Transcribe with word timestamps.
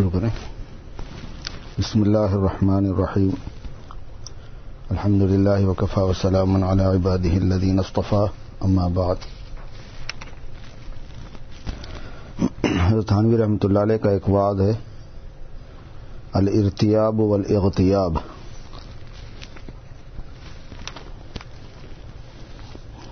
شروع 0.00 0.10
کریں۔ 0.10 0.28
بسم 1.78 2.02
اللہ 2.02 2.18
الرحمن 2.18 2.86
الرحیم۔ 2.86 3.30
الحمد 4.90 5.22
للہ 5.22 5.66
وکفا 5.66 6.02
وسلام 6.02 6.64
علی 6.64 6.84
عباده 6.84 7.36
الذین 7.36 7.78
اصطفى 7.78 8.24
اما 8.60 8.86
بعد۔ 8.86 9.14
حضرت 12.64 13.08
تھانوی 13.08 13.38
رحمۃ 13.38 13.56
اللہ 13.62 13.78
علیہ 13.78 13.96
کا 13.96 14.10
ایک 14.10 14.28
وعد 14.28 14.60
ہے، 14.60 14.72
الارتیاب 16.32 17.20
والاغتیاب۔ 17.20 18.14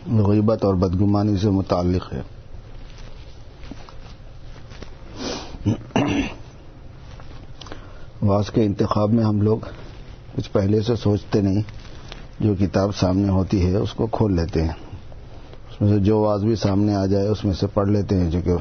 غیبت 0.07 0.65
اور 0.65 0.75
بدگمانی 0.75 1.37
سے 1.37 1.51
متعلق 1.51 2.13
ہے۔ 2.13 2.38
واس 8.29 8.51
کے 8.51 8.65
انتخاب 8.65 9.13
میں 9.13 9.25
ہم 9.25 9.43
لوگ 9.43 9.59
کچھ 10.37 10.51
پہلے 10.53 10.81
سے 10.81 10.97
سوچتے 10.97 11.41
نہیں، 11.41 11.63
جو 12.41 12.55
کتاب 12.55 12.97
سامنے 12.97 13.29
ہوتی 13.29 13.67
ہے 13.67 13.77
اس 13.77 13.93
کو 13.93 14.07
کھول 14.07 14.37
لیتے 14.37 14.63
ہیں۔ 14.63 14.77
اس 15.71 15.81
میں 15.81 15.89
سے 15.89 15.99
جو 15.99 16.19
واز 16.21 16.45
بھی 16.45 16.55
سامنے 16.57 16.95
آ 16.95 17.07
جائے 17.07 17.27
اس 17.27 17.45
میں 17.45 17.55
سے 17.55 17.67
پڑھ 17.67 17.89
لیتے 17.89 18.21
ہیں، 18.21 18.31
جو 18.31 18.41
کہ 18.45 18.53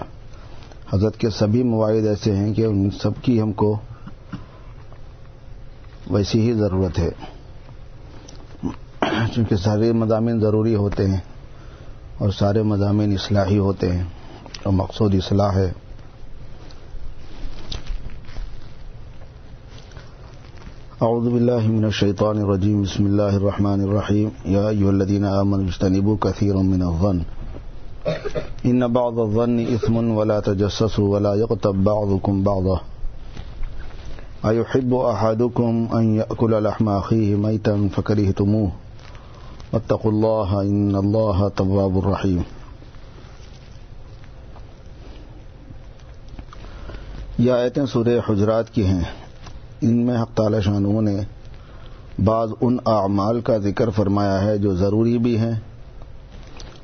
حضرت 0.94 1.18
کے 1.18 1.30
سبھی 1.30 1.64
مواعد 1.64 2.08
ایسے 2.08 2.36
ہیں 2.36 2.54
کہ 2.54 2.66
ان 2.66 2.90
سب 3.02 3.12
کی 3.22 3.42
ہم 3.42 3.52
کو 3.52 3.78
ویسی 6.10 6.42
ہی 6.42 6.54
ضرورت 6.54 7.00
ہے۔ 7.00 7.10
چونکہ 9.36 9.56
سارے 9.56 9.92
مضامین 9.92 10.40
ضروری 10.40 10.76
ہوتے 10.76 11.08
ہیں 11.08 11.20
اور 12.18 12.30
سارے 12.30 12.62
مضامین 12.64 13.14
اصلاحی 13.14 13.58
ہوتے 13.58 13.92
ہیں 13.92 14.04
اور 14.64 14.74
مقصود 14.74 15.16
اصلاح 15.16 15.52
ہے۔ 15.52 15.72
اعوذ 21.02 21.30
باللہ 21.30 21.68
من 21.68 21.86
الشیطان 21.86 22.38
الرجیم 22.38 22.82
بسم 22.82 23.06
اللہ 23.06 23.22
الرحمن 23.22 23.82
الرحیم 23.82 24.30
یا 24.46 24.68
ایوہ 24.68 24.90
الذین 24.90 25.26
آمنوا 25.26 25.66
اجتنبوا 25.66 26.18
كثيرا 26.20 26.62
من 26.62 26.82
الظن. 26.82 27.20
ان 28.64 28.80
بعض 28.80 29.20
الظن 29.20 29.60
اثم 29.60 30.12
ولا 30.12 30.40
تجسسوا 30.40 31.08
ولا 31.08 31.36
يغتب 31.36 31.76
بعضكم 31.76 32.44
بعضا. 32.44 32.76
ايحب 34.50 34.96
احدكم 34.96 35.86
ان 35.92 36.16
يأكل 36.16 36.64
لحم 36.64 36.90
اخيه 36.90 37.36
ميتا 37.36 37.76
فكرهتموه. 37.96 38.70
واتقوا 39.74 40.12
الله 40.12 40.66
ان 40.66 40.96
الله 40.96 41.48
تواب 41.56 41.98
الرحيم 41.98 42.42
یہ 47.38 47.52
آیتیں 47.52 47.86
سورہ 47.86 48.20
حجرات 48.30 48.70
کی 48.70 48.86
ہیں۔ 48.86 49.27
ان 49.82 50.06
میں 50.06 50.22
حق 50.22 50.34
تعالی 50.34 50.62
شانوں 50.62 51.02
نے 51.02 51.20
بعض 52.26 52.50
ان 52.62 52.78
اعمال 52.86 53.42
کا 53.42 53.58
ذکر 53.58 53.90
فرمایا 53.90 54.44
ہے 54.44 54.58
جو 54.58 54.76
ضروری 54.76 55.18
بھی 55.18 55.38
ہیں 55.38 55.60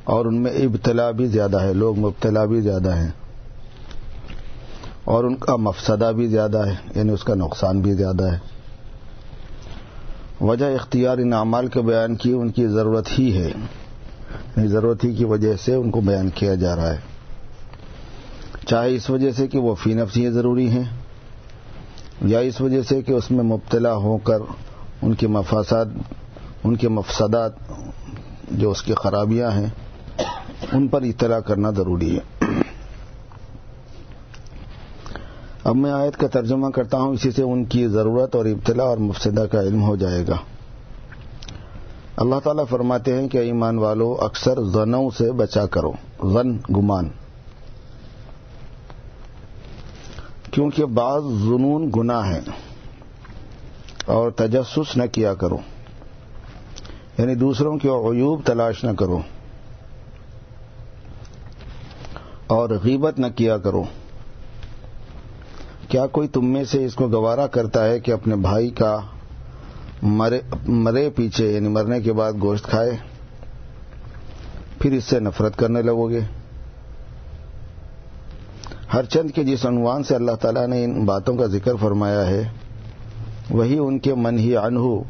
اور 0.03 0.25
ان 0.25 0.41
میں 0.41 0.51
ابتلا 0.51 1.11
بھی 1.11 1.25
زیادہ 1.25 1.61
ہے، 1.61 1.73
لوگ 1.73 1.99
مبتلا 1.99 2.45
بھی 2.45 2.61
زیادہ 2.61 2.95
ہیں 2.95 3.11
اور 5.03 5.23
ان 5.23 5.35
کا 5.35 5.55
مفسدہ 5.55 6.11
بھی 6.15 6.27
زیادہ 6.27 6.65
ہے 6.65 6.75
یعنی 6.95 7.09
اس 7.09 7.23
کا 7.23 7.35
نقصان 7.35 7.81
بھی 7.81 7.93
زیادہ 7.93 8.31
ہے۔ 8.31 8.37
وجہ 10.41 10.65
اختیار 10.65 11.17
ان 11.17 11.33
اعمال 11.33 11.67
کے 11.67 11.81
بیان 11.81 12.15
کی 12.15 12.31
ان 12.31 12.49
کی 12.49 12.67
ضرورت 12.67 13.19
ہی 13.19 13.37
ہے۔ 13.37 13.49
یعنی 14.57 14.67
ضرورت 14.67 15.03
ہی 15.03 15.15
کی 15.15 15.25
وجہ 15.25 15.55
سے 15.55 15.75
ان 15.75 15.91
کو 15.91 16.01
بیان 16.01 16.29
کیا 16.29 16.55
جا 16.55 16.75
رہا 16.75 16.93
ہے۔ 16.93 16.97
چاہے 18.67 18.95
اس 18.95 19.09
وجہ 19.09 19.31
سے 19.31 19.47
کہ 19.47 19.59
وہ 19.59 19.75
فی 19.75 19.93
نفسی 19.93 20.29
ضروری 20.29 20.69
ہیں۔ 20.69 21.02
یا 22.23 22.39
اس 22.39 22.61
وجہ 22.61 22.81
سے 22.81 23.01
کہ 23.01 23.11
اس 23.11 23.31
میں 23.31 23.43
مبتلا 23.43 23.95
ہو 23.95 24.17
کر 24.17 24.37
ان 25.01 25.13
کے 25.13 25.27
مفاسات 25.27 25.87
ان 26.63 26.75
کے 26.75 26.89
مفسدات 26.89 27.51
جو 28.51 28.71
اس 28.71 28.81
کی 28.81 28.93
خرابیاں 28.93 29.51
ہیں، 29.51 29.67
ان 30.71 30.87
پر 30.87 31.01
اطلاع 31.01 31.39
کرنا 31.39 31.69
ضروری 31.69 32.17
ہے۔ 32.17 32.45
اب 35.63 35.75
میں 35.75 35.91
آیت 35.91 36.17
کا 36.17 36.27
ترجمہ 36.27 36.69
کرتا 36.69 36.97
ہوں، 36.97 37.13
اسی 37.13 37.31
سے 37.31 37.43
ان 37.43 37.65
کی 37.65 37.87
ضرورت 37.87 38.35
اور 38.35 38.45
ابتلا 38.45 38.83
اور 38.83 38.97
مفسدہ 38.97 39.45
کا 39.51 39.61
علم 39.61 39.83
ہو 39.83 39.95
جائے 39.95 40.27
گا۔ 40.27 40.35
اللہ 42.17 42.35
تعالیٰ 42.43 42.65
فرماتے 42.69 43.21
ہیں 43.21 43.27
کہ 43.27 43.37
ایمان 43.37 43.77
والو، 43.77 44.17
اکثر 44.21 44.61
زنوں 44.61 45.09
سے 45.17 45.31
بچا 45.31 45.65
کرو 45.65 45.91
غن 46.19 46.57
گمان۔ 46.77 47.09
کیونکہ 50.53 50.85
بعض 50.85 51.23
جنون 51.23 51.91
گناہ 51.97 52.33
ہیں 52.33 52.41
اور 54.05 54.31
تجسس 54.31 54.97
نہ 54.97 55.03
کیا 55.11 55.33
کرو۔ 55.33 55.57
یعنی 57.17 57.35
دوسروں 57.35 57.77
کے 57.77 57.87
عیوب 57.89 58.41
تلاش 58.45 58.83
نہ 58.83 58.91
کرو۔ 58.91 59.19
اور 62.47 62.69
غیبت 62.83 63.19
نہ 63.19 63.27
کیا 63.35 63.57
کرو۔ 63.57 63.83
کیا 65.87 66.07
کوئی 66.07 66.27
تم 66.27 66.45
میں 66.45 66.63
سے 66.63 66.85
اس 66.85 66.95
کو 66.95 67.07
گوارا 67.07 67.47
کرتا 67.47 67.85
ہے 67.85 67.99
کہ 67.99 68.11
اپنے 68.11 68.35
بھائی 68.35 68.69
کا 68.69 68.97
مرے 70.01 70.41
مرے 70.67 71.09
پیچھے 71.09 71.51
یعنی 71.51 71.67
مرنے 71.67 72.01
کے 72.01 72.13
بعد 72.13 72.33
گوشت 72.41 72.65
کھائے؟ 72.65 72.91
پھر 74.79 74.91
اس 74.91 75.03
سے 75.03 75.19
نفرت 75.19 75.57
کرنے 75.57 75.81
لگو 75.81 76.09
گے۔ 76.09 76.42
ہر 78.93 79.03
چند 79.03 79.31
کے 79.31 79.43
جس 79.43 79.65
عنوان 79.65 80.03
سے 80.03 80.15
اللہ 80.15 80.31
تعالیٰ 80.31 80.67
نے 80.67 80.83
ان 80.83 81.05
باتوں 81.05 81.35
کا 81.35 81.45
ذکر 81.45 81.75
فرمایا 81.75 82.27
ہے، 82.27 82.49
وہی 83.49 83.77
ان 83.77 83.99
کے 83.99 84.13
من 84.13 84.39
ہی 84.39 84.57
انہو 84.57 85.03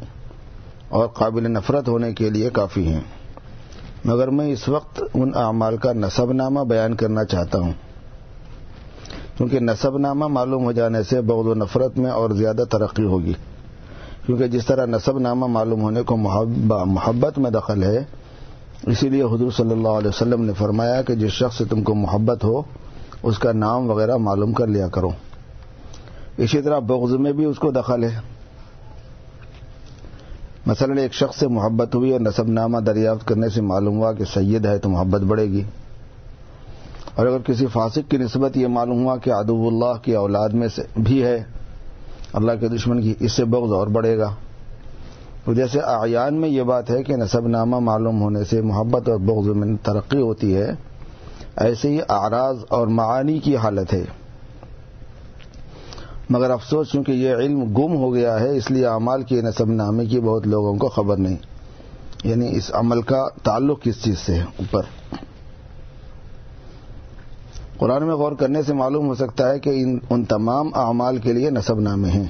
اور 0.88 1.06
قابل 1.06 1.50
نفرت 1.50 1.88
ہونے 1.88 2.12
کے 2.12 2.30
لیے 2.30 2.50
کافی 2.50 2.86
ہیں۔ 2.86 3.00
مگر 4.04 4.28
میں 4.28 4.52
اس 4.52 4.68
وقت 4.68 5.02
ان 5.14 5.30
اعمال 5.34 5.76
کا 5.76 5.92
نصب 5.92 6.32
نامہ 6.32 6.60
بیان 6.60 6.94
کرنا 6.94 7.24
چاہتا 7.24 7.58
ہوں۔ 7.58 7.72
کیونکہ 9.36 9.60
نصب 9.60 9.98
نامہ 9.98 10.26
معلوم 10.26 10.64
ہو 10.64 10.72
جانے 10.72 11.02
سے 11.02 11.20
بغض 11.20 11.46
و 11.46 11.54
نفرت 11.54 11.98
میں 11.98 12.10
اور 12.10 12.30
زیادہ 12.30 12.62
ترقی 12.70 13.04
ہوگی۔ 13.04 13.32
کیونکہ 14.26 14.46
جس 14.46 14.66
طرح 14.66 14.86
نصب 14.86 15.18
نامہ 15.18 15.46
معلوم 15.46 15.80
ہونے 15.80 16.02
کو 16.02 16.16
محبت 16.16 17.38
میں 17.38 17.50
دخل 17.50 17.82
ہے، 17.82 18.04
اسی 18.86 19.08
لیے 19.08 19.22
حضور 19.22 19.50
صلی 19.50 19.72
اللہ 19.72 19.88
علیہ 19.88 20.08
وسلم 20.08 20.44
نے 20.44 20.52
فرمایا 20.52 21.02
کہ 21.02 21.14
جس 21.14 21.30
شخص 21.30 21.58
سے 21.58 21.64
تم 21.64 21.82
کو 21.82 21.94
محبت 21.94 22.44
ہو 22.44 22.62
اس 23.24 23.38
کا 23.38 23.52
نام 23.52 23.90
وغیرہ 23.90 24.16
معلوم 24.16 24.52
کر 24.52 24.66
لیا 24.66 24.88
کرو۔ 24.88 25.10
اسی 26.36 26.62
طرح 26.62 26.78
بغض 26.78 27.12
میں 27.12 27.32
بھی 27.32 27.44
اس 27.44 27.58
کو 27.58 27.70
دخل 27.70 28.04
ہے۔ 28.04 28.20
مثلا 30.66 31.00
ایک 31.00 31.14
شخص 31.14 31.36
سے 31.38 31.48
محبت 31.48 31.94
ہوئی 31.94 32.10
اور 32.10 32.20
نصب 32.20 32.48
نامہ 32.48 32.78
دریافت 32.78 33.28
کرنے 33.28 33.48
سے 33.48 33.60
معلوم 33.60 33.96
ہوا 33.96 34.12
کہ 34.12 34.24
سید 34.24 34.66
ہے 34.66 34.78
تو 34.78 34.88
محبت 34.88 35.20
بڑھے 35.20 35.44
گی۔ 35.44 35.62
اور 37.14 37.26
اگر 37.26 37.38
کسی 37.38 37.66
فاسق 37.66 38.10
کی 38.10 38.16
نسبت 38.16 38.56
یہ 38.56 38.66
معلوم 38.66 39.04
ہوا 39.04 39.16
کہ 39.16 39.30
ادب 39.30 39.66
اللہ 39.66 40.02
کی 40.02 40.14
اولاد 40.14 40.48
میں 40.48 40.68
سے 40.68 40.82
بھی 40.96 41.24
ہے، 41.24 41.44
اللہ 42.32 42.52
کے 42.60 42.68
دشمن 42.68 43.02
کی 43.02 43.14
اس 43.20 43.32
سے 43.32 43.44
بغض 43.44 43.72
اور 43.72 43.86
بڑھے 43.86 44.18
گا۔ 44.18 44.34
تو 45.44 45.54
جیسے 45.54 45.80
اعیان 45.80 46.34
میں 46.34 46.48
یہ 46.48 46.62
بات 46.62 46.90
ہے 46.90 47.02
کہ 47.02 47.16
نصب 47.16 47.48
نامہ 47.48 47.78
معلوم 47.78 48.22
ہونے 48.22 48.44
سے 48.44 48.60
محبت 48.60 49.08
اور 49.08 49.18
بغض 49.18 49.56
میں 49.56 49.76
ترقی 49.82 50.20
ہوتی 50.20 50.56
ہے 50.56 50.70
ایسے 51.56 51.88
ہی 51.88 51.98
اعراض 52.08 52.56
اور 52.68 52.86
معانی 52.86 53.38
کی 53.38 53.56
حالت 53.56 53.94
ہے۔ 53.94 54.04
مگر 56.30 56.50
افسوس 56.50 56.92
چونکہ 56.92 57.12
یہ 57.12 57.34
علم 57.34 57.62
گم 57.62 57.96
ہو 57.96 58.14
گیا 58.14 58.40
ہے، 58.40 58.56
اس 58.56 58.70
لیے 58.70 58.86
اعمال 58.86 59.22
کے 59.22 59.40
نصب 59.40 59.70
نامے 59.70 60.06
کی 60.06 60.20
بہت 60.20 60.46
لوگوں 60.46 60.76
کو 60.76 60.88
خبر 60.88 61.16
نہیں۔ 61.16 61.36
یعنی 62.24 62.56
اس 62.56 62.70
عمل 62.74 63.02
کا 63.02 63.28
تعلق 63.42 63.82
کس 63.82 64.02
چیز 64.02 64.18
سے 64.18 64.34
ہے؟ 64.34 64.42
اوپر۔ 64.42 64.82
قرآن 67.78 68.06
میں 68.06 68.14
غور 68.14 68.32
کرنے 68.32 68.62
سے 68.62 68.74
معلوم 68.74 69.06
ہو 69.06 69.14
سکتا 69.14 69.50
ہے 69.50 69.58
کہ 69.58 69.70
ان 69.70 69.98
ان 70.10 70.24
تمام 70.24 70.70
اعمال 70.74 71.16
کے 71.16 71.32
لیے 71.32 71.50
نصب 71.50 71.80
نامے 71.80 72.08
ہیں۔ 72.08 72.26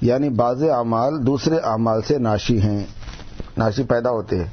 یعنی 0.00 0.28
بعض 0.28 0.62
اعمال 0.62 1.26
دوسرے 1.26 1.56
اعمال 1.56 2.02
سے 2.02 2.18
ناشی 2.18 2.60
ہیں، 2.60 2.84
ناشی 3.58 3.82
پیدا 3.82 4.10
ہوتے 4.10 4.36
ہیں۔ 4.38 4.50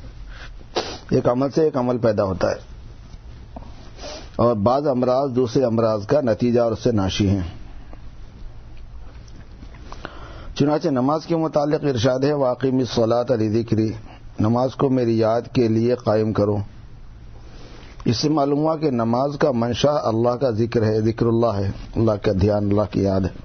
ایک 1.10 1.30
عمل 1.30 1.50
سے 1.50 1.64
ایک 1.64 1.78
عمل 1.78 1.98
پیدا 1.98 2.24
ہوتا 2.24 2.52
ہے۔ 2.52 2.69
اور 4.40 4.56
بعض 4.56 4.88
امراض 4.88 5.36
دوسرے 5.36 5.64
امراض 5.64 6.06
کا 6.06 6.22
نتیجہ 6.22 6.60
اور 6.60 6.72
اس 6.72 6.84
سے 6.84 6.92
ناشی 6.92 7.30
ہیں۔ 7.30 7.42
چنانچہ 10.56 10.88
نماز 10.88 11.26
کے 11.26 11.36
متعلق 11.36 11.84
ارشاد 11.84 12.20
ہے 12.20 12.34
واقعی 12.34 12.72
میں 12.72 13.00
علی 13.32 13.50
ذکری 13.50 13.92
نماز 14.40 14.76
کو 14.76 14.90
میری 14.90 15.18
یاد 15.18 15.42
کے 15.54 15.68
لیے 15.68 15.96
قائم 15.96 16.34
کرو۔ 16.34 16.58
اس 18.06 18.18
سے 18.18 18.30
معلوم 18.30 18.60
ہوا 18.60 18.76
کہ 18.76 18.92
نماز 18.92 19.38
کا 19.40 19.52
منشا 19.52 19.92
اللہ 19.92 20.30
کا 20.30 20.50
ذکر 20.50 20.84
ہے، 20.84 21.02
ذکر 21.02 21.26
اللہ 21.26 21.54
ہے۔ 21.58 21.72
اللہ 21.96 22.12
کا 22.22 22.32
دھیان، 22.42 22.64
اللہ 22.64 22.92
کی 22.92 23.02
یاد 23.02 23.22
ہے۔ 23.22 23.42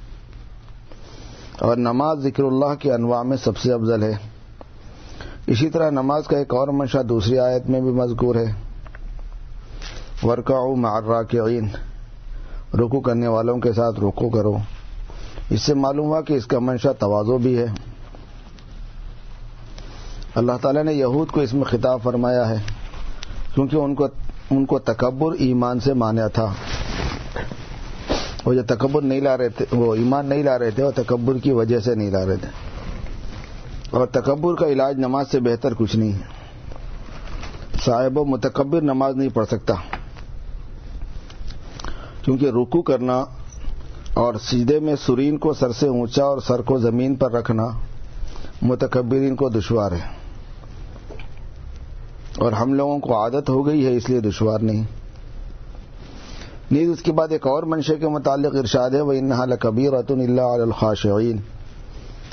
اور 1.58 1.76
نماز 1.76 2.18
ذکر 2.18 2.42
اللہ 2.42 2.74
کے 2.78 2.92
انواع 2.92 3.22
میں 3.22 3.36
سب 3.36 3.56
سے 3.56 3.72
افضل 3.72 4.02
ہے۔ 4.02 4.14
اسی 5.46 5.70
طرح 5.70 5.90
نماز 5.90 6.22
کا 6.26 6.38
ایک 6.38 6.54
اور 6.54 6.68
منشا 6.68 7.00
دوسری 7.08 7.38
آیت 7.38 7.70
میں 7.70 7.80
بھی 7.80 7.90
مذکور 7.90 8.34
ہے۔ 8.34 8.63
ورکا 10.22 10.74
معرہ 10.76 11.22
کے 11.22 11.38
رکو 12.74 13.00
کرنے 13.00 13.26
والوں 13.26 13.58
کے 13.58 13.72
ساتھ 13.72 14.00
رکو 14.00 14.28
کرو۔ 14.28 14.56
اس 15.50 15.62
سے 15.62 15.74
معلوم 15.74 16.06
ہوا 16.06 16.20
کہ 16.20 16.32
اس 16.32 16.46
کا 16.46 16.58
منشا 16.58 16.92
توازو 16.92 17.38
بھی 17.38 17.58
ہے۔ 17.58 17.66
اللہ 20.34 20.52
تعالیٰ 20.62 20.84
نے 20.84 20.92
یہود 20.92 21.28
کو 21.28 21.40
اس 21.40 21.54
میں 21.54 21.64
خطاب 21.64 22.02
فرمایا 22.02 22.48
ہے، 22.48 22.56
کیونکہ 23.54 23.76
ان 23.76 23.94
کو 23.94 24.08
ان 24.50 24.66
کو 24.66 24.78
تکبر 24.78 25.32
ایمان 25.32 25.80
سے 25.80 25.94
مانا 25.94 26.28
تھا۔ 26.28 26.54
وہ 28.44 28.54
جو 28.54 28.62
تکبر 28.62 29.02
نہیں 29.02 29.20
لا 29.20 29.36
رہے 29.36 29.48
تھے، 29.48 29.64
وہ 29.72 29.94
ایمان 29.94 30.26
نہیں 30.26 30.42
لا 30.42 30.58
رہے 30.58 30.70
تھے 30.70 30.82
وہ 30.82 30.90
تکبر 30.90 31.38
کی 31.38 31.52
وجہ 31.52 31.80
سے 31.80 31.94
نہیں 31.94 32.10
لا 32.10 32.26
رہے 32.26 32.36
تھے۔ 32.36 32.48
اور 33.90 34.06
تکبر 34.06 34.54
کا 34.54 34.66
علاج 34.66 34.98
نماز 34.98 35.30
سے 35.30 35.40
بہتر 35.40 35.74
کچھ 35.74 35.96
نہیں 35.96 36.12
ہے۔ 36.12 36.44
صاحب 37.84 38.18
و 38.18 38.24
متکبر 38.24 38.82
نماز 38.82 39.16
نہیں 39.16 39.28
پڑھ 39.28 39.46
سکتا۔ 39.46 39.74
کیونکہ 42.24 42.46
رکو 42.46 42.82
کرنا 42.82 43.24
اور 44.14 44.34
سیدھے 44.34 44.80
میں 44.80 44.94
سرین 45.06 45.38
کو 45.38 45.52
سر 45.52 45.72
سے 45.72 45.88
اونچا 45.88 46.24
اور 46.24 46.38
سر 46.38 46.62
کو 46.62 46.78
زمین 46.78 47.14
پر 47.14 47.32
رکھنا 47.32 47.66
متکبرین 48.62 49.36
کو 49.36 49.48
دشوار 49.48 49.92
ہے۔ 49.92 50.24
اور 52.38 52.52
ہم 52.52 52.74
لوگوں 52.74 52.98
کو 52.98 53.22
عادت 53.22 53.48
ہو 53.48 53.66
گئی 53.66 53.86
ہے 53.86 53.96
اس 53.96 54.08
لیے 54.08 54.20
دشوار 54.20 54.58
نہیں۔ 54.58 54.84
نیز 56.70 56.90
اس 56.90 57.02
کے 57.02 57.12
بعد 57.12 57.28
ایک 57.30 57.46
اور 57.46 57.62
منشے 57.62 57.96
کے 57.96 58.08
متعلق 58.08 58.54
ارشاد 58.54 58.90
ہے 58.90 59.00
وہ 59.00 59.12
انحال 59.12 59.56
کبیر 59.56 59.92
رتن 59.92 60.20
اللہ 60.20 60.40
الخاشعین 60.40 61.36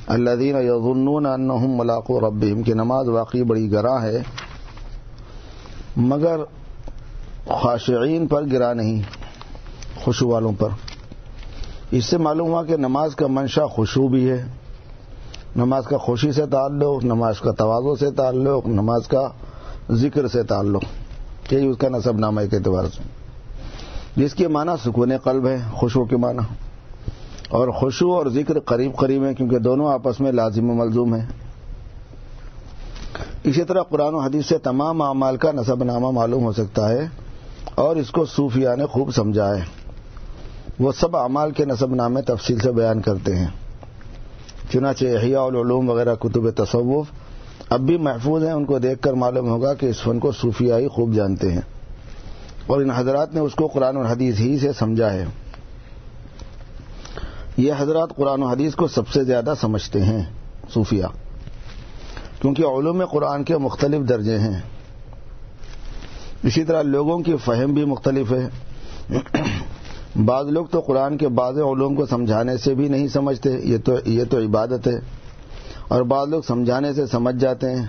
اللہ 0.08 0.30
دین 0.30 0.56
یظنون 0.58 1.26
انہم 1.26 1.78
ملاق 1.78 2.12
و 2.12 2.30
ربیم 2.30 2.64
کی 2.64 2.74
نماز 2.74 3.08
واقعی 3.08 3.44
بڑی 3.44 3.72
گراں 3.72 4.02
ہے، 4.02 4.22
مگر 5.98 6.40
خاشعین 7.48 8.28
پر 8.28 8.44
گرا 8.52 8.74
نہیں۔ 8.74 9.21
خوشو 10.04 10.28
والوں 10.28 10.52
پر۔ 10.60 10.70
اس 11.92 12.06
سے 12.06 12.18
معلوم 12.18 12.48
ہوا 12.48 12.64
کہ 12.64 12.78
نماز 12.78 13.16
کا 13.16 13.28
منشا 13.28 13.66
خوشو 13.66 14.08
بھی 14.08 14.30
ہے۔ 14.30 14.46
نماز 15.56 15.84
کا 15.86 15.98
خوشی 15.98 16.32
سے 16.32 16.46
تعلق، 16.46 17.04
نماز 17.04 17.40
کا 17.40 17.52
توازو 17.52 17.96
سے 17.96 18.12
تعلق، 18.12 18.68
نماز 18.68 19.08
کا 19.08 19.28
ذکر 19.92 20.28
سے 20.28 20.44
تعلق۔ 20.44 20.84
یہی 21.52 21.68
اس 21.68 21.78
کا 21.78 21.90
نصب 21.90 22.20
نامہ 22.20 22.42
کے 22.50 22.58
اعتبار 22.58 22.84
سے۔ 22.84 23.04
جس 24.16 24.34
کے 24.34 24.48
معنی 24.48 24.72
سکون 24.86 25.18
قلب 25.18 25.48
ہے، 25.48 25.58
خوشو 25.74 26.06
کے 26.06 26.18
معنی۔ 26.18 26.54
اور 27.50 27.68
خوشو 27.68 28.14
اور 28.14 28.26
ذکر 28.26 28.60
قریب 28.60 28.96
قریب 28.96 29.26
ہیں 29.26 29.34
کیونکہ 29.34 29.60
دونوں 29.60 29.88
آپس 29.88 30.20
میں 30.20 30.32
لازم 30.32 30.70
و 30.70 30.74
ملزوم 30.74 31.14
ہیں۔ 31.14 31.26
اسی 33.44 33.64
طرح 33.64 33.82
قرآن 33.82 34.14
و 34.14 34.20
حدیث 34.20 34.46
سے 34.46 34.58
تمام 34.58 35.02
اعمال 35.02 35.38
کا 35.38 35.52
نصب 35.52 35.84
نامہ 35.84 36.12
معلوم 36.12 36.44
ہو 36.44 36.52
سکتا 36.52 36.90
ہے 36.90 37.08
اور 37.76 37.96
اس 37.96 38.12
کو 38.12 38.26
صوفیہ 38.26 38.70
نے 38.78 38.86
خوب 38.86 39.16
سمجھا 39.16 39.56
ہے۔ 39.58 39.81
وہ 40.82 40.92
سب 40.92 41.18
اعمال 41.18 41.52
کے 41.52 41.66
نصب 41.66 41.96
نامے 41.96 42.22
تفصیل 42.22 42.60
سے 42.60 42.72
بیان 42.72 43.02
کرتے 43.02 43.36
ہیں۔ 43.36 43.48
چنانچہ 44.72 45.06
احیاء 45.06 45.42
العلوم 45.42 45.90
وغیرہ 45.90 46.16
کتب 46.16 46.50
تصوف 46.50 47.08
اب 47.70 47.80
بھی 47.80 47.98
محفوظ 47.98 48.44
ہیں، 48.44 48.52
ان 48.52 48.66
کو 48.66 48.80
دیکھ 48.80 49.02
کر 49.02 49.14
معلوم 49.14 49.50
ہوگا 49.50 49.74
کہ 49.74 49.86
اس 49.86 50.02
فن 50.02 50.20
کو 50.20 50.32
صوفیائی 50.32 50.88
خوب 50.88 51.14
جانتے 51.14 51.52
ہیں۔ 51.52 51.62
اور 52.68 52.82
ان 52.82 52.92
حضرات 52.92 53.34
نے 53.34 53.40
اس 53.40 53.56
کو 53.56 53.68
قرآن 53.68 53.98
و 53.98 54.02
حدیث 54.02 54.40
ہی 54.40 54.60
سے 54.60 54.74
سمجھا 54.74 55.14
ہے۔ 55.14 55.26
یہ 57.58 57.74
حضرات 57.78 58.16
قرآن 58.16 58.44
و 58.44 58.48
حدیث 58.48 58.76
کو 58.76 58.88
سب 58.88 59.08
سے 59.08 59.24
زیادہ 59.24 59.54
سمجھتے 59.62 60.04
ہیں 60.04 60.24
صوفیہ 60.74 61.06
کیونکہ 62.42 62.62
علوم 62.62 63.06
قرآن 63.06 63.44
کے 63.44 63.58
مختلف 63.58 64.10
درجے 64.10 64.40
ہیں۔ 64.40 64.62
اسی 66.44 66.64
طرح 66.64 66.82
لوگوں 66.82 67.20
کی 67.20 67.36
فہم 67.46 67.74
بھی 67.74 67.86
مختلف 67.86 68.32
ہے۔ 68.32 68.48
بعض 70.26 70.46
لوگ 70.48 70.66
تو 70.66 70.80
قرآن 70.80 71.18
کے 71.18 71.28
بعض 71.28 71.58
علوم 71.58 71.96
کو 71.96 72.06
سمجھانے 72.06 72.58
سے 72.58 72.74
بھی 72.74 72.88
نہیں 72.88 73.08
سمجھتے، 73.08 73.50
یہ 73.64 73.78
تو 73.86 73.94
یہ 74.06 74.24
تو 74.30 74.38
عبادت 74.38 74.88
ہے۔ 74.88 75.00
اور 75.88 76.02
بعض 76.02 76.28
لوگ 76.28 76.42
سمجھانے 76.48 76.94
سے 76.94 77.06
سمجھ 77.06 77.36
جاتے 77.36 77.76
ہیں۔ 77.76 77.86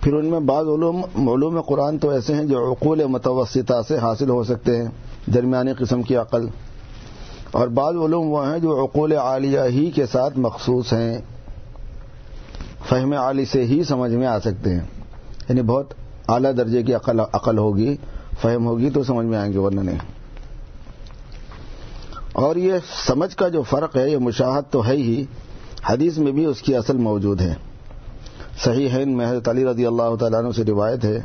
پھر 0.00 0.14
ان 0.14 0.26
میں 0.26 0.40
بعض 0.40 0.66
علوم 0.66 1.28
علوم 1.28 1.60
قرآن 1.60 1.98
تو 1.98 2.10
ایسے 2.10 2.34
ہیں 2.34 2.44
جو 2.44 2.72
عقول 2.72 3.04
متوسطہ 3.04 3.82
سے 3.88 3.98
حاصل 3.98 4.30
ہو 4.30 4.44
سکتے 4.44 4.76
ہیں، 4.76 4.88
درمیانی 5.34 5.72
قسم 5.72 6.02
کی 6.02 6.16
عقل۔ 6.16 6.48
اور 7.50 7.68
بعض 7.68 7.94
علوم 7.94 8.32
وہ 8.32 8.50
ہیں 8.50 8.58
جو 8.58 8.84
عقول 8.84 9.12
عالیہ 9.12 9.60
ہی 9.60 9.90
کے 9.90 10.06
ساتھ 10.06 10.38
مخصوص 10.38 10.92
ہیں۔ 10.92 11.18
فہم 12.88 13.12
عالی 13.12 13.44
سے 13.44 13.64
ہی 13.64 13.84
سمجھ 13.84 14.12
میں 14.12 14.26
آ 14.26 14.38
سکتے 14.38 14.70
ہیں۔ 14.70 14.84
یعنی 15.48 15.62
بہت 15.62 15.94
اعلیٰ 16.28 16.52
درجے 16.56 16.82
کی 16.82 16.94
عقل 16.94 17.20
عقل 17.20 17.58
ہوگی، 17.58 17.96
فہم 18.42 18.66
ہوگی 18.66 18.90
تو 18.90 19.04
سمجھ 19.04 19.26
میں 19.26 19.38
آئیں 19.38 19.52
گے، 19.52 19.58
ورنہ 19.58 19.80
نہیں۔ 19.80 20.17
اور 22.32 22.56
یہ 22.56 22.72
سمجھ 23.06 23.36
کا 23.36 23.48
جو 23.48 23.62
فرق 23.62 23.96
ہے، 23.96 24.10
یہ 24.10 24.16
مشاہد 24.16 24.72
تو 24.72 24.86
ہے 24.86 24.96
ہی۔ 24.96 25.24
حدیث 25.88 26.18
میں 26.18 26.32
بھی 26.32 26.44
اس 26.44 26.62
کی 26.62 26.74
اصل 26.74 26.96
موجود 26.96 27.40
ہے۔ 27.40 27.54
صحیح 28.64 28.88
ہے 28.88 29.04
میں 29.04 29.26
حضرت 29.26 29.48
علی 29.48 29.64
رضی 29.64 29.86
اللہ 29.86 30.16
تعالیٰ 30.20 30.38
عنہ 30.38 30.48
سے 30.56 30.64
روایت 30.64 31.04
ہے 31.04 31.18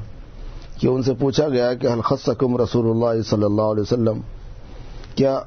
کہ 0.79 0.87
ان 0.87 1.03
سے 1.03 1.13
پوچھا 1.13 1.49
گیا 1.49 1.73
کہ 1.73 1.87
الخصکم 1.87 2.57
رسول 2.57 2.89
اللہ 2.89 3.21
صلی 3.21 3.43
اللہ 3.43 3.61
علیہ 3.61 3.81
وسلم؟ 3.81 4.21
کیا 5.15 5.39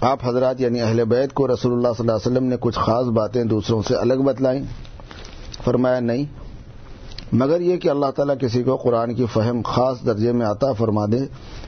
آپ 0.00 0.18
حضرات 0.22 0.60
یعنی 0.60 0.80
اہل 0.80 1.04
بیت 1.04 1.32
کو 1.32 1.48
رسول 1.48 1.72
اللہ 1.72 1.88
صلی 1.96 2.08
اللہ 2.08 2.12
علیہ 2.12 2.32
وسلم 2.32 2.44
نے 2.44 2.56
کچھ 2.60 2.78
خاص 2.78 3.06
باتیں 3.06 3.44
دوسروں 3.44 3.82
سے 3.88 3.94
الگ 3.94 4.14
بتلائیں؟ 4.14 4.64
فرمایا، 5.64 6.00
نہیں۔ 6.00 6.24
مگر 7.32 7.60
یہ 7.60 7.76
کہ 7.76 7.88
اللہ 7.88 8.06
تعالیٰ 8.16 8.34
کسی 8.40 8.62
کو 8.62 8.76
قرآن 8.76 9.14
کی 9.14 9.26
فہم 9.32 9.60
خاص 9.64 9.96
درجے 10.06 10.32
میں 10.32 10.46
عطا 10.46 10.72
فرما 10.72 11.06
دے 11.12 11.18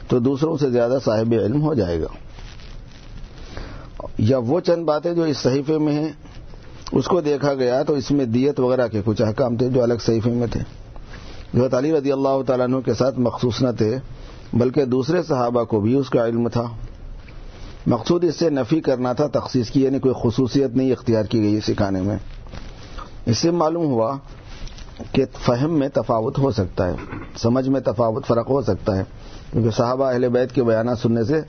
تو 0.08 0.18
دوسروں 0.18 0.56
سے 0.56 0.70
زیادہ 0.70 0.98
صاحب 1.04 1.32
علم 1.32 1.62
ہو 1.62 1.74
جائے 1.74 2.00
گا۔ 2.00 2.06
یا 4.18 4.38
وہ 4.38 4.60
چند 4.60 4.84
باتیں 4.84 5.14
جو 5.14 5.22
اس 5.22 5.36
صحیفے 5.36 5.78
میں 5.78 5.92
ہیں، 5.92 6.08
اس 6.92 7.04
کو 7.04 7.20
دیکھا 7.20 7.54
گیا 7.54 7.82
تو 7.82 7.92
اس 7.92 8.10
میں 8.10 8.24
دیت 8.24 8.60
وغیرہ 8.60 8.88
کے 8.88 9.02
کچھ 9.04 9.22
احکام 9.22 9.56
تھے 9.56 9.68
جو 9.68 9.82
الگ 9.82 9.94
صحیفے 10.00 10.30
میں 10.30 10.46
تھے۔ 10.46 10.60
جو 11.54 11.68
تعلی 11.68 11.92
رضی 11.92 12.12
اللہ 12.12 12.42
تعالیٰ 12.46 12.66
عنہ 12.66 12.76
کے 12.76 12.94
ساتھ 12.94 13.18
مخصوص 13.18 13.62
نہ 13.62 13.68
تھے، 13.78 13.96
بلکہ 14.52 14.84
دوسرے 14.84 15.22
صحابہ 15.22 15.64
کو 15.64 15.80
بھی 15.80 15.96
اس 15.96 16.10
کا 16.10 16.26
علم 16.26 16.48
تھا۔ 16.48 16.64
مقصود 17.86 18.24
اس 18.24 18.36
سے 18.36 18.50
نفی 18.50 18.80
کرنا 18.80 19.12
تھا، 19.12 19.26
تخصیص 19.26 19.70
کی 19.70 19.84
یعنی 19.84 19.98
کوئی 19.98 20.14
خصوصیت 20.22 20.70
نہیں 20.70 20.92
اختیار 20.92 21.24
کی 21.24 21.42
گئی 21.42 21.60
سکھانے 21.60 22.02
میں۔ 22.02 22.16
اس 23.26 23.38
سے 23.38 23.50
معلوم 23.50 23.86
ہوا 23.86 24.16
کہ 25.12 25.24
فہم 25.38 25.78
میں 25.78 25.88
تفاوت 25.88 26.38
ہو 26.38 26.50
سکتا 26.50 26.88
ہے، 26.88 26.94
سمجھ 27.36 27.68
میں 27.68 27.80
تفاوت، 27.80 28.26
فرق 28.26 28.50
ہو 28.50 28.62
سکتا 28.62 28.96
ہے۔ 28.96 29.04
کیونکہ 29.52 29.70
صحابہ 29.70 30.04
اہل 30.04 30.28
بیت 30.28 30.52
کے 30.52 30.64
بیانات 30.64 30.98
سننے 30.98 31.24
سے 31.24 31.40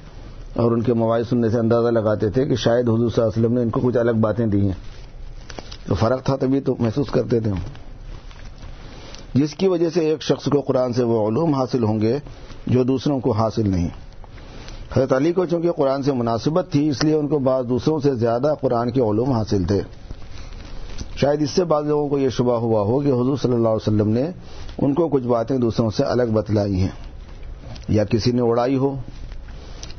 اور 0.54 0.72
ان 0.72 0.82
کے 0.82 0.94
مواعظ 0.94 1.30
سننے 1.30 1.50
سے 1.50 1.60
اندازہ 1.60 1.88
لگاتے 1.88 2.30
تھے 2.30 2.46
کہ 2.46 2.56
شاید 2.56 2.90
حضور 2.90 3.10
صلی 3.10 3.24
اللہ 3.24 3.30
علیہ 3.30 3.46
وسلم 3.46 3.54
نے 3.54 3.62
ان 3.62 3.70
کو 3.70 3.80
کچھ 3.80 3.98
الگ 3.98 4.12
باتیں 4.12 4.46
دی 4.46 4.62
ہیں۔ 4.62 5.08
تو 5.88 5.96
فرق 5.96 6.24
تھا 6.24 6.36
تبھی 6.36 6.60
تو 6.60 6.76
محسوس 6.80 7.10
کرتے 7.10 7.40
تھے 7.40 7.52
جس 9.34 9.56
کی 9.56 9.68
وجہ 9.68 9.90
سے 9.90 10.00
ایک 10.00 10.22
شخص 10.22 10.46
کو 10.46 10.62
قرآن 10.62 10.94
سے 10.94 11.04
وہ 11.04 11.28
علوم 11.28 11.54
حاصل 11.54 11.84
ہوں 11.84 12.02
گے 12.02 12.18
جو 12.68 12.84
دوسروں 12.84 13.20
کو 13.20 13.32
حاصل 13.32 13.70
نہیں۔ 13.70 13.88
حضرت 14.96 15.14
علی 15.14 15.34
کو 15.34 15.46
چونکہ 15.46 15.72
قرآن 15.72 16.04
سے 16.04 16.12
مناسبت 16.12 16.72
تھی، 16.72 16.90
اس 16.90 17.04
لیے 17.04 17.16
ان 17.16 17.28
کو 17.28 17.40
بعض 17.40 17.70
دوسروں 17.70 18.00
سے 18.00 18.16
زیادہ 18.16 18.54
قرآن 18.62 18.92
کے 18.92 19.02
علوم 19.02 19.32
حاصل 19.32 19.64
تھے۔ 19.64 19.82
شاید 21.18 21.42
اس 21.42 21.52
سے 21.52 21.64
بعض 21.64 21.86
لوگوں 21.88 22.08
کو 22.10 22.18
یہ 22.18 22.30
شبہ 22.30 22.58
ہوا 22.60 22.82
ہو 22.82 23.00
کہ 23.00 23.08
حضور 23.10 23.38
صلی 23.38 23.54
اللہ 23.54 23.68
علیہ 23.68 23.88
وسلم 23.88 24.10
نے 24.10 24.26
ان 24.78 24.94
کو 24.94 25.08
کچھ 25.08 25.24
باتیں 25.28 25.58
دوسروں 25.58 25.90
سے 25.90 26.04
الگ 26.06 26.32
بتلائی 26.34 26.82
ہیں، 26.82 26.90
یا 27.90 28.04
کسی 28.04 28.32
نے 28.32 28.42
اڑائی 28.42 28.78
ہو۔ 28.78 28.96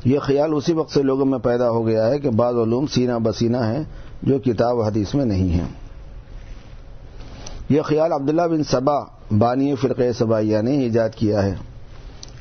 یہ 0.05 0.19
خیال 0.19 0.53
اسی 0.55 0.73
وقت 0.73 0.91
سے 0.91 1.01
لوگوں 1.03 1.25
میں 1.25 1.39
پیدا 1.39 1.69
ہو 1.69 1.85
گیا 1.87 2.05
ہے 2.07 2.19
کہ 2.19 2.29
بعض 2.31 2.55
علوم 2.55 2.85
سینہ 2.87 3.17
بسینہ 3.23 3.57
ہیں 3.57 3.83
جو 4.23 4.39
کتاب 4.39 4.81
حدیث 4.81 5.13
میں 5.15 5.25
نہیں 5.25 5.49
ہیں۔ 5.49 5.67
یہ 7.69 7.81
خیال 7.81 8.11
عبداللہ 8.11 8.47
بن 8.51 8.63
سبا 8.63 8.99
بانی 9.39 9.73
فرقہ 9.75 10.11
سبائیہ 10.17 10.61
نے 10.61 10.77
ایجاد 10.81 11.09
کیا 11.15 11.43
ہے، 11.43 11.55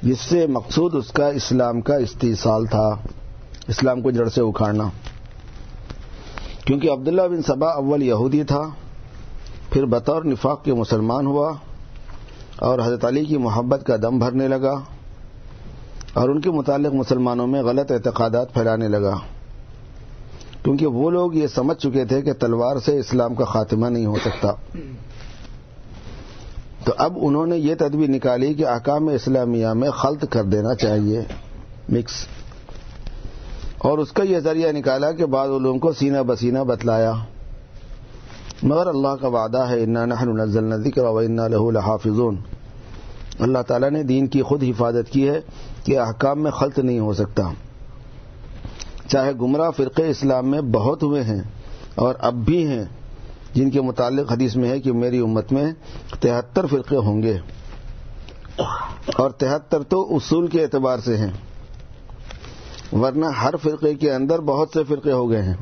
جس 0.03 0.21
سے 0.21 0.47
مقصود 0.47 0.95
اس 0.95 1.11
کا 1.13 1.29
اسلام 1.29 1.81
کا 1.81 1.97
استحصال 1.97 2.67
تھا، 2.67 2.89
اسلام 3.69 4.01
کو 4.03 4.11
جڑ 4.11 4.29
سے 4.29 4.41
اکھاڑنا۔ 4.41 4.89
کیونکہ 6.69 6.91
عبداللہ 6.91 7.23
بن 7.23 7.43
سبا 7.43 7.69
اول 7.69 8.03
یہودی 8.03 8.43
تھا، 8.45 8.63
پھر 9.71 9.85
بطور 9.85 10.23
نفاق 10.23 10.65
کے 10.65 10.75
مسلمان 10.75 11.27
ہوا 11.27 11.53
اور 12.57 12.79
حضرت 12.79 13.05
علی 13.05 13.25
کی 13.25 13.37
محبت 13.37 13.87
کا 13.87 13.97
دم 13.97 14.19
بھرنے 14.19 14.49
لگا 14.49 14.81
اور 16.13 16.29
ان 16.29 16.41
کے 16.41 16.51
متعلق 16.51 16.95
مسلمانوں 16.95 17.47
میں 17.47 17.63
غلط 17.63 17.93
اعتقادات 17.93 18.55
پھیلانے 18.55 18.89
لگا۔ 18.89 19.15
کیونکہ 20.63 20.87
وہ 20.87 21.11
لوگ 21.11 21.35
یہ 21.35 21.47
سمجھ 21.47 21.79
چکے 21.79 22.05
تھے 22.05 22.23
کہ 22.23 22.33
تلوار 22.33 22.77
سے 22.77 22.99
اسلام 22.99 23.35
کا 23.35 23.45
خاتمہ 23.45 23.87
نہیں 23.87 24.07
ہو 24.07 24.17
سکتا۔ 24.25 24.53
تو 26.85 26.93
اب 26.99 27.19
انہوں 27.21 27.47
نے 27.47 27.57
یہ 27.57 27.75
تدبیر 27.79 28.09
نکالی 28.09 28.55
کہ 28.55 28.67
احکام 28.67 29.09
اسلامیہ 29.09 29.67
میں 29.67 29.91
خلط 29.91 30.25
کر 30.31 30.43
دینا 30.45 30.75
چاہیے 30.75 31.21
مکس 31.89 32.13
اور 33.79 33.99
اس 33.99 34.13
کا 34.13 34.23
یہ 34.23 34.39
ذریعہ 34.39 34.73
نکالا 34.73 35.13
کہ 35.13 35.27
بعض 35.27 35.49
علوم 35.49 35.79
کو 35.79 35.93
سینہ 35.93 36.19
بسینہ 36.27 36.59
بتلایا۔ 36.59 37.13
مگر 38.63 38.87
اللہ 38.87 39.17
کا 39.21 39.29
وعدہ 39.29 39.59
ہے، 39.59 39.85
انا 39.85 40.05
نحن 40.05 40.37
نزلنا 40.37 40.77
ذکر 40.77 41.05
و 41.05 41.19
انا 41.19 41.49
له 41.49 41.71
لحافظون۔ 41.71 42.37
اللہ 43.39 43.59
تعالیٰ 43.67 43.91
نے 43.91 44.03
دین 44.03 44.27
کی 44.27 44.43
خود 44.43 44.63
حفاظت 44.63 45.13
کی 45.13 45.29
ہے 45.29 45.41
کہ 45.85 45.99
احکام 45.99 46.43
میں 46.43 46.51
خلط 46.51 46.79
نہیں 46.79 47.01
ہو 47.01 47.13
سکتا۔ 47.13 47.43
چاہے 49.09 49.33
گمراہ 49.33 49.71
فرقے 49.71 50.09
اسلام 50.09 50.51
میں 50.51 50.61
بہت 50.61 51.03
ہوئے 51.03 51.23
ہیں 51.23 51.43
اور 51.95 52.15
اب 52.19 52.35
بھی 52.35 52.67
ہیں، 52.67 52.85
جن 53.55 53.71
کے 53.71 53.81
متعلق 53.81 54.33
حدیث 54.33 54.57
میں 54.57 54.69
ہے 54.69 54.81
کہ 54.81 54.93
میری 54.93 55.19
امت 55.19 55.53
میں 55.53 55.73
تہتر 56.21 56.67
فرقے 56.67 56.97
ہوں 56.97 57.23
گے۔ 57.23 57.39
اور 59.17 59.31
تہتر 59.31 59.83
تو 59.83 60.17
اصول 60.17 60.47
کے 60.47 60.63
اعتبار 60.63 60.99
سے 60.99 61.17
ہیں۔ 61.17 61.31
ورنہ 62.93 63.27
ہر 63.27 63.57
فرقے 63.57 63.95
کے 63.95 64.13
اندر 64.13 64.39
بہت 64.39 64.69
سے 64.75 64.85
فرقے 64.85 65.13
ہو 65.13 65.31
گئے 65.31 65.43
ہیں۔ 65.43 65.55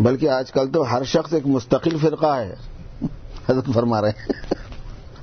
بلکہ 0.00 0.28
آج 0.28 0.52
کل 0.52 0.72
تو 0.72 0.92
ہر 0.92 1.04
شخص 1.04 1.32
ایک 1.32 1.46
مستقل 1.46 1.98
فرقہ 1.98 2.38
ہے۔ 2.38 2.54
حضرت 3.48 3.64
فرما 3.74 4.00
رہے 4.00 4.08
ہیں۔ 4.08 4.32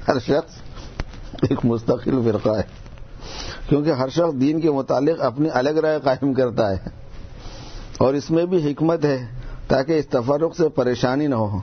ہر 0.07 0.19
شخص 0.19 0.53
ایک 1.41 1.59
مستقل 1.63 2.31
فرقہ 2.31 2.49
ہے۔ 2.49 2.63
کیونکہ 3.69 3.91
ہر 3.91 4.09
شخص 4.09 4.41
دین 4.41 4.59
کے 4.59 4.71
متعلق 4.71 5.21
اپنی 5.21 5.49
الگ 5.53 5.69
رائے 5.69 5.99
قائم 6.03 6.33
کرتا 6.33 6.71
ہے۔ 6.71 6.77
اور 7.97 8.13
اس 8.13 8.31
میں 8.31 8.45
بھی 8.45 8.71
حکمت 8.71 9.05
ہے 9.05 9.27
تاکہ 9.67 9.99
اس 9.99 10.07
تفرق 10.07 10.57
سے 10.57 10.69
پریشانی 10.69 11.27
نہ 11.27 11.35
ہو۔ 11.35 11.59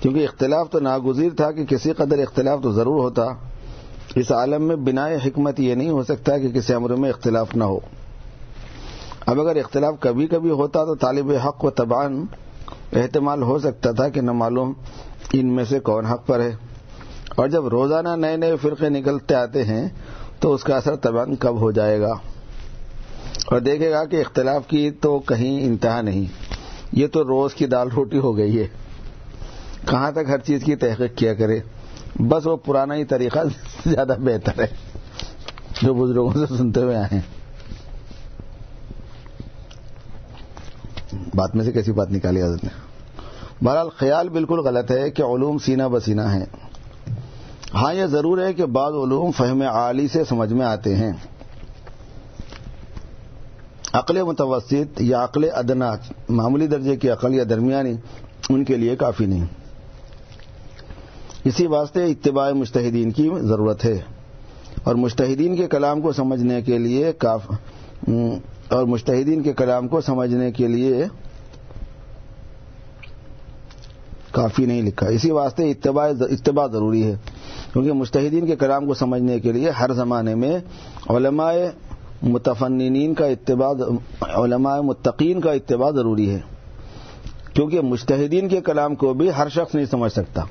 کیونکہ 0.00 0.24
اختلاف 0.24 0.70
تو 0.70 0.80
ناگزیر 0.80 1.30
تھا 1.36 1.50
کہ 1.50 1.64
کسی 1.64 1.92
قدر 1.92 2.18
اختلاف 2.18 2.58
تو 2.62 2.72
ضرور 2.72 3.02
ہوتا۔ 3.02 3.24
اس 4.14 4.32
عالم 4.32 4.62
میں 4.62 4.76
بنا 4.76 5.06
حکمت 5.06 5.60
یہ 5.60 5.74
نہیں 5.74 5.90
ہو 5.90 6.02
سکتا 6.02 6.38
کہ 6.38 6.48
کسی 6.48 6.74
عمر 6.74 6.90
میں 6.90 7.10
اختلاف 7.10 7.56
نہ 7.56 7.64
ہو۔ 7.64 7.78
اب 9.26 9.40
اگر 9.40 9.56
اختلاف 9.56 9.94
کبھی 10.00 10.26
کبھی 10.26 10.50
ہوتا 10.50 10.84
تو 10.84 10.94
طالب 10.94 11.32
حق 11.32 11.64
و 11.64 11.70
تبان 11.70 12.24
احتمال 12.92 13.42
ہو 13.42 13.58
سکتا 13.58 13.92
تھا 13.92 14.08
کہ 14.08 14.20
نہ 14.20 14.32
معلوم 14.32 14.72
ان 15.32 15.46
میں 15.46 15.64
سے 15.64 15.80
کون 15.80 16.06
حق 16.06 16.26
پر 16.26 16.40
ہے۔ 16.40 16.50
اور 17.36 17.48
جب 17.48 17.68
روزانہ 17.68 18.08
نئے 18.16 18.36
نئے 18.36 18.56
فرقے 18.56 18.88
نکلتے 18.88 19.34
آتے 19.34 19.64
ہیں 19.64 19.88
تو 20.40 20.52
اس 20.52 20.64
کا 20.64 20.76
اثر 20.76 20.96
تبان 20.96 21.36
کب 21.36 21.60
ہو 21.60 21.70
جائے 21.70 22.00
گا؟ 22.00 22.12
اور 23.46 23.60
دیکھے 23.60 23.90
گا 23.90 24.04
کہ 24.04 24.16
اختلاف 24.16 24.66
کی 24.66 24.90
تو 24.90 25.18
کہیں 25.18 25.66
انتہا 25.66 26.00
نہیں، 26.00 26.24
یہ 26.92 27.06
تو 27.06 27.24
روز 27.24 27.54
کی 27.54 27.66
دال 27.66 27.88
روٹی 27.96 28.18
ہو 28.18 28.36
گئی 28.36 28.58
ہے۔ 28.58 28.68
کہاں 29.86 30.12
تک 30.12 30.28
ہر 30.28 30.38
چیز 30.38 30.64
کی 30.64 30.76
تحقیق 30.76 31.16
کیا 31.16 31.34
کرے؟ 31.34 31.60
بس 32.20 32.46
وہ 32.46 32.56
پرانا 32.56 32.94
ہی 32.94 33.04
طریقہ 33.04 33.38
زیادہ 33.86 34.16
بہتر 34.18 34.60
ہے، 34.60 34.66
جو 35.82 35.94
بزرگوں 35.94 36.32
سے 36.32 36.56
سنتے 36.56 36.82
ہوئے 36.82 36.96
آئے 36.96 37.08
ہیں۔ 37.12 37.20
بات 41.34 41.56
میں 41.56 41.64
سے 41.64 41.72
کیسی 41.72 41.92
بات 41.92 42.10
نکالی 42.10 42.42
حضرت 42.42 42.64
نے؟ 42.64 42.70
بہرحال 43.64 43.88
خیال 43.96 44.28
بالکل 44.28 44.58
غلط 44.58 44.90
ہے 44.90 45.10
کہ 45.10 45.22
علوم 45.22 45.58
سینہ 45.58 45.82
بسینہ 45.92 46.20
ہیں۔ 46.20 46.46
ہاں 47.74 47.94
یہ 47.94 48.06
ضرور 48.06 48.38
ہے 48.38 48.52
کہ 48.52 48.66
بعض 48.66 48.92
علوم 48.92 49.30
فہم 49.30 49.62
عالی 49.62 50.08
سے 50.08 50.24
سمجھ 50.24 50.52
میں 50.52 50.66
آتے 50.66 50.96
ہیں۔ 50.96 51.12
عقل 53.92 54.22
متوسط 54.22 55.00
یا 55.00 55.24
عقل 55.24 55.44
ادنا، 55.54 55.92
معمولی 56.28 56.66
درجے 56.66 56.96
کی 56.96 57.10
عقل 57.10 57.34
یا 57.34 57.44
درمیانی، 57.50 57.94
ان 58.48 58.64
کے 58.64 58.76
لیے 58.76 58.96
کافی 58.96 59.26
نہیں۔ 59.26 59.46
اسی 61.44 61.66
واسطے 61.66 62.04
اتباع 62.04 62.52
مشتحدین 62.52 63.10
کی 63.10 63.30
ضرورت 63.40 63.84
ہے۔ 63.84 64.00
اور 64.84 64.94
مشتحدین 64.94 65.56
کے 65.56 65.66
کلام 65.66 66.00
کو 66.00 66.12
سمجھنے 66.12 66.62
کے 66.62 66.78
لیے 66.78 67.12
کاف 67.12 67.50
اور 68.68 68.84
مشتحدین 68.84 69.42
کے 69.42 69.52
کلام 69.52 69.88
کو 69.88 70.00
سمجھنے 70.00 70.52
کے 70.52 70.68
لیے 70.68 71.04
کافی 74.32 74.66
نہیں 74.66 74.82
لکھا۔ 74.82 75.06
اسی 75.06 75.30
واسطے 75.30 75.70
اتباع 75.70 76.12
اتباع 76.20 76.66
ضروری 76.66 77.04
ہے۔ 77.04 77.16
کیونکہ 77.72 77.92
مشتحدین 77.92 78.46
کے 78.46 78.56
کلام 78.56 78.86
کو 78.86 78.94
سمجھنے 78.94 79.40
کے 79.40 79.52
لیے 79.52 79.70
ہر 79.70 79.92
زمانے 79.92 80.34
میں 80.34 80.58
علماء 81.08 81.52
متفنین 82.22 83.14
کا 83.14 83.26
اتباع، 83.26 83.72
علماء 84.20 84.80
متقین 84.80 85.40
کا 85.40 85.52
اتباع 85.52 85.90
ضروری 85.90 86.30
ہے۔ 86.30 86.40
کیونکہ 87.54 87.80
مشتحدین 87.80 88.48
کے 88.48 88.60
کلام 88.60 88.94
کو 88.94 89.14
بھی 89.14 89.30
ہر 89.38 89.48
شخص 89.48 89.74
نہیں 89.74 89.86
سمجھ 89.86 90.12
سکتا۔ 90.12 90.42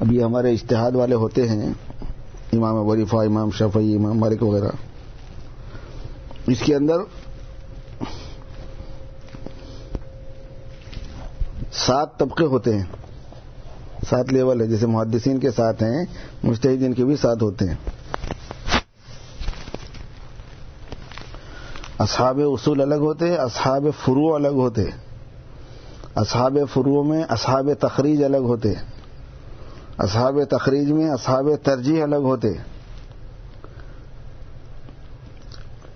اب 0.00 0.12
یہ 0.12 0.24
ہمارے 0.24 0.52
اشتہاد 0.52 0.92
والے 0.92 1.14
ہوتے 1.14 1.48
ہیں، 1.48 1.72
امام 2.52 2.74
وریفہ 2.74 3.16
امام 3.16 3.50
شفعی 3.50 3.96
امام 3.96 4.18
مالک 4.18 4.42
وغیرہ۔ 4.42 4.68
اس 6.46 6.60
کے 6.60 6.74
اندر 6.74 6.96
سات 11.72 12.18
طبقے 12.18 12.44
ہوتے 12.44 12.78
ہیں۔ 12.78 12.84
سات 14.08 14.32
لیول 14.32 14.60
ہے 14.60 14.66
جیسے 14.66 14.86
محدثین 14.86 15.38
کے 15.38 15.50
ساتھ 15.50 15.82
ہیں 15.82 16.04
مشتحدین 16.42 16.92
کے 16.92 17.04
بھی 17.04 17.16
ساتھ 17.16 17.42
ہوتے 17.42 17.64
ہیں۔ 17.64 17.74
اصحاب 21.98 22.40
اصول 22.44 22.80
الگ 22.80 22.94
ہوتے، 22.94 23.36
اصحاب 23.36 23.86
فرو 24.04 24.34
الگ 24.34 24.48
ہوتے۔ 24.48 24.84
اصحاب 26.14 26.58
فرو 26.72 27.02
میں 27.02 27.22
اصحاب 27.28 27.68
تخریج 27.80 28.24
الگ 28.24 28.36
ہوتے۔ 28.36 28.74
اصحاب 30.00 30.38
تخریج 30.48 30.92
میں 30.92 31.10
اصحاب 31.10 31.48
ترجیح 31.62 32.02
الگ 32.02 32.16
ہوتے۔ 32.16 32.48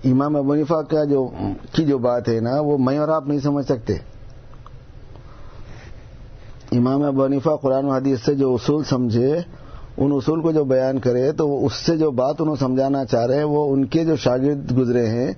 امام 0.05 0.35
ابنیفا 0.35 0.81
کا 0.81 1.03
جو 1.03 1.29
کی 1.71 1.85
جو 1.85 1.97
بات 1.97 2.29
ہے 2.29 2.39
نا، 2.39 2.59
وہ 2.59 2.77
میں 2.77 2.97
اور 2.97 3.07
آپ 3.07 3.27
نہیں 3.27 3.39
سمجھ 3.39 3.65
سکتے۔ 3.65 3.93
امام 6.71 7.03
ابنیفا 7.03 7.55
قرآن 7.55 7.85
و 7.85 7.91
حدیث 7.91 8.19
سے 8.21 8.35
جو 8.35 8.53
اصول 8.53 8.83
سمجھے، 8.83 9.39
ان 9.97 10.11
اصول 10.11 10.41
کو 10.41 10.51
جو 10.51 10.63
بیان 10.63 10.99
کرے، 10.99 11.31
تو 11.31 11.65
اس 11.65 11.73
سے 11.73 11.97
جو 11.97 12.11
بات 12.11 12.35
انہوں 12.39 12.55
سمجھانا 12.55 13.05
چاہ 13.05 13.25
رہے 13.25 13.37
ہیں، 13.37 13.43
وہ 13.43 13.73
ان 13.73 13.85
کے 13.85 14.05
جو 14.05 14.15
شاگرد 14.15 14.77
گزرے 14.77 15.07
ہیں۔ 15.07 15.31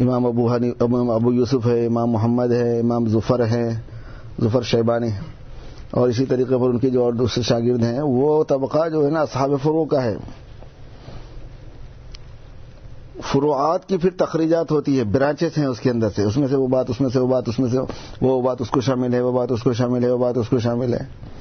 امام 0.00 0.26
ابو 0.26 0.52
امام 0.52 1.10
ابو 1.10 1.32
یوسف 1.32 1.66
ہے، 1.66 1.86
امام 1.86 2.10
محمد 2.10 2.52
ہے، 2.52 2.80
امام 2.80 3.08
ظفر 3.08 3.46
ہے، 3.46 3.80
ظفر 4.40 4.62
شیبانی۔ 4.62 5.08
اور 5.92 6.08
اسی 6.08 6.26
طریقے 6.26 6.56
پر 6.56 6.68
ان 6.68 6.78
کے 6.78 6.90
جو 6.90 7.02
اور 7.02 7.12
دوسرے 7.12 7.42
شاگرد 7.42 7.84
ہیں، 7.84 8.00
وہ 8.02 8.44
طبقہ 8.44 8.88
جو 8.88 9.06
ہے 9.06 9.10
نا 9.10 9.20
اصحاب 9.20 9.50
فرو 9.62 9.84
کا 9.84 10.04
ہے۔ 10.04 10.16
فروعات 13.32 13.88
کی 13.88 13.96
پھر 13.96 14.10
تخریجات 14.16 14.70
ہوتی 14.70 14.98
ہے، 14.98 15.04
برانچز 15.04 15.58
ہیں 15.58 15.66
اس 15.66 15.80
کے 15.80 15.90
اندر 15.90 16.08
سے۔ 16.16 16.22
اس 16.22 16.36
میں 16.36 16.48
سے 16.48 16.56
وہ 16.56 16.66
بات، 16.66 16.90
اس 16.90 17.00
میں 17.00 17.10
سے 17.10 17.18
وہ 17.18 17.26
بات، 17.26 17.48
اس 17.48 17.58
میں 17.58 17.70
سے 17.70 17.78
وہ 18.22 18.42
بات، 18.42 18.60
اس 18.60 18.70
کو 18.70 18.80
شامل 18.80 19.14
ہے، 19.14 19.20
وہ 19.20 19.32
بات، 19.32 19.52
اس 19.52 19.62
کو 19.62 19.72
شامل 19.72 20.04
ہے، 20.04 20.10
وہ 20.10 20.18
بات، 20.18 20.38
اس 20.38 20.48
کو 20.48 20.58
شامل 20.58 20.94
ہے۔ 20.94 21.32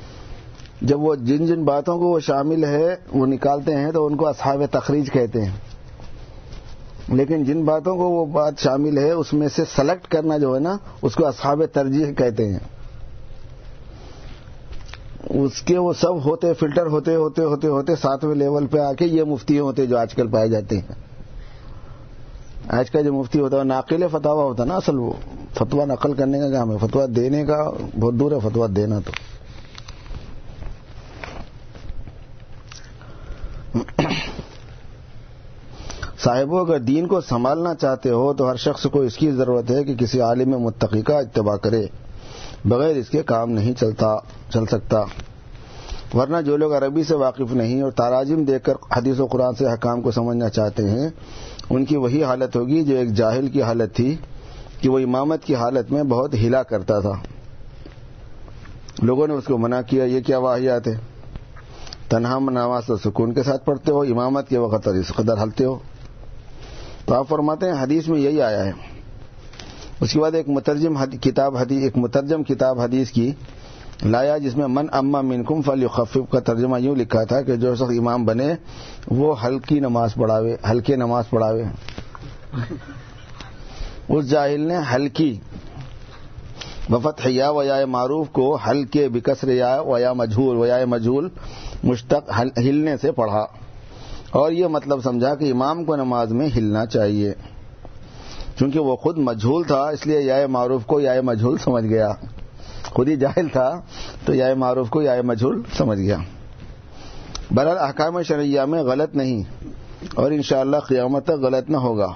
جب 0.81 0.99
وہ 0.99 1.15
جن 1.15 1.45
جن 1.45 1.63
باتوں 1.63 1.97
کو 1.97 2.05
وہ 2.05 2.19
شامل 2.19 2.63
ہے، 2.63 2.95
وہ 3.13 3.25
نکالتے 3.25 3.75
ہیں 3.75 3.91
تو 3.91 4.05
ان 4.05 4.15
کو 4.15 4.27
اصحاب 4.27 4.63
تخریج 4.71 5.11
کہتے 5.11 5.41
ہیں۔ 5.41 5.55
لیکن 7.07 7.43
جن 7.43 7.63
باتوں 7.63 7.95
کو 7.95 8.03
وہ 8.03 8.25
بات 8.25 8.53
شامل 8.57 8.97
ہے، 8.97 9.11
اس 9.11 9.33
میں 9.33 9.47
سے 9.47 9.63
سلیکٹ 9.75 10.07
کرنا 10.07 10.37
جو 10.37 10.55
ہے 10.55 10.59
نا، 10.59 10.77
اس 11.01 11.15
کو 11.15 11.27
اصحاب 11.27 11.63
ترجیح 11.73 12.13
کہتے 12.13 12.47
ہیں۔ 12.47 12.80
اس 15.29 15.61
کے 15.61 15.77
وہ 15.77 15.93
سب 15.93 16.25
ہوتے 16.25 16.53
فلٹر 16.53 16.85
ہوتے 16.85 17.15
ہوتے 17.15 17.43
ہوتے 17.43 17.67
ہوتے 17.67 17.95
ساتویں 17.95 18.35
لیول 18.35 18.67
پہ 18.67 18.79
آ 18.79 18.93
کے 18.93 19.05
یہ 19.05 19.23
مفتی 19.23 19.59
ہوتے 19.59 19.85
جو 19.85 19.97
آج 19.97 20.13
کل 20.13 20.27
پائے 20.27 20.49
جاتے 20.49 20.77
ہیں۔ 20.77 20.95
آج 22.67 22.91
کا 22.91 23.01
جو 23.01 23.13
مفتی 23.13 23.39
ہوتا 23.39 23.57
ہے 23.57 23.63
ناقل 23.63 24.03
فتوا 24.11 24.43
ہوتا 24.43 24.65
نا، 24.65 24.75
اصل 24.75 24.99
وہ 24.99 25.13
فتوا 25.53 25.85
نقل 25.85 26.13
کرنے 26.13 26.39
کا 26.39 26.51
کام 26.51 26.71
ہے۔ 26.71 26.77
فتوا 26.77 27.05
دینے 27.15 27.45
کا 27.45 27.69
بہت 27.99 28.13
دور 28.13 28.31
ہے 28.31 28.37
فتوا 28.43 28.67
دینا 28.75 28.99
تو۔ 28.99 29.11
صاحبوں 36.23 36.59
اگر 36.59 36.79
دین 36.79 37.07
کو 37.07 37.21
سنبھالنا 37.21 37.75
چاہتے 37.75 38.09
ہو 38.09 38.33
تو 38.33 38.51
ہر 38.51 38.55
شخص 38.55 38.87
کو 38.91 39.01
اس 39.01 39.17
کی 39.17 39.31
ضرورت 39.31 39.71
ہے 39.71 39.83
کہ 39.83 39.95
کسی 39.95 40.21
عالم 40.21 40.49
متقی 40.49 41.01
کا 41.01 41.19
اتباع 41.19 41.55
کرے۔ 41.55 41.85
بغیر 42.65 42.95
اس 42.95 43.09
کے 43.09 43.23
کام 43.23 43.51
نہیں 43.51 43.73
چلتا، 43.73 44.17
چل 44.53 44.65
سکتا۔ 44.65 45.03
ورنہ 46.13 46.37
جو 46.45 46.57
لوگ 46.57 46.73
عربی 46.73 47.03
سے 47.03 47.15
واقف 47.15 47.53
نہیں 47.53 47.81
اور 47.81 47.91
تاراجم 47.91 48.43
دیکھ 48.43 48.63
کر 48.63 48.73
حدیث 48.97 49.19
و 49.19 49.25
قرآن 49.25 49.55
سے 49.55 49.65
حکام 49.65 50.01
کو 50.01 50.11
سمجھنا 50.11 50.49
چاہتے 50.49 50.89
ہیں، 50.89 51.09
ان 51.69 51.85
کی 51.85 51.97
وہی 51.97 52.23
حالت 52.23 52.55
ہوگی 52.55 52.83
جو 52.83 52.95
ایک 52.95 53.13
جاہل 53.13 53.47
کی 53.47 53.61
حالت 53.61 53.95
تھی 53.95 54.15
کہ 54.81 54.89
وہ 54.89 54.99
امامت 54.99 55.43
کی 55.43 55.55
حالت 55.55 55.91
میں 55.91 56.03
بہت 56.03 56.33
ہلا 56.33 56.63
کرتا 56.63 56.99
تھا۔ 56.99 57.11
لوگوں 59.01 59.27
نے 59.27 59.33
اس 59.33 59.43
کو 59.43 59.57
منع 59.57 59.81
کیا، 59.81 60.03
یہ 60.03 60.19
کیا 60.21 60.37
واحیات 60.37 60.87
ہے 60.87 60.97
تنہا 62.09 62.39
نواز 62.39 62.85
تو 62.85 62.97
سکون 62.97 63.33
کے 63.33 63.43
ساتھ 63.43 63.65
پڑھتے 63.65 63.91
ہو، 63.91 64.01
امامت 64.01 64.49
کے 64.49 64.57
وقت 64.57 64.87
اس 64.87 65.07
قدر 65.15 65.43
ہلتے 65.43 65.65
ہو۔ 65.65 65.77
تو 67.05 67.15
آپ 67.15 67.29
فرماتے 67.29 67.65
ہیں، 67.65 67.83
حدیث 67.83 68.07
میں 68.07 68.19
یہی 68.19 68.41
آیا 68.41 68.65
ہے۔ 68.65 68.90
اس 70.01 70.13
کے 70.13 70.19
بعد 70.19 70.35
ایک 70.35 70.49
مترجم 70.49 70.97
کتاب 71.21 71.57
حدیث 71.57 71.83
ایک 71.83 71.97
مترجم 71.97 72.43
کتاب 72.43 72.79
حدیث 72.81 73.11
کی 73.11 73.31
لایا 74.03 74.37
جس 74.37 74.57
میں 74.57 74.67
من 74.67 74.85
اما 74.91 75.21
منکم 75.21 75.61
فل 75.61 75.87
خفیف 75.87 76.31
کا 76.31 76.39
ترجمہ 76.39 76.81
یوں 76.81 76.95
لکھا 76.95 77.23
تھا 77.23 77.41
کہ 77.41 77.55
جو 77.55 77.75
شخص 77.75 77.93
امام 77.99 78.25
بنے 78.25 78.53
وہ 79.11 79.43
ہلکی 79.43 79.79
نماز 79.79 80.13
پڑھاوے 80.13 80.55
ہلکے 80.69 80.95
نماز 80.95 81.29
پڑھاوے 81.29 81.63
اس 84.09 84.29
جاہل 84.29 84.61
نے 84.61 84.77
ہلکی 84.95 85.39
وفت 86.89 87.25
یا 87.25 87.51
و 87.51 87.63
یا 87.63 87.85
معروف 87.85 88.29
کو 88.29 88.55
حل 88.55 88.83
کے 88.83 89.09
بکسر 89.09 89.47
یا 89.47 89.81
و 89.81 89.97
یا 89.97 90.13
مجھول 90.13 90.57
و 90.57 90.65
یا 90.65 90.85
مجھول 90.85 91.29
مشتق 91.83 92.31
ہلنے 92.57 92.97
سے 92.97 93.11
پڑھا۔ 93.11 93.45
اور 94.31 94.51
یہ 94.51 94.67
مطلب 94.67 95.03
سمجھا 95.03 95.35
کہ 95.35 95.51
امام 95.51 95.85
کو 95.85 95.95
نماز 95.95 96.31
میں 96.31 96.49
ہلنا 96.55 96.85
چاہیے۔ 96.85 97.33
چونکہ 98.61 98.79
وہ 98.79 98.95
خود 98.95 99.17
مجھول 99.17 99.63
تھا، 99.63 99.87
اس 99.87 100.07
لیے 100.07 100.21
یا 100.21 100.47
معروف 100.47 100.85
کو 100.85 100.99
یا 100.99 101.21
مجھول 101.21 101.57
سمجھ 101.57 101.85
گیا۔ 101.85 102.11
خود 102.85 103.07
ہی 103.07 103.15
جاہل 103.15 103.47
تھا، 103.47 103.81
تو 104.25 104.33
یا 104.33 104.55
معروف 104.55 104.89
کو 104.89 105.01
یا 105.01 105.21
مجھول 105.23 105.61
سمجھ 105.77 105.99
گیا۔ 105.99 106.17
برحال 107.51 107.77
احکام 107.77 108.21
شرعیہ 108.21 108.61
میں 108.61 108.83
غلط 108.83 109.15
نہیں، 109.15 109.43
اور 110.15 110.31
انشاءاللہ 110.31 110.77
قیامت 110.77 111.23
تک 111.23 111.31
غلط 111.31 111.69
نہ 111.69 111.77
ہوگا۔ 111.77 112.07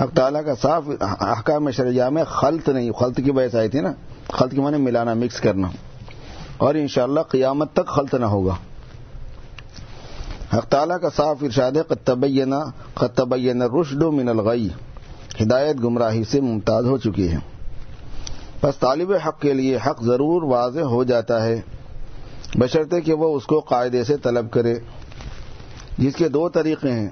حق 0.00 0.16
تعالیٰ 0.16 0.44
کا 0.44 0.54
صاف 0.62 0.82
احکام 1.20 1.70
شرعیہ 1.70 2.04
میں 2.04 2.24
خلط 2.24 2.68
نہیں، 2.68 2.90
خلط 2.90 3.20
کی 3.24 3.30
وجہ 3.30 3.48
سے 3.48 3.58
آئی 3.58 3.68
تھی 3.68 3.80
نا۔ 3.80 3.92
خلط 4.32 4.50
کی 4.50 4.60
معنی 4.60 4.76
ملانا 4.76 5.14
مکس 5.14 5.40
کرنا۔ 5.40 5.68
اور 6.56 6.74
انشاءاللہ 6.74 7.20
قیامت 7.20 7.72
تک 7.72 7.86
خلط 7.86 8.14
نہ 8.14 8.24
ہوگا۔ 8.24 8.54
حق 10.56 10.66
تعالیٰ 10.66 11.00
کا 11.00 11.08
صاف 11.16 11.36
ارشاد 11.42 11.72
قطبینہ 11.88 12.70
قطبین 12.94 13.62
رشد 13.62 14.02
من 14.02 14.28
الغی 14.28 14.68
ہدایت 15.42 15.76
گمراہی 15.84 16.24
سے 16.24 16.40
ممتاز 16.40 16.86
ہو 16.86 16.98
چکی 16.98 17.32
ہے 17.32 17.36
بس 18.62 18.76
طالب 18.78 19.12
حق 19.12 19.40
کے 19.40 19.52
لیے 19.52 19.78
حق 19.86 20.02
ضرور 20.02 20.42
واضح 20.42 20.80
ہو 20.80 21.04
جاتا 21.04 21.44
ہے۔ 21.44 21.60
بشرطے 22.54 23.00
کہ 23.00 23.12
وہ 23.12 23.36
اس 23.36 23.46
کو 23.46 23.60
قاعدے 23.60 24.04
سے 24.04 24.16
طلب 24.16 24.50
کرے۔ 24.50 24.74
جس 25.98 26.16
کے 26.16 26.28
دو 26.28 26.48
طریقے 26.48 26.92
ہیں۔ 26.92 27.08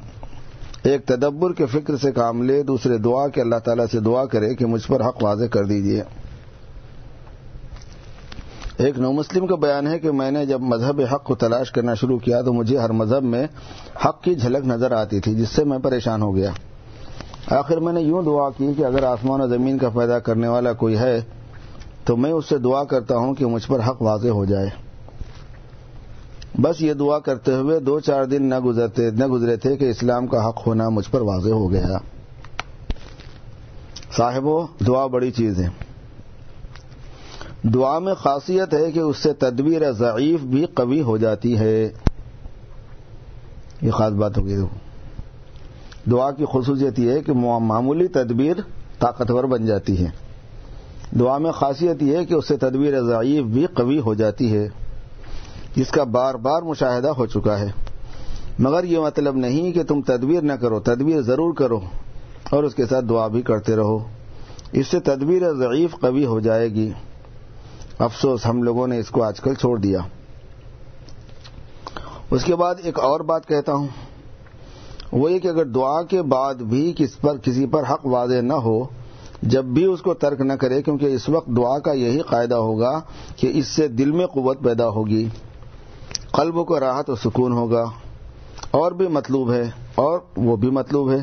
ایک 0.82 1.06
تدبر 1.06 1.52
کے 1.52 1.66
فکر 1.66 1.96
سے 1.96 2.12
کام 2.12 2.42
لے، 2.42 2.62
دوسرے 2.62 2.98
دعا 2.98 3.28
کہ 3.28 3.40
اللہ 3.40 3.56
تعالیٰ 3.56 3.86
سے 3.92 4.00
دعا 4.00 4.24
کرے 4.24 4.54
کہ 4.54 4.66
مجھ 4.66 4.86
پر 4.86 5.08
حق 5.08 5.22
واضح 5.22 5.44
کر 5.44 5.64
دیجیے 5.64 6.02
ایک 8.76 8.98
نو 8.98 9.12
مسلم 9.12 9.46
کا 9.46 9.56
بیان 9.56 9.86
ہے 9.86 9.98
کہ 9.98 10.10
میں 10.10 10.30
نے 10.30 10.46
جب 10.46 10.60
مذہب 10.60 11.00
حق 11.00 11.24
کو 11.24 11.34
تلاش 11.34 11.70
کرنا 11.70 11.94
شروع 11.94 12.18
کیا 12.18 12.42
تو 12.42 12.52
مجھے 12.52 12.78
ہر 12.78 12.90
مذہب 12.90 13.22
میں 13.22 13.46
حق 14.04 14.22
کی 14.22 14.34
جھلک 14.34 14.66
نظر 14.66 14.92
آتی 14.92 15.20
تھی، 15.20 15.34
جس 15.34 15.48
سے 15.48 15.64
میں 15.64 15.78
پریشان 15.78 16.22
ہو 16.22 16.36
گیا۔ 16.36 16.50
آخر 17.50 17.76
میں 17.76 17.92
نے 17.92 18.00
یوں 18.00 18.22
دعا 18.22 18.50
کی 18.50 18.72
کہ 18.76 18.84
اگر 18.84 19.02
آسمان 19.02 19.40
و 19.40 19.46
زمین 19.46 19.78
کا 19.78 19.88
پیدا 19.88 20.18
کرنے 20.18 20.48
والا 20.48 20.72
کوئی 20.72 20.98
ہے 20.98 21.20
تو 22.04 22.16
میں 22.16 22.32
اس 22.32 22.48
سے 22.48 22.58
دعا 22.58 22.84
کرتا 22.84 23.16
ہوں 23.16 23.34
کہ 23.34 23.46
مجھ 23.46 23.66
پر 23.66 23.80
حق 23.88 24.02
واضح 24.02 24.28
ہو 24.28 24.44
جائے۔ 24.44 24.68
بس 26.58 26.82
یہ 26.82 26.92
دعا 26.92 27.18
کرتے 27.18 27.54
ہوئے 27.54 27.80
دو 27.80 28.00
چار 28.00 28.24
دن 28.24 28.42
نہ 28.42 28.60
گزرتے 28.60 29.10
نہ 29.10 29.26
گزرے 29.26 29.56
تھے 29.56 29.76
کہ 29.76 29.90
اسلام 29.90 30.26
کا 30.26 30.48
حق 30.48 30.66
ہونا 30.66 30.88
مجھ 30.88 31.10
پر 31.10 31.20
واضح 31.20 31.50
ہو 31.50 31.70
گیا۔ 31.70 31.98
صاحبو، 34.16 34.66
دعا 34.86 35.06
بڑی 35.06 35.30
چیز 35.30 35.60
ہے۔ 35.60 35.68
دعا 37.62 37.98
میں 37.98 38.14
خاصیت 38.14 38.74
ہے 38.74 38.90
کہ 38.90 38.98
اس 38.98 39.16
سے 39.16 39.32
تدبیر 39.32 39.92
ضعیف 39.92 40.40
بھی 40.40 40.64
قوی 40.64 41.00
ہو 41.00 41.16
جاتی 41.16 41.58
ہے۔ 41.58 41.88
یہ 43.82 43.90
خاص 43.90 44.12
بات 44.12 44.38
ہوگی 44.38 44.56
دعا 46.10 46.30
کی 46.30 46.44
خصوصیت 46.52 46.98
یہ 46.98 47.10
ہے 47.10 47.20
کہ 47.20 47.32
معمولی 47.32 48.06
تدبیر 48.06 48.56
طاقتور 48.98 49.44
بن 49.44 49.66
جاتی 49.66 50.06
ہے۔ 50.06 50.10
دعا 51.18 51.38
میں 51.38 51.52
خاصیت 51.52 52.02
یہ 52.02 52.16
ہے 52.16 52.24
کہ 52.24 52.34
اس 52.34 52.48
سے 52.48 52.56
تدبیر 52.56 53.00
ضعیف 53.00 53.44
بھی 53.44 53.66
قوی 53.66 54.00
ہو 54.00 54.14
جاتی 54.14 54.56
ہے، 54.56 54.68
جس 55.76 55.90
کا 55.90 56.04
بار 56.04 56.34
بار 56.34 56.62
مشاہدہ 56.62 57.08
ہو 57.08 57.26
چکا 57.26 57.58
ہے۔ 57.58 57.66
مگر 58.58 58.84
یہ 58.84 58.98
مطلب 58.98 59.36
نہیں 59.36 59.72
کہ 59.72 59.82
تم 59.82 60.00
تدبیر 60.02 60.42
نہ 60.42 60.52
کرو، 60.52 60.80
تدبیر 60.80 61.20
ضرور 61.20 61.54
کرو 61.54 61.80
اور 62.50 62.64
اس 62.64 62.74
کے 62.74 62.86
ساتھ 62.86 63.04
دعا 63.04 63.26
بھی 63.26 63.42
کرتے 63.42 63.76
رہو۔ 63.76 63.98
اس 64.72 64.86
سے 64.86 65.00
تدبیر 65.00 65.52
ضعیف 65.52 65.94
قوی 66.00 66.26
ہو 66.26 66.40
جائے 66.40 66.68
گی۔ 66.68 66.92
افسوس، 67.98 68.46
ہم 68.46 68.62
لوگوں 68.62 68.86
نے 68.86 68.98
اس 68.98 69.08
کو 69.08 69.22
آج 69.22 69.40
کل 69.40 69.54
چھوڑ 69.54 69.78
دیا۔ 69.78 69.98
اس 72.30 72.44
کے 72.44 72.56
بعد 72.56 72.74
ایک 72.82 72.98
اور 72.98 73.20
بات 73.20 73.48
کہتا 73.48 73.72
ہوں۔ 73.72 73.88
وہ 75.12 75.30
یہ 75.32 75.38
کہ 75.38 75.48
اگر 75.48 75.64
دعا 75.64 76.02
کے 76.02 76.22
بعد 76.22 76.54
بھی 76.68 76.92
کس 76.96 77.20
پر 77.20 77.36
کسی 77.36 77.66
پر 77.66 77.82
حق 77.90 78.06
واضح 78.06 78.40
نہ 78.42 78.58
ہو، 78.64 78.78
جب 79.42 79.64
بھی 79.64 79.84
اس 79.84 80.00
کو 80.00 80.14
ترک 80.14 80.40
نہ 80.40 80.52
کرے، 80.52 80.82
کیونکہ 80.82 81.06
اس 81.06 81.28
وقت 81.28 81.48
دعا 81.56 81.78
کا 81.78 81.92
یہی 81.92 82.20
قاعدہ 82.20 82.54
ہوگا 82.56 83.00
کہ 83.36 83.50
اس 83.54 83.66
سے 83.66 83.88
دل 83.88 84.10
میں 84.10 84.26
قوت 84.26 84.62
پیدا 84.62 84.88
ہوگی، 84.88 85.28
قلب 86.32 86.64
کو 86.66 86.80
راحت 86.80 87.10
و 87.10 87.14
سکون 87.14 87.52
ہوگا، 87.52 87.84
اور 88.70 88.92
بھی 88.92 89.08
مطلوب 89.08 89.52
ہے، 89.52 89.64
اور 89.94 90.18
وہ 90.36 90.56
بھی 90.56 90.70
مطلوب 90.70 91.10
ہے، 91.10 91.18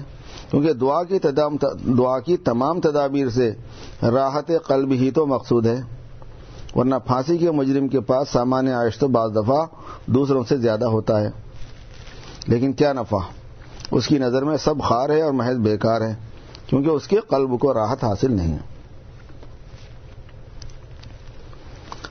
کیونکہ 0.52 0.74
دعا 0.74 1.04
کی 1.04 1.20
دعا 1.98 2.20
کی 2.20 2.38
تمام 2.44 2.80
تدابیر 2.82 3.30
سے 3.30 3.52
راحت 4.12 4.52
قلب 4.68 4.92
ہی 4.92 5.12
تو 5.12 5.26
مقصود 5.26 5.66
ہے، 5.68 5.80
ورنہ 6.76 6.96
پھانسی 7.08 7.38
کے 7.38 7.52
مجرم 7.52 7.88
کے 7.88 8.00
پاس 8.00 8.30
سامان 8.30 8.68
عائش 8.68 8.98
تو 8.98 9.08
بعض 9.08 9.36
دفعہ 9.36 9.66
دوسروں 10.08 10.44
سے 10.50 10.58
زیادہ 10.58 10.86
ہوتا 10.86 11.20
ہے۔ 11.22 11.30
لیکن 12.48 12.74
کیا 12.74 12.94
نفع؟ 12.94 13.18
اس 13.92 14.08
کی 14.08 14.18
نظر 14.18 14.44
میں 14.44 14.58
سب 14.58 14.82
خار 14.84 15.10
ہے 15.10 15.22
اور 15.22 15.34
محض 15.34 15.56
بیکار 15.56 16.02
ہے 16.02 16.16
کیونکہ 16.68 16.90
اس 16.90 17.08
کے 17.08 17.20
قلب 17.30 17.60
کو 17.60 17.74
راحت 17.74 18.04
حاصل 18.04 18.32
نہیں 18.32 18.54
ہے۔ 18.54 18.72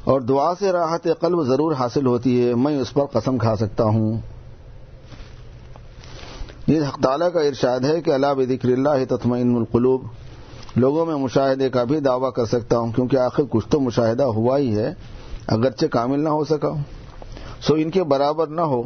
اور 0.04 0.20
دعا 0.20 0.54
سے 0.54 0.72
راحت 0.72 1.08
قلب 1.20 1.46
ضرور 1.46 1.72
حاصل 1.72 2.06
ہوتی 2.06 2.48
ہے، 2.48 2.54
میں 2.54 2.80
اس 2.80 2.92
پر 2.92 3.04
قسم 3.04 3.38
کھا 3.38 3.56
سکتا 3.56 3.84
ہوں۔ 3.84 4.18
یہ 6.66 6.80
حق 6.88 7.00
تعالیٰ 7.00 7.32
کا 7.32 7.40
ارشاد 7.40 7.80
ہے 7.80 8.00
کہ 8.00 8.10
اللہ 8.10 8.34
بکر 8.36 8.68
اللہ 8.68 9.04
تطمئن 9.08 9.56
القلوب، 9.56 10.02
لوگوں 10.76 11.06
میں 11.06 11.14
مشاہدے 11.14 11.70
کا 11.70 11.84
بھی 11.84 12.00
دعویٰ 12.00 12.32
کر 12.32 12.44
سکتا 12.44 12.78
ہوں، 12.78 12.92
کیونکہ 12.92 13.16
آخر 13.16 13.42
کچھ 13.50 13.68
تو 13.68 13.80
مشاہدہ 13.80 14.22
ہوا 14.22 14.58
ہی 14.58 14.76
ہے، 14.76 14.94
اگرچہ 15.46 15.86
کامل 15.86 16.24
نہ 16.24 16.28
ہو 16.28 16.44
سکا۔ 16.44 16.68
سو 17.60 17.74
ان 17.74 17.90
کے 17.90 18.02
برابر 18.02 18.46
نہ 18.46 18.60
ہو، 18.60 18.82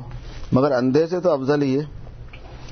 مگر 0.52 0.72
اندھے 0.72 1.07
سے 1.07 1.20
تو 1.20 1.30
افضل 1.30 1.62
ہی 1.62 1.78
ہے۔ 1.78 2.04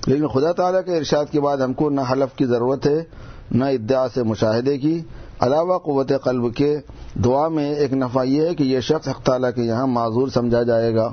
لیکن 0.06 0.26
خدا 0.26 0.52
تعالیٰ 0.52 0.80
کے 0.84 0.96
ارشاد 0.96 1.24
کے 1.30 1.40
بعد 1.40 1.56
ہم 1.56 1.72
کو 1.72 1.90
نہ 1.90 2.00
حلف 2.12 2.36
کی 2.36 2.44
ضرورت 2.44 2.86
ہے، 2.86 3.04
نہ 3.50 3.64
ادعا 3.64 4.06
سے 4.14 4.22
مشاہدے 4.22 4.78
کی۔ 4.78 5.00
علاوہ 5.40 5.78
قوت 5.78 6.12
قلب 6.24 6.54
کے 6.54 6.76
دعا 7.24 7.48
میں 7.48 7.74
ایک 7.74 7.92
نفع 7.92 8.22
یہ 8.22 8.42
ہے 8.42 8.54
کہ 8.54 8.62
یہ 8.62 8.80
شخص 8.80 9.08
حق 9.08 9.22
تعالیٰ 9.22 9.50
کے 9.54 9.62
یہاں 9.62 9.86
معذور 9.86 10.28
سمجھا 10.28 10.62
جائے 10.62 10.94
گا۔ 10.94 11.08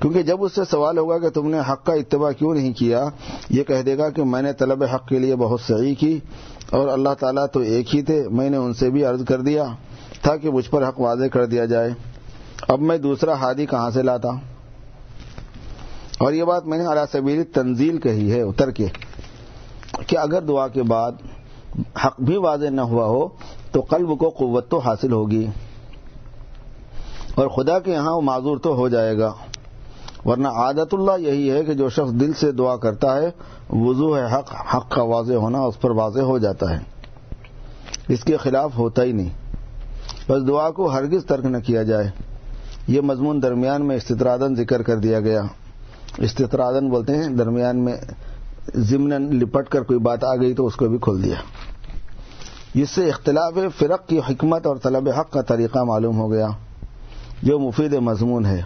کیونکہ 0.00 0.22
جب 0.22 0.44
اس 0.44 0.52
سے 0.52 0.60
سوال 0.70 0.98
ہوگا 0.98 1.18
کہ 1.18 1.28
تم 1.28 1.50
نے 1.50 1.58
حق 1.72 1.84
کا 1.86 1.92
اتباع 1.92 2.30
کیوں 2.32 2.54
نہیں 2.54 2.72
کیا، 2.72 3.08
یہ 3.50 3.62
کہہ 3.62 3.82
دے 3.82 3.98
گا 3.98 4.10
کہ 4.10 4.24
میں 4.24 4.42
نے 4.42 4.52
طلب 4.52 4.82
حق 4.82 5.08
کے 5.08 5.18
لیے 5.18 5.36
بہت 5.36 5.60
صحیح 5.60 5.94
کی 5.98 6.18
اور 6.70 6.88
اللہ 6.88 7.08
تعالیٰ 7.18 7.46
تو 7.52 7.60
ایک 7.60 7.96
ہی 7.96 8.02
تھے، 8.02 8.28
میں 8.28 8.50
نے 8.50 8.56
ان 8.56 8.74
سے 8.74 8.90
بھی 8.90 9.04
عرض 9.04 9.24
کر 9.24 9.40
دیا 9.40 9.64
تھا 10.22 10.36
کہ 10.36 10.50
مجھ 10.50 10.70
پر 10.70 10.88
حق 10.88 11.00
واضح 11.00 11.24
کر 11.24 11.46
دیا 11.46 11.64
جائے۔ 11.64 11.90
اب 12.68 12.80
میں 12.80 12.98
دوسرا 12.98 13.34
ہادی 13.34 13.66
کہاں 13.66 13.90
سے 13.90 14.02
لاتا؟ 14.02 14.28
اور 16.18 16.32
یہ 16.32 16.44
بات 16.44 16.66
میں 16.66 16.78
نے 16.78 16.86
اعلیٰ 16.86 17.04
سبیری 17.12 17.44
تنزیل 17.44 17.98
کہی 17.98 18.32
ہے، 18.32 18.42
اتر 18.42 18.70
کے، 18.70 18.86
کہ 20.06 20.18
اگر 20.18 20.42
دعا 20.42 20.68
کے 20.68 20.82
بعد 20.82 21.12
حق 22.06 22.20
بھی 22.20 22.36
واضح 22.36 22.66
نہ 22.66 22.80
ہوا 22.80 23.04
ہو، 23.04 23.28
تو 23.72 23.80
قلب 23.80 24.18
کو 24.18 24.28
قوت 24.28 24.68
تو 24.68 24.78
حاصل 24.78 25.12
ہوگی۔ 25.12 25.46
اور 27.34 27.48
خدا 27.48 27.78
کے 27.78 27.92
یہاں 27.92 28.12
وہ 28.12 28.20
معذور 28.20 28.58
تو 28.58 28.74
ہو 28.74 28.88
جائے 28.88 29.18
گا۔ 29.18 29.32
ورنہ 30.24 30.48
عادت 30.48 30.94
اللہ 30.94 31.20
یہی 31.20 31.50
ہے 31.50 31.64
کہ 31.64 31.74
جو 31.74 31.88
شخص 31.88 32.20
دل 32.20 32.32
سے 32.32 32.52
دعا 32.52 32.76
کرتا 32.76 33.16
ہے، 33.16 33.30
وضو 33.70 34.16
ہے 34.16 34.24
حق 34.24 34.74
حق 34.74 34.90
کا 34.90 35.02
واضح 35.02 35.34
ہونا 35.34 35.58
اس 35.58 35.80
پر 35.80 35.90
واضح 35.90 36.20
ہو 36.20 36.38
جاتا 36.38 36.70
ہے۔ 36.70 36.78
اس 38.08 38.24
کے 38.24 38.36
خلاف 38.36 38.78
ہوتا 38.78 39.02
ہی 39.02 39.12
نہیں۔ 39.12 39.30
بس 40.28 40.48
دعا 40.48 40.70
کو 40.70 40.90
ہرگز 40.90 41.24
ترک 41.24 41.44
نہ 41.44 41.58
کیا 41.58 41.82
جائے۔ 41.82 42.10
یہ 42.86 43.00
مضمون 43.00 43.42
درمیان 43.42 43.86
میں 43.86 43.96
استطرادن 43.96 44.54
ذکر 44.54 44.82
کر 44.82 44.96
دیا 44.96 45.20
گیا۔ 45.20 45.42
استطرادن 46.18 46.88
بولتے 46.88 47.16
ہیں، 47.16 47.28
درمیان 47.28 47.78
میں 47.78 47.96
ضمن 48.74 49.36
لپٹ 49.36 49.68
کر 49.68 49.82
کوئی 49.82 49.98
بات 49.98 50.24
آ 50.24 50.34
گئی 50.36 50.54
تو 50.54 50.66
اس 50.66 50.76
کو 50.76 50.88
بھی 50.88 50.98
کھول 50.98 51.22
دیا۔ 51.22 51.34
جس 52.74 52.90
سے 52.90 53.08
اختلاف 53.08 53.58
فرق 53.78 54.06
کی 54.06 54.18
حکمت 54.18 54.66
اور 54.66 54.76
طلب 54.76 55.08
حق 55.18 55.30
کا 55.30 55.42
طریقہ 55.42 55.78
معلوم 55.78 56.18
ہو 56.18 56.32
گیا، 56.32 56.46
جو 57.42 57.58
مفید 57.58 57.94
مضمون 57.94 58.46
ہے۔ 58.46 58.60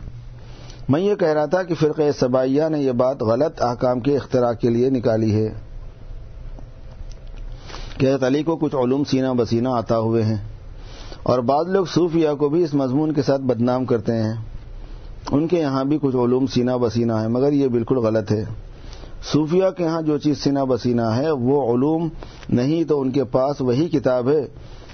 میں 0.89 1.01
یہ 1.01 1.15
کہہ 1.15 1.29
رہا 1.29 1.45
تھا 1.45 1.63
کہ 1.63 1.75
فرقہ 1.75 2.11
سبائیہ 2.21 2.63
نے 2.71 2.79
یہ 2.79 2.93
بات 2.93 3.23
غلط 3.23 3.63
احکام 3.63 4.01
کے 4.01 4.17
اختراع 4.17 4.53
کے 4.53 4.71
لیے 4.71 4.91
نکالی 4.91 5.35
ہے۔ 5.35 5.49
کہ 7.99 8.15
علی 8.27 8.43
کو 8.43 8.57
کچھ 8.57 8.75
علوم 8.75 9.05
سینہ 9.05 9.33
بسینہ 9.37 9.69
آتا 9.69 9.99
ہوئے 9.99 10.23
ہیں، 10.23 10.37
اور 11.23 11.39
بعض 11.39 11.69
لوگ 11.69 11.85
صوفیہ 11.85 12.29
کو 12.39 12.49
بھی 12.49 12.63
اس 12.63 12.75
مضمون 12.75 13.13
کے 13.13 13.23
ساتھ 13.23 13.43
بدنام 13.43 13.85
کرتے 13.85 14.13
ہیں۔ 14.13 14.35
ان 15.31 15.49
کے 15.49 15.61
یہاں 15.61 15.85
بھی 15.85 15.99
کچھ 16.03 16.17
علوم 16.17 16.47
سینہ 16.47 16.71
بسینہ 16.81 17.13
ہے 17.13 17.29
مگر 17.29 17.53
یہ 17.53 17.69
بالکل 17.69 17.97
غلط 17.97 18.33
ہے۔ 18.33 18.45
صوفیہ 19.33 19.65
کے 19.77 19.85
یہاں 19.85 20.03
جو 20.03 20.19
چیز 20.19 20.39
سینہ 20.39 20.59
بسینہ 20.69 21.03
ہے، 21.03 21.31
وہ 21.31 21.75
علوم 21.75 22.09
نہیں، 22.49 22.85
تو 22.85 23.01
ان 23.01 23.11
کے 23.11 23.25
پاس 23.25 23.61
وہی 23.61 23.89
کتاب 23.89 24.31
ہے 24.31 24.47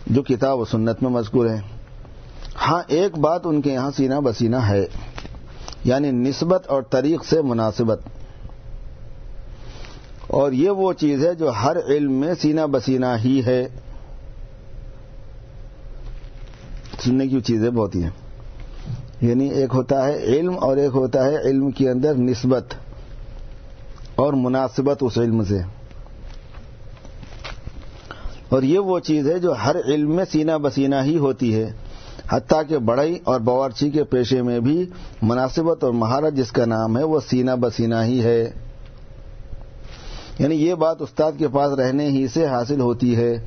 جو 0.06 0.22
کتاب 0.22 0.58
و 0.58 0.64
سنت 0.64 1.02
میں 1.02 1.10
مذکور 1.10 1.46
ہے۔ 1.46 1.60
ہاں 2.66 2.82
ایک 2.86 3.18
بات 3.18 3.40
ان 3.44 3.60
کے 3.60 3.72
یہاں 3.72 3.90
سینہ 3.96 4.14
بسینہ 4.24 4.56
ہے 4.56 4.86
یعنی 5.84 6.10
نسبت 6.10 6.66
اور 6.66 6.82
طریق 6.82 7.24
سے 7.24 7.42
مناسبت۔ 7.42 8.00
اور 10.26 10.52
یہ 10.52 10.70
وہ 10.70 10.92
چیز 10.92 11.26
ہے 11.26 11.34
جو 11.34 11.48
ہر 11.48 11.76
علم 11.88 12.12
میں 12.12 12.34
سینہ 12.40 12.60
بسینہ 12.60 13.06
ہی 13.24 13.42
ہے۔ 13.46 13.68
سننے 17.04 17.26
کی 17.26 17.40
چیزیں 17.40 17.70
بہت 17.70 17.94
ہی 17.94 18.02
ہیں۔ 18.02 18.27
یعنی 19.20 19.48
ایک 19.48 19.70
ہوتا 19.74 20.06
ہے 20.06 20.24
علم 20.24 20.54
اور 20.60 20.76
ایک 20.76 20.90
ہوتا 20.94 21.24
ہے 21.24 21.36
علم 21.40 21.70
کے 21.70 21.90
اندر 21.90 22.14
نسبت 22.14 22.64
اور 24.14 24.32
مناسبت 24.32 24.98
اس 25.00 25.18
علم 25.18 25.44
سے۔ 25.44 25.58
اور 28.48 28.62
یہ 28.62 28.78
وہ 28.78 28.98
چیز 28.98 29.30
ہے 29.30 29.38
جو 29.38 29.52
ہر 29.52 29.76
علم 29.86 30.16
میں 30.16 30.24
سینہ 30.32 30.52
بسینہ 30.62 30.94
ہی 31.04 31.18
ہوتی 31.18 31.54
ہے۔ 31.54 31.72
حتیٰ 32.30 32.62
کہ 32.68 32.78
بڑئی 32.78 33.18
اور 33.24 33.40
باورچی 33.40 33.90
کے 33.90 34.04
پیشے 34.04 34.42
میں 34.42 34.60
بھی 34.60 34.90
مناسبت 35.22 35.84
اور 35.84 35.92
مہارت 35.92 36.34
جس 36.34 36.52
کا 36.52 36.64
نام 36.64 36.98
ہے 36.98 37.04
وہ 37.04 37.20
سینہ 37.28 37.50
بسینہ 37.50 37.94
ہی 38.04 38.22
ہے۔ 38.22 38.50
یعنی 40.38 40.54
یہ 40.54 40.74
بات 40.74 41.02
استاد 41.02 41.32
کے 41.38 41.48
پاس 41.48 41.72
رہنے 41.72 42.06
ہی 42.06 42.26
سے 42.28 42.46
حاصل 42.46 42.80
ہوتی 42.80 43.16
ہے۔ 43.16 43.46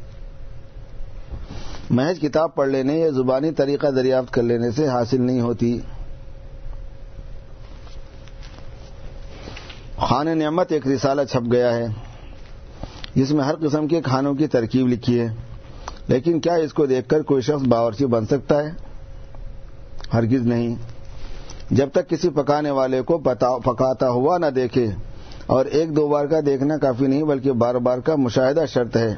محض 1.92 2.20
کتاب 2.20 2.54
پڑھ 2.56 2.70
لینے 2.70 2.98
یا 3.00 3.10
زبانی 3.10 3.52
طریقہ 3.52 3.88
دریافت 3.88 4.34
کر 4.34 4.44
لینے 4.44 4.70
سے 4.72 4.88
حاصل 4.88 5.22
نہیں 5.22 5.42
ہوتی۔ 5.42 5.80
خان 10.00 10.28
نعمت 10.38 10.72
ایک 10.72 10.88
رسالہ 10.88 11.22
چھپ 11.30 11.52
گیا 11.52 11.74
ہے، 11.76 11.88
جس 13.16 13.32
میں 13.32 13.44
ہر 13.46 13.56
قسم 13.62 13.88
کے 13.88 14.02
کھانوں 14.02 14.34
کی 14.34 14.48
ترکیب 14.48 14.88
لکھی 14.88 15.20
ہے، 15.20 15.28
لیکن 16.08 16.40
کیا 16.40 16.54
اس 16.56 16.74
کو 16.74 16.86
دیکھ 16.86 17.08
کر 17.10 17.22
کوئی 17.22 17.42
شخص 17.42 17.68
باورچی 17.68 18.06
بن 18.06 18.26
سکتا 18.26 18.64
ہے؟ 18.64 18.70
ہرگز 20.14 20.46
نہیں۔ 20.48 20.76
جب 21.72 21.90
تک 21.92 22.10
کسی 22.10 22.30
پکانے 22.30 22.72
والے 22.72 23.02
کو 23.02 23.18
پکاتا 23.18 24.10
ہوا 24.10 24.38
نہ 24.38 24.50
دیکھے، 24.56 24.88
اور 25.46 25.66
ایک 25.66 25.96
دو 25.96 26.08
بار 26.08 26.26
کا 26.26 26.40
دیکھنا 26.46 26.78
کافی 26.78 27.08
نہیں، 27.08 27.24
بلکہ 27.24 27.52
بار 27.52 27.76
بار 27.80 28.00
کا 28.00 28.16
مشاہدہ 28.16 28.66
شرط 28.68 28.98
ہے۔ 28.98 29.14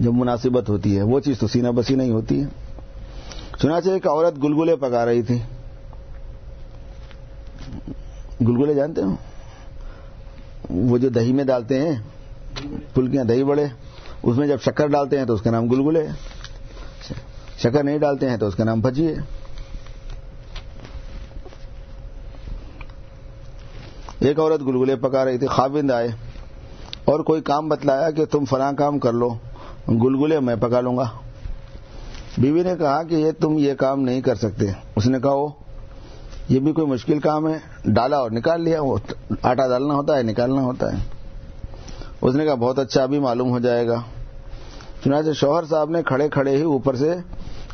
جب 0.00 0.12
مناسبت 0.14 0.68
ہوتی 0.68 0.96
ہے، 0.96 1.02
وہ 1.02 1.20
چیز 1.20 1.38
تو 1.38 1.46
سینہ 1.46 1.68
بسی 1.68 1.94
نہیں 1.94 2.10
ہوتی 2.10 2.42
ہے۔ 2.42 2.46
چنانچہ 3.58 3.90
ایک 3.90 4.06
عورت 4.06 4.42
گلگلے 4.42 4.76
پکا 4.76 5.06
رہی 5.06 5.22
تھی۔ 5.22 5.38
گلگلے 8.40 8.74
جانتے 8.74 9.02
ہو؟ 9.02 9.14
وہ 10.70 10.98
جو 10.98 11.08
دہی 11.08 11.32
میں 11.32 11.44
ڈالتے 11.44 11.80
ہیں، 11.80 11.96
پھلکیاں 12.94 13.24
دہی 13.24 13.44
بڑے 13.44 13.66
اس 14.22 14.36
میں 14.36 14.48
جب 14.48 14.56
شکر 14.60 14.86
ڈالتے 14.86 15.18
ہیں 15.18 15.24
تو 15.24 15.34
اس 15.34 15.42
کا 15.42 15.50
نام 15.50 15.66
گلگلے 15.66 16.06
شکر 17.58 17.84
نہیں 17.84 17.98
ڈالتے 17.98 18.30
ہیں 18.30 18.36
تو 18.36 18.46
اس 18.46 18.54
کا 18.54 18.64
نام 18.64 18.80
بھجی 18.80 19.06
ہے۔ 19.06 19.14
ایک 24.18 24.38
عورت 24.38 24.60
گلگلے 24.60 24.96
پکا 24.96 25.24
رہی 25.24 25.38
تھی 25.38 25.46
خابند 25.46 25.90
آئے 25.90 26.08
اور 27.04 27.20
کوئی 27.20 27.42
کام 27.42 27.68
بتلایا 27.68 28.10
کہ 28.10 28.24
تم 28.24 28.44
فلاں 28.44 28.72
کام 28.72 28.98
کر 28.98 29.12
لو۔ 29.12 29.34
گلگلے 29.88 30.40
میں 30.40 30.56
پکا 30.56 30.80
لوں 30.80 30.96
گا۔ 30.96 31.04
بیوی 32.38 32.62
نے 32.62 32.74
کہا 32.78 33.02
کہ 33.02 33.14
یہ 33.14 33.30
تم 33.40 33.58
یہ 33.58 33.74
کام 33.74 34.00
نہیں 34.00 34.20
کر 34.20 34.34
سکتے۔ 34.34 34.66
اس 34.96 35.06
نے 35.06 35.18
کہا 35.20 35.32
وہ 35.32 35.48
یہ 36.48 36.60
بھی 36.60 36.72
کوئی 36.72 36.86
مشکل 36.86 37.18
کام 37.18 37.48
ہے۔ 37.48 37.58
ڈالا 37.84 38.16
اور 38.16 38.30
نکال 38.30 38.60
لیا۔ 38.60 38.82
وہ 38.82 38.96
آٹا 39.42 39.68
ڈالنا 39.68 39.94
ہوتا 39.94 40.16
ہے، 40.16 40.22
نکالنا 40.22 40.62
ہوتا 40.62 40.92
ہے۔ 40.92 40.98
اس 42.20 42.34
نے 42.34 42.44
کہا، 42.44 42.54
بہت 42.54 42.78
اچھا 42.78 43.02
ابھی 43.02 43.18
معلوم 43.18 43.50
ہو 43.50 43.58
جائے 43.58 43.88
گا۔ 43.88 44.02
چنانچہ 45.04 45.30
شوہر 45.32 45.64
صاحب 45.64 45.90
نے 45.90 46.02
کھڑے 46.02 46.28
کھڑے 46.28 46.56
ہی 46.56 46.62
اوپر 46.62 46.96
سے 46.96 47.14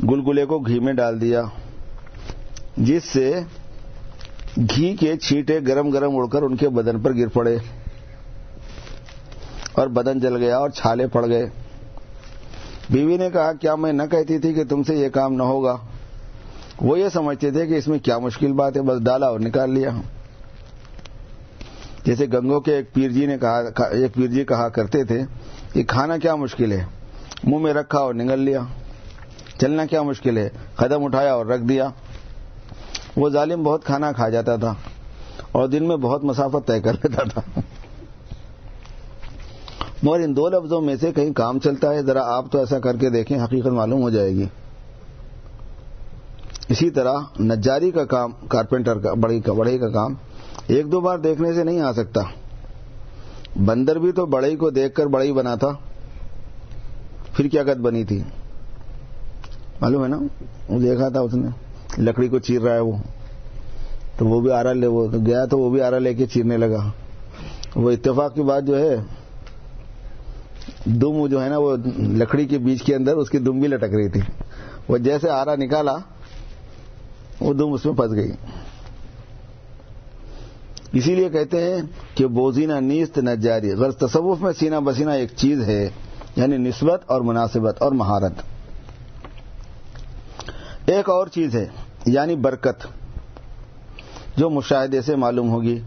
گلگلے 0.03 0.47
کو 0.47 0.59
گھی 0.59 0.81
میں 0.81 0.93
ڈال 0.93 1.21
دیا، 1.21 1.43
جس 2.77 3.05
سے 3.05 3.41
گھی 4.57 4.97
کے 4.97 5.17
چھیٹے 5.17 5.61
گرم 5.69 5.91
گرم 5.91 6.17
اڑ 6.17 6.27
کر 6.27 6.43
ان 6.43 6.57
کے 6.57 6.69
بدن 6.69 7.01
پر 7.01 7.17
گر 7.17 7.29
پڑے 7.29 7.57
اور 9.73 9.87
بدن 9.87 10.21
جل 10.21 10.37
گیا 10.37 10.59
اور 10.59 10.71
چھالے 10.71 11.07
پڑ 11.07 11.27
گئے۔ 11.29 11.51
بیوی 12.91 13.17
نے 13.17 13.31
کہا، 13.31 13.53
کیا 13.53 13.75
میں 13.75 13.93
نہ 13.93 14.03
کہتی 14.11 14.39
تھی 14.39 14.55
کہ 14.55 14.65
تم 14.65 14.83
سے 14.83 14.97
یہ 14.97 15.09
کام 15.09 15.33
نہ 15.33 15.43
ہوگا؟ 15.43 15.77
وہ 16.81 16.99
یہ 16.99 17.09
سمجھتے 17.09 17.51
تھے 17.51 17.67
کہ 17.67 17.75
اس 17.75 17.89
میں 17.89 17.99
کیا 17.99 18.19
مشکل 18.19 18.53
بات 18.53 18.77
ہے، 18.77 18.83
بس 18.83 19.03
ڈالا 19.03 19.27
اور 19.27 19.41
نکال 19.41 19.71
لیا۔ 19.71 19.91
جیسے 22.05 22.27
گنگو 22.27 22.61
کے 22.61 22.75
ایک 22.75 22.95
پیر 22.95 23.11
جی 23.11 23.27
نے 23.27 23.39
کہا، 23.39 23.59
ایک 23.91 24.15
پیر 24.15 24.27
جی 24.27 24.45
کہا 24.45 24.69
کرتے 24.69 25.05
تھے 25.05 25.23
کہ 25.73 25.85
کھانا 25.85 26.17
کیا 26.17 26.35
مشکل 26.35 26.73
ہے؟ 26.73 26.85
منہ 27.45 27.59
میں 27.59 27.75
رکھا 27.75 27.99
اور 27.99 28.15
نگل 28.15 28.39
لیا۔ 28.39 28.61
چلنا 29.61 29.87
کیا 29.87 30.03
مشکل 30.03 30.39
ہے؟ 30.39 30.49
قدم 30.77 31.05
اٹھایا 31.05 31.35
اور 31.35 31.47
رکھ 31.47 31.63
دیا۔ 31.63 31.89
وہ 33.17 33.31
ظالم 33.31 33.63
بہت 33.63 33.85
کھانا 33.85 34.13
کھا 34.13 34.29
جاتا 34.29 34.57
تھا 34.57 34.75
اور 35.53 35.69
دن 35.69 35.89
میں 35.89 35.97
بہت 35.97 36.25
مسافت 36.25 36.67
طے 36.67 36.81
کر 36.81 36.93
لیتا 36.93 37.23
تھا۔ 37.35 37.60
مگر 40.03 40.21
ان 40.21 40.37
دو 40.37 40.49
لفظوں 40.49 40.81
میں 40.81 40.97
سے 41.01 41.13
کہیں 41.13 41.33
کام 41.33 41.59
چلتا 41.59 41.95
ہے، 41.95 42.03
ذرا 42.03 42.21
آپ 42.25 42.53
تو 42.53 42.59
ایسا 42.59 42.79
کر 42.79 42.97
کے 42.97 43.11
دیکھیں، 43.11 43.45
حقیقت 43.45 43.67
معلوم 43.67 44.03
ہو 44.03 44.11
جائے 44.11 44.31
گی۔ 44.31 44.47
اسی 46.69 46.91
طرح 46.91 47.15
نجاری 47.41 47.91
کا 47.91 48.05
کام 48.05 48.31
کارپینٹر 48.49 48.99
کا، 48.99 49.15
بڑی 49.15 49.41
کا 49.41 49.53
بڑھئی 49.53 49.79
کا 49.79 49.89
کام 49.89 50.15
ایک 50.67 50.93
دو 50.93 51.01
بار 51.01 51.19
دیکھنے 51.19 51.53
سے 51.53 51.65
نہیں 51.65 51.81
آ 51.81 51.93
سکتا۔ 51.93 52.21
بندر 53.65 53.99
بھی 53.99 54.13
تو 54.13 54.27
بڑئی 54.27 54.57
کو 54.57 54.71
دیکھ 54.71 54.95
کر 54.95 55.07
بڑئی 55.07 55.33
بنا 55.33 55.55
تھا۔ 55.55 55.69
پھر 57.37 57.49
کیا 57.49 57.63
قد 57.63 57.81
بنی 57.81 58.05
تھی؟ 58.05 58.23
معلوم 59.81 60.03
ہے 60.03 60.09
نا؟ 60.09 60.19
وہ 60.69 60.81
دیکھا 60.81 61.09
تھا 61.09 61.21
اس 61.21 61.35
نے۔ 61.35 61.49
لکڑی 61.99 62.29
کو 62.29 62.39
چیر 62.39 62.61
رہا 62.61 62.75
ہے 62.75 62.81
وہ۔ 62.81 62.97
تو 64.17 64.27
وہ 64.27 64.41
بھی 64.41 64.51
آرا 64.51 64.73
لے، 64.73 64.87
وہ 64.87 65.07
گیا 65.27 65.45
تو 65.45 65.59
وہ 65.59 65.71
بھی 65.71 65.81
آرا 65.81 65.99
لے 65.99 66.15
کے 66.15 66.27
چیرنے 66.27 66.57
لگا۔ 66.57 66.91
وہ 67.77 67.91
اتفاق 67.91 68.35
کی 68.35 68.43
بات 68.43 68.65
جو 68.65 68.79
ہے 68.79 68.97
دم 70.85 71.27
جو 71.27 71.45
ہے 71.45 71.49
نا 71.49 71.59
وہ 71.59 71.77
لکڑی 71.99 72.45
کے 72.45 72.59
بیچ 72.59 72.83
کے 72.83 72.95
اندر 72.95 73.17
اس 73.17 73.31
کی 73.31 73.39
دم 73.39 73.59
بھی 73.59 73.69
لٹک 73.69 73.95
رہی 73.95 74.09
تھی۔ 74.09 74.21
وہ 74.89 74.99
جیسے 74.99 75.31
آرا 75.31 75.57
نکالا، 75.57 75.97
وہ 77.41 77.55
دم 77.55 77.73
اس 77.73 77.87
میں 77.87 77.95
پھنس 77.95 78.13
گئی۔ 78.13 78.33
اسی 80.93 81.15
لیے 81.15 81.29
کہتے 81.29 81.63
ہیں 81.63 81.83
کہ 82.15 82.27
بوزینہ 82.27 82.73
نیست 82.73 83.19
نہ 83.19 83.31
جاری۔ 83.31 83.73
غرض 83.73 83.97
تصوف 83.97 84.41
میں 84.41 84.53
سینہ 84.53 84.77
بسینہ 84.85 85.11
ایک 85.11 85.31
چیز 85.37 85.63
ہے 85.63 85.89
یعنی 86.37 86.57
نسبت 86.57 87.03
اور 87.07 87.21
مناسبت 87.21 87.83
اور 87.83 87.93
مہارت۔ 87.93 88.33
ایک 90.87 91.11
اور 91.11 91.27
چیز 91.27 91.55
ہے 91.55 91.67
یعنی 92.07 92.37
برکت، 92.37 92.87
جو 94.37 94.51
مشاہدے 94.51 95.03
سے 95.03 95.17
معلوم 95.17 95.51
ہوگی۔ 95.51 95.79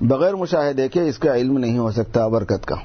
بغیر 0.00 0.34
مشاہدے 0.34 0.88
کے 0.88 1.08
اس 1.08 1.18
کا 1.18 1.36
علم 1.36 1.58
نہیں 1.58 1.78
ہو 1.78 1.90
سکتا 1.90 2.28
برکت 2.28 2.66
کا۔ 2.66 2.76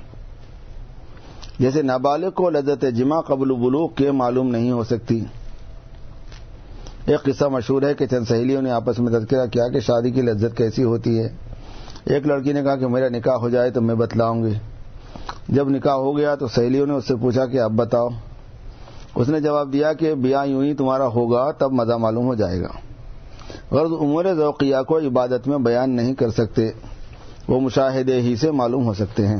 جیسے 1.59 1.81
نابالغ 1.81 2.29
کو 2.29 2.49
لذت 2.49 2.85
جمع 2.95 3.21
قبل 3.21 3.53
بلوغ 3.53 3.93
کے 3.93 4.11
معلوم 4.11 4.47
نہیں 4.47 4.71
ہو 4.71 4.83
سکتی۔ 4.83 5.23
ایک 7.05 7.23
قصہ 7.23 7.45
مشہور 7.45 7.81
ہے 7.81 7.93
کہ 7.93 8.05
چند 8.05 8.25
سہیلیوں 8.27 8.61
نے 8.61 8.71
آپس 8.71 8.99
میں 8.99 9.11
تذکرہ 9.11 9.45
کیا 9.45 9.67
کہ 9.67 9.79
شادی 9.79 10.11
کی 10.11 10.21
لذت 10.21 10.57
کیسی 10.57 10.83
ہوتی 10.83 11.19
ہے۔ 11.19 11.29
ایک 12.05 12.27
لڑکی 12.27 12.53
نے 12.53 12.63
کہا 12.63 12.75
کہ 12.75 12.87
میرا 12.87 13.09
نکاح 13.09 13.33
ہو 13.33 13.49
جائے 13.49 13.71
تو 13.71 13.81
میں 13.81 13.95
بتلاؤں 13.95 14.43
گی۔ 14.43 14.53
جب 15.49 15.69
نکاح 15.69 15.93
ہو 15.93 16.17
گیا 16.17 16.35
تو 16.35 16.47
سہیلیوں 16.47 16.87
نے 16.87 16.93
اس 16.93 17.07
سے 17.07 17.15
پوچھا 17.15 17.45
کہ 17.45 17.59
اب 17.59 17.71
بتاؤ۔ 17.71 18.07
اس 19.15 19.29
نے 19.29 19.39
جواب 19.39 19.73
دیا 19.73 19.93
کہ 19.93 20.15
بیاہ 20.15 20.45
یوں 20.45 20.63
ہی 20.63 20.73
تمہارا 20.73 21.07
ہوگا، 21.07 21.51
تب 21.51 21.71
مزہ 21.71 21.93
معلوم 21.93 22.25
ہو 22.25 22.35
جائے 22.35 22.61
گا۔ 22.61 22.69
غرض 23.71 23.91
عمر 23.91 24.33
ذوقیہ 24.33 24.75
کو 24.87 24.97
عبادت 24.97 25.47
میں 25.47 25.57
بیان 25.57 25.89
نہیں 25.89 26.13
کر 26.13 26.29
سکتے۔ 26.29 26.71
وہ 27.47 27.59
مشاہدے 27.59 28.21
ہی 28.21 28.35
سے 28.35 28.51
معلوم 28.51 28.85
ہو 28.85 28.93
سکتے 28.93 29.27
ہیں۔ 29.27 29.39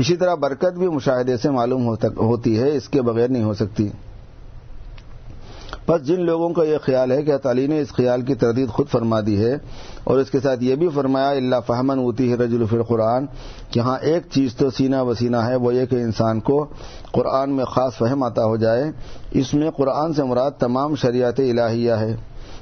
اسی 0.00 0.16
طرح 0.16 0.34
برکت 0.34 0.78
بھی 0.78 0.88
مشاہدے 0.88 1.36
سے 1.36 1.50
معلوم 1.50 1.86
ہوتی 2.18 2.58
ہے، 2.58 2.76
اس 2.76 2.88
کے 2.88 3.02
بغیر 3.02 3.28
نہیں 3.28 3.44
ہو 3.44 3.54
سکتی۔ 3.54 3.88
بس 5.88 6.06
جن 6.06 6.20
لوگوں 6.24 6.48
کا 6.54 6.64
یہ 6.64 6.78
خیال 6.82 7.12
ہے 7.12 7.22
کہ 7.22 7.36
تعلی 7.36 7.66
نے 7.66 7.80
اس 7.80 7.92
خیال 7.92 8.22
کی 8.22 8.34
تردید 8.34 8.68
خود 8.68 8.88
فرما 8.88 9.20
دی 9.20 9.36
ہے، 9.38 9.54
اور 10.04 10.18
اس 10.18 10.30
کے 10.30 10.40
ساتھ 10.40 10.62
یہ 10.64 10.74
بھی 10.76 10.88
فرمایا 10.94 11.28
اللہ 11.30 11.60
فہمن 11.66 11.98
ہوتی 11.98 12.30
ہے 12.30 12.36
رج 12.36 12.54
الفر 12.54 12.82
قرآن 12.82 13.26
کہ 13.70 13.80
ہاں 13.80 13.96
ایک 14.02 14.26
چیز 14.30 14.54
تو 14.56 14.70
سینہ 14.70 15.00
وسینہ 15.02 15.36
ہے، 15.36 15.56
وہ 15.56 15.74
یہ 15.74 15.86
کہ 15.86 15.96
انسان 15.96 16.40
کو 16.40 16.64
قرآن 17.12 17.56
میں 17.56 17.64
خاص 17.64 17.96
فہم 17.98 18.22
آتا 18.22 18.44
ہو 18.44 18.56
جائے۔ 18.56 18.84
اس 19.40 19.54
میں 19.54 19.70
قرآن 19.76 20.12
سے 20.14 20.22
مراد 20.22 20.50
تمام 20.58 20.94
شریعت 20.94 21.40
الہیہ 21.40 21.92
ہے۔ 21.94 22.14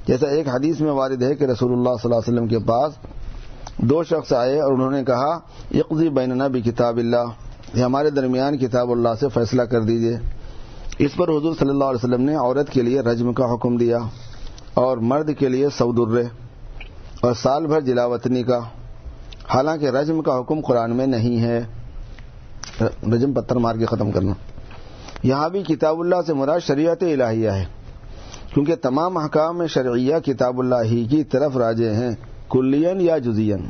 جیسا 0.07 0.29
ایک 0.29 0.49
حدیث 0.49 0.81
میں 0.81 0.93
وارد 0.93 1.23
ہے 1.23 1.35
کہ 1.35 1.45
رسول 1.45 1.73
اللہ 1.73 1.95
صلی 2.03 2.05
اللہ 2.05 2.21
علیہ 2.21 2.33
وسلم 2.33 2.49
کے 2.49 2.59
پاس 2.67 2.93
دو 3.79 4.05
شخص 4.05 4.33
آئے 4.33 4.61
اور 4.61 4.73
انہوں 4.73 4.91
نے 4.91 5.05
کہا 5.05 5.39
یقضی 5.75 6.09
بیننا 6.09 6.47
بھی 6.47 6.61
کتاب 6.61 6.97
اللہ، 6.97 7.25
یہ 7.75 7.83
ہمارے 7.83 8.11
درمیان 8.11 8.59
کتاب 8.59 8.91
اللہ 8.91 9.09
سے 9.21 9.29
فیصلہ 9.29 9.63
کر 9.63 9.81
دیجیے۔ 9.81 10.17
اس 10.99 11.15
پر 11.15 11.29
حضور 11.29 11.55
صلی 11.59 11.69
اللہ 11.69 11.85
علیہ 11.85 12.05
وسلم 12.05 12.21
نے 12.21 12.37
عورت 12.37 12.71
کے 12.71 12.83
لیے 12.83 13.01
رجم 13.01 13.33
کا 13.33 13.55
حکم 13.55 13.77
دیا 13.77 13.99
اور 14.75 14.97
مرد 14.97 15.31
کے 15.39 15.49
لیے 15.49 15.69
سعودرے 15.79 16.23
اور 17.21 17.35
سال 17.35 17.67
بھر 17.67 17.81
جلاوطنی 17.81 18.43
کا۔ 18.43 18.59
حالانکہ 19.49 19.87
رجم 19.87 20.23
کا 20.23 20.41
حکم 20.41 20.61
قرآن 20.61 20.97
میں 20.97 21.07
نہیں 21.07 21.41
ہے۔ 21.41 21.65
رجم 23.15 23.33
پتھر 23.33 23.57
مار 23.57 23.75
کے 23.75 23.87
ختم 23.87 24.11
کرنا۔ 24.11 24.33
یہاں 25.23 25.49
بھی 25.49 25.63
کتاب 25.63 26.01
اللہ 26.01 26.17
سے 26.27 26.35
مراد 26.35 26.61
شریعت 26.61 27.03
الہیہ 27.03 27.51
ہے، 27.51 27.65
کیونکہ 28.55 28.75
تمام 28.75 29.19
حکام 29.19 29.59
میں 29.59 29.67
شرعیہ 29.67 30.17
کتاب 30.19 30.59
اللہ 30.59 30.83
ہی 30.85 31.05
کی 31.05 31.25
طرف 31.25 31.57
راجے 31.57 31.93
ہیں۔ 31.93 32.11
کلین 32.51 33.01
یا 33.01 33.19
جزین؟ 33.19 33.69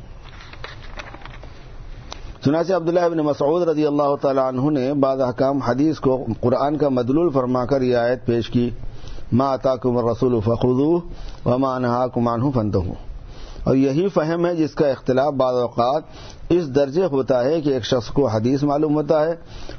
چنانچہ 2.44 2.72
عبداللہ 2.72 3.00
ابن 3.00 3.18
مسعود 3.26 3.62
رضی 3.68 3.86
اللہ 3.86 4.14
تعالیٰ 4.20 4.46
عنہ 4.48 4.70
نے 4.70 4.92
بعض 4.94 5.20
احکام 5.20 5.58
حدیث 5.58 5.98
کو 6.00 6.16
قرآن 6.40 6.76
کا 6.76 6.88
مدلول 6.88 7.30
فرما 7.34 7.64
کر 7.66 7.82
یہ 7.82 7.96
آیت 7.96 8.26
پیش 8.26 8.48
کی، 8.50 8.68
ما 9.32 9.52
عطا 9.54 9.74
کمر 9.76 10.04
رسول 10.04 10.38
فخو 10.40 10.72
و 11.44 11.58
ماں 11.58 11.74
انہا 11.76 12.06
کمان 12.14 12.40
اور 13.64 13.74
یہی 13.76 14.08
فہم 14.08 14.46
ہے 14.46 14.54
جس 14.56 14.74
کا 14.74 14.88
اختلاف 14.88 15.32
بعض 15.34 15.54
اوقات 15.54 16.02
اس 16.48 16.74
درجے 16.74 17.04
ہوتا 17.04 17.42
ہے 17.44 17.60
کہ 17.60 17.70
ایک 17.70 17.84
شخص 17.84 18.08
کو 18.08 18.26
حدیث 18.26 18.62
معلوم 18.62 18.94
ہوتا 18.94 19.24
ہے، 19.26 19.34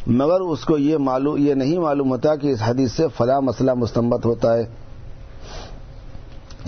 مگر 0.08 0.42
اس 0.42 0.66
کو 0.66 0.78
یہ 0.78 0.98
معلوم 0.98 1.38
یہ 1.38 1.54
نہیں 1.54 1.78
معلوم 1.80 2.10
ہوتا 2.12 2.36
کہ 2.36 2.48
اس 2.48 2.62
حدیث 2.66 2.92
سے 2.92 3.08
فلاں 3.18 3.40
مسئلہ 3.42 3.74
مستمت 3.74 4.26
ہوتا 4.26 4.54
ہے۔ 4.54 4.66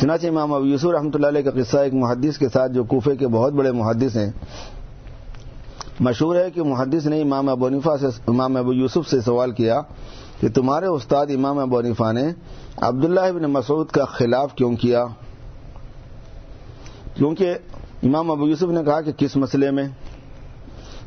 چنانچہ 0.02 0.28
امام 0.28 0.54
ابو 0.54 0.66
یوسف 0.66 0.86
رحمۃ 0.86 1.10
اللہ 1.14 1.28
علیہ 1.28 1.42
کا 1.42 1.52
قصہ 1.52 1.78
ایک 1.78 1.94
محدث 1.94 2.38
کے 2.38 2.50
ساتھ 2.50 2.72
جو 2.72 2.84
کوفے 2.84 3.16
کے 3.16 3.28
بہت 3.28 3.54
بڑے 3.54 3.72
محدث 3.72 4.16
ہیں، 4.16 4.32
مشہور 6.00 6.36
ہے 6.36 6.52
کہ 6.52 6.64
محدث 6.64 7.06
نے 7.06 7.22
امام 7.22 7.50
ابو 7.50 7.70
نفا 7.70 7.98
سے، 7.98 8.08
امام 8.28 8.56
ابو 8.58 8.74
یوسف 8.74 9.10
سے 9.10 9.22
سوال 9.22 9.52
کیا 9.52 9.82
کہ 10.40 10.50
تمہارے 10.50 10.86
استاد 10.86 11.26
امام 11.36 11.60
ابو 11.60 11.82
نفا 11.82 12.12
نے 12.12 12.24
عبداللہ 12.82 13.20
ابن 13.20 13.44
مسعود 13.44 13.88
کا 13.88 14.06
خلاف 14.06 14.56
کیوں 14.56 14.76
کیا؟ 14.76 15.06
کیونکہ 17.14 17.56
امام 18.04 18.32
ابو 18.32 18.48
یوسف 18.48 18.70
نے 18.70 18.84
کہا 18.84 19.02
کہ 19.02 19.12
کس 19.12 19.36
مسئلے 19.38 19.72
میں؟ 19.72 19.88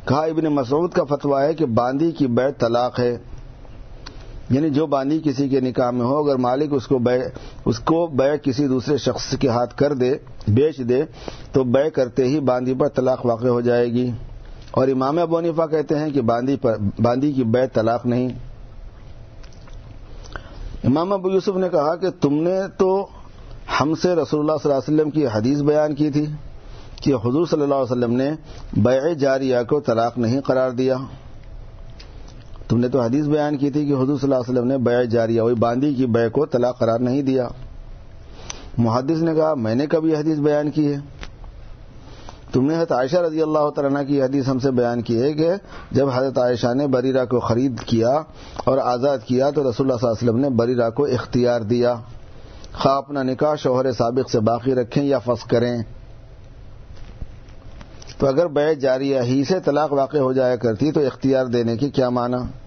کہا 0.05 0.23
ابن 0.25 0.45
مسعود 0.45 0.93
کا 0.93 1.05
فتویٰ 1.05 1.41
ہے 1.41 1.55
کہ 1.55 1.67
باندی 1.67 2.11
کی 2.13 2.27
بیع 2.27 2.51
طلاق 2.59 3.01
ہے۔ 3.01 3.17
یعنی 4.51 4.71
جو 4.71 4.87
باندی 4.87 5.21
کسی 5.25 5.49
کے 5.49 5.61
نکاح 5.61 5.91
میں 5.91 6.07
ہو، 6.07 6.19
اگر 6.19 6.37
مالک 6.37 6.69
اس 6.73 6.87
کو 6.87 6.99
بے، 6.99 7.21
اس 7.65 7.79
کو 7.79 8.07
بے 8.07 8.39
کسی 8.43 8.67
دوسرے 8.67 8.97
شخص 8.97 9.39
کے 9.39 9.49
ہاتھ 9.49 9.77
کر 9.77 9.95
دے، 9.95 10.15
بیچ 10.49 10.79
دے، 10.79 11.03
تو 11.53 11.65
بے 11.65 11.91
کرتے 11.91 12.25
ہی 12.25 12.41
باندی 12.41 12.75
پر 12.75 12.89
طلاق 12.89 13.27
واقع 13.27 13.47
ہو 13.47 13.61
جائے 13.61 13.93
گی۔ 13.93 14.11
اور 14.71 14.89
امام 14.89 15.19
ابونیفا 15.19 15.67
کہتے 15.67 15.99
ہیں 15.99 16.11
کہ 16.11 16.21
باندی 16.21 16.57
پر 16.57 16.77
باندی 17.03 17.33
کی 17.33 17.45
بے 17.45 17.67
طلاق 17.67 18.07
نہیں۔ 18.07 18.29
امام 20.85 21.13
ابو 21.13 21.31
یوسف 21.31 21.57
نے 21.57 21.69
کہا 21.69 21.97
کہ 21.97 22.11
تم 22.11 22.43
نے 22.43 22.61
تو 22.79 23.07
ہم 23.81 23.95
سے 23.95 24.15
رسول 24.15 24.41
اللہ 24.41 24.53
صلی 24.63 24.73
اللہ 24.73 24.83
علیہ 24.83 24.95
وسلم 24.95 25.11
کی 25.11 25.27
حدیث 25.27 25.59
بیان 25.59 25.95
کی 25.95 26.11
تھی 26.11 26.27
کہ 27.03 27.15
حضور 27.15 27.47
صلی 27.47 27.63
اللہ 27.63 27.75
علیہ 27.75 27.93
وسلم 27.93 28.13
نے 28.13 28.31
بیع 28.77 29.13
جاریہ 29.13 29.57
کو 29.69 29.81
طلاق 29.81 30.19
نہیں 30.19 30.41
قرار 30.41 30.71
دیا۔ 30.71 30.97
تم 32.73 32.79
نے 32.79 32.89
تو 32.89 33.01
حدیث 33.01 33.25
بیان 33.25 33.57
کی 33.57 33.71
تھی 33.71 33.87
کہ 33.87 33.93
حضور 33.93 34.19
صلی 34.19 34.19
اللہ 34.23 34.35
علیہ 34.35 34.53
وسلم 34.53 34.67
نے 34.67 34.79
بیع 34.79 35.03
جاریہ 35.03 35.41
وہی 35.41 35.55
باندی 35.55 35.95
کی 35.95 36.07
بے 36.07 36.29
کو 36.29 36.47
طلاق 36.47 36.79
قرار 36.79 36.99
نہیں 36.99 37.23
دیا۔ 37.23 37.49
محدث 38.79 39.23
نے 39.23 39.35
کہا، 39.35 39.55
میں 39.55 39.75
نے 39.75 39.87
کبھی 39.87 40.15
حدیث 40.15 40.39
بیان 40.39 40.71
کی 40.71 40.93
ہے۔ 40.93 40.97
تم 42.53 42.67
نے 42.67 42.77
حضرت 42.77 42.93
عائشہ 42.93 43.17
رضی 43.17 43.43
اللہ 43.43 43.71
تعالیٰ 43.71 44.07
کی 44.07 44.23
حدیث 44.23 44.49
ہم 44.49 44.59
سے 44.59 44.71
بیان 44.71 45.03
کی 45.03 45.23
ہے 45.23 45.33
کہ 45.33 45.51
جب 45.91 46.09
حضرت 46.15 46.39
عائشہ 46.39 46.75
نے 46.75 46.87
بریرہ 46.87 47.25
کو 47.25 47.41
خرید 47.41 47.81
کیا 47.81 48.21
اور 48.65 48.79
آزاد 48.79 49.19
کیا 49.27 49.51
تو 49.51 49.71
رسول 49.71 49.87
اللہ 49.87 49.99
صلی 50.01 50.09
اللہ 50.09 50.21
علیہ 50.21 50.29
وسلم 50.29 50.37
نے 50.37 50.49
بریرہ 50.49 50.91
کو 50.91 51.05
اختیار 51.05 51.61
دیا۔ 51.61 51.95
خواہ 52.73 52.97
اپنا 52.97 53.23
نکاح 53.23 53.55
شوہر 53.55 53.93
سابق 53.93 54.31
سے 54.31 54.41
باقی 54.41 54.75
رکھیں 54.75 55.05
یا 55.05 55.19
فس 55.19 55.45
کریں۔ 55.45 55.83
تو 58.19 58.27
اگر 58.27 58.47
بے 58.47 58.75
جاریہ 58.75 59.21
ہی 59.21 59.45
سے 59.45 59.61
طلاق 59.61 59.93
واقع 59.93 60.19
ہو 60.19 60.33
جایا 60.33 60.57
کرتی 60.57 60.93
تو 60.93 61.01
اختیار 61.01 61.47
دینے 61.47 61.77
کی 61.77 61.91
کیا 61.91 62.09
معنی؟ 62.09 62.62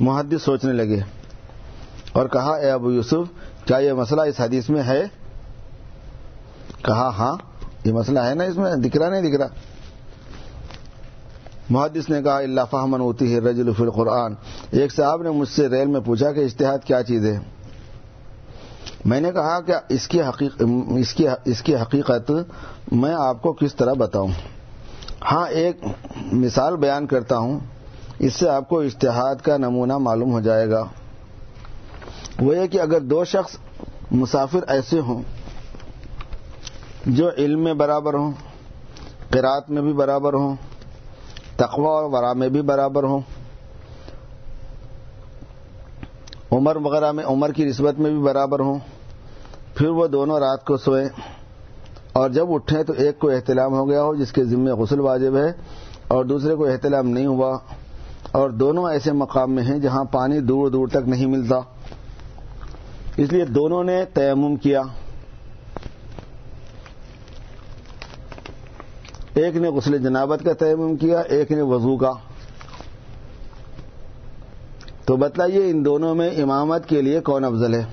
محدث 0.00 0.42
سوچنے 0.42 0.72
لگے 0.72 1.00
اور 2.12 2.26
کہا، 2.28 2.54
اے 2.54 2.70
ابو 2.70 2.92
یوسف، 2.92 3.32
کیا 3.64 3.76
یہ 3.76 3.92
مسئلہ 3.92 4.20
اس 4.20 4.40
حدیث 4.40 4.68
میں 4.68 4.82
ہے؟ 4.82 5.02
کہا 6.82 7.08
ہاں 7.08 7.36
یہ 7.84 7.92
مسئلہ 7.92 8.20
ہے 8.20 8.34
نا 8.34 8.44
اس 8.44 8.56
میں، 8.56 8.76
دکھ 8.76 8.96
رہا 8.96 9.08
نہیں 9.08 9.22
دکھ 9.22 9.36
رہا؟ 9.36 9.46
محدث 11.70 12.10
نے 12.10 12.22
کہا، 12.22 12.38
اللہ 12.38 12.60
فہمن 12.70 13.00
ہوتی 13.00 13.34
ہے 13.34 13.40
رجل 13.40 13.72
فی 13.76 13.82
القرآن. 13.82 14.34
ایک 14.70 14.94
صاحب 14.94 15.22
نے 15.22 15.30
مجھ 15.30 15.48
سے 15.48 15.68
ریل 15.68 15.86
میں 15.86 16.00
پوچھا 16.00 16.32
کہ 16.32 16.40
اشتہاد 16.40 16.78
کیا 16.84 17.02
چیز 17.02 17.24
ہے؟ 17.24 17.38
میں 19.04 19.20
نے 19.20 19.32
کہا 19.32 19.60
کہ 19.60 19.74
اس 19.88 20.08
کی 20.08 20.22
حقیق، 20.22 20.62
اس 20.96 21.14
کی 21.14 21.26
اس 21.44 21.62
کی 21.62 21.76
حقیقت 21.76 22.32
میں 22.92 23.14
آپ 23.14 23.42
کو 23.42 23.52
کس 23.52 23.74
طرح 23.74 23.92
بتاؤں؟ 23.92 24.28
ہاں 25.32 25.46
ایک 25.46 25.76
مثال 26.32 26.76
بیان 26.76 27.06
کرتا 27.06 27.38
ہوں۔ 27.38 27.60
اس 28.18 28.34
سے 28.34 28.48
آپ 28.48 28.68
کو 28.68 28.80
اشتہاد 28.80 29.36
کا 29.36 29.56
نمونہ 29.56 29.98
معلوم 29.98 30.32
ہو 30.32 30.40
جائے 30.40 30.70
گا۔ 30.70 30.84
وہ 32.40 32.56
یہ 32.56 32.66
کہ 32.66 32.80
اگر 32.80 33.00
دو 33.00 33.24
شخص 33.24 33.56
مسافر 34.10 34.60
ایسے 34.66 35.00
ہوں 35.00 35.22
جو 37.06 37.28
علم 37.38 37.64
میں 37.64 37.74
برابر 37.74 38.14
ہوں 38.14 38.32
قرات 39.30 39.70
میں 39.70 39.82
بھی 39.82 39.92
برابر 39.92 40.34
ہوں، 40.34 40.56
تقوی 41.56 41.86
اور 41.86 42.04
ورا 42.04 42.32
میں 42.32 42.48
بھی 42.48 42.62
برابر 42.62 43.02
ہوں، 43.02 43.20
عمر 46.52 46.76
وغیرہ 46.76 47.12
میں 47.12 47.24
عمر 47.24 47.52
کی 47.52 47.64
نسبت 47.64 47.98
میں 47.98 48.10
بھی 48.10 48.20
برابر 48.20 48.60
ہوں، 48.60 48.78
پھر 49.74 49.88
وہ 49.88 50.06
دونوں 50.06 50.38
رات 50.38 50.64
کو 50.64 50.76
سوئیں 50.76 51.08
اور 52.12 52.30
جب 52.30 52.52
اٹھیں 52.52 52.82
تو 52.82 52.92
ایک 52.92 53.18
کو 53.18 53.30
احتلام 53.30 53.72
ہو 53.72 53.88
گیا 53.88 54.02
ہو 54.02 54.14
جس 54.14 54.32
کے 54.32 54.44
ذمے 54.44 54.70
غسل 54.70 55.00
واجب 55.00 55.36
ہے 55.36 55.50
اور 56.08 56.24
دوسرے 56.24 56.54
کو 56.54 56.66
احتلام 56.66 57.08
نہیں 57.08 57.26
ہوا۔ 57.26 57.58
اور 58.32 58.50
دونوں 58.50 58.90
ایسے 58.90 59.12
مقام 59.12 59.52
میں 59.52 59.62
ہیں 59.62 59.78
جہاں 59.78 60.04
پانی 60.04 60.40
دور 60.40 60.70
دور 60.70 60.88
تک 60.88 61.08
نہیں 61.08 61.26
ملتا۔ 61.26 61.56
اس 63.16 63.32
لیے 63.32 63.44
دونوں 63.44 63.84
نے 63.84 64.04
تیمم 64.14 64.56
کیا۔ 64.56 64.82
ایک 69.34 69.56
نے 69.56 69.68
غسل 69.68 69.98
جنابت 69.98 70.44
کا 70.44 70.52
تیمم 70.52 70.96
کیا، 70.96 71.20
ایک 71.20 71.52
نے 71.52 71.62
وضو 71.62 71.96
کا۔ 71.96 72.12
تو 75.04 75.16
بتلائیے 75.16 75.70
ان 75.70 75.84
دونوں 75.84 76.14
میں 76.14 76.30
امامت 76.30 76.88
کے 76.88 77.02
لیے 77.02 77.20
کون 77.20 77.44
افضل 77.44 77.74
ہے؟ 77.74 77.84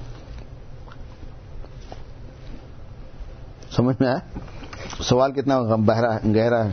سمجھ 3.71 3.95
میں 3.99 4.09
آیا؟ 4.09 4.39
سوال 5.03 5.31
کتنا 5.31 5.59
گہرا 6.35 6.65
ہے۔ 6.65 6.71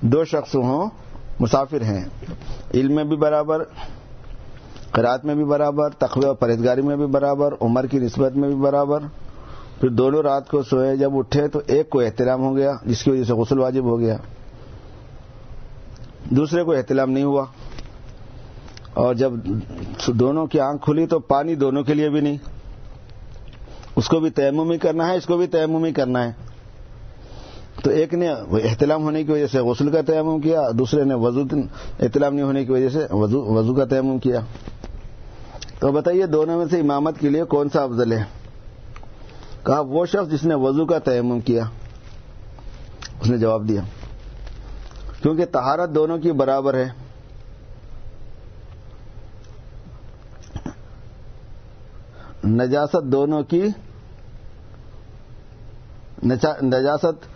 دو 0.00 0.24
شخص 0.24 0.54
ہوں۔ 0.54 1.03
مسافر 1.40 1.82
ہیں۔ 1.82 2.04
علم 2.74 2.94
میں 2.94 3.04
بھی 3.04 3.16
برابر 3.16 3.62
قرات 4.90 5.24
میں 5.24 5.34
بھی 5.34 5.44
برابر 5.44 5.90
تخوی 5.90 6.24
اور 6.24 6.34
پرہیزگاری 6.34 6.82
میں 6.82 6.96
بھی 6.96 7.06
برابر، 7.06 7.54
عمر 7.60 7.86
کی 7.86 7.98
نسبت 7.98 8.36
میں 8.36 8.48
بھی 8.48 8.56
برابر۔ 8.56 8.98
پھر 9.80 9.88
دونوں 9.88 10.22
رات 10.22 10.50
کو 10.50 10.62
سوئے، 10.62 10.96
جب 10.96 11.16
اٹھے 11.16 11.48
تو 11.48 11.60
ایک 11.66 11.90
کو 11.90 12.00
احترام 12.00 12.42
ہو 12.42 12.56
گیا، 12.56 12.72
جس 12.86 13.02
کی 13.02 13.10
وجہ 13.10 13.24
سے 13.24 13.32
غسل 13.32 13.58
واجب 13.58 13.84
ہو 13.84 14.00
گیا۔ 14.00 14.16
دوسرے 16.30 16.64
کو 16.64 16.72
احترام 16.72 17.10
نہیں 17.10 17.24
ہوا۔ 17.24 17.44
اور 18.94 19.14
جب 19.14 19.32
دونوں 20.08 20.46
کی 20.46 20.60
آنکھ 20.60 20.84
کھلی 20.84 21.06
تو 21.06 21.18
پانی 21.18 21.54
دونوں 21.54 21.82
کے 21.82 21.94
لیے 21.94 22.08
بھی 22.08 22.20
نہیں۔ 22.20 22.36
اس 23.96 24.08
کو 24.08 24.20
بھی 24.20 24.30
تیمم 24.30 24.70
ہی 24.70 24.78
کرنا 24.78 25.08
ہے، 25.08 25.16
اس 25.16 25.26
کو 25.26 25.36
بھی 25.36 25.46
تیمم 25.46 25.84
ہی 25.84 25.92
کرنا 25.92 26.24
ہے۔ 26.24 26.32
تو 27.82 27.90
ایک 27.90 28.14
نے 28.14 28.28
احتلام 28.30 29.02
ہونے 29.02 29.24
کی 29.24 29.32
وجہ 29.32 29.46
سے 29.46 29.58
غسل 29.58 29.90
کا 29.90 30.02
تیمم 30.02 30.40
کیا، 30.40 30.62
دوسرے 30.78 31.04
نے 31.04 31.14
وضو 31.14 31.40
احتلام 32.00 32.34
نہیں 32.34 32.44
ہونے 32.44 32.64
کی 32.64 32.72
وجہ 32.72 32.88
سے 32.88 33.06
وضو 33.10 33.74
کا 33.74 33.84
تیمم 33.84 34.18
کیا۔ 34.18 34.40
تو 35.78 35.92
بتائیے 35.92 36.26
دونوں 36.26 36.58
میں 36.58 36.66
سے 36.70 36.80
امامت 36.80 37.18
کے 37.18 37.28
لیے 37.28 37.44
کون 37.44 37.68
سا 37.68 37.82
افضل 37.82 38.12
ہے؟ 38.12 38.24
کہا، 39.64 39.80
وہ 39.80 40.06
شخص 40.06 40.32
جس 40.32 40.44
نے 40.44 40.54
وضو 40.54 40.86
کا 40.86 40.98
تیمم 40.98 41.40
کیا۔ 41.40 41.64
اس 43.20 43.30
نے 43.30 43.38
جواب 43.38 43.68
دیا۔ 43.68 43.80
کیونکہ 45.22 45.44
تہارت 45.44 45.90
دونوں 45.90 46.18
کی 46.18 46.32
برابر 46.32 46.74
ہے۔ 46.74 46.88
نجاست 52.44 52.96
دونوں 53.04 53.42
کی 53.42 53.66
نجاست 56.62 57.33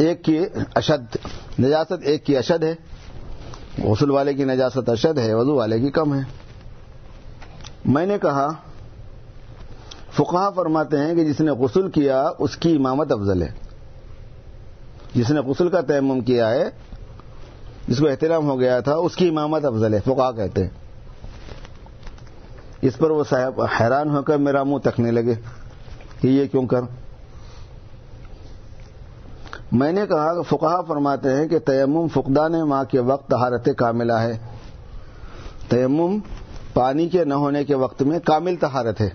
ایک 0.00 0.24
کی 0.24 0.38
اشد، 0.74 1.16
نجاست 1.60 1.92
ایک 2.02 2.26
کی 2.26 2.36
اشد 2.36 2.64
ہے۔ 2.64 2.74
غسل 3.84 4.10
والے 4.10 4.34
کی 4.34 4.44
نجاست 4.44 4.88
اشد 4.88 5.18
ہے، 5.18 5.34
وضو 5.34 5.54
والے 5.54 5.80
کی 5.80 5.90
کم 5.90 6.14
ہے۔ 6.14 6.20
میں 7.84 8.06
نے 8.06 8.18
کہا 8.22 8.48
فقہ 10.12 10.50
فرماتے 10.56 10.98
ہیں 10.98 11.14
کہ 11.14 11.24
جس 11.24 11.40
نے 11.40 11.50
غسل 11.50 11.90
کیا، 11.90 12.28
اس 12.38 12.56
کی 12.56 12.76
امامت 12.76 13.12
افضل 13.12 13.42
ہے۔ 13.42 13.52
جس 15.14 15.30
نے 15.30 15.40
غسل 15.40 15.68
کا 15.68 15.80
تیمم 15.80 16.20
کیا 16.20 16.50
ہے، 16.50 16.64
جس 17.88 17.98
کو 17.98 18.08
احترام 18.08 18.48
ہو 18.48 18.60
گیا 18.60 18.80
تھا، 18.80 18.94
اس 18.94 19.16
کی 19.16 19.28
امامت 19.28 19.64
افضل 19.64 19.94
ہے 19.94 20.00
فقہ 20.00 20.32
کہتے 20.32 20.62
ہیں۔ 20.62 20.70
اس 22.82 22.96
پر 22.96 23.10
وہ 23.10 23.24
صاحب 23.30 23.62
حیران 23.80 24.10
ہو 24.10 24.22
کر 24.22 24.36
میرا 24.36 24.62
منہ 24.62 24.78
تکنے 24.78 25.10
لگے 25.10 25.34
کہ 26.20 26.28
یہ 26.28 26.46
کیوں 26.46 26.66
کر؟ 26.66 26.80
میں 29.72 29.92
نے 29.92 30.06
کہا 30.06 30.34
کہ 30.34 30.42
فقہ 30.42 30.82
فرماتے 30.88 31.32
ہیں 31.32 31.48
کہ 31.48 31.58
تیمم 31.58 32.08
فقدان 32.08 32.68
ماں 32.68 32.84
کے 32.84 33.00
وقت 33.00 33.30
طہارت 33.30 33.68
کاملہ 33.76 34.12
ہے۔ 34.12 34.38
تیمم 35.68 36.18
پانی 36.74 37.08
کے 37.08 37.24
نہ 37.24 37.34
ہونے 37.34 37.64
کے 37.64 37.74
وقت 37.74 38.02
میں 38.02 38.18
کامل 38.24 38.56
طہارت 38.56 39.00
ہے۔ 39.00 39.10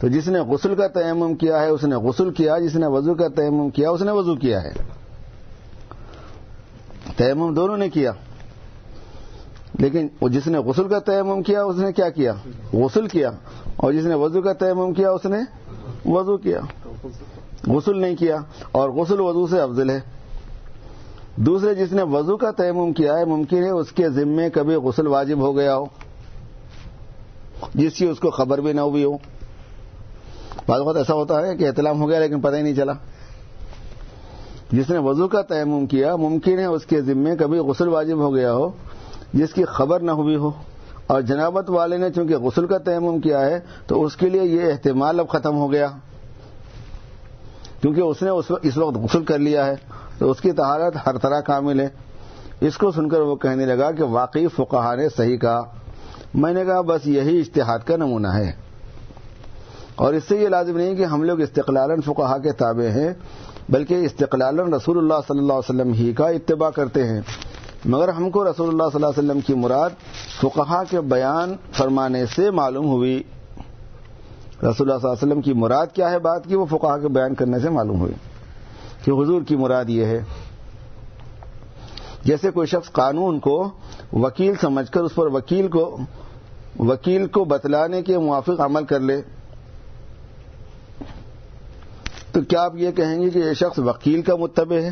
تو 0.00 0.08
جس 0.08 0.28
نے 0.28 0.40
غسل 0.40 0.74
کا 0.74 0.86
تیمم 0.86 1.34
کیا 1.34 1.60
ہے، 1.60 1.68
اس 1.68 1.84
نے 1.84 1.96
غسل 1.96 2.30
کیا، 2.30 2.58
جس 2.58 2.76
نے 2.76 2.86
وضو 2.86 3.14
کا 3.14 3.28
تیمم 3.28 3.70
کیا، 3.70 3.90
اس 3.90 4.02
نے 4.02 4.10
وضو 4.10 4.34
کیا 4.34 4.62
ہے۔ 4.62 4.72
تیمم 7.16 7.54
دونوں 7.54 7.76
نے 7.76 7.88
کیا۔ 7.88 8.12
لیکن 9.78 10.08
جس 10.20 10.46
نے 10.46 10.58
غسل 10.58 10.88
کا 10.88 10.98
تیمم 10.98 11.42
کیا، 11.42 11.62
اس 11.62 11.76
نے 11.76 11.92
کیا 11.92 12.10
کیا؟ 12.10 12.32
غسل 12.72 13.08
کیا۔ 13.08 13.30
اور 13.76 13.92
جس 13.92 14.04
نے 14.04 14.14
وضو 14.14 14.42
کا 14.42 14.52
تیمم 14.52 14.92
کیا، 14.92 15.10
اس 15.10 15.24
نے 15.24 15.38
وضو 16.04 16.36
کیا۔ 16.36 16.60
غسل 17.66 18.00
نہیں 18.00 18.16
کیا 18.16 18.36
اور 18.72 18.90
غسل 18.90 19.20
وضو 19.20 19.46
سے 19.46 19.60
افضل 19.60 19.90
ہے۔ 19.90 20.00
دوسرے، 21.36 21.74
جس 21.74 21.92
نے 21.92 22.02
وضو 22.02 22.36
کا 22.36 22.50
تیمم 22.50 22.92
کیا 22.92 23.18
ہے، 23.18 23.24
ممکن 23.24 23.64
ہے 23.64 23.70
اس 23.70 23.92
کے 23.92 24.08
ذمے 24.08 24.50
کبھی 24.50 24.74
غسل 24.74 25.06
واجب 25.06 25.38
ہو 25.38 25.56
گیا 25.56 25.76
ہو، 25.76 25.84
جس 27.74 27.92
کی 27.92 28.06
اس 28.06 28.18
کو 28.18 28.30
خبر 28.30 28.58
بھی 28.58 28.72
نہ 28.72 28.80
ہوئی 28.80 29.04
ہو۔ 29.04 29.18
بعض 30.66 30.80
وقت 30.80 30.96
ایسا 30.96 31.14
ہوتا 31.14 31.46
ہے 31.46 31.56
کہ 31.56 31.66
احتلام 31.66 32.02
ہو 32.02 32.08
گیا 32.08 32.18
لیکن 32.18 32.40
پتہ 32.40 32.56
ہی 32.56 32.62
نہیں 32.62 32.74
چلا۔ 32.74 32.92
جس 34.72 34.90
نے 34.90 34.98
وضو 34.98 35.28
کا 35.28 35.42
تیمم 35.42 35.86
کیا، 35.86 36.16
ممکن 36.16 36.58
ہے 36.58 36.64
اس 36.64 36.86
کے 36.86 37.00
ذمے 37.00 37.36
کبھی 37.36 37.58
غسل 37.58 37.88
واجب 37.88 38.18
ہو 38.18 38.34
گیا 38.34 38.52
ہو، 38.52 38.70
جس 39.34 39.54
کی 39.54 39.64
خبر 39.64 40.00
نہ 40.00 40.10
ہوئی 40.10 40.36
ہو۔ 40.36 40.50
اور 41.06 41.20
جنابت 41.20 41.70
والے 41.70 41.96
نے 41.96 42.10
چونکہ 42.10 42.36
غسل 42.36 42.66
کا 42.66 42.78
تیمم 42.78 43.20
کیا 43.20 43.46
ہے، 43.46 43.60
تو 43.86 44.04
اس 44.04 44.16
کے 44.16 44.28
لیے 44.28 44.42
یہ 44.42 44.72
احتمال 44.72 45.20
اب 45.20 45.28
ختم 45.28 45.56
ہو 45.56 45.72
گیا۔ 45.72 45.88
کیونکہ 47.80 48.00
اس 48.00 48.22
نے 48.22 48.30
اس 48.62 48.76
وقت 48.76 48.96
غسل 48.96 49.24
کر 49.24 49.38
لیا 49.38 49.66
ہے، 49.66 49.74
تو 50.18 50.30
اس 50.30 50.40
کی 50.40 50.52
طہارت 50.52 50.96
ہر 51.06 51.18
طرح 51.18 51.40
کامل 51.40 51.80
ہے۔ 51.80 51.88
اس 52.60 52.76
کو 52.76 52.90
سن 52.90 53.08
کر 53.08 53.20
وہ 53.20 53.36
کہنے 53.36 53.66
لگا 53.66 53.90
کہ 53.90 54.02
واقعی 54.02 54.46
فقہ 54.48 54.94
نے 54.96 55.08
صحیح 55.08 55.36
کہا۔ 55.36 55.62
میں 56.34 56.52
نے 56.52 56.64
کہا، 56.64 56.80
بس 56.80 57.06
یہی 57.06 57.40
اشتہاد 57.40 57.78
کا 57.78 57.96
نمونہ 57.96 58.28
ہے۔ 58.28 58.52
اور 59.94 60.14
اس 60.14 60.22
سے 60.28 60.36
یہ 60.36 60.48
لازم 60.48 60.76
نہیں 60.76 60.94
کہ 60.94 61.04
ہم 61.04 61.22
لوگ 61.22 61.40
استقلال 61.40 62.00
فقہا 62.00 62.38
کے 62.38 62.52
تابع 62.52 62.88
ہیں، 62.88 63.14
بلکہ 63.68 63.94
استقلال 63.94 64.60
رسول 64.60 64.98
اللہ 64.98 65.14
صلی 65.28 65.38
اللہ 65.38 65.52
علیہ 65.52 65.74
وسلم 65.74 65.92
ہی 65.92 66.12
کا 66.12 66.28
اتباع 66.28 66.70
کرتے 66.70 67.04
ہیں۔ 67.04 67.20
مگر 67.84 68.08
ہم 68.08 68.30
کو 68.30 68.44
رسول 68.44 68.68
اللہ 68.68 68.82
صلی 68.92 69.04
اللہ 69.04 69.06
علیہ 69.06 69.30
وسلم 69.30 69.40
کی 69.40 69.54
مراد 69.54 69.90
فقہا 70.40 70.84
کے 70.84 71.00
بیان 71.00 71.56
فرمانے 71.72 72.26
سے 72.26 72.50
معلوم 72.50 72.86
ہوئی۔ 72.86 73.22
رسول 74.58 74.90
اللہ 74.90 75.00
صلی 75.00 75.08
اللہ 75.08 75.12
علیہ 75.12 75.26
وسلم 75.26 75.40
کی 75.40 75.52
مراد 75.52 75.86
کیا 75.92 76.10
ہے 76.10 76.18
بات 76.18 76.44
کی؟ 76.44 76.54
وہ 76.54 76.66
فقہا 76.66 76.98
کے 76.98 77.08
بیان 77.08 77.34
کرنے 77.34 77.58
سے 77.58 77.70
معلوم 77.70 78.00
ہوئی 78.00 78.12
کہ 79.04 79.10
حضور 79.10 79.42
کی 79.42 79.56
مراد 79.56 79.84
یہ 79.88 80.04
ہے۔ 80.04 80.20
جیسے 82.24 82.50
کوئی 82.50 82.66
شخص 82.66 82.92
قانون 82.92 83.38
کو 83.38 83.70
وکیل 84.12 84.54
سمجھ 84.60 84.90
کر 84.90 85.00
اس 85.00 85.14
پر 85.14 85.26
وکیل 85.26 85.68
کو 85.68 85.98
وکیل 86.78 87.26
کو 87.26 87.44
بتلانے 87.44 88.02
کے 88.02 88.18
موافق 88.18 88.60
عمل 88.60 88.84
کر 88.84 89.00
لے، 89.00 89.22
تو 92.32 92.40
کیا 92.40 92.62
آپ 92.62 92.76
یہ 92.76 92.90
کہیں 92.90 93.22
گے 93.22 93.30
کہ 93.30 93.38
یہ 93.38 93.52
شخص 93.52 93.78
وکیل 93.78 94.22
کا 94.22 94.36
متبع 94.36 94.76
ہے؟ 94.76 94.90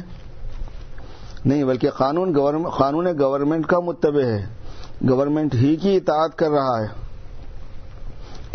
نہیں، 1.45 1.65
بلکہ 1.65 1.91
قانون 1.91 2.39
قانون 2.79 3.07
گورنمنٹ 3.19 3.67
کا 3.67 3.81
متبع 3.81 4.25
ہے۔ 4.25 4.47
گورنمنٹ 5.09 5.55
ہی 5.55 5.77
کی 5.77 5.97
اطاعت 5.97 6.39
کر 6.39 6.51
رہا 6.51 6.81
ہے۔ 6.81 7.06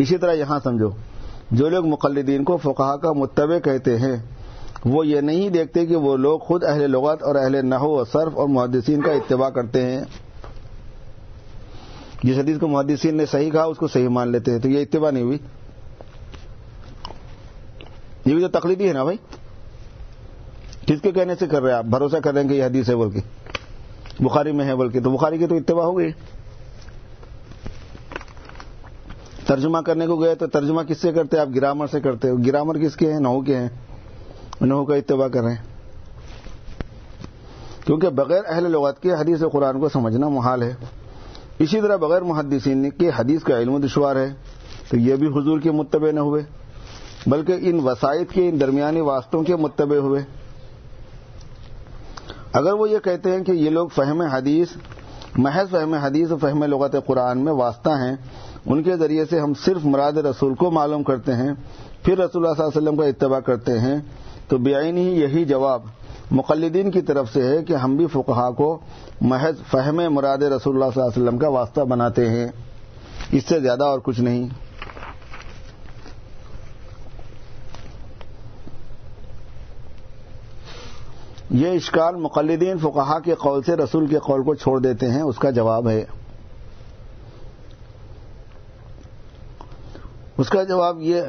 اسی 0.02 0.18
طرح 0.18 0.34
یہاں 0.34 0.60
سمجھو، 0.64 0.90
جو 1.52 1.70
لوگ 1.70 1.86
مقلدین 1.86 2.44
کو 2.44 2.58
فقہ 2.58 2.96
کا 2.96 3.12
متبع 3.12 3.60
کہتے 3.60 3.98
ہیں، 3.98 4.18
وہ 4.86 5.08
یہ 5.08 5.22
نہیں 5.22 5.50
دیکھتے 5.50 5.86
کہ 5.86 5.96
وہ 5.96 6.18
لوگ 6.18 6.40
خود 6.40 6.64
اہل 6.64 6.92
لغت 6.92 7.24
اور 7.24 7.36
اہل 7.36 7.66
نحو 7.66 7.90
و 7.90 8.04
صرف 8.06 8.38
اور 8.38 8.48
محدثین 8.48 9.02
کا 9.02 9.12
اتباع 9.12 9.50
کرتے 9.50 9.86
ہیں۔ 9.86 10.02
جس 12.24 12.38
حدیث 12.38 12.58
کو 12.60 12.68
محدثین 12.68 13.18
نے 13.18 13.26
صحیح 13.26 13.52
کہا، 13.52 13.64
اس 13.64 13.78
کو 13.78 13.88
صحیح 13.88 14.08
مان 14.08 14.28
لیتے 14.28 14.52
ہیں، 14.52 14.60
تو 14.60 14.70
یہ 14.70 14.82
اتباع 14.82 15.12
نہیں 15.12 15.24
ہوئی۔ 15.24 15.38
یہ 18.26 18.34
بھی 18.34 18.48
تو 18.48 18.60
تقلیدی 18.60 18.88
ہے 18.88 18.94
نا 18.94 19.04
بھائی؟ 19.04 19.18
کس 20.86 21.02
کے 21.02 21.12
کہنے 21.12 21.34
سے 21.40 21.48
کر 21.48 21.62
رہے 21.62 21.72
ہیں 21.72 21.78
آپ؟ 21.78 21.86
بھروسہ 21.86 22.18
کر 22.18 22.34
رہے 22.34 22.42
ہیں 22.42 22.50
کہ 22.50 22.54
یہ 22.54 22.66
حدیث 22.66 22.90
ہے 22.90 22.96
بول 22.96 23.12
کے 23.12 23.20
بخاری 24.20 24.52
میں 24.52 24.66
ہے 24.66 24.76
بول 24.76 24.90
کے 24.90 25.00
تو 25.00 25.12
بخاری 25.12 25.38
کی 25.38 25.48
تو 25.48 25.56
اتباع 25.56 25.86
ہو 25.86 25.98
گئی۔ 25.98 26.12
ترجمہ 29.48 29.78
کرنے 29.78 30.08
کو 30.08 30.16
گئے 30.16 30.36
تو 30.36 30.48
ترجمہ 30.48 30.82
کس 30.82 30.98
سے 30.98 31.12
کرتے 31.12 31.38
آپ 31.38 31.48
گرامر 31.56 31.88
سے 31.88 32.00
کرتے 32.00 32.30
ہو۔ 32.30 32.36
گرامر 32.48 32.78
کس 32.78 32.96
کے 32.96 33.14
ہیں؟ 33.14 33.20
نحو 33.20 33.42
کے 33.42 33.58
ہیں۔ 33.58 33.70
نحو 34.62 34.86
کا 34.86 34.96
اتباع 34.96 35.28
کر 35.28 35.42
رہے 35.42 35.54
ہیں۔ 35.54 35.64
کیونکہ 37.86 38.10
بغیر 38.10 38.42
اہل 38.48 38.72
لغت 38.72 39.02
کے 39.02 39.12
حدیث 39.12 39.44
قرآن 39.52 39.80
کو 39.80 39.90
سمجھنا 39.90 40.28
محال 40.28 40.62
ہے۔ 40.64 40.74
اسی 41.60 41.82
طرح 41.82 41.96
بغیر 41.96 42.22
محدثین 42.22 42.90
کے 42.90 43.12
حدیث 43.16 43.44
کا 43.44 43.58
علم 43.58 43.78
دشوار 43.78 44.16
ہے۔ 44.16 44.34
تو 44.90 44.98
یہ 44.98 45.16
بھی 45.16 45.28
حضور 45.28 45.60
کے 45.60 45.72
متبع 45.72 46.12
نہ 46.12 46.20
ہوئے، 46.20 46.44
بلکہ 47.28 47.56
ان 47.62 47.80
وسائط 47.80 48.32
کے، 48.32 48.50
ان 48.50 48.60
درمیانی 48.60 49.02
واسطوں 49.02 49.44
کے 49.44 49.56
متبع 49.56 49.98
ہوئے۔ 49.98 50.22
اگر 52.54 52.74
وہ 52.74 52.90
یہ 52.90 53.00
کہتے 53.00 53.32
ہیں 53.32 53.44
کہ 53.44 53.52
یہ 53.52 53.70
لوگ 53.70 53.88
فہم 53.88 54.22
حدیث، 54.22 54.68
محض 55.38 55.70
فہم 55.70 55.94
حدیث 55.94 56.32
و 56.32 56.38
فہم 56.38 56.64
لغت 56.64 56.96
قرآن 57.06 57.38
میں 57.38 57.54
واسطہ 57.54 57.90
ہیں 57.90 58.16
ان 58.66 58.84
کے 58.84 58.98
ذریعے 58.98 59.26
سے 59.26 59.40
ہم 59.40 59.54
صرف 59.54 59.86
مراد 59.86 60.14
رسول 60.14 60.56
کو 60.56 60.72
معلوم 60.72 61.04
کرتے 61.04 61.34
ہیں، 61.34 61.52
پھر 62.04 62.18
رسول 62.18 62.46
اللہ 62.46 62.56
صلی 62.56 62.64
اللہ 62.64 62.80
علیہ 62.80 62.90
وسلم 62.90 62.96
کا 62.96 63.06
اتباع 63.06 63.40
کرتے 63.40 63.80
ہیں۔ 63.80 63.96
تو 64.48 64.58
بےآین 64.58 64.98
ہی 64.98 65.22
یہی 65.22 65.46
جواب 65.46 65.82
مقلدین 66.32 66.92
کی 66.92 67.02
طرف 67.02 67.34
سے 67.34 67.44
ہے 67.44 67.64
کہ 67.64 67.74
ہم 67.74 67.96
بھی 67.96 68.08
فقہا 68.08 68.52
کو 68.52 68.80
محض 69.22 69.56
فہم 69.72 69.96
مراد 69.96 70.38
رسول 70.38 70.76
اللہ 70.76 70.86
صلی 70.94 71.02
اللہ 71.02 71.12
علیہ 71.12 71.24
وسلم 71.24 71.38
کا 71.38 71.48
واسطہ 71.48 71.82
بناتے 71.82 72.30
ہیں۔ 72.30 72.48
اس 73.32 73.44
سے 73.50 73.60
زیادہ 73.60 73.84
اور 73.84 74.00
کچھ 74.04 74.22
نہیں۔ 74.22 74.48
یہ 81.50 81.68
اشکال 81.68 82.16
مقلدین 82.16 82.78
فقہا 82.78 83.20
کے 83.20 83.34
قول 83.34 83.62
سے 83.62 83.76
رسول 83.76 84.08
کے 84.08 84.20
قول 84.20 84.44
کو 84.44 84.56
چھوڑ 84.56 84.80
دیتے 84.80 85.12
ہیں، 85.12 85.22
اس 85.22 85.38
کا 85.38 85.50
جواب 85.50 85.90
ہے۔ 85.90 86.06
اس 90.38 90.50
کا 90.50 90.64
جواب 90.64 91.02
یہ 91.02 91.22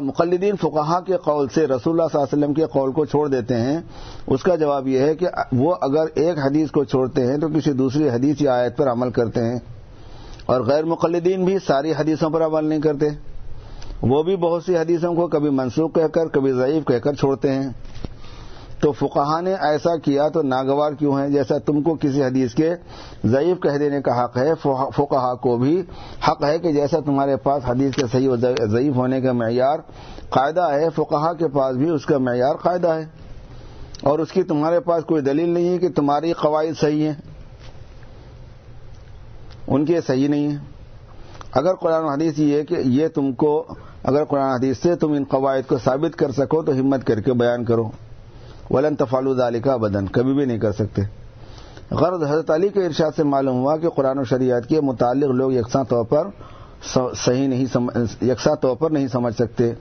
مقلدین 0.00 0.56
فقہا 0.56 1.00
کے 1.00 1.16
قول 1.16 1.48
سے 1.48 1.66
رسول 1.66 2.00
اللہ 2.00 2.08
صلی 2.12 2.20
اللہ 2.20 2.26
علیہ 2.32 2.42
وسلم 2.42 2.54
کے 2.54 2.66
قول 2.66 2.92
کو 2.92 3.04
چھوڑ 3.04 3.28
دیتے 3.28 3.54
ہیں۔ 3.54 3.80
اس 4.26 4.42
کا 4.42 4.54
جواب 4.54 4.88
یہ 4.88 4.98
ہے 4.98 5.14
کہ 5.14 5.26
وہ 5.52 5.74
اگر 5.80 6.04
ایک 6.14 6.38
حدیث 6.38 6.70
کو 6.70 6.84
چھوڑتے 6.84 7.26
ہیں 7.26 7.38
تو 7.38 7.48
کسی 7.48 7.72
دوسری 7.72 8.08
حدیث 8.08 8.36
یا 8.40 8.54
آیت 8.54 8.76
پر 8.76 8.90
عمل 8.90 9.10
کرتے 9.10 9.44
ہیں۔ 9.44 9.58
اور 10.46 10.60
غیر 10.60 10.84
مقلدین 10.84 11.44
بھی 11.44 11.56
ساری 11.66 11.92
حدیثوں 11.98 12.30
پر 12.30 12.44
عمل 12.44 12.64
نہیں 12.64 12.80
کرتے۔ 12.80 13.08
وہ 14.02 14.22
بھی 14.22 14.36
بہت 14.36 14.64
سی 14.64 14.76
حدیثوں 14.76 15.14
کو 15.14 15.26
کبھی 15.26 15.50
منسوخ 15.50 15.94
کہہ 15.94 16.06
کر، 16.06 16.28
کبھی 16.28 16.52
ضعیف 16.52 16.84
کہہ 16.86 16.98
کر 16.98 17.12
چھوڑتے 17.12 17.52
ہیں۔ 17.52 17.70
تو 18.80 18.92
فقہ 18.92 19.40
نے 19.40 19.54
ایسا 19.54 19.96
کیا 19.96 20.28
تو 20.28 20.42
ناگوار 20.42 20.92
کیوں 20.92 21.18
ہے 21.18 21.30
جیسا 21.30 21.58
تم 21.58 21.82
کو 21.82 21.94
کسی 21.94 22.24
حدیث 22.24 22.54
کے 22.54 22.74
ضعیف 23.24 23.62
کہہ 23.62 23.78
دینے 23.78 24.00
کا 24.00 24.24
حق 24.24 24.36
ہے، 24.36 24.54
فقہ 24.96 25.34
کو 25.34 25.56
بھی 25.56 25.82
حق 26.28 26.44
ہے 26.44 26.58
کہ 26.58 26.72
جیسا 26.72 27.00
تمہارے 27.00 27.36
پاس 27.36 27.62
حدیث 27.66 27.94
کے 27.94 28.02
صحیح 28.12 28.28
و 28.28 28.36
ضعیف 28.66 28.96
ہونے 28.96 29.20
کا 29.20 29.32
معیار 29.32 29.78
قاعدہ 30.30 30.68
ہے 30.72 30.88
فقہ 30.96 31.32
کے 31.32 31.48
پاس 31.48 31.76
بھی 31.76 31.88
اس 31.88 32.06
کا 32.06 32.18
معیار 32.18 32.54
قاعدہ 32.54 32.88
ہے۔ 32.88 33.04
اور 34.02 34.18
اس 34.18 34.32
کی 34.32 34.42
تمہارے 34.42 34.80
پاس 34.80 35.04
کوئی 35.04 35.22
دلیل 35.22 35.48
نہیں 35.48 35.68
ہے 35.68 35.78
کہ 35.78 35.88
تمہاری 35.88 36.32
قواعد 36.32 36.80
صحیح 36.80 37.06
ہیں۔ 37.06 37.14
ان 39.66 39.84
کے 39.84 40.00
صحیح 40.06 40.28
نہیں 40.28 40.48
ہیں۔ 40.48 40.58
اگر 41.52 41.74
قرآن 41.74 42.04
حدیث 42.04 42.38
یہ 42.38 42.56
ہے 42.56 42.64
کہ 42.64 42.76
یہ 42.84 43.08
تم 43.08 43.32
کو 43.32 43.66
اگر 44.02 44.24
قرآن 44.24 44.50
حدیث 44.50 44.78
سے 44.78 44.96
تم 44.96 45.12
ان 45.12 45.24
قواعد 45.24 45.68
کو 45.68 45.78
ثابت 45.84 46.16
کر 46.16 46.30
سکو 46.30 46.62
تو 46.62 46.72
ہمت 46.72 47.06
کر 47.06 47.20
کے 47.20 47.32
بیان 47.32 47.64
کرو۔ 47.64 47.90
ولن 48.70 48.96
تفالو 48.96 49.46
علی 49.46 49.60
کا 49.60 49.76
بدن 49.76 50.06
کبھی 50.06 50.34
بھی 50.34 50.44
نہیں 50.44 50.58
کر 50.58 50.72
سکتے۔ 50.72 51.02
غرض 51.90 52.22
حضرت 52.22 52.50
علی 52.50 52.68
کے 52.68 52.86
ارشاد 52.86 53.10
سے 53.16 53.22
معلوم 53.22 53.58
ہوا 53.58 53.76
کہ 53.76 53.88
قرآن 53.88 54.18
و 54.18 54.24
شریعت 54.24 54.68
کے 54.68 54.80
متعلق 54.80 55.30
لوگ 55.30 55.52
یکساں 55.52 55.84
طور 55.84 56.04
پر 56.04 56.26
صحیح 57.16 57.48
نہیں 57.48 57.64
یکساں 58.22 58.54
طور 58.54 58.76
پر 58.76 58.90
نہیں 58.90 59.08
سمجھ 59.08 59.34
سکتے۔ 59.34 59.72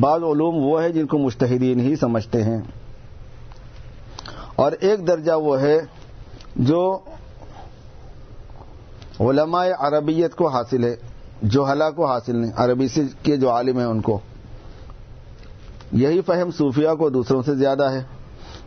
بعض 0.00 0.22
علوم 0.22 0.54
وہ 0.56 0.82
ہے 0.82 0.92
جن 0.92 1.06
کو 1.06 1.18
مشتحدین 1.18 1.80
ہی 1.80 1.96
سمجھتے 1.96 2.42
ہیں۔ 2.42 2.60
اور 4.56 4.72
ایک 4.80 5.06
درجہ 5.06 5.32
وہ 5.32 5.60
ہے 5.60 5.80
جو 6.56 6.98
علماء 9.20 9.66
عربیت 9.78 10.34
کو 10.34 10.48
حاصل 10.48 10.84
ہے 10.84 10.96
جو 11.42 11.64
حلا 11.64 11.90
کو 11.90 12.06
حاصل 12.06 12.36
نہیں، 12.36 12.52
عربی 12.56 12.88
سے 12.88 13.02
کے 13.22 13.36
جو 13.36 13.50
عالم 13.50 13.78
ہیں 13.78 13.86
ان 13.86 14.00
کو۔ 14.00 14.20
یہی 15.92 16.20
فہم 16.20 16.50
صوفیہ 16.50 16.88
کو 16.98 17.10
دوسروں 17.10 17.42
سے 17.42 17.54
زیادہ 17.54 17.90
ہے۔ 17.90 18.02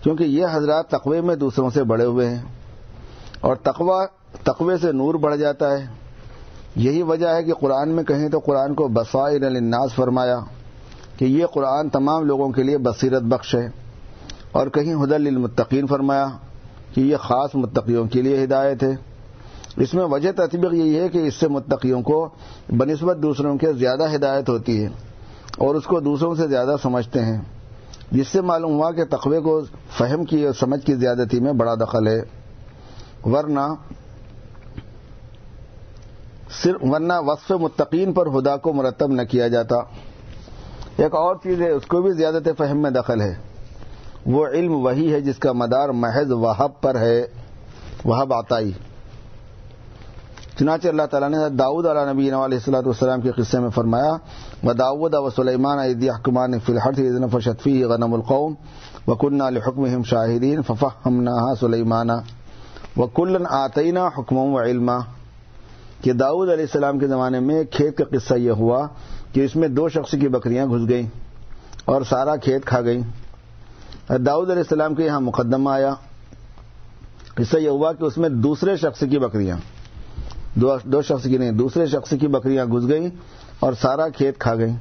کیونکہ 0.08 0.24
یہ 0.24 0.46
حضرات 0.52 0.88
تقوی 0.88 1.22
میں 1.22 1.36
دوسروں 1.36 1.70
سے 1.70 1.84
بڑے 1.84 2.06
ہوئے 2.06 2.30
ہیں 2.30 2.42
اور 3.42 3.56
تقوی 3.56 4.06
تقوی 4.44 4.76
سے 4.82 4.92
نور 4.92 5.14
بڑھ 5.14 5.38
جاتا 5.38 5.78
ہے۔ 5.78 5.86
یہی 6.76 7.02
وجہ 7.02 7.28
ہے 7.28 7.44
کہ 7.44 7.54
قرآن 7.54 7.90
میں 7.90 8.04
کہیں 8.04 8.30
تو 8.30 8.40
قرآن 8.40 8.74
کو 8.74 8.88
بسائر 8.88 9.46
الناس 9.46 9.96
فرمایا 9.96 10.40
کہ 11.18 11.26
یہ 11.26 11.46
قرآن 11.46 11.90
تمام 11.90 12.26
لوگوں 12.26 12.50
کے 12.50 12.64
لیے 12.64 12.78
بصیرت 12.78 13.22
بخش 13.22 13.56
ہے۔ 13.56 13.70
اور 14.52 14.68
کہیں 14.68 14.96
حد 14.96 15.12
المتقین 15.12 15.88
فرمایا 15.88 16.28
کہ 16.94 17.02
یہ 17.02 17.18
خاص 17.18 17.50
متقیوں 17.54 18.06
کے 18.06 18.22
لیے 18.22 18.44
ہدایت 18.44 18.84
ہے۔ 18.84 18.96
اس 19.78 19.94
میں 19.94 20.06
وجہ 20.06 20.32
تطبیق 20.32 20.74
یہی 20.74 21.00
ہے 21.00 21.10
کہ 21.10 21.18
اس 21.18 21.34
سے 21.34 21.48
متقیوں 21.48 22.02
کو 22.02 22.30
بنسبت 22.70 23.18
دوسروں 23.18 23.58
کے 23.58 23.74
زیادہ 23.74 24.16
ہدایت 24.16 24.50
ہوتی 24.50 24.84
ہے 24.84 24.90
اور 25.58 25.76
اس 25.76 25.84
کو 25.84 26.00
دوسروں 26.00 26.36
سے 26.36 26.48
زیادہ 26.48 26.76
سمجھتے 26.82 27.22
ہیں۔ 27.22 27.57
جس 28.12 28.28
سے 28.28 28.42
معلوم 28.42 28.72
ہوا 28.72 28.92
کہ 28.92 29.06
تقوی 29.06 29.42
کو 29.42 29.62
فہم 29.98 30.24
کی 30.24 30.46
اور 30.46 30.54
سمجھ 30.54 30.86
کی 30.86 30.96
زیادتی 30.96 31.40
میں 31.40 31.54
بڑا 31.54 31.76
دخل 31.76 32.08
ہے۔ 32.08 32.22
ورنہ 33.26 33.74
صرف 36.64 36.80
ورنہ 36.82 37.14
وصف 37.20 37.52
متقین 37.52 38.14
پر 38.14 38.28
ہدا 38.28 38.58
کو 38.58 38.74
مرتب 38.74 39.12
نہ 39.12 39.22
کیا 39.22 39.48
جاتا۔ 39.48 39.76
ایک 40.98 41.16
اور 41.16 41.36
چیز 41.36 41.62
ہے، 41.62 41.70
اس 41.70 41.86
کو 41.86 42.02
بھی 42.02 42.12
زیادت 42.12 42.50
فہم 42.58 42.82
میں 42.82 42.92
دخل 42.92 43.22
ہے۔ 43.22 43.36
وہ 44.26 44.48
علم 44.48 44.74
وہی 44.74 45.14
ہے 45.14 45.22
جس 45.22 45.38
کا 45.38 45.52
مدار 45.52 45.90
محض 45.90 46.32
وہب 46.32 46.82
پر 46.82 47.00
ہے، 47.00 47.26
وہب 48.06 48.34
آتائی۔ 48.34 48.72
چنانچہ 50.60 50.88
اللہ 50.88 51.02
تعالیٰ 51.12 51.30
نے 51.30 51.38
داؤد 51.50 51.86
علیہ 51.86 52.14
نبی 52.14 52.28
علیہ 52.28 52.36
السلاۃ 52.36 52.82
والسلام 52.86 53.22
کے 53.22 53.32
قصے 53.32 53.60
میں 53.60 53.70
فرمایا، 53.70 54.14
و 54.64 54.74
داود 54.74 55.14
و 55.14 55.30
سلیمان 55.30 55.80
عیدی 55.80 56.10
حکمان 56.10 56.60
فی 56.60 56.74
الحر 56.74 56.94
فشفی 57.32 57.84
غنم 57.84 58.14
القوم 58.14 58.54
و 59.08 59.16
کن 59.16 59.42
الحکم 59.42 60.04
شاہدین 60.04 60.62
ففا 60.62 60.88
ہم 61.06 61.26
سلیمانہ 61.60 62.12
و 62.98 63.08
کلن 63.08 63.46
آتئینہ 63.50 64.00
حکم 64.18 64.38
و 64.38 64.60
علما. 64.60 64.98
کہ 66.02 66.14
داؤد 66.14 66.50
علیہ 66.50 66.66
السلام 66.66 67.00
کے 67.00 67.08
زمانے 67.08 67.40
میں 67.40 67.64
کھیت 67.64 67.98
کا 67.98 68.04
قصہ 68.04 68.34
یہ 68.34 68.52
ہوا 68.52 68.88
کہ 69.34 69.46
اس 69.46 69.56
میں 69.56 69.68
دو 69.68 69.90
شخص 69.90 70.12
کی 70.12 70.28
بکریاں 70.28 70.66
گھس 70.66 70.90
گئیں 70.90 71.08
اور 71.86 72.02
سارا 72.02 72.36
کھیت 72.36 72.66
کھا 72.66 72.82
گئیں۔ 72.82 73.02
داؤد 74.10 74.50
علیہ 74.50 74.62
السلام 74.62 74.96
کے 74.96 75.04
یہاں 75.04 75.22
مقدمہ 75.22 75.70
آیا۔ 75.70 75.94
قصہ 77.36 77.58
یہ 77.58 77.70
ہوا 77.70 77.94
کہ 77.94 78.04
اس 78.04 78.18
میں 78.18 78.30
دوسرے 78.30 78.76
شخص 78.76 79.00
کی 79.00 79.20
بکریاں 79.20 79.58
دو 80.62 81.02
شخص 81.02 81.24
کی 81.24 81.38
نہیں، 81.38 81.52
دوسرے 81.52 81.86
شخص 81.86 82.14
کی 82.20 82.28
بکریاں 82.28 82.66
گھس 82.66 82.90
گئیں 82.90 83.10
اور 83.60 83.74
سارا 83.82 84.10
کھیت 84.10 84.38
کھا 84.40 84.56
گئیں۔ 84.56 84.76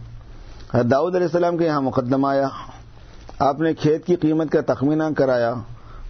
داؤد 0.91 1.15
علیہ 1.15 1.27
السلام 1.27 1.57
کے 1.57 1.65
یہاں 1.65 1.81
مقدمہ 1.81 2.27
آیا۔ 2.27 2.49
آپ 3.39 3.61
نے 3.61 3.75
کھیت 3.75 4.07
کی 4.07 4.17
قیمت 4.17 4.51
کا 4.51 4.61
تخمینہ 4.61 5.03
کرایا 5.17 5.55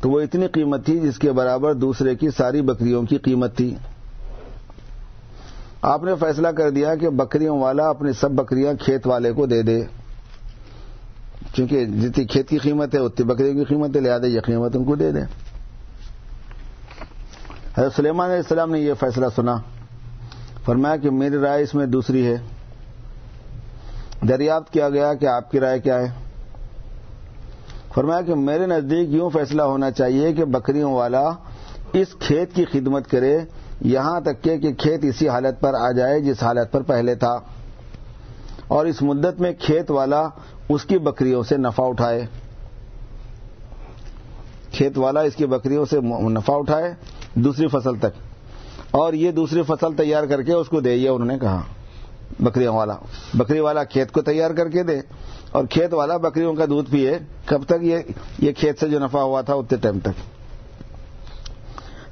تو 0.00 0.10
وہ 0.10 0.20
اتنی 0.20 0.46
قیمت 0.46 0.86
تھی 0.86 1.00
جس 1.00 1.18
کے 1.18 1.32
برابر 1.32 1.74
دوسرے 1.74 2.14
کی 2.14 2.28
ساری 2.30 2.62
بکریوں 2.62 3.02
کی 3.02 3.18
قیمت 3.18 3.56
تھی۔ 3.56 3.74
آپ 5.82 6.04
نے 6.04 6.12
فیصلہ 6.20 6.48
کر 6.48 6.70
دیا 6.70 6.94
کہ 6.94 7.08
بکریوں 7.08 7.60
والا 7.60 7.88
اپنی 7.88 8.12
سب 8.20 8.30
بکریاں 8.30 8.74
کھیت 8.74 9.06
والے 9.06 9.32
کو 9.32 9.46
دے 9.46 9.62
دے۔ 9.62 9.84
چونکہ 11.56 11.84
جتنی 11.84 12.24
کھیت 12.24 12.48
کی 12.48 12.58
قیمت 12.58 12.94
ہے، 12.94 13.00
اتنی 13.00 13.26
بکریوں 13.26 13.54
کی 13.54 13.64
قیمت 13.64 13.96
ہے، 13.96 14.00
لہٰذا 14.00 14.26
یہ 14.26 14.40
قیمت 14.40 14.76
ان 14.76 14.84
کو 14.84 14.94
دے 14.94 15.12
دیں 15.12 15.24
حضرت 17.78 17.94
سلیمان 17.94 18.26
علیہ 18.26 18.42
السلام 18.42 18.70
نے 18.70 18.80
یہ 18.80 18.94
فیصلہ 18.94 19.26
سنا، 19.36 19.56
فرمایا 20.64 20.96
کہ 20.96 21.10
میری 21.10 21.36
رائے 21.36 21.62
اس 21.62 21.74
میں 21.74 21.86
دوسری 21.86 22.26
ہے۔ 22.26 22.36
دریافت 24.28 24.72
کیا 24.72 24.88
گیا 24.88 25.14
کہ 25.14 25.26
آپ 25.26 25.50
کی 25.50 25.60
رائے 25.60 25.80
کیا 25.80 25.98
ہے۔ 25.98 26.06
فرمایا 27.94 28.20
کہ 28.20 28.34
میرے 28.34 28.66
نزدیک 28.66 29.08
یوں 29.08 29.30
فیصلہ 29.30 29.62
ہونا 29.62 29.90
چاہیے 29.90 30.32
کہ 30.32 30.44
بکریوں 30.44 30.92
والا 30.92 31.28
اس 31.92 32.06
کھیت 32.18 32.54
کی 32.54 32.64
خدمت 32.64 33.10
کرے، 33.10 33.38
یہاں 33.80 34.20
تک 34.20 34.42
کہ 34.42 34.72
کھیت 34.74 35.04
اسی 35.04 35.28
حالت 35.28 35.60
پر 35.60 35.74
آ 35.74 35.90
جائے 35.90 36.20
جس 36.20 36.42
حالت 36.42 36.72
پر 36.72 36.82
پہلے 36.82 37.14
تھا۔ 37.14 37.38
اور 38.68 38.86
اس 38.86 39.02
مدت 39.02 39.40
میں 39.40 39.52
کھیت 39.52 39.90
والا 39.90 40.28
اس 40.68 40.84
کی 40.84 40.98
بکریوں 40.98 41.42
سے 41.42 41.56
نفع 41.56 41.82
اٹھائے۔ 41.86 42.26
کھیت 44.72 44.98
والا 44.98 45.20
اس 45.20 45.36
کی 45.36 45.46
بکریوں 45.46 45.84
سے 45.84 46.00
نفع 46.28 46.52
اٹھائے۔ 46.56 46.94
دوسری 47.36 47.68
فصل 47.68 47.96
تک۔ 47.96 48.18
اور 48.90 49.12
یہ 49.12 49.30
دوسری 49.30 49.62
فصل 49.62 49.96
تیار 49.96 50.24
کر 50.24 50.42
کے 50.42 50.52
اس 50.52 50.68
کو 50.68 50.80
دے، 50.80 50.94
یہ 50.94 51.08
انہوں 51.08 51.28
نے 51.28 51.38
کہا۔ 51.38 51.60
بکریوں 52.40 52.76
والا، 52.76 52.94
بکری 53.34 53.60
والا 53.60 53.84
کھیت 53.84 54.12
کو 54.12 54.22
تیار 54.22 54.50
کر 54.50 54.68
کے 54.68 54.82
دے۔ 54.82 55.00
اور 55.52 55.64
کھیت 55.64 55.94
والا 55.94 56.16
بکریوں 56.16 56.54
کا 56.54 56.64
دودھ 56.64 56.90
پیے۔ 56.90 57.18
کب 57.46 57.62
تک 57.64 58.02
یہ 58.38 58.52
کھیت 58.52 58.80
سے 58.80 58.88
جو 58.88 58.98
نفع 58.98 59.18
ہوا 59.18 59.40
تھا، 59.40 59.54
اتنے 59.54 59.78
ٹائم 59.78 59.98
تک۔ 59.98 60.36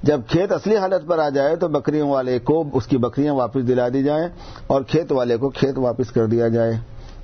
جب 0.02 0.20
کھیت 0.28 0.52
اصلی 0.52 0.76
حالت 0.76 1.08
پر 1.08 1.18
آ 1.18 1.28
جائے 1.28 1.56
تو 1.56 1.68
بکریوں 1.68 2.10
والے 2.10 2.38
کو 2.38 2.64
اس 2.72 2.86
کی 2.86 2.98
بکریاں 2.98 3.34
واپس 3.34 3.68
دلا 3.68 3.88
دی 3.88 4.02
جائیں 4.02 4.28
اور 4.66 4.82
کھیت 4.82 5.12
والے 5.12 5.36
کو 5.36 5.48
کھیت 5.48 5.78
واپس 5.78 6.10
کر 6.10 6.26
دیا 6.26 6.48
جائے۔ 6.48 6.72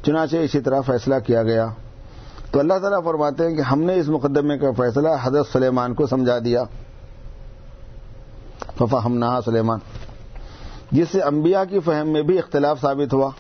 چنانچہ 0.07 0.36
اسی 0.36 0.61
طرح 0.61 0.80
فیصلہ 0.80 1.14
کیا 1.26 1.42
گیا۔ 1.42 1.66
تو 2.51 2.61
اللہ 2.61 2.78
تعالیٰ 2.78 3.05
فرماتے 3.05 3.48
ہیں 3.48 3.57
کہ 3.57 3.61
ہم 3.61 3.82
نے 3.82 3.94
اس 3.94 4.09
مقدمے 4.09 4.59
کا 4.59 4.70
فیصلہ 4.76 5.09
حضرت 5.22 5.46
سلیمان 5.53 5.94
کو 5.94 6.07
سمجھا 6.07 6.38
دیا۔ 6.38 6.62
ففا 8.81 9.09
نہا 9.09 9.41
سلیمان۔ 9.45 9.78
جس 10.91 11.09
سے 11.11 11.20
انبیاء 11.20 11.62
کی 11.70 11.81
فہم 11.81 12.09
میں 12.09 12.22
بھی 12.22 12.39
اختلاف 12.39 12.81
ثابت 12.81 13.12
ہوا۔ 13.12 13.31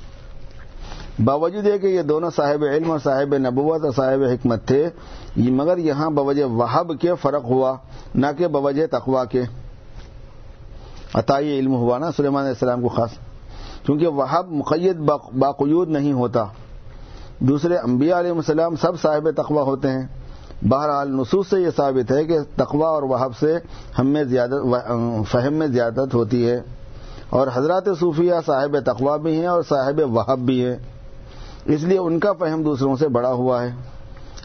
باوجود 1.24 1.66
یہ 1.66 1.78
کہ 1.78 1.86
یہ 1.86 2.02
دونوں 2.02 2.30
صاحب 2.36 2.64
علم 2.64 2.90
اور 2.90 2.98
صاحب 2.98 3.36
نبوت 3.36 3.84
اور 3.84 3.92
صاحب 3.92 4.22
حکمت 4.22 4.66
تھے 4.66 4.88
مگر 5.36 5.78
یہاں 5.78 6.10
بوجہ 6.10 6.44
وہب 6.44 7.00
کے 7.00 7.14
فرق 7.14 7.44
ہوا، 7.44 7.76
نہ 8.14 8.26
کہ 8.38 8.46
بوجہ 8.46 8.86
تقوا 8.86 9.24
کے۔ 9.24 9.42
عطائی 11.14 11.58
علم 11.58 11.74
ہوا 11.74 11.98
نا 11.98 12.12
سلیمان 12.16 12.42
علیہ 12.42 12.52
السلام 12.52 12.82
کو 12.82 12.88
خاص۔ 12.88 13.10
کیونکہ 13.86 14.06
وہب 14.06 14.50
مقید 14.50 14.96
باقیود 15.38 15.88
نہیں 15.88 16.12
ہوتا۔ 16.12 16.44
دوسرے 17.38 17.76
انبیاء 17.76 18.18
علیہ 18.18 18.30
السلام 18.30 18.76
سب 18.76 19.00
صاحب 19.00 19.30
تقوا 19.36 19.62
ہوتے 19.62 19.88
ہیں۔ 19.88 20.19
بہرحال 20.68 21.10
نصوص 21.10 21.48
سے 21.48 21.60
یہ 21.60 21.68
ثابت 21.76 22.12
ہے 22.12 22.24
کہ 22.24 22.38
تقوا 22.56 22.88
اور 22.88 23.02
وہب 23.02 23.36
سے 23.36 23.58
ہم 23.98 24.06
میں 24.06 24.24
فہم 25.22 25.52
میں 25.52 25.66
زیادت 25.66 26.14
ہوتی 26.14 26.50
ہے 26.50 26.60
اور 27.30 27.48
حضرات 27.54 27.84
صوفیہ 28.00 28.34
صاحب 28.46 28.76
تقوا 28.86 29.16
بھی 29.16 29.38
ہیں 29.40 29.46
اور 29.46 29.62
صاحب 29.68 30.00
وہب 30.16 30.38
بھی 30.38 30.64
ہیں۔ 30.66 30.76
اس 31.64 31.82
لیے 31.82 31.98
ان 31.98 32.18
کا 32.18 32.32
فہم 32.32 32.62
دوسروں 32.62 32.96
سے 32.96 33.08
بڑا 33.08 33.32
ہوا 33.32 33.62
ہے۔ 33.62 33.70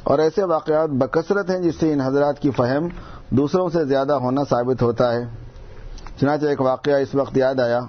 اور 0.04 0.20
ایسے 0.20 0.44
واقعات 0.44 0.90
بکثرت 0.90 1.50
ہیں 1.50 1.60
جس 1.60 1.76
سے 1.80 1.94
ان 1.94 2.02
حضرات 2.02 2.40
کی 2.40 2.52
فہم 2.52 2.88
دوسروں 3.30 3.70
سے 3.70 3.86
زیادہ 3.86 4.14
ہونا 4.14 4.42
ثابت 4.50 4.82
ہوتا 4.82 5.14
ہے۔ 5.14 5.26
چنانچہ 6.20 6.46
ایک 6.46 6.62
واقعہ 6.62 6.94
اس 6.94 7.16
وقت 7.16 7.38
یاد 7.38 7.60
آیا۔ 7.60 7.80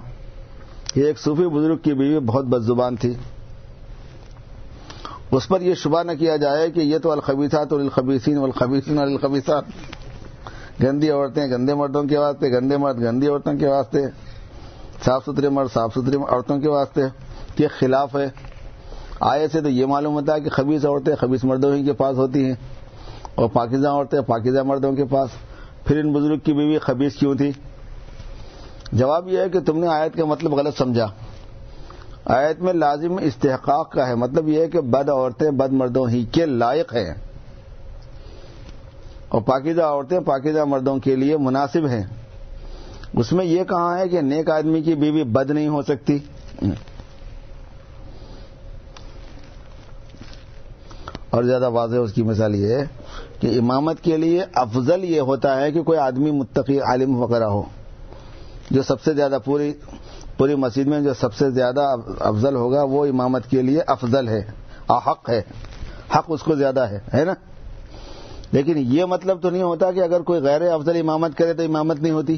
کہ 0.93 0.99
ایک 0.99 1.19
صوفی 1.19 1.47
بزرگ 1.47 1.77
کی 1.77 1.93
بیوی 1.93 2.19
بہت 2.19 2.45
بد 2.45 2.63
زبان 2.63 2.95
تھی۔ 2.95 3.13
اس 5.31 5.47
پر 5.47 5.61
یہ 5.61 5.73
شبہ 5.73 6.03
نہ 6.03 6.11
کیا 6.19 6.35
جائے 6.35 6.71
کہ 6.71 6.79
یہ 6.79 6.97
تو 6.97 7.11
الخبیسات 7.11 7.71
اور 7.71 7.79
الخبیسین 7.79 8.37
الخبیسین 8.37 8.97
اور 8.97 9.07
الخبیسات 9.07 9.63
گندی 10.83 11.09
عورتیں 11.09 11.47
گندے 11.47 11.73
مردوں 11.73 12.03
کے 12.03 12.17
واسطے، 12.17 12.51
گندے 12.51 12.77
مرد 12.77 13.01
گندی 13.01 13.27
عورتوں 13.27 13.53
کے 13.53 13.67
واسطے، 13.67 14.05
صاف 15.05 15.23
ستھرے 15.25 15.49
مرد 15.49 15.67
صاف 15.73 15.93
ستھری 15.93 16.17
عورتوں 16.17 16.59
کے 16.59 16.69
واسطے 16.69 17.01
کے 17.55 17.67
خلاف 17.67 18.15
ہے۔ 18.15 18.29
آئے 19.19 19.47
سے 19.47 19.61
تو 19.61 19.69
یہ 19.69 19.85
معلوم 19.85 20.13
ہوتا 20.13 20.35
ہے 20.35 20.41
کہ 20.41 20.49
خبیص 20.49 20.85
عورتیں 20.85 21.15
خبیص 21.15 21.43
مردوں 21.43 21.75
ہی 21.75 21.83
کے 21.83 21.93
پاس 21.93 22.17
ہوتی 22.17 22.45
ہیں 22.45 22.55
اور 23.35 23.49
پاکیزہ 23.49 23.87
عورتیں 23.87 24.21
پاکیزہ 24.21 24.59
مردوں 24.59 24.93
کے 24.93 25.05
پاس۔ 25.05 25.29
پھر 25.85 25.99
ان 25.99 26.13
بزرگ 26.13 26.37
کی 26.37 26.53
بیوی 26.53 26.77
خبیص 26.77 27.15
کیوں 27.15 27.35
تھی؟ 27.35 27.51
جواب 28.91 29.27
یہ 29.27 29.39
ہے 29.39 29.49
کہ 29.49 29.59
تم 29.59 29.79
نے 29.79 29.87
آیت 29.87 30.17
کا 30.17 30.25
مطلب 30.25 30.53
غلط 30.53 30.77
سمجھا۔ 30.77 31.07
آیت 32.29 32.59
میں 32.59 32.73
لازم 32.73 33.17
استحقاق 33.17 33.91
کا 33.91 34.07
ہے۔ 34.07 34.15
مطلب 34.15 34.47
یہ 34.47 34.61
ہے 34.61 34.67
کہ 34.67 34.81
بد 34.81 35.09
عورتیں 35.09 35.51
بد 35.51 35.73
مردوں 35.73 36.09
ہی 36.09 36.25
کے 36.25 36.45
لائق 36.45 36.93
ہیں۔ 36.93 37.13
اور 39.29 39.41
پاکیزہ 39.41 39.81
عورتیں 39.81 40.19
پاکیزہ 40.19 40.59
مردوں 40.59 40.97
کے 40.97 41.15
لیے 41.15 41.37
مناسب 41.37 41.87
ہیں۔ 41.87 42.03
اس 43.13 43.31
میں 43.31 43.45
یہ 43.45 43.63
کہا 43.63 43.99
ہے 43.99 44.07
کہ 44.07 44.21
نیک 44.21 44.49
آدمی 44.49 44.81
کی 44.81 44.95
بیوی 44.95 45.23
بد 45.23 45.51
نہیں 45.51 45.67
ہو 45.67 45.81
سکتی۔ 45.81 46.19
اور 51.29 51.43
زیادہ 51.43 51.69
واضح 51.69 51.97
اس 51.97 52.13
کی 52.13 52.23
مثال 52.23 52.55
یہ 52.55 52.73
ہے 52.73 52.83
کہ 53.39 53.59
امامت 53.59 54.01
کے 54.01 54.17
لیے 54.17 54.43
افضل 54.53 55.03
یہ 55.03 55.21
ہوتا 55.21 55.61
ہے 55.61 55.71
کہ 55.71 55.83
کوئی 55.83 55.99
آدمی 55.99 56.31
متقی 56.31 56.79
عالم 56.79 57.21
وغیرہ 57.21 57.43
ہو 57.43 57.63
جو 58.71 58.83
سب 58.83 59.01
سے 59.01 59.13
زیادہ 59.13 59.37
پوری 59.45 59.73
پوری 60.37 60.55
مسجد 60.55 60.87
میں 60.87 61.01
جو 61.01 61.13
سب 61.13 61.33
سے 61.33 61.51
زیادہ 61.51 61.95
افضل 62.19 62.55
ہوگا 62.55 62.83
وہ 62.83 63.05
امامت 63.05 63.47
کے 63.47 63.61
لیے 63.61 63.81
افضل 63.87 64.27
ہے 64.27 64.51
حق 64.89 65.29
ہے۔ 65.29 65.41
حق 66.15 66.25
اس 66.27 66.43
کو 66.43 66.55
زیادہ 66.55 66.79
ہے 66.79 66.99
ہے 67.13 67.25
نا؟ 67.25 67.33
لیکن 68.51 68.73
یہ 68.77 69.05
مطلب 69.05 69.41
تو 69.41 69.49
نہیں 69.49 69.63
ہوتا 69.63 69.91
کہ 69.91 69.99
اگر 69.99 70.21
کوئی 70.21 70.41
غیر 70.41 70.71
افضل 70.71 70.99
امامت 70.99 71.37
کرے 71.37 71.53
تو 71.53 71.63
امامت 71.63 71.99
نہیں 71.99 72.13
ہوتی۔ 72.13 72.37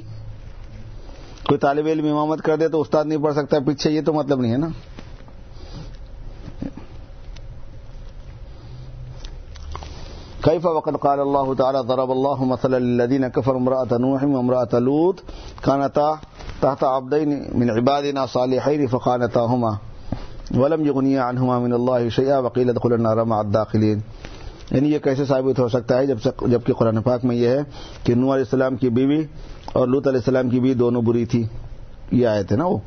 کوئی 1.47 1.58
طالب 1.58 1.86
علم 1.86 2.06
امامت 2.06 2.41
کر 2.41 2.56
دے 2.56 2.68
تو 2.68 2.82
استاد 2.82 3.06
نہیں 3.06 3.24
پڑھ 3.24 3.36
سکتا، 3.36 3.58
پیچھے 3.66 3.91
یہ 3.91 4.02
تو 4.02 4.14
مطلب 4.14 4.39
نہیں 4.39 4.52
ہے 4.52 4.58
نا۔ 4.58 4.68
كيف 10.41 10.66
وقد 10.66 10.91
قال 11.02 11.20
الله 11.20 11.54
تعالى 11.58 11.78
ضرب 11.88 12.12
الله 12.12 12.45
مثلا 12.45 12.78
للذين 12.78 13.30
كفروا 13.30 13.62
امرأة 13.62 13.97
نوح 14.00 14.24
وامرأة 14.24 14.80
لوط 14.80 15.22
كانتا 15.62 16.12
تحت 16.62 16.84
عبدين 16.84 17.30
من 17.53 17.70
عبادنا 17.70 18.26
صالحين 18.26 18.88
فقانتاهما 18.88 19.72
ولم 20.62 20.86
يغنيا 20.86 21.22
عنهما 21.24 21.60
من 21.60 21.74
الله 21.74 22.10
شيئا 22.10 22.38
وقيل 22.38 22.70
ادخلوا 22.70 22.97
النار 22.97 23.24
مع 23.24 23.38
الداخلين 23.38 23.99
یعنی 24.72 24.91
یہ 24.91 24.99
کیسے 24.99 25.26
ثابت 25.26 25.60
ہو 25.60 25.68
سکتا 25.68 25.97
ہے 25.97 26.07
جب 26.07 26.18
جبکہ 26.47 26.74
قرآن 26.74 27.01
پاک 27.01 27.26
میں 27.26 27.36
یہ 27.36 27.47
ہے 27.47 27.60
کہ 28.03 28.16
نو 28.16 28.34
علیہ 28.34 28.43
السلام 28.43 28.76
کی 28.76 28.89
بیوی 28.89 29.26
اور 29.74 29.88
لط 29.88 30.07
علیہ 30.07 30.20
السلام 30.20 30.49
کی 30.49 30.60
بیوی 30.60 30.74
دونوں 30.74 31.01
بری 31.01 31.26
تھی۔ 31.26 31.47
یہ 32.12 32.28
آئے 32.28 32.43
تھے 32.43 32.55
نا 32.55 32.66
وہ۔ 32.66 32.78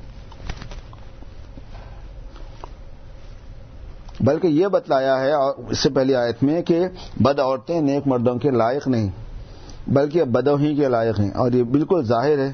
بلکہ 4.20 4.46
یہ 4.46 4.66
بتلایا 4.66 5.20
ہے 5.20 5.32
اس 5.68 5.78
سے 5.78 5.90
پہلی 5.90 6.14
آیت 6.14 6.42
میں 6.42 6.62
کہ 6.62 6.84
بد 7.20 7.40
عورتیں 7.40 7.80
نیک 7.80 8.06
مردوں 8.06 8.34
کے 8.34 8.50
لائق 8.50 8.88
نہیں، 8.88 9.08
بلکہ 9.86 10.24
بدوں 10.24 10.58
ہی 10.58 10.74
کے 10.76 10.88
لائق 10.88 11.20
ہیں 11.20 11.30
اور 11.30 11.52
یہ 11.52 11.62
بالکل 11.62 12.04
ظاہر 12.04 12.38
ہے۔ 12.38 12.52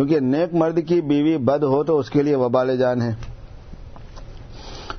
کیونکہ 0.00 0.20
نیک 0.20 0.54
مرد 0.54 0.88
کی 0.88 1.00
بیوی 1.00 1.38
بد 1.38 1.62
ہو 1.62 1.84
تو 1.84 1.98
اس 1.98 2.10
کے 2.10 2.22
لیے 2.22 2.36
وبال 2.36 2.76
جان 2.76 3.02
ہے۔ 3.02 3.14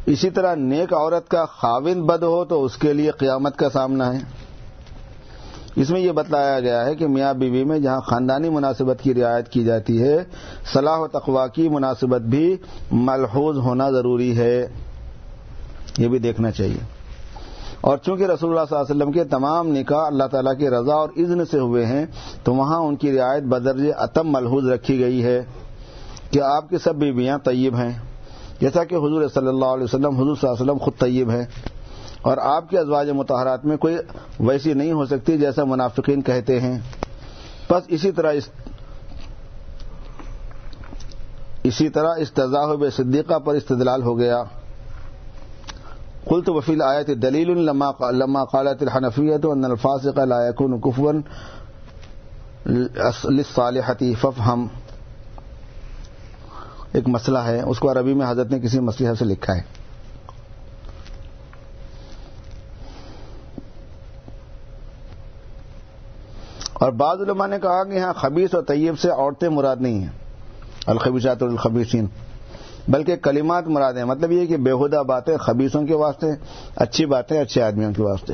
اسی 0.05 0.29
طرح 0.29 0.55
نیک 0.55 0.93
عورت 0.93 1.29
کا 1.29 1.45
خاوند 1.45 2.01
بد 2.03 2.23
ہو 2.23 2.45
تو 2.45 2.65
اس 2.65 2.77
کے 2.77 2.93
لیے 2.93 3.11
قیامت 3.11 3.57
کا 3.57 3.69
سامنا 3.69 4.13
ہے۔ 4.13 4.19
اس 5.75 5.89
میں 5.89 6.01
یہ 6.01 6.11
بتلایا 6.11 6.59
گیا 6.59 6.85
ہے 6.85 6.95
کہ 6.95 7.07
میاں 7.07 7.33
بیوی 7.33 7.63
میں 7.63 7.79
جہاں 7.79 8.01
خاندانی 8.01 8.49
مناسبت 8.49 9.01
کی 9.01 9.13
رعایت 9.13 9.49
کی 9.49 9.63
جاتی 9.63 10.03
ہے، 10.03 10.17
صلاح 10.73 10.97
و 10.97 11.07
تقوا 11.07 11.47
کی 11.47 11.69
مناسبت 11.69 12.21
بھی 12.21 12.57
ملحوظ 12.91 13.57
ہونا 13.57 13.91
ضروری 13.91 14.37
ہے۔ 14.37 14.67
یہ 15.97 16.07
بھی 16.07 16.19
دیکھنا 16.19 16.51
چاہیے۔ 16.51 17.00
اور 17.81 17.97
چونکہ 17.97 18.23
رسول 18.23 18.49
اللہ 18.49 18.61
صلی 18.69 18.77
اللہ 18.77 18.91
علیہ 18.91 18.95
وسلم 18.95 19.11
کے 19.11 19.23
تمام 19.23 19.67
نکاح 19.67 20.05
اللہ 20.05 20.23
تعالیٰ 20.23 20.57
کی 20.57 20.69
رضا 20.69 20.93
اور 20.93 21.09
اذن 21.17 21.45
سے 21.45 21.59
ہوئے 21.59 21.85
ہیں، 21.85 22.05
تو 22.43 22.53
وہاں 22.53 22.77
ان 22.77 22.95
کی 22.95 23.17
رعایت 23.17 23.43
بدرج 23.43 23.81
اتم 23.97 24.33
ملحوظ 24.33 24.67
رکھی 24.67 24.99
گئی 24.99 25.23
ہے 25.23 25.43
کہ 26.31 26.41
آپ 26.41 26.69
کی 26.69 26.77
سب 26.77 26.95
بیویاں 26.95 27.37
طیب 27.37 27.75
ہیں۔ 27.75 27.99
جیسا 28.59 28.83
کہ 28.83 28.95
حضور 28.95 29.27
صلی 29.33 29.47
اللہ 29.47 29.65
علیہ 29.65 29.83
وسلم، 29.83 30.15
حضور 30.15 30.35
صلی 30.35 30.49
اللہ 30.49 30.61
علیہ 30.61 30.71
وسلم 30.71 30.77
خود 30.77 30.93
طیب 30.99 31.29
ہیں۔ 31.29 31.45
اور 32.21 32.37
آپ 32.37 32.69
کے 32.69 32.79
ازواج 32.79 33.09
متحرات 33.09 33.65
میں 33.65 33.77
کوئی 33.77 33.97
ویسی 34.39 34.73
نہیں 34.73 34.91
ہو 34.91 35.05
سکتی 35.05 35.37
جیسا 35.37 35.63
منافقین 35.63 36.21
کہتے 36.21 36.59
ہیں۔ 36.59 36.79
بس 37.69 37.83
اسی 37.87 38.11
طرح 38.11 38.31
اس 38.31 38.49
اسی 41.63 41.89
طرح 41.89 42.09
استضاح 42.17 42.73
صدیقہ 42.97 43.39
پر 43.39 43.53
استدلال 43.53 44.03
ہو 44.03 44.17
گیا۔ 44.17 44.43
قلت 46.31 46.49
وفی 46.49 46.73
الآیت 46.73 47.07
دلیل 47.07 47.57
لما 47.57 48.11
لما 48.11 48.43
قالت 48.45 48.81
الحنفیت 48.81 49.45
ان 49.45 49.65
الفاسق 49.65 50.19
لا 50.19 50.47
يكون 50.47 50.79
كفوا 50.79 51.13
للصالحة 53.29 54.05
ففهم 54.19 54.67
ایک 56.93 57.07
مسئلہ 57.07 57.37
ہے، 57.37 57.61
اس 57.61 57.79
کو 57.79 57.91
عربی 57.91 58.13
میں 58.13 58.29
حضرت 58.29 58.51
نے 58.51 58.59
کسی 58.59 58.79
مسئلہ 58.79 59.13
سے 59.13 59.25
لکھا 59.25 59.55
ہے۔ 59.55 59.61
اور 66.73 66.91
بعض 66.91 67.21
علماء 67.21 67.47
نے 67.47 67.59
کہا 67.59 67.83
کہ 67.83 67.93
یہاں 67.93 68.13
خبیص 68.13 68.55
اور 68.55 68.63
طیب 68.63 68.99
سے 68.99 69.09
عورتیں 69.09 69.49
مراد 69.49 69.75
نہیں 69.79 69.99
ہیں۔ 69.99 70.09
الخبیشات 70.87 71.43
الخبیسین 71.43 72.07
بلکہ 72.87 73.15
کلمات 73.15 73.67
مراد 73.67 73.93
ہیں۔ 73.93 74.05
مطلب 74.05 74.31
یہ 74.31 74.45
کہ 74.45 74.57
بےحدہ 74.57 75.03
باتیں 75.03 75.37
خبیصوں 75.37 75.85
کے 75.85 75.93
واسطے، 75.93 76.27
اچھی 76.75 77.05
باتیں 77.05 77.41
اچھے 77.41 77.61
آدمیوں 77.61 77.93
کے 77.93 78.01
واسطے۔ 78.01 78.33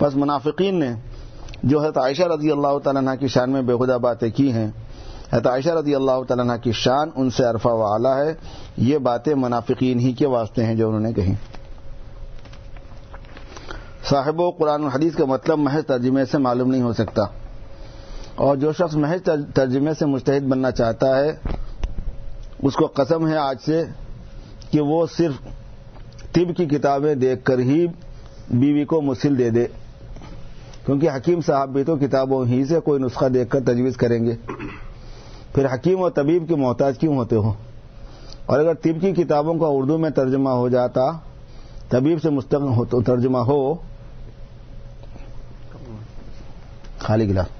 بس 0.00 0.16
منافقین 0.16 0.80
نے 0.80 0.90
جو 1.62 1.80
حضرت 1.80 1.98
عائشہ 1.98 2.22
رضی 2.22 2.50
اللہ 2.50 2.78
تعالیٰ 2.78 3.18
کی 3.20 3.28
شان 3.28 3.50
میں 3.50 3.62
بےحدہ 3.62 3.98
باتیں 3.98 4.30
کی 4.30 4.52
ہیں، 4.52 4.70
حضرت 5.32 5.46
عائشہ 5.46 5.70
رضی 5.70 5.94
اللہ 5.94 6.22
تعالیٰ 6.28 6.56
کی 6.62 6.72
شان 6.72 7.10
ان 7.16 7.30
سے 7.30 7.44
عرفہ 7.44 7.68
و 7.68 7.92
اعلیٰ 7.92 8.16
ہے۔ 8.16 8.34
یہ 8.76 8.98
باتیں 8.98 9.34
منافقین 9.34 9.98
ہی 9.98 10.12
کے 10.12 10.26
واسطے 10.26 10.64
ہیں 10.64 10.74
جو 10.74 10.88
انہوں 10.88 11.00
نے 11.00 11.12
کہی۔ 11.12 11.34
صاحب 14.04 14.40
و 14.40 14.50
قرآن 14.50 14.84
الحدیث 14.84 15.14
کا 15.14 15.24
مطلب 15.24 15.58
محض 15.58 15.86
ترجمے 15.86 16.24
سے 16.24 16.38
معلوم 16.38 16.70
نہیں 16.70 16.82
ہو 16.82 16.92
سکتا۔ 16.92 17.22
اور 18.36 18.56
جو 18.56 18.72
شخص 18.72 18.96
محض 18.96 19.28
ترجمے 19.54 19.94
سے 19.94 20.06
مستحد 20.06 20.40
بننا 20.40 20.70
چاہتا 20.70 21.20
ہے، 21.20 21.32
اس 22.62 22.74
کو 22.74 22.86
قسم 22.86 23.28
ہے 23.28 23.36
آج 23.36 23.56
سے 23.64 23.84
کہ 24.70 24.80
وہ 24.80 25.06
صرف 25.16 25.34
طب 26.32 26.56
کی 26.56 26.66
کتابیں 26.66 27.14
دیکھ 27.14 27.44
کر 27.44 27.58
ہی 27.58 27.86
بیوی 28.50 28.84
کو 28.84 29.02
مسل 29.02 29.38
دے 29.38 29.50
دے۔ 29.50 29.66
کیونکہ 30.86 31.10
حکیم 31.10 31.40
صاحب 31.40 31.68
بھی 31.68 31.84
تو 31.84 31.96
کتابوں 31.96 32.46
ہی 32.46 32.64
سے 32.64 32.80
کوئی 32.80 33.02
نسخہ 33.02 33.24
دیکھ 33.24 33.50
کر 33.50 33.60
تجویز 33.60 33.96
کریں 33.96 34.24
گے۔ 34.24 34.36
پھر 35.54 35.74
حکیم 35.74 36.02
اور 36.02 36.10
طبیب 36.10 36.48
کے 36.48 36.56
محتاج 36.56 36.98
کیوں 36.98 37.16
ہوتے 37.16 37.36
ہو؟ 37.36 37.52
اور 38.46 38.58
اگر 38.58 38.74
طب 38.74 39.00
کی 39.00 39.12
کتابوں 39.12 39.54
کا 39.54 39.66
اردو 39.66 39.98
میں 39.98 40.10
ترجمہ 40.10 40.50
ہو 40.50 40.68
جاتا، 40.68 41.02
طبیب 41.88 42.22
سے 42.22 42.30
مستقل 42.30 43.02
ترجمہ 43.02 43.38
ہو۔ 43.38 43.74
خالی 46.98 47.28
گلاس۔ 47.28 47.55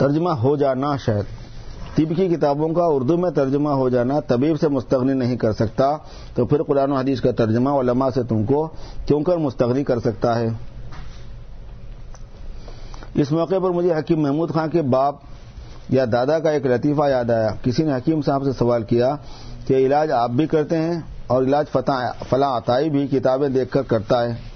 ترجمہ 0.00 0.30
ہو 0.30 0.56
جانا 0.56 0.96
شاید۔ 0.96 1.24
طب 1.96 2.16
کی 2.16 2.28
کتابوں 2.28 2.68
کا 2.68 2.84
اردو 2.84 3.16
میں 3.16 3.30
ترجمہ 3.30 3.70
ہو 3.70 3.88
جانا 3.88 4.20
طبیب 4.20 4.60
سے 4.60 4.68
مستغنی 4.68 5.12
نہیں 5.12 5.36
کر 5.36 5.52
سکتا، 5.52 5.96
تو 6.34 6.46
پھر 6.46 6.62
قرآن 6.62 6.92
و 6.92 6.96
حدیث 6.96 7.20
کا 7.20 7.30
ترجمہ 7.30 7.70
علماء 7.70 8.08
سے 8.14 8.22
تم 8.22 8.44
کو 8.44 8.68
کیوں 9.06 9.22
کر 9.22 9.36
مستغنی 9.36 9.84
کر 9.84 9.98
سکتا 9.98 10.38
ہے؟ 10.38 10.48
اس 13.14 13.32
موقع 13.32 13.58
پر 13.62 13.70
مجھے 13.70 13.92
حکیم 13.98 14.20
محمود 14.20 14.50
خان 14.50 14.68
کے 14.68 14.82
باپ 14.82 15.14
یا 15.88 16.04
دادا 16.12 16.38
کا 16.38 16.50
ایک 16.50 16.66
لطیفہ 16.66 17.08
یاد 17.08 17.30
آیا۔ 17.30 17.48
کسی 17.62 17.84
نے 17.84 17.92
حکیم 17.92 18.22
صاحب 18.22 18.44
سے 18.44 18.52
سوال 18.52 18.82
کیا 18.82 19.14
کہ 19.66 19.74
علاج 19.74 20.12
آپ 20.12 20.30
بھی 20.30 20.46
کرتے 20.46 20.76
ہیں 20.76 21.00
اور 21.26 21.42
علاج 21.42 21.66
فلاں 22.30 22.56
عطائی 22.56 22.90
بھی 22.90 23.06
کتابیں 23.06 23.48
دیکھ 23.48 23.70
کر 23.70 23.82
کرتا 23.82 24.22
ہے۔ 24.22 24.49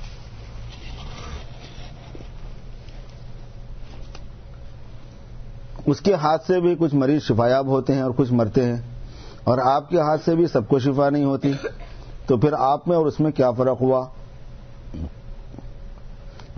اس 5.86 6.00
کے 6.00 6.14
ہاتھ 6.14 6.46
سے 6.46 6.60
بھی 6.60 6.74
کچھ 6.78 6.94
مریض 6.94 7.22
شفایاب 7.22 7.66
ہوتے 7.66 7.94
ہیں 7.94 8.02
اور 8.02 8.10
کچھ 8.16 8.32
مرتے 8.32 8.64
ہیں 8.64 8.76
اور 9.44 9.58
آپ 9.58 9.88
کے 9.90 10.00
ہاتھ 10.00 10.24
سے 10.24 10.34
بھی 10.34 10.46
سب 10.46 10.68
کو 10.68 10.78
شفا 10.78 11.10
نہیں 11.10 11.24
ہوتی 11.24 11.52
تو 12.26 12.36
پھر 12.36 12.52
آپ 12.58 12.88
میں 12.88 12.96
اور 12.96 13.06
اس 13.06 13.20
میں 13.20 13.30
کیا 13.30 13.50
فرق 13.50 13.80
ہوا؟ 13.80 14.04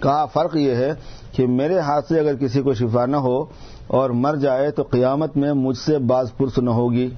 کہا، 0.02 0.24
فرق 0.24 0.56
یہ 0.56 0.74
ہے 0.74 0.92
کہ 1.32 1.46
میرے 1.46 1.78
ہاتھ 1.78 2.08
سے 2.08 2.20
اگر 2.20 2.36
کسی 2.36 2.62
کو 2.62 2.74
شفا 2.74 3.06
نہ 3.06 3.16
ہو 3.16 3.44
اور 3.86 4.10
مر 4.10 4.36
جائے 4.36 4.70
تو 4.70 4.82
قیامت 4.82 5.36
میں 5.36 5.52
مجھ 5.52 5.76
سے 5.78 5.98
باز 5.98 6.30
پرس 6.36 6.58
نہ 6.58 6.70
ہوگی، 6.70 7.08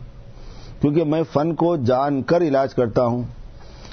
کیونکہ 0.81 1.05
میں 1.05 1.23
فن 1.33 1.55
کو 1.55 1.77
جان 1.77 2.23
کر 2.23 2.43
علاج 2.43 2.75
کرتا 2.75 3.05
ہوں 3.05 3.23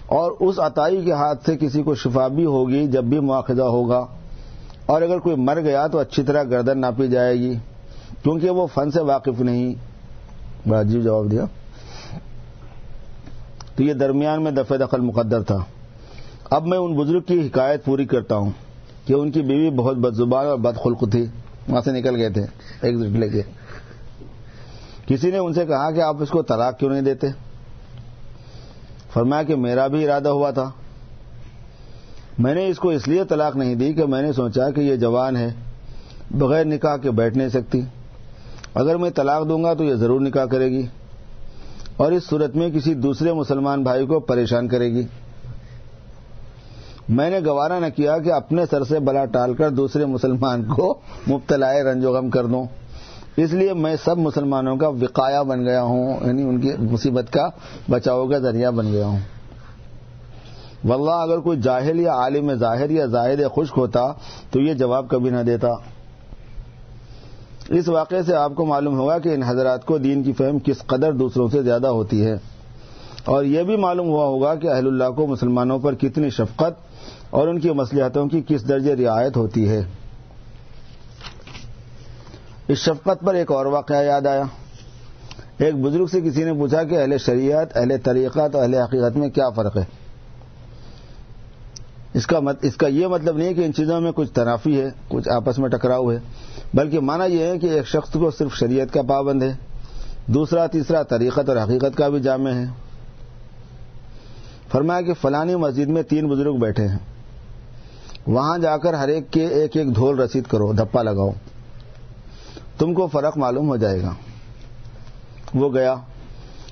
اور 0.07 0.31
اس 0.39 0.59
عطائی 0.59 1.03
کے 1.05 1.11
ہاتھ 1.11 1.45
سے 1.45 1.57
کسی 1.57 1.83
کو 1.83 1.95
شفا 1.95 2.27
بھی 2.27 2.45
ہوگی 2.45 2.87
جب 2.87 3.03
بھی 3.03 3.19
مواخذہ 3.19 3.69
ہوگا 3.75 4.05
اور 4.85 5.01
اگر 5.01 5.19
کوئی 5.19 5.35
مر 5.35 5.61
گیا 5.61 5.87
تو 5.87 5.99
اچھی 5.99 6.23
طرح 6.23 6.43
گردن 6.43 6.79
ناپی 6.79 7.07
جائے 7.07 7.35
گی۔ 7.35 7.55
کیونکہ 8.25 8.49
وہ 8.49 8.67
فن 8.67 8.91
سے 8.91 9.01
واقف 9.01 9.41
نہیں۔ 9.41 9.73
بڑا 10.69 10.81
عجیب 10.81 11.03
جواب 11.03 11.31
دیا۔ 11.31 11.45
تو 13.75 13.83
یہ 13.83 13.93
درمیان 13.93 14.43
میں 14.43 14.51
دفع 14.51 14.75
دخل 14.75 15.01
مقدر 15.01 15.43
تھا۔ 15.43 15.57
اب 16.49 16.67
میں 16.67 16.77
ان 16.77 16.95
بزرگ 16.95 17.19
کی 17.19 17.47
حکایت 17.47 17.85
پوری 17.85 18.05
کرتا 18.05 18.35
ہوں 18.35 18.49
کہ 19.05 19.13
ان 19.13 19.31
کی 19.31 19.41
بیوی 19.41 19.69
بہت 19.69 19.97
بد 19.97 20.15
زبان 20.15 20.45
اور 20.45 20.57
بد 20.57 20.77
خلق 20.83 21.11
تھی۔ 21.11 21.25
وہاں 21.67 21.81
سے 21.81 21.91
نکل 21.91 22.15
گئے 22.15 22.29
تھے 22.29 22.45
ایک 22.81 22.95
لے 22.95 23.29
کے۔ 23.29 23.41
کسی 25.05 25.31
نے 25.31 25.37
ان 25.37 25.53
سے 25.53 25.65
کہا 25.65 25.91
کہ 25.91 26.01
آپ 26.01 26.21
اس 26.21 26.29
کو 26.29 26.41
طلاق 26.41 26.79
کیوں 26.79 26.91
نہیں 26.91 27.01
دیتے؟ 27.01 27.27
فرمایا 29.13 29.43
کہ 29.43 29.55
میرا 29.55 29.87
بھی 29.87 30.05
ارادہ 30.05 30.29
ہوا 30.29 30.51
تھا۔ 30.51 30.71
میں 32.39 32.55
نے 32.55 32.67
اس 32.67 32.77
کو 32.77 32.89
اس 32.89 33.07
لیے 33.07 33.23
طلاق 33.23 33.55
نہیں 33.55 33.75
دی 33.75 33.93
کہ 33.93 34.05
میں 34.05 34.21
نے 34.21 34.33
سوچا 34.33 34.69
کہ 34.69 34.81
یہ 34.81 34.95
جوان 34.95 35.35
ہے، 35.35 35.53
بغیر 36.31 36.65
نکاح 36.65 36.97
کے 36.97 37.11
بیٹھ 37.11 37.37
نہیں 37.37 37.49
سکتی۔ 37.49 37.81
اگر 38.75 38.97
میں 38.97 39.09
طلاق 39.09 39.47
دوں 39.49 39.63
گا 39.63 39.73
تو 39.73 39.83
یہ 39.83 39.95
ضرور 39.95 40.21
نکاح 40.21 40.45
کرے 40.45 40.69
گی 40.71 40.85
اور 41.97 42.11
اس 42.11 42.23
صورت 42.29 42.55
میں 42.55 42.69
کسی 42.69 42.93
دوسرے 42.93 43.33
مسلمان 43.33 43.83
بھائی 43.83 44.05
کو 44.05 44.19
پریشان 44.19 44.67
کرے 44.67 44.91
گی 44.93 45.05
میں 47.09 47.29
نے 47.29 47.39
گوارا 47.45 47.79
نہ 47.79 47.85
کیا 47.95 48.17
کہ 48.17 48.31
اپنے 48.33 48.65
سر 48.71 48.83
سے 48.83 48.99
بلا 48.99 49.25
ٹال 49.25 49.53
کر 49.53 49.69
دوسرے 49.69 50.05
مسلمان 50.05 50.63
کو 50.65 50.93
مبتلا 51.29 51.71
رنج 51.83 52.05
و 52.05 52.13
غم 52.13 52.29
کر 52.29 52.45
دوں 52.45 52.65
اس 53.37 53.53
لیے 53.53 53.73
میں 53.73 53.95
سب 54.03 54.17
مسلمانوں 54.17 54.75
کا 54.77 54.87
وقایا 54.87 55.41
بن 55.43 55.65
گیا 55.65 55.81
ہوں 55.81 56.25
یعنی 56.25 56.43
ان 56.43 56.59
کی 56.61 56.71
مصیبت 56.91 57.31
کا 57.33 57.47
بچاؤ 57.91 58.27
کا 58.27 58.37
ذریعہ 58.37 58.71
بن 58.71 58.91
گیا 58.91 59.05
ہوں۔ 59.05 59.19
واللہ 60.85 61.17
اگر 61.21 61.39
کوئی 61.39 61.59
جاہل 61.61 61.99
یا 61.99 62.13
عالم 62.13 62.53
ظاہر 62.53 62.89
یا 62.89 63.05
زاہد 63.05 63.41
خشک 63.55 63.77
ہوتا 63.77 64.01
تو 64.51 64.59
یہ 64.59 64.73
جواب 64.73 65.09
کبھی 65.09 65.29
نہ 65.29 65.41
دیتا۔ 65.45 65.69
اس 67.69 67.89
واقعے 67.89 68.23
سے 68.23 68.35
آپ 68.35 68.51
کو 68.55 68.65
معلوم 68.65 68.97
ہوگا 68.97 69.19
کہ 69.19 69.29
ان 69.29 69.43
حضرات 69.43 69.85
کو 69.85 69.97
دین 69.97 70.23
کی 70.23 70.33
فہم 70.33 70.59
کس 70.59 70.77
قدر 70.85 71.13
دوسروں 71.13 71.47
سے 71.49 71.63
زیادہ 71.63 71.87
ہوتی 71.87 72.25
ہے۔ 72.25 72.35
اور 73.25 73.43
یہ 73.43 73.63
بھی 73.63 73.75
معلوم 73.75 74.07
ہوا 74.07 74.25
ہوگا 74.25 74.55
کہ 74.55 74.67
اہل 74.67 74.87
اللہ 74.87 75.09
کو 75.15 75.27
مسلمانوں 75.27 75.79
پر 75.79 75.95
کتنی 75.95 76.29
شفقت 76.29 76.85
اور 77.29 77.47
ان 77.47 77.59
کی 77.59 77.71
مصلیحتوں 77.71 78.27
کی 78.27 78.41
کس 78.47 78.67
درجے 78.67 78.95
رعایت 78.95 79.37
ہوتی 79.37 79.69
ہے۔ 79.69 79.83
اس 82.67 82.77
شفقت 82.77 83.25
پر 83.25 83.33
ایک 83.33 83.51
اور 83.51 83.65
واقعہ 83.65 84.03
یاد 84.03 84.27
آیا۔ 84.27 84.43
ایک 85.57 85.75
بزرگ 85.75 86.05
سے 86.05 86.21
کسی 86.21 86.43
نے 86.43 86.53
پوچھا 86.53 86.83
کہ 86.83 87.01
اہل 87.01 87.17
شریعت، 87.17 87.77
اہل 87.77 87.91
طریقت 88.03 88.55
اور 88.55 88.63
اہل 88.63 88.75
حقیقت 88.75 89.17
میں 89.17 89.29
کیا 89.29 89.49
فرق 89.49 89.77
ہے؟ 89.77 89.83
اس 92.13 92.27
کا 92.27 92.39
مت 92.39 92.57
اس 92.61 92.75
کا 92.75 92.87
یہ 92.87 93.07
مطلب 93.07 93.37
نہیں 93.37 93.53
کہ 93.53 93.65
ان 93.65 93.73
چیزوں 93.73 94.01
میں 94.01 94.11
کچھ 94.15 94.31
تنافی 94.31 94.81
ہے، 94.81 94.89
کچھ 95.07 95.29
آپس 95.29 95.59
میں 95.59 95.69
ٹکراؤ 95.69 96.11
ہے۔ 96.11 96.17
بلکہ 96.73 96.99
مانا 96.99 97.25
یہ 97.25 97.43
ہے 97.43 97.59
کہ 97.59 97.67
ایک 97.67 97.87
شخص 97.87 98.13
کو 98.13 98.31
صرف 98.31 98.53
شریعت 98.53 98.93
کا 98.93 99.01
پابند 99.01 99.43
ہے، 99.43 99.53
دوسرا، 100.27 100.67
تیسرا 100.67 101.03
طریقت 101.03 101.49
اور 101.49 101.57
حقیقت 101.57 101.97
کا 101.97 102.09
بھی 102.09 102.19
جامع 102.19 102.49
ہے۔ 102.49 102.65
فرمایا 104.71 105.01
کہ 105.01 105.13
فلانی 105.13 105.55
مسجد 105.55 105.87
میں 105.87 106.03
تین 106.03 106.27
بزرگ 106.27 106.53
بیٹھے 106.53 106.87
ہیں۔ 106.87 106.97
وہاں 108.27 108.57
جا 108.57 108.77
کر 108.77 108.93
ہر 108.93 109.07
ایک 109.07 109.31
کے 109.31 109.47
ایک 109.47 109.77
ایک 109.77 109.95
دھول 109.95 110.19
رسید 110.19 110.43
کرو، 110.43 110.73
دھپا 110.73 111.01
لگاؤ۔ 111.03 111.31
تم 112.77 112.93
کو 112.93 113.07
فرق 113.07 113.37
معلوم 113.37 113.69
ہو 113.69 113.77
جائے 113.77 114.01
گا۔ 114.01 114.13
وہ 115.53 115.73
گیا 115.73 115.95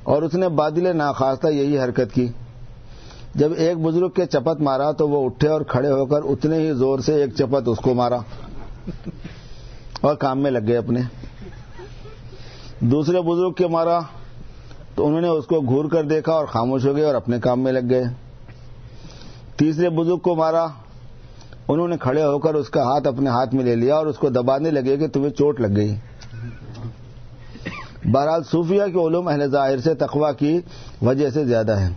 اور 0.04 0.22
اس 0.22 0.34
نے 0.34 0.50
بادل 0.50 0.98
ناخواستہ 0.98 1.48
یہی 1.48 1.80
حرکت 1.80 2.14
کی۔ 2.14 2.28
جب 3.36 3.52
ایک 3.58 3.78
بزرگ 3.78 4.10
کے 4.10 4.26
چپت 4.26 4.62
مارا 4.62 4.92
تو 4.92 5.10
وہ 5.10 5.26
اٹھے 5.26 5.48
اور 5.48 5.62
کھڑے 5.62 5.90
ہو 5.92 6.06
کر 6.06 6.22
اتنے 6.24 6.60
ہی 6.60 6.74
زور 6.74 7.00
سے 7.00 7.14
ایک 7.14 7.34
چپت 7.36 7.68
اس 7.68 7.78
کو 7.78 7.94
مارا۔ 7.94 8.18
اور 10.04 10.16
کام 10.16 10.40
میں 10.40 10.52
لگ 10.52 10.68
گئے 10.68 10.78
اپنے۔ 10.78 11.02
دوسرے 12.80 13.22
بزرگ 13.22 13.52
کے 13.52 13.68
مارا 13.68 14.00
تو 14.96 15.08
انہوں 15.08 15.22
نے 15.22 15.28
اس 15.28 15.46
کو 15.46 15.62
گور 15.62 15.86
کر 15.86 16.04
دیکھا 16.04 16.32
اور 16.32 16.46
خاموش 16.46 16.86
ہو 16.86 16.96
گئے 16.96 17.06
اور 17.06 17.16
اپنے 17.16 17.40
کام 17.40 17.60
میں 17.60 17.72
لگ 17.72 17.90
گئے۔ 17.90 18.04
تیسرے 19.56 19.90
بزرگ 19.90 20.18
کو 20.18 20.36
مارا، 20.36 20.66
انہوں 21.68 21.88
نے 21.88 21.98
کھڑے 21.98 22.24
ہو 22.24 22.40
کر 22.40 22.54
اس 22.54 22.70
کا 22.70 22.82
ہاتھ 22.84 23.08
اپنے 23.08 23.30
ہاتھ 23.30 23.56
میں 23.56 23.64
لے 23.64 23.76
لیا 23.76 23.96
اور 23.96 24.06
اس 24.06 24.18
کو 24.18 24.30
دبانے 24.30 24.72
لگے 24.72 24.98
کہ 24.98 25.08
تمہیں 25.08 25.30
چوٹ 25.30 25.62
لگ 25.62 25.76
گئی۔ 25.76 25.96
بہرحال 28.04 28.44
صوفیہ 28.44 28.86
کے 28.94 29.08
علوم 29.08 29.28
اہل 29.28 29.48
ظاہر 29.48 29.78
سے 29.78 29.94
تقوا 29.94 30.32
کی 30.32 30.60
وجہ 31.02 31.30
سے 31.30 31.46
زیادہ 31.46 31.80
ہے 31.80 31.90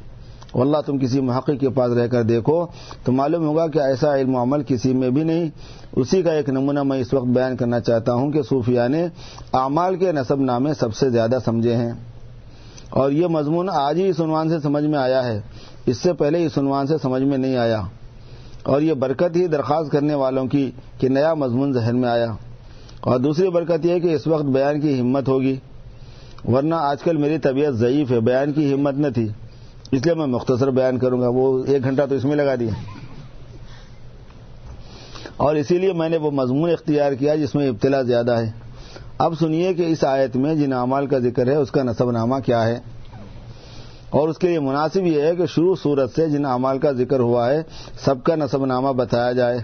واللہ 0.57 0.76
تم 0.86 0.98
کسی 0.98 1.20
محقق 1.20 1.50
کے 1.61 1.68
پاس 1.68 1.92
رہ 1.92 2.07
کر 2.07 2.22
دیکھو 2.22 2.66
تو 3.04 3.12
معلوم 3.12 3.46
ہوگا 3.46 3.66
کہ 3.66 3.78
ایسا 3.78 4.16
علم 4.16 4.34
و 4.34 4.42
عمل 4.42 4.62
کسی 4.62 4.92
میں 4.92 5.11
بھی 5.11 5.24
نہیں۔ 5.24 5.50
اسی 5.96 6.22
کا 6.22 6.32
ایک 6.32 6.48
نمونہ 6.48 6.82
میں 6.82 6.98
اس 6.98 7.14
وقت 7.14 7.26
بیان 7.26 7.57
کرنا 7.57 7.80
چاہتا 7.80 8.12
ہوں 8.12 8.30
کہ 8.30 8.42
صوفیہ 8.42 8.80
نے 8.88 9.07
اعمال 9.52 9.96
کے 9.96 10.12
نصب 10.12 10.40
نامے 10.40 10.74
سب 10.74 10.94
سے 10.94 11.11
زیادہ 11.11 11.38
سمجھے 11.44 11.76
ہیں۔ 11.76 11.92
اور 12.90 13.11
یہ 13.11 13.26
مضمون 13.26 13.70
آج 13.72 13.96
ہی 13.96 14.09
اس 14.09 14.20
عنوان 14.20 14.48
سے 14.48 14.61
سمجھ 14.61 14.84
میں 14.84 14.98
آیا 14.98 15.24
ہے۔ 15.24 15.40
اس 15.86 15.96
سے 15.96 16.12
پہلے 16.12 16.46
اس 16.46 16.59
عنوان 16.59 16.86
سے 16.86 16.94
سمجھ 17.02 17.22
میں 17.22 17.38
نہیں 17.38 17.57
آیا۔ 17.57 17.82
اور 18.62 18.80
یہ 18.80 18.94
برکت 18.94 19.36
ہی 19.36 19.46
درخواست 19.46 19.92
کرنے 19.92 20.14
والوں 20.14 20.46
کی 20.46 20.70
کہ 20.98 21.09
نیا 21.09 21.34
مضمون 21.34 21.72
ذہن 21.72 21.96
میں 22.00 22.09
آیا۔ 22.09 22.32
اور 23.00 23.20
دوسری 23.20 23.48
برکت 23.48 23.86
یہ 23.86 23.98
کہ 23.98 24.14
اس 24.14 24.26
وقت 24.26 24.44
بیان 24.44 24.80
کی 24.80 25.00
ہمت 25.00 25.28
ہوگی۔ 25.28 25.57
ورنہ 26.48 26.74
آج 26.74 27.02
کل 27.02 27.16
میری 27.16 27.38
طبیعت 27.38 27.74
ضعیف 27.74 28.11
ہے، 28.11 28.20
بیان 28.20 28.52
کی 28.52 28.74
ہمت 28.74 28.94
نہ 28.94 29.07
تھی۔ 29.14 29.28
اس 29.93 30.07
لیے 30.07 30.14
میں 30.14 30.26
مختصر 30.26 30.70
بیان 30.70 30.99
کروں 30.99 31.20
گا، 31.20 31.28
وہ 31.28 31.64
ایک 31.64 31.84
گھنٹہ 31.84 32.03
تو 32.09 32.14
اس 32.14 32.24
میں 32.24 32.37
لگا 32.37 32.55
دیا۔ 32.55 32.70
اور 35.37 35.57
اسی 35.57 35.78
لیے 35.78 35.93
میں 35.93 36.09
نے 36.09 36.16
وہ 36.16 36.30
مضمون 36.30 36.70
اختیار 36.70 37.12
کیا 37.12 37.34
جس 37.34 37.55
میں 37.55 37.68
ابتلا 37.68 38.03
زیادہ 38.03 38.32
ہے۔ 38.32 38.51
اب 39.18 39.34
سنیے 39.39 39.74
کہ 39.74 39.82
اس 39.82 40.05
آیت 40.05 40.37
میں 40.37 40.55
جن 40.55 40.72
اعمال 40.72 41.07
کا 41.07 41.18
ذکر 41.18 41.47
ہے، 41.47 41.55
اس 41.55 41.70
کا 41.70 41.82
نصب 41.82 42.11
نامہ 42.11 42.34
کیا 42.45 42.66
ہے۔ 42.66 42.78
اور 44.11 44.28
اس 44.28 44.39
کے 44.39 44.49
لیے 44.49 44.61
مناسب 44.61 45.07
یہ 45.07 45.22
ہے 45.22 45.37
کہ 45.37 45.47
شروع 45.47 45.74
صورت 45.82 46.14
سے 46.14 46.28
جن 46.28 46.45
اعمال 46.45 46.78
کا 46.78 46.93
ذکر 46.93 47.20
ہوا 47.20 47.51
ہے، 47.51 47.62
سب 48.01 48.24
کا 48.24 48.34
نصب 48.37 48.66
نامہ 48.66 48.89
بتایا 48.89 49.32
جائے 49.32 49.59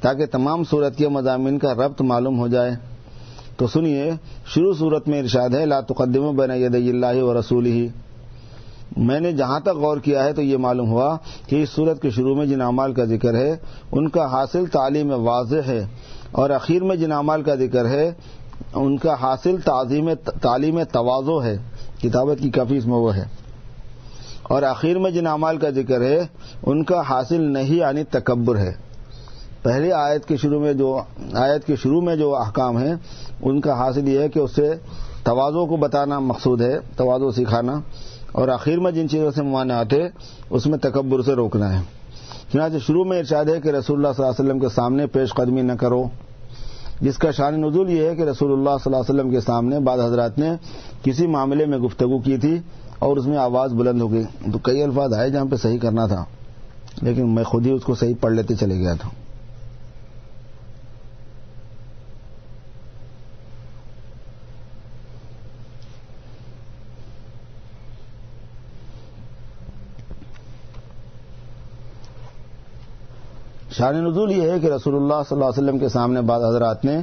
تاکہ 0.00 0.26
تمام 0.26 0.64
صورت 0.64 0.96
کے 0.96 1.08
مضامین 1.08 1.58
کا 1.58 1.74
ربط 1.74 2.02
معلوم 2.02 2.38
ہو 2.38 2.48
جائے۔ 2.48 2.70
تو 3.56 3.66
سنیے، 3.66 4.12
شروع 4.46 4.72
صورت 4.78 5.08
میں 5.08 5.20
ارشاد 5.20 5.48
ہے، 5.48 5.66
لا 5.66 5.80
تقدم 5.80 6.36
بین 6.36 6.50
ید 6.50 6.74
اللہ 6.74 7.22
و 7.22 7.40
رسول 7.40 7.66
ہی 7.66 7.88
میں 8.96 9.20
نے 9.20 9.32
جہاں 9.32 9.60
تک 9.60 9.68
غور 9.68 9.96
کیا 9.96 10.24
ہے 10.24 10.32
تو 10.32 10.42
یہ 10.42 10.56
معلوم 10.56 10.90
ہوا 10.90 11.16
کہ 11.46 11.62
اس 11.62 11.68
صورت 11.70 12.02
کے 12.02 12.10
شروع 12.10 12.34
میں 12.34 12.46
جن 12.46 12.60
اعمال 12.60 12.94
کا 12.94 13.04
ذکر 13.04 13.34
ہے، 13.34 13.56
ان 13.92 14.08
کا 14.08 14.26
حاصل 14.26 14.66
تعلیم 14.66 15.12
واضح 15.28 15.60
ہے 15.66 15.86
اور 16.32 16.50
اخیر 16.50 16.84
میں 16.84 16.96
جن 16.96 17.12
اعمال 17.12 17.42
کا 17.42 17.54
ذکر 17.54 17.88
ہے، 17.88 18.10
ان 18.74 18.96
کا 18.96 19.14
حاصل 19.14 19.56
تعظیم 19.64 20.14
تعلیم 20.14 20.82
توازو 20.82 21.42
ہے۔ 21.42 21.56
کتابت 22.02 22.42
کی 22.42 22.50
کافی 22.50 22.76
اس 22.76 22.86
میں 22.86 22.96
وہ 22.96 23.16
ہے۔ 23.16 23.24
اور 24.42 24.62
آخر 24.62 24.98
میں 24.98 25.10
جن 25.10 25.26
اعمال 25.26 25.56
کا 25.56 25.70
ذکر 25.70 26.00
ہے، 26.00 26.26
ان 26.62 26.84
کا 26.84 27.00
حاصل 27.00 27.40
نہیں 27.40 27.74
یعنی 27.74 28.04
تکبر 28.04 28.56
ہے۔ 28.56 28.72
پہلی 29.62 29.92
آیت 29.92 30.24
کے 30.24 30.36
شروع 30.36 30.60
میں 30.60 30.72
جو، 30.72 31.00
آیت 31.34 31.66
کے 31.66 31.76
شروع 31.76 32.00
میں 32.00 32.16
جو 32.16 32.36
احکام 32.36 32.78
ہیں، 32.78 32.94
ان 33.42 33.60
کا 33.60 33.72
حاصل 33.72 34.08
یہ 34.08 34.18
ہے 34.18 34.28
کہ 34.28 34.38
اسے 34.38 34.74
توازوں 35.24 35.66
کو 35.66 35.76
بتانا 35.76 36.18
مقصود 36.18 36.60
ہے 36.60 36.78
توازو 36.96 37.30
سکھانا۔ 37.30 37.80
اور 38.32 38.48
آخر 38.48 38.78
میں 38.78 38.92
جن 38.92 39.08
چیزوں 39.08 39.30
سے 39.30 39.42
ممانعات 39.42 39.92
ہے 39.92 40.08
اس 40.50 40.66
میں 40.66 40.78
تکبر 40.78 41.22
سے 41.22 41.34
روکنا 41.34 41.72
ہے۔ 41.72 41.82
چنانچہ 42.52 42.76
شروع 42.78 43.04
میں 43.04 43.18
ارشاد 43.18 43.44
ہے 43.44 43.60
کہ 43.60 43.68
رسول 43.68 43.96
اللہ 43.96 44.12
صلی 44.16 44.24
اللہ 44.24 44.32
علیہ 44.32 44.44
وسلم 44.44 44.58
کے 44.60 44.68
سامنے 44.74 45.06
پیش 45.06 45.34
قدمی 45.34 45.62
نہ 45.62 45.72
کرو۔ 45.72 46.04
جس 47.00 47.18
کا 47.18 47.30
شان 47.30 47.60
نزول 47.60 47.90
یہ 47.90 48.08
ہے 48.08 48.14
کہ 48.16 48.22
رسول 48.22 48.52
اللہ 48.52 48.76
صلی 48.84 48.94
اللہ 48.94 48.96
علیہ 48.96 49.14
وسلم 49.14 49.30
کے 49.30 49.40
سامنے 49.40 49.78
بعد 49.80 49.98
حضرات 49.98 50.38
نے 50.38 50.50
کسی 51.02 51.26
معاملے 51.26 51.66
میں 51.66 51.78
گفتگو 51.78 52.18
کی 52.18 52.36
تھی 52.36 52.58
اور 52.98 53.16
اس 53.16 53.26
میں 53.26 53.38
آواز 53.38 53.72
بلند 53.72 54.00
ہو 54.00 54.12
گئی۔ 54.12 54.24
تو 54.52 54.58
کئی 54.58 54.82
الفاظ 54.82 55.12
آئے 55.12 55.30
جہاں 55.30 55.44
پہ 55.44 55.56
صحیح 55.56 55.78
کرنا 55.78 56.06
تھا، 56.06 56.24
لیکن 57.02 57.34
میں 57.34 57.44
خود 57.44 57.66
ہی 57.66 57.70
اس 57.70 57.84
کو 57.84 57.94
صحیح 57.94 58.14
پڑھ 58.20 58.32
لیتے 58.32 58.54
چلے 58.54 58.78
گیا 58.78 58.94
تھا۔ 58.94 59.08
شان 73.78 73.96
نزول 74.04 74.30
یہ 74.32 74.50
ہے 74.50 74.58
کہ 74.58 74.66
رسول 74.66 74.94
اللہ 74.94 75.22
صلی 75.28 75.36
اللہ 75.36 75.44
علیہ 75.44 75.62
وسلم 75.62 75.78
کے 75.78 75.88
سامنے 75.88 76.20
بعض 76.20 76.44
حضرات 76.44 76.84
نے 76.84 76.96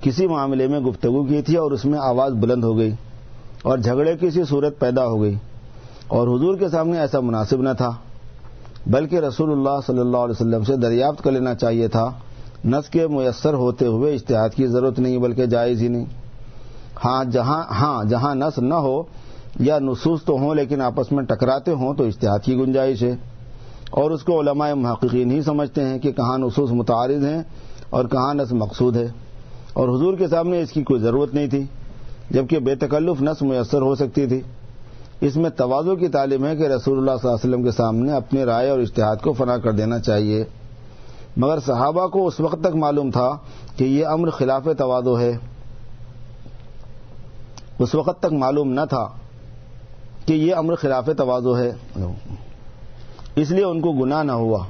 کسی 0.00 0.26
معاملے 0.26 0.66
میں 0.66 0.80
گفتگو 0.80 1.22
کی 1.24 1.42
تھی 1.42 1.56
اور 1.56 1.70
اس 1.70 1.84
میں 1.84 1.98
آواز 1.98 2.32
بلند 2.32 2.64
ہو 2.64 2.76
گئی 2.78 2.92
اور 3.62 3.78
جھگڑے 3.78 4.16
کی 4.16 4.30
سی 4.30 4.44
صورت 4.44 4.78
پیدا 4.78 5.06
ہو 5.06 5.20
گئی 5.22 5.34
اور 6.08 6.28
حضور 6.28 6.56
کے 6.58 6.68
سامنے 6.68 6.98
ایسا 7.00 7.20
مناسب 7.20 7.62
نہ 7.62 7.72
تھا، 7.76 7.90
بلکہ 8.86 9.16
رسول 9.18 9.50
اللہ 9.52 9.78
صلی 9.86 9.98
اللہ 9.98 10.16
علیہ 10.16 10.40
وسلم 10.40 10.62
سے 10.62 10.76
دریافت 10.76 11.22
کر 11.24 11.32
لینا 11.32 11.54
چاہیے 11.54 11.88
تھا۔ 11.88 12.10
نس 12.64 12.88
کے 12.88 13.06
میسر 13.06 13.54
ہوتے 13.54 13.86
ہوئے 13.86 14.14
اشتہاد 14.14 14.48
کی 14.48 14.66
ضرورت 14.66 14.98
نہیں، 14.98 15.18
بلکہ 15.18 15.46
جائز 15.46 15.82
ہی 15.82 15.88
نہیں۔ 15.88 16.04
ہاں 17.04 17.24
جہاں 17.24 17.62
ہاں 17.70 18.04
جہاں 18.04 18.34
نس 18.34 18.58
نہ 18.58 18.74
ہو 18.74 19.02
یا 19.60 19.78
نصوص 19.78 20.22
تو 20.22 20.32
ہوں 20.32 20.54
لیکن 20.54 20.80
آپس 20.80 21.12
میں 21.12 21.24
ٹکراتے 21.24 21.72
ہوں 21.72 21.94
تو 21.94 22.04
اشتہاد 22.04 22.44
کی 22.44 22.56
گنجائش 22.56 23.02
ہے۔ 23.02 23.14
اور 23.94 24.10
اس 24.10 24.22
کو 24.22 24.40
علماء 24.40 24.72
محققین 24.72 25.30
ہی 25.30 25.42
سمجھتے 25.42 25.84
ہیں 25.84 25.98
کہ 25.98 26.12
کہاں 26.12 26.38
نصوص 26.38 26.70
متعارض 26.70 27.24
ہیں 27.24 27.42
اور 27.90 28.04
کہاں 28.04 28.34
نس 28.34 28.52
مقصود 28.52 28.96
ہے۔ 28.96 29.06
اور 29.72 29.88
حضور 29.88 30.14
کے 30.14 30.28
سامنے 30.28 30.62
اس 30.62 30.72
کی 30.72 30.82
کوئی 30.82 31.00
ضرورت 31.00 31.34
نہیں 31.34 31.46
تھی، 31.46 31.64
جبکہ 32.30 32.58
بے 32.58 32.74
تکلف 32.74 33.22
نس 33.22 33.42
میسر 33.42 33.80
ہو 33.80 33.94
سکتی 33.94 34.26
تھی۔ 34.26 34.40
اس 35.20 35.36
میں 35.36 35.50
توازو 35.50 35.96
کی 35.96 36.08
تعلیم 36.08 36.44
ہے 36.44 36.56
کہ 36.56 36.62
رسول 36.62 36.98
اللہ 36.98 37.10
صلی 37.20 37.30
اللہ 37.30 37.36
علیہ 37.36 37.50
وسلم 37.50 37.62
کے 37.62 37.70
سامنے 37.70 38.12
اپنی 38.12 38.44
رائے 38.44 38.70
اور 38.70 38.78
اشتہاد 38.78 39.16
کو 39.16 39.32
فنا 39.32 39.56
کر 39.56 39.72
دینا 39.72 39.98
چاہیے۔ 39.98 40.44
مگر 41.36 41.58
صحابہ 41.66 42.06
کو 42.06 42.26
اس 42.26 42.40
وقت 42.40 42.60
تک 42.60 42.76
معلوم 42.76 43.10
تھا 43.10 43.36
کہ 43.76 43.84
یہ 43.84 44.06
امر 44.06 44.30
خلاف 44.30 44.68
توازو 44.78 45.18
ہے۔ 45.18 45.36
اس 47.78 47.94
وقت 47.94 48.20
تک 48.20 48.32
معلوم 48.32 48.72
نہ 48.72 48.80
تھا 48.88 49.08
کہ 50.26 50.32
یہ 50.32 50.54
امر 50.54 50.74
خلاف 50.74 51.08
توازو 51.18 51.58
ہے۔ 51.58 51.72
اس 53.36 53.50
لیے 53.50 53.64
ان 53.64 53.80
کو 53.80 53.92
گناہ 53.92 54.22
نہ 54.22 54.32
ہوا۔ 54.32 54.64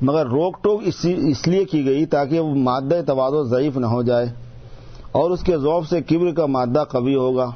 مگر 0.00 0.26
روک 0.26 0.56
ٹوک 0.62 0.82
اس 1.04 1.46
لیے 1.46 1.64
کی 1.64 1.84
گئی 1.84 2.06
تاکہ 2.06 2.40
وہ 2.40 2.54
مادہ 2.54 3.00
توازو 3.06 3.44
ضعیف 3.44 3.76
نہ 3.76 3.86
ہو 3.86 4.02
جائے 4.02 4.26
اور 5.12 5.30
اس 5.30 5.42
کے 5.42 5.58
ذوف 5.58 5.88
سے 5.88 6.02
کبر 6.02 6.32
کا 6.32 6.46
مادہ 6.46 6.84
قوی 6.88 7.14
ہوگا۔ 7.14 7.50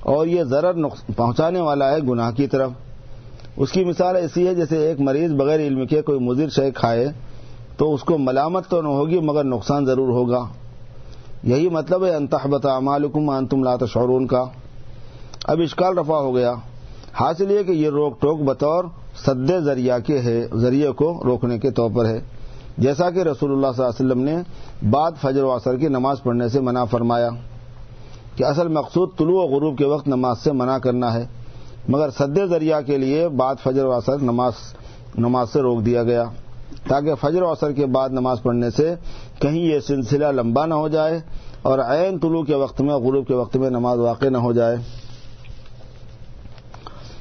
اور 0.00 0.26
یہ 0.26 0.44
ضرر 0.44 0.88
پہنچانے 1.16 1.60
والا 1.60 1.90
ہے 1.90 1.98
گناہ 1.98 2.30
کی 2.30 2.46
طرف۔ 2.46 2.70
اس 3.56 3.72
کی 3.72 3.84
مثال 3.84 4.16
ایسی 4.16 4.46
ہے 4.46 4.54
جیسے 4.54 4.76
ایک 4.76 5.00
مریض 5.00 5.32
بغیر 5.32 5.60
علم 5.60 5.86
کے 5.86 6.02
کوئی 6.02 6.20
مضر 6.20 6.48
شے 6.48 6.70
کھائے 6.70 7.08
تو 7.76 7.94
اس 7.94 8.00
کو 8.00 8.18
ملامت 8.18 8.68
تو 8.68 8.82
نہ 8.82 8.88
ہوگی 8.88 9.20
مگر 9.20 9.44
نقصان 9.44 9.86
ضرور 9.86 10.08
ہوگا۔ 10.08 10.46
یہی 11.42 11.68
مطلب 11.68 12.04
ہے 12.04 12.14
انتحبت 12.14 12.66
مالکم 12.66 13.30
انتم 13.30 13.64
لا 13.64 13.76
تشعرون 13.76 14.26
کا۔ 14.26 14.44
اب 15.44 15.60
اشکال 15.60 15.98
رفع 15.98 16.16
ہو 16.16 16.34
گیا۔ 16.34 16.54
حاصل 17.20 17.50
یہ 17.50 17.62
کہ 17.62 17.72
یہ 17.72 17.88
روک 17.88 18.20
ٹوک 18.20 18.40
بطور 18.40 18.84
سد 19.26 19.50
ذریعہ 19.64 19.98
کے 19.98 20.18
ہے، 20.18 20.46
ذریعے 20.54 20.92
کو 20.92 21.20
روکنے 21.24 21.58
کے 21.58 21.70
طور 21.70 21.90
پر 21.94 22.06
ہے۔ 22.06 22.20
جیسا 22.78 23.10
کہ 23.10 23.18
رسول 23.18 23.52
اللہ 23.52 23.66
صلی 23.76 23.84
اللہ 23.84 23.96
علیہ 24.00 24.06
وسلم 24.06 24.22
نے 24.22 24.36
بعد 24.90 25.12
فجر 25.20 25.42
و 25.42 25.52
اثر 25.52 25.76
کی 25.76 25.88
نماز 25.88 26.22
پڑھنے 26.22 26.48
سے 26.48 26.60
منع 26.60 26.84
فرمایا 26.84 27.28
کہ 28.36 28.44
اصل 28.44 28.68
مقصود 28.68 29.08
طلوع 29.18 29.42
و 29.42 29.46
غروب 29.46 29.78
کے 29.78 29.84
وقت 29.84 30.08
نماز 30.08 30.38
سے 30.38 30.52
منع 30.52 30.78
کرنا 30.78 31.14
ہے، 31.14 31.26
مگر 31.88 32.10
سد 32.10 32.38
ذریعہ 32.50 32.80
کے 32.80 32.98
لیے 32.98 33.28
بعد 33.28 33.54
فجر 33.62 33.84
و 33.84 33.92
اثر 33.92 34.18
نماز 34.18 34.52
نماز 35.18 35.50
سے 35.50 35.60
روک 35.60 35.86
دیا 35.86 36.02
گیا۔ 36.02 36.24
تاکہ 36.88 37.14
فجر 37.14 37.42
و 37.42 37.50
اثر 37.50 37.72
کے 37.72 37.86
بعد 37.86 38.08
نماز 38.08 38.42
پڑھنے 38.42 38.70
سے 38.70 38.94
کہیں 39.38 39.62
یہ 39.62 39.80
سلسلہ 39.80 40.26
لمبا 40.26 40.66
نہ 40.66 40.74
ہو 40.74 40.88
جائے 40.88 41.20
اور 41.62 41.78
عین 41.78 42.18
طلوع 42.18 42.42
کے 42.42 42.54
وقت 42.54 42.80
میں 42.80 42.94
غروب 42.94 43.26
کے 43.26 43.34
وقت 43.34 43.56
میں 43.56 43.70
نماز 43.70 43.98
واقع 43.98 44.26
نہ 44.26 44.38
ہو 44.38 44.52
جائے۔ 44.52 44.76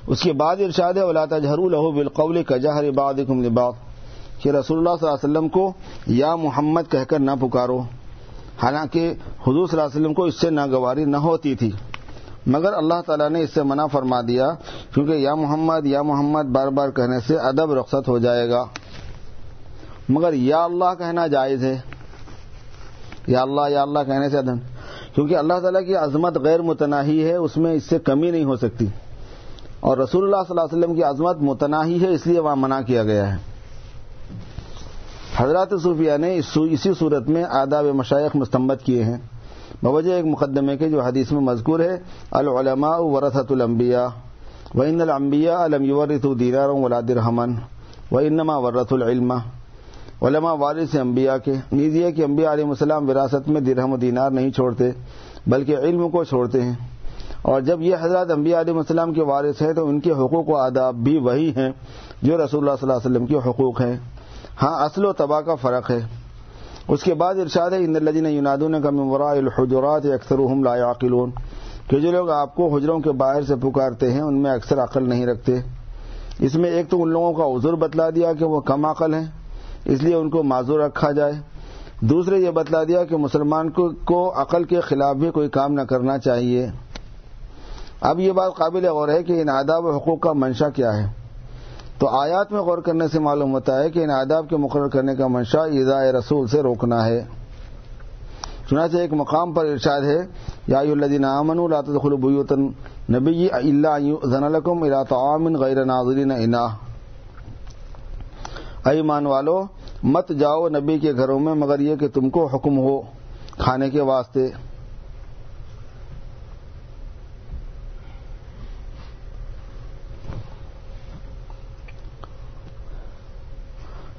اس 0.08 0.22
کے 0.22 0.34
بعد 0.34 0.56
ارشاد 0.60 0.98
اولاۃ 0.98 1.39
جہر 1.43 1.58
الح 1.58 1.89
بالقول 1.95 2.43
کا 2.43 2.58
جہر 2.58 2.89
عباد 2.89 3.14
لباغ 3.14 3.72
کہ 4.39 4.50
رسول 4.50 4.78
اللہ 4.78 4.95
صلی 5.00 5.10
اللہ 5.10 5.18
علیہ 5.18 5.30
وسلم 5.30 5.50
کو 5.50 5.72
یا 6.08 6.36
محمد 6.36 6.91
کہہ 6.91 7.04
کر 7.04 7.20
نہ 7.20 7.32
پکارو۔ 7.41 7.80
حالانکہ 8.64 9.14
حضور 9.48 9.68
صلی 9.68 9.80
اللہ 9.80 9.89
علیہ 9.89 10.02
وسلم 10.02 10.14
کو 10.14 10.24
اس 10.24 10.41
سے 10.41 10.50
ناگواری 10.50 11.06
نہ 11.06 11.18
ہوتی 11.18 11.56
تھی۔ 11.56 11.72
مگر 12.48 12.74
اللہ 12.74 13.02
تعالیٰ 13.06 13.30
نے 13.30 13.41
اس 13.41 13.54
سے 13.54 13.64
منع 13.64 13.86
فرما 13.86 14.22
دیا، 14.22 14.48
کیونکہ 14.93 15.12
یا 15.12 15.36
محمد 15.36 15.86
یا 15.86 16.02
محمد 16.02 16.45
بار 16.45 16.68
بار 16.68 16.89
کہنے 16.89 17.20
سے 17.20 17.38
ادب 17.38 17.74
رخصت 17.74 18.08
ہو 18.08 18.18
جائے 18.18 18.50
گا۔ 18.50 18.64
مگر 20.10 20.34
یا 20.34 20.64
اللہ 20.64 20.93
کہنا 20.97 21.28
جائز 21.28 21.64
ہے، 21.64 21.78
یا 23.28 23.41
اللہ 23.41 23.70
یا 23.70 23.82
اللہ 23.82 23.99
کہنے 24.08 24.30
سے 24.30 24.38
ادب 24.38 24.58
کیونکہ 25.16 25.38
اللہ 25.38 25.53
تعالیٰ 25.53 25.86
کی 25.86 25.95
عظمت 25.95 26.38
غیر 26.38 26.62
متناہی 26.62 27.24
ہے، 27.24 27.36
اس 27.36 27.58
میں 27.58 27.74
اس 27.74 27.84
سے 27.84 27.99
کمی 27.99 28.32
نہیں 28.32 28.43
ہو 28.43 28.55
سکتی۔ 28.55 28.86
اور 29.80 29.97
رسول 29.97 30.24
اللہ 30.24 30.36
صلی 30.36 30.58
اللہ 30.58 30.62
علیہ 30.62 30.78
وسلم 30.78 30.95
کی 30.95 31.03
عظمت 31.03 31.38
متناہی 31.41 32.01
ہے، 32.01 32.10
اس 32.10 32.28
لیے 32.28 32.39
وہاں 32.39 32.55
منع 32.55 32.82
کیا 32.82 33.03
گیا 33.03 33.34
ہے۔ 33.34 33.38
حضرات 35.36 35.68
صوفیہ 35.84 36.18
نے 36.18 36.38
اسی 36.38 36.91
صورت 36.99 37.30
میں 37.30 37.43
آداب 37.43 37.86
مشائق 37.86 38.36
مستمت 38.36 38.84
کیے 38.84 39.03
ہیں۔ 39.03 39.18
بوجہ 39.84 40.14
ایک 40.14 40.26
مقدمے 40.26 40.78
کے 40.78 40.89
جو 40.89 41.01
حدیث 41.01 41.32
میں 41.32 41.41
مذکور 41.41 41.80
ہے، 41.80 41.97
العلماء 42.32 42.97
ورثت 42.97 43.51
الانبیاء 43.51 44.08
و 44.76 44.82
ان 44.82 45.01
الانبیاء 45.01 45.66
علم 45.66 45.84
یورث 45.84 46.26
دینار 46.39 46.70
ولا 46.70 46.99
درہمن 46.99 47.53
و 48.12 48.18
انما 48.18 48.58
علماء 50.22 50.53
وارث 50.53 50.95
انبیاء 50.95 51.38
کے 51.38 51.53
نیز 51.72 51.95
یہ 51.95 52.11
کہ 52.11 52.22
انبیاء 52.22 52.53
علیہ 52.53 52.65
السلام 52.65 53.09
وراثت 53.09 53.49
میں 53.49 53.61
درہم 53.61 53.93
و 53.93 53.97
دینار 53.97 54.32
نہیں 54.32 54.51
چھوڑتے، 54.51 54.91
بلکہ 55.47 55.78
علم 55.78 56.09
کو 56.09 56.24
چھوڑتے 56.24 56.61
ہیں۔ 56.61 56.74
اور 57.41 57.61
جب 57.61 57.82
یہ 57.82 57.95
حضرات 58.01 58.32
انبیاء 58.32 58.59
علیہ 58.59 58.74
السلام 58.74 59.13
کے 59.13 59.24
وارث 59.24 59.61
ہیں 59.61 59.74
تو 59.74 59.88
ان 59.88 59.99
کے 59.99 60.11
حقوق 60.11 60.49
و 60.49 60.55
آداب 60.55 60.95
بھی 60.95 61.18
وہی 61.18 61.49
ہیں 61.49 61.70
جو 62.22 62.38
رسول 62.38 62.70
اللہ 62.70 62.76
صلی 62.80 62.89
اللہ 62.89 62.93
علیہ 62.93 63.11
وسلم 63.11 63.26
کے 63.26 63.49
حقوق 63.49 63.82
ہیں۔ 63.82 63.97
ہاں 64.61 64.86
اصل 64.86 65.05
و 65.05 65.13
تباہ 65.13 65.41
کا 65.41 65.55
فرق 65.55 65.91
ہے۔ 65.91 65.99
اس 66.88 67.03
کے 67.03 67.13
بعد 67.13 67.36
ارشاد 67.36 67.72
ہے 67.72 67.78
اندر 67.78 68.15
یونادون 68.15 68.82
کا 68.82 68.89
ممورا 68.89 69.30
الحجرات 69.30 70.05
اکثر 70.05 70.38
لا 70.38 70.91
عقلون 70.91 71.32
کہ 71.88 71.99
جو 71.99 72.11
لوگ 72.11 72.30
آپ 72.30 72.55
کو 72.55 72.76
حجروں 72.76 72.99
کے 72.99 73.11
باہر 73.11 73.41
سے 73.41 73.55
پکارتے 73.55 74.11
ہیں، 74.11 74.22
ان 74.22 74.41
میں 74.41 74.51
اکثر 74.51 74.84
عقل 74.84 75.09
نہیں 75.09 75.26
رکھتے۔ 75.26 75.55
اس 76.39 76.55
میں 76.55 76.70
ایک 76.70 76.89
تو 76.89 77.03
ان 77.03 77.09
لوگوں 77.09 77.34
کا 77.34 77.43
عذر 77.43 77.76
بتلا 77.76 78.09
دیا 78.09 78.34
کہ 78.34 78.45
وہ 78.45 78.59
کم 78.59 78.86
عقل 78.86 79.13
ہیں۔ 79.13 79.26
اس 79.86 80.03
لیے 80.03 80.15
ان 80.15 80.30
کو 80.30 80.43
معذور 80.43 80.80
رکھا 80.80 81.11
جائے۔ 81.11 81.34
دوسرے 82.01 82.38
یہ 82.38 82.51
بتلا 82.51 82.84
دیا 82.84 83.03
کہ 83.03 83.17
مسلمان 83.17 83.69
کو 84.05 84.41
عقل 84.41 84.63
کے 84.63 84.80
خلاف 84.80 85.15
بھی 85.15 85.32
کوئی 85.32 85.49
کام 85.49 85.73
نہ 85.73 85.82
کرنا 85.82 86.17
چاہیے۔ 86.17 86.67
اب 88.01 88.19
یہ 88.19 88.32
بات 88.32 88.55
قابل 88.55 88.86
غور 88.86 89.09
ہے 89.09 89.23
کہ 89.23 89.41
ان 89.41 89.49
آداب 89.49 89.86
و 89.86 89.91
حقوق 89.91 90.19
کا 90.19 90.34
منشا 90.34 90.69
کیا 90.69 90.97
ہے۔ 90.97 91.07
تو 91.99 92.07
آیات 92.07 92.51
میں 92.51 92.61
غور 92.61 92.78
کرنے 92.78 93.07
سے 93.07 93.19
معلوم 93.19 93.51
ہوتا 93.51 93.84
ہے 93.84 93.89
کہ 93.89 94.03
ان 94.03 94.09
آداب 94.09 94.49
کے 94.49 94.57
مقرر 94.57 94.88
کرنے 94.88 95.15
کا 95.15 95.28
منشا 95.28 95.63
ایزا 95.63 96.11
رسول 96.11 96.47
سے 96.47 96.61
روکنا 96.61 97.05
ہے۔ 97.05 97.25
چنانچہ 98.69 98.97
ایک 98.97 99.13
مقام 99.13 99.53
پر 99.53 99.65
ارشاد 99.65 100.01
ہے، 100.01 100.25
یا 100.67 100.80
الدین 100.80 101.25
امن 101.25 101.59
الخلبیوتن 101.59 102.61
نبی 103.13 103.47
اللہ 103.51 104.25
زن 104.25 105.03
طعام 105.09 105.55
غیر 105.55 105.86
ناظرین 105.86 106.32
انا 106.32 106.67
ایمان 108.90 109.26
والو، 109.26 109.64
مت 110.04 110.30
جاؤ 110.30 110.70
نبی 110.70 111.00
کے 111.00 111.14
گھروں 111.14 111.40
میں 111.40 111.54
مگر 111.54 111.80
یہ 111.80 111.96
کہ 111.96 112.08
تم 112.08 112.30
کو 112.30 112.46
حکم 112.46 112.78
ہو 112.78 113.02
کھانے 113.52 113.90
کے 113.90 114.02
واسطے۔ 114.02 114.48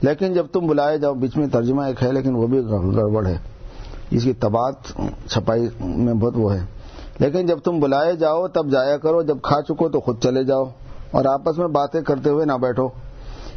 لیکن 0.02 0.32
جب 0.34 0.46
تم 0.52 0.66
بلائے 0.66 0.98
جاؤ، 0.98 1.14
بیچ 1.14 1.36
میں 1.36 1.46
ترجمہ 1.46 1.82
ایک 1.82 2.02
ہے، 2.02 2.12
لیکن 2.12 2.34
وہ 2.34 2.46
بھی 2.46 2.58
گڑبڑ 2.96 3.26
ہے۔ 3.26 3.38
اس 4.10 4.24
کی 4.24 4.32
تبات 4.32 4.74
چھپائی 5.30 5.68
میں 5.80 6.14
بہت 6.14 6.32
وہ 6.36 6.54
ہے۔ 6.54 6.60
لیکن 7.18 7.46
جب 7.46 7.58
تم 7.58 7.80
بلائے 7.80 8.16
جاؤ، 8.16 8.48
تب 8.48 8.70
جایا 8.70 8.96
کرو۔ 8.96 9.22
جب 9.22 9.36
کھا 9.42 9.62
چکو 9.62 9.88
تو 9.88 10.00
خود 10.00 10.22
چلے 10.22 10.44
جاؤ 10.44 10.64
اور 11.10 11.24
آپس 11.24 11.58
میں 11.58 11.68
باتیں 11.68 12.00
کرتے 12.00 12.30
ہوئے 12.30 12.46
نہ 12.46 12.52
بیٹھو۔ 12.52 12.88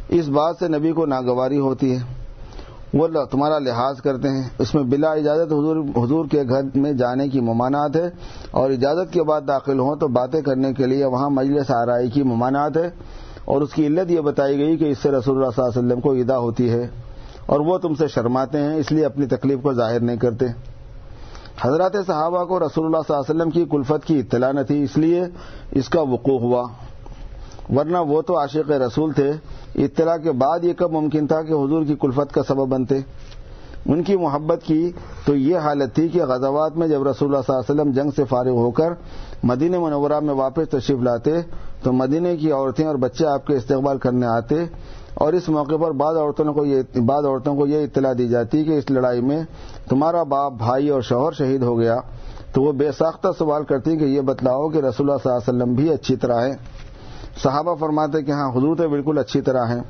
اس 0.08 0.28
بات 0.28 0.56
سے 0.58 0.68
نبی 0.68 0.92
کو 0.92 1.06
ناگواری 1.06 1.58
ہوتی 1.58 1.96
ہے۔ 1.96 2.22
وہ 2.94 3.08
تمہارا 3.30 3.58
لحاظ 3.58 4.00
کرتے 4.00 4.28
ہیں۔ 4.28 4.42
اس 4.58 4.74
میں 4.74 4.82
بلا 4.82 5.12
اجازت 5.12 5.52
حضور 5.52 5.76
حضور 5.76 6.24
کے 6.30 6.42
گھر 6.48 6.60
میں 6.74 6.92
جانے 6.92 7.28
کی 7.28 7.40
ممانعت 7.40 7.96
ہے۔ 7.96 8.10
اور 8.50 8.70
اجازت 8.70 9.12
کے 9.12 9.22
بعد 9.22 9.40
داخل 9.48 9.78
ہوں 9.78 9.96
تو 9.96 10.08
باتیں 10.08 10.40
کرنے 10.40 10.72
کے 10.72 10.86
لیے 10.86 11.04
وہاں 11.04 11.30
مجلس 11.30 11.70
آرائی 11.70 12.10
کی 12.10 12.22
ممانعت 12.22 12.76
ہے۔ 12.76 12.90
اور 13.44 13.60
اس 13.60 13.72
کی 13.72 13.86
علت 13.86 14.10
یہ 14.10 14.20
بتائی 14.20 14.58
گئی 14.58 14.76
کہ 14.76 14.84
اس 14.84 14.98
سے 14.98 15.10
رسول 15.10 15.36
اللہ 15.36 15.50
صلی 15.56 15.64
اللہ 15.64 15.78
علیہ 15.78 15.86
وسلم 15.86 16.00
کو 16.00 16.12
ادا 16.12 16.38
ہوتی 16.38 16.70
ہے۔ 16.70 16.88
اور 17.46 17.60
وہ 17.60 17.78
تم 17.78 17.94
سے 17.94 18.08
شرماتے 18.08 18.58
ہیں، 18.58 18.74
اس 18.74 18.92
لیے 18.92 19.04
اپنی 19.04 19.26
تکلیف 19.26 19.58
کو 19.62 19.72
ظاہر 19.72 20.00
نہیں 20.00 20.16
کرتے۔ 20.16 20.46
حضرات 21.60 21.92
صحابہ 22.06 22.44
کو 22.44 22.58
رسول 22.58 22.84
اللہ 22.84 22.96
صلی 23.08 23.14
اللہ 23.14 23.32
علیہ 23.32 23.36
وسلم 23.36 23.50
کی 23.50 23.64
کلفت 23.70 24.06
کی 24.06 24.18
اطلاع 24.18 24.52
نہ 24.52 24.60
تھی، 24.60 24.82
اس 24.82 24.96
لیے 24.96 25.24
اس 25.70 25.88
کا 25.88 26.00
وقوع 26.00 26.38
ہوا۔ 26.38 26.68
ورنہ 27.70 27.98
وہ 27.98 28.22
تو 28.22 28.38
عاشق 28.40 28.70
رسول 28.70 29.12
تھے۔ 29.12 29.32
اطلاع 29.74 30.16
کے 30.16 30.32
بعد 30.32 30.64
یہ 30.64 30.72
کب 30.72 30.92
ممکن 30.92 31.26
تھا 31.26 31.42
کہ 31.42 31.52
حضور 31.52 31.84
کی 31.84 31.94
کلفت 32.00 32.34
کا 32.34 32.42
سبب 32.48 32.68
بنتے؟ 32.68 32.98
ان 33.86 34.02
کی 34.02 34.16
محبت 34.16 34.60
کی 34.64 34.92
تو 35.24 35.36
یہ 35.36 35.56
حالت 35.56 35.94
تھی 35.94 36.08
کہ 36.08 36.24
غزوات 36.24 36.76
میں 36.76 36.88
جب 36.88 37.08
رسول 37.08 37.28
اللہ 37.28 37.40
صلی 37.46 37.54
اللہ 37.54 37.72
علیہ 37.72 37.80
وسلم 37.80 38.02
جنگ 38.02 38.10
سے 38.16 38.24
فارغ 38.24 38.50
ہو 38.50 38.70
کر 38.70 38.92
مدینہ 39.42 39.78
منورہ 39.78 40.20
میں 40.20 40.34
واپس 40.34 40.68
تشریف 40.68 40.98
لاتے، 40.98 41.30
تو 41.82 41.92
مدینہ 41.92 42.28
کی 42.40 42.52
عورتیں 42.52 42.86
اور 42.86 42.94
بچے 42.94 43.26
آپ 43.26 43.46
کے 43.46 43.54
استقبال 43.54 43.98
کرنے 43.98 44.26
آتے 44.26 44.54
اور 45.14 45.32
اس 45.32 45.48
موقع 45.48 45.76
پر 45.76 45.90
بعض 45.90 46.16
عورتوں 46.16 46.52
کو 46.52 46.64
یہ 46.64 47.00
بعض 47.06 47.24
عورتوں 47.24 47.56
کو 47.56 47.66
یہ 47.66 47.84
اطلاع 47.84 48.12
دی 48.18 48.28
جاتی 48.28 48.64
کہ 48.64 48.70
اس 48.70 48.90
لڑائی 48.90 49.20
میں 49.20 49.42
تمہارا 49.88 50.22
باپ، 50.22 50.52
بھائی 50.52 50.88
اور 50.88 51.00
شوہر 51.00 51.32
شہید 51.32 51.62
ہو 51.62 51.78
گیا۔ 51.78 51.96
تو 52.52 52.62
وہ 52.62 52.72
بے 52.72 52.92
ساختہ 52.92 53.28
سوال 53.38 53.64
کرتی 53.64 53.96
کہ 53.96 54.04
یہ 54.04 54.20
بتلاؤ 54.20 54.68
کہ 54.68 54.78
رسول 54.78 55.10
اللہ 55.10 55.22
صلی 55.22 55.32
اللہ 55.32 55.50
علیہ 55.50 55.62
وسلم 55.62 55.74
بھی 55.74 55.92
اچھی 55.92 56.16
طرح 56.16 56.46
ہیں۔ 56.46 56.54
صحابہ 57.36 57.74
فرماتے 57.74 58.22
کہ 58.22 58.30
ہاں 58.30 58.50
حضور 58.50 58.76
تو 58.76 58.88
بالکل 58.88 59.18
اچھی 59.18 59.40
طرح 59.40 59.66
ہیں۔ 59.66 59.80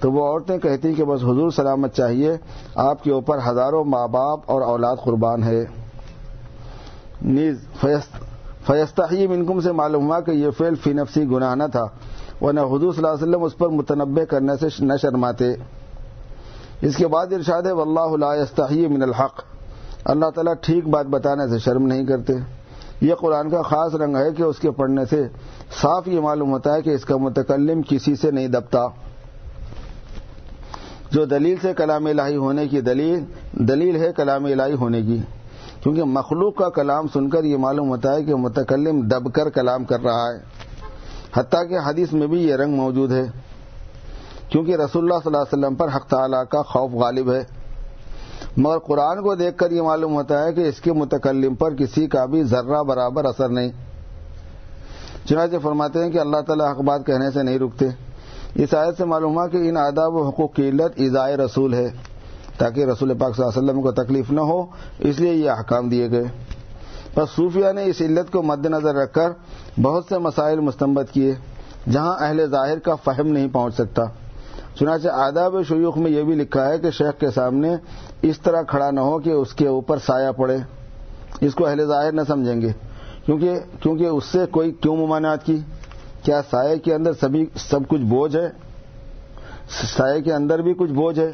تو 0.00 0.12
وہ 0.12 0.26
عورتیں 0.26 0.58
کہتی 0.58 0.94
کہ 0.94 1.04
بس 1.04 1.22
حضور 1.22 1.50
سلامت 1.50 1.94
چاہیے، 1.94 2.36
آپ 2.74 3.04
کے 3.04 3.10
اوپر 3.10 3.38
ہزاروں 3.46 3.84
ماں 3.84 4.08
باپ 4.08 4.40
اور 4.46 4.62
اولاد 4.62 4.96
قربان 5.04 5.42
ہے۔ 5.42 5.64
نیز 7.22 7.58
فیستحیم 8.66 9.32
انکم 9.32 9.60
سے 9.60 9.72
معلوم 9.72 10.06
ہوا 10.06 10.20
کہ 10.20 10.30
یہ 10.30 10.50
فعل 10.50 10.74
فی 10.74 10.92
نفسی 10.92 11.24
گناہ 11.24 11.54
نہ 11.54 11.64
تھا، 11.72 11.84
ورنہ 12.40 12.60
حضور 12.60 12.92
صلی 12.92 13.04
اللہ 13.04 13.08
علیہ 13.08 13.22
وسلم 13.22 13.42
اس 13.42 13.58
پر 13.58 13.68
متنبع 13.68 14.24
کرنے 14.24 14.56
سے 14.60 14.84
نہ 14.84 14.92
شرماتے۔ 15.02 15.52
اس 16.80 16.96
کے 16.96 17.06
بعد 17.06 17.32
ارشاد 17.32 17.62
ہے، 17.62 17.72
واللہ 17.72 18.16
لا 18.16 18.34
یستحی 18.34 18.86
من 18.86 19.02
الحق۔ 19.02 19.42
اللہ 20.04 20.30
تعالیٰ 20.30 20.54
ٹھیک 20.60 20.88
بات 20.88 21.06
بتانے 21.06 21.48
سے 21.48 21.58
شرم 21.58 21.86
نہیں 21.86 22.06
کرتے۔ 22.06 22.32
یہ 23.02 23.14
قرآن 23.14 23.50
کا 23.50 23.62
خاص 23.62 23.94
رنگ 23.94 24.16
ہے 24.16 24.32
کہ 24.36 24.42
اس 24.42 24.58
کے 24.58 24.70
پڑھنے 24.70 25.04
سے 25.04 25.28
صاف 25.80 26.08
یہ 26.08 26.20
معلوم 26.20 26.50
ہوتا 26.50 26.74
ہے 26.74 26.82
کہ 26.82 26.90
اس 26.90 27.04
کا 27.04 27.16
متکلم 27.16 27.80
کسی 27.88 28.16
سے 28.16 28.30
نہیں 28.30 28.48
دبتا۔ 28.48 28.86
جو 31.10 31.24
دلیل 31.24 31.56
سے 31.62 31.74
کلام 31.74 32.06
الہی 32.06 32.36
ہونے 32.36 32.68
کی 32.68 32.80
دلیل 32.80 33.24
دلیل 33.52 33.96
ہے 33.96 34.12
کلام 34.12 34.44
الہی 34.44 34.74
ہونے 34.74 35.02
کی۔ 35.02 35.18
کیونکہ 35.82 36.04
مخلوق 36.04 36.56
کا 36.56 36.68
کلام 36.68 37.06
سن 37.12 37.30
کر 37.30 37.44
یہ 37.44 37.56
معلوم 37.56 37.88
ہوتا 37.88 38.14
ہے 38.14 38.24
کہ 38.24 38.34
متکلم 38.34 39.00
دب 39.00 39.32
کر 39.32 39.50
کلام 39.50 39.84
کر 39.84 40.00
رہا 40.00 40.28
ہے۔ 40.28 40.38
حتیٰ 41.34 41.68
کہ 41.68 41.78
حدیث 41.86 42.12
میں 42.12 42.26
بھی 42.26 42.48
یہ 42.48 42.54
رنگ 42.54 42.74
موجود 42.74 43.12
ہے۔ 43.12 43.24
کیونکہ 44.48 44.76
رسول 44.76 45.02
اللہ 45.02 45.14
صلی 45.24 45.34
اللہ 45.34 45.36
علیہ 45.36 45.58
وسلم 45.58 45.74
پر 45.74 45.88
حق 45.96 46.06
تعالیٰ 46.06 46.44
کا 46.50 46.62
خوف 46.62 46.90
غالب 46.92 47.32
ہے۔ 47.32 47.61
مگر 48.56 48.78
قرآن 48.78 49.22
کو 49.22 49.34
دیکھ 49.34 49.56
کر 49.56 49.70
یہ 49.70 49.82
معلوم 49.82 50.14
ہوتا 50.14 50.44
ہے 50.44 50.52
کہ 50.52 50.60
اس 50.60 50.80
کے 50.80 50.92
متکلم 50.92 51.54
پر 51.54 51.74
کسی 51.74 52.06
کا 52.06 52.24
بھی 52.24 52.42
ذرہ 52.42 52.82
برابر 52.82 53.24
اثر 53.24 53.48
نہیں۔ 53.48 53.70
چنانچہ 55.28 55.56
فرماتے 55.62 56.04
ہیں 56.04 56.10
کہ 56.10 56.18
اللہ 56.18 56.36
تعالیٰ 56.46 56.70
حق 56.70 56.80
بات 56.80 57.06
کہنے 57.06 57.30
سے 57.30 57.42
نہیں 57.42 57.58
رکتے۔ 57.58 57.88
اس 58.54 58.74
آیت 58.74 58.96
سے 58.98 59.04
معلوم 59.04 59.34
ہوا 59.34 59.46
کہ 59.46 59.56
ان 59.56 59.76
آداب 59.76 60.14
و 60.14 60.28
حقوق 60.28 60.54
کی 60.54 60.68
علت 60.68 60.92
ایزائے 60.94 61.36
رسول 61.36 61.74
ہے، 61.74 61.88
تاکہ 62.58 62.84
رسول 62.84 63.18
پاک 63.18 63.36
صلی 63.36 63.44
اللہ 63.44 63.58
علیہ 63.58 63.70
وسلم 63.70 63.82
کو 63.82 63.92
تکلیف 63.92 64.30
نہ 64.30 64.40
ہو، 64.40 64.66
اس 64.98 65.20
لیے 65.20 65.34
یہ 65.34 65.50
احکام 65.50 65.88
دیے 65.88 66.10
گئے۔ 66.10 66.24
بس 67.16 67.28
صوفیہ 67.36 67.72
نے 67.72 67.84
اس 67.84 68.00
علت 68.00 68.32
کو 68.32 68.42
مد 68.42 68.66
نظر 68.66 68.94
رکھ 68.94 69.12
کر 69.12 69.30
بہت 69.82 70.04
سے 70.08 70.18
مسائل 70.18 70.60
مستمت 70.60 71.10
کیے، 71.10 71.34
جہاں 71.90 72.14
اہل 72.20 72.46
ظاہر 72.46 72.78
کا 72.78 72.94
فہم 72.94 73.26
نہیں 73.26 73.48
پہنچ 73.48 73.74
سکتا۔ 73.74 74.02
چنانچہ 74.78 75.08
آداب 75.08 75.54
شیوخ 75.68 75.98
میں 75.98 76.10
یہ 76.10 76.22
بھی 76.22 76.34
لکھا 76.34 76.68
ہے 76.68 76.78
کہ 76.78 76.90
شیخ 76.90 77.20
کے 77.20 77.30
سامنے 77.30 77.76
اس 78.22 78.40
طرح 78.40 78.62
کھڑا 78.62 78.90
نہ 78.90 79.00
ہو 79.00 79.18
کہ 79.18 79.30
اس 79.30 79.54
کے 79.54 79.68
اوپر 79.68 79.98
سایہ 79.98 80.32
پڑے۔ 80.32 80.56
اس 81.40 81.54
کو 81.54 81.66
اہل 81.66 81.86
ظاہر 81.86 82.12
نہ 82.12 82.20
سمجھیں 82.28 82.60
گے۔ 82.60 82.72
کیونکہ 83.26 83.60
کیونکہ 83.80 84.06
اس 84.06 84.24
سے 84.24 84.38
کوئی 84.50 84.70
کیوں 84.70 84.96
ممانعات 84.96 85.44
کی؟ 85.44 85.60
کیا 86.22 86.40
سائے 86.50 86.78
کے 86.78 86.94
اندر 86.94 87.12
سبھی، 87.12 87.46
سب 87.54 87.80
کچھ 87.88 88.00
بوجھ 88.00 88.36
ہے؟ 88.36 88.48
سائے 89.68 90.22
کے 90.22 90.34
اندر 90.34 90.62
بھی 90.62 90.74
کچھ 90.74 90.92
بوجھ 90.92 91.18
ہے؟ 91.18 91.32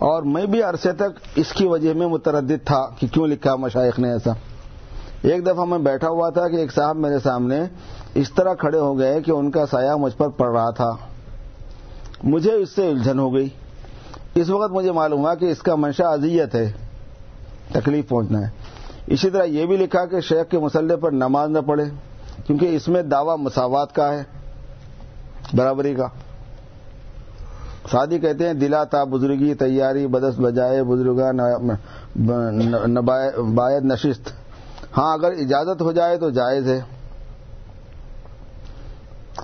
اور 0.00 0.22
میں 0.22 0.46
بھی 0.46 0.62
عرصے 0.62 0.92
تک 0.92 1.20
اس 1.36 1.52
کی 1.52 1.66
وجہ 1.66 1.94
میں 1.94 2.06
متردد 2.06 2.66
تھا 2.66 2.86
کہ 2.98 3.06
کیوں 3.06 3.26
لکھا 3.26 3.56
مشائق 3.56 3.98
نے 3.98 4.12
ایسا۔ 4.12 4.30
ایک 5.22 5.46
دفعہ 5.46 5.64
میں 5.64 5.78
بیٹھا 5.78 6.08
ہوا 6.08 6.30
تھا 6.30 6.48
کہ 6.48 6.56
ایک 6.56 6.72
صاحب 6.72 6.96
میرے 6.96 7.18
سامنے 7.22 7.60
اس 8.14 8.32
طرح 8.32 8.54
کھڑے 8.54 8.78
ہو 8.78 8.98
گئے 8.98 9.20
کہ 9.20 9.30
ان 9.30 9.50
کا 9.50 9.66
سایہ 9.66 9.92
مجھ 9.92 10.16
پر 10.16 10.28
پڑ 10.28 10.52
رہا 10.52 10.70
تھا۔ 10.70 10.96
مجھے 12.22 12.52
اس 12.52 12.70
سے 12.70 12.90
الجھن 12.90 13.18
ہو 13.18 13.34
گئی۔ 13.34 13.48
اس 14.34 14.50
وقت 14.50 14.72
مجھے 14.72 14.92
معلوم 14.92 15.20
ہوا 15.20 15.34
کہ 15.34 15.44
اس 15.44 15.62
کا 15.62 15.74
منشا 15.74 16.08
اذیت 16.08 16.54
ہے۔ 16.54 16.72
تکلیف 17.72 18.08
پہنچنا 18.08 18.40
ہے۔ 18.40 18.50
اسی 19.06 19.30
طرح 19.30 19.44
یہ 19.44 19.66
بھی 19.66 19.76
لکھا 19.76 20.04
کہ 20.04 20.20
شیخ 20.20 20.50
کے 20.50 20.58
مسلح 20.58 20.96
پر 20.96 21.10
نماز 21.10 21.50
نہ 21.50 21.58
پڑھے، 21.58 21.84
کیونکہ 22.46 22.76
اس 22.76 22.88
میں 22.88 23.02
دعوی 23.02 23.42
مساوات 23.42 23.94
کا 23.94 24.12
ہے، 24.12 24.22
برابری 25.54 25.94
کا۔ 25.94 26.06
شادی 27.90 28.18
کہتے 28.18 28.46
ہیں، 28.46 28.54
دلا 28.54 28.84
تا 28.84 29.04
بزرگی، 29.04 29.54
تیاری، 29.54 30.06
بدس 30.06 30.40
بجائے 30.40 30.82
بزرگا 30.82 31.30
باید 33.54 33.84
نشست۔ 33.84 34.32
ہاں 34.98 35.14
اگر 35.14 35.32
اجازت 35.32 35.82
ہو 35.82 35.92
جائے 35.92 36.16
تو 36.16 36.30
جائز 36.30 36.68
ہے۔ 36.68 36.80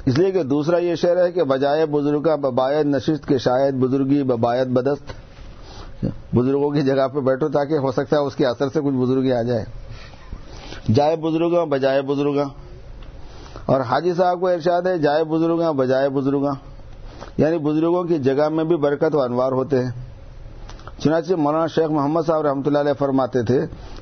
اس 0.06 0.18
لیے 0.18 0.30
کہ 0.30 0.42
دوسرا 0.42 0.78
یہ 0.78 0.94
شعر 0.94 1.16
ہے 1.16 1.32
کہ 1.32 1.44
بجائے 1.44 1.86
بزرگا 1.86 2.36
بباید 2.36 2.86
نشست 2.86 3.28
کے 3.28 3.38
شاید 3.38 3.74
بزرگی، 3.74 4.22
بباید 4.22 4.68
بدست۔ 4.68 5.12
بزرگوں 6.34 6.70
کی 6.70 6.82
جگہ 6.82 7.08
پہ 7.14 7.20
بیٹھو 7.20 7.48
تاکہ 7.48 7.74
ہو 7.74 7.92
سکتا 7.92 8.16
ہے 8.16 8.22
اس 8.22 8.36
کے 8.36 8.46
اثر 8.46 8.68
سے 8.68 8.80
کچھ 8.80 8.94
بزرگی 8.94 9.32
آ 9.32 9.42
جائے۔ 9.42 9.64
جائے 10.94 11.16
بزرگاں، 11.16 11.66
بجائے 11.66 12.02
بزرگاں۔ 12.02 12.48
اور 13.66 13.80
حاجی 13.80 14.14
صاحب 14.14 14.40
کو 14.40 14.48
ارشاد 14.48 14.82
ہے، 14.82 14.98
جائے 14.98 15.24
بزرگاں، 15.24 15.72
بجائے 15.72 16.08
بزرگاں۔ 16.08 16.75
یعنی 17.36 17.58
بزرگوں 17.58 18.04
کی 18.04 18.18
جگہ 18.18 18.48
میں 18.48 18.64
بھی 18.64 18.76
برکت 18.76 19.14
و 19.14 19.20
انوار 19.20 19.52
ہوتے 19.52 19.84
ہیں۔ 19.84 19.90
چنانچہ 20.98 21.34
مولانا 21.34 21.66
شیخ 21.66 21.90
محمد 21.90 22.20
صاحب 22.26 22.40
رحمۃ 22.40 22.62
اللہ 22.66 22.78
علیہ 22.78 22.92
فرماتے 22.92 23.42
تھے 23.42 23.60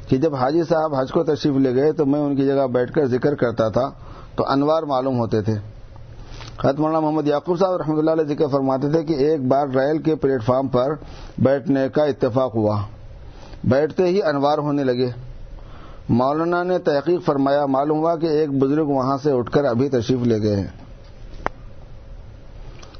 کہ 0.08 0.16
جب 0.16 0.34
حاجی 0.34 0.62
صاحب 0.62 0.94
حج 0.94 1.12
کو 1.12 1.24
تشریف 1.24 1.56
لے 1.56 1.74
گئے 1.74 1.92
تو 1.92 2.06
میں 2.06 2.20
ان 2.20 2.36
کی 2.36 2.46
جگہ 2.46 2.66
بیٹھ 2.66 2.92
کر 2.92 3.06
ذکر 3.06 3.34
کرتا 3.34 3.68
تھا 3.68 3.90
تو 4.36 4.44
انوار 4.46 4.82
معلوم 4.82 5.18
ہوتے 5.18 5.42
تھے۔ 5.42 5.54
حضرت 6.64 6.80
مولانا 6.80 7.00
محمد 7.00 7.28
یعقوب 7.28 7.58
صاحب 7.58 7.76
رحمۃ 7.76 7.98
اللہ 7.98 8.10
علیہ 8.10 8.24
ذکر 8.24 8.46
فرماتے 8.46 8.90
تھے 8.90 9.02
کہ 9.02 9.12
ایک 9.12 9.48
بار 9.48 9.66
ریل 9.68 9.98
کے 9.98 10.14
پلیٹ 10.14 10.42
فارم 10.42 10.68
پر 10.68 10.94
بیٹھنے 11.38 11.88
کا 11.88 12.04
اتفاق 12.04 12.54
ہوا۔ 12.54 12.82
بیٹھتے 13.64 14.06
ہی 14.06 14.22
انوار 14.22 14.58
ہونے 14.58 14.84
لگے۔ 14.84 15.10
مولانا 16.08 16.62
نے 16.62 16.78
تحقیق 16.78 17.24
فرمایا، 17.24 17.66
معلوم 17.66 17.98
ہوا 17.98 18.16
کہ 18.16 18.26
ایک 18.26 18.50
بزرگ 18.50 18.86
وہاں 18.86 19.16
سے 19.22 19.30
اٹھ 19.30 19.50
کر 19.50 19.64
ابھی 19.64 19.88
تشریف 19.88 20.22
لے 20.22 20.42
گئے 20.42 20.56
ہیں۔ 20.56 20.83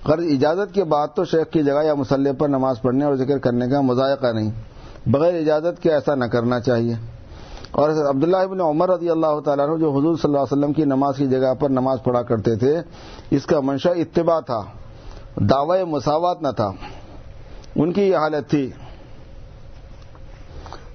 غرض 0.09 0.25
اجازت 0.25 0.75
کے 0.75 0.85
بعد 0.85 1.09
تو 1.15 1.25
شیخ 1.25 1.53
کی 1.53 1.63
جگہ 1.63 1.85
یا 1.85 1.95
مسلح 1.95 2.31
پر 2.39 2.49
نماز 2.49 2.83
پڑھنے 2.83 3.05
اور 3.05 3.15
ذکر 3.15 3.39
کرنے 3.39 3.69
کا 3.69 3.81
مذائقہ 3.81 4.27
نہیں، 4.27 4.51
بغیر 5.07 5.35
اجازت 5.35 5.83
کے 5.83 5.93
ایسا 5.93 6.15
نہ 6.15 6.25
کرنا 6.25 6.61
چاہیے۔ 6.61 6.95
اور 7.71 7.91
عبداللہ 7.91 8.37
ابن 8.37 8.61
عمر 8.61 8.91
رضی 8.91 9.11
اللہ 9.11 9.41
تعالیٰ 9.45 9.67
جو 9.67 9.91
حضور 9.91 10.17
صلی 10.17 10.21
اللہ 10.25 10.39
علیہ 10.39 10.59
وسلم 10.59 10.73
کی 10.73 10.85
نماز 10.85 11.17
کی 11.17 11.27
جگہ 11.27 11.55
پر 11.55 11.69
نماز 11.69 11.99
پڑھا 12.05 12.23
کرتے 12.23 12.57
تھے، 12.57 12.81
اس 13.31 13.47
کا 13.47 13.61
منشا 13.61 13.91
اتباع 13.91 14.41
تھا، 14.41 14.63
دعوی 15.37 15.85
مساوات 15.85 16.43
نہ 16.43 16.49
تھا۔ 16.57 16.71
ان 17.77 17.93
کی 17.93 18.03
یہ 18.03 18.17
حالت 18.17 18.51
تھی، 18.51 18.71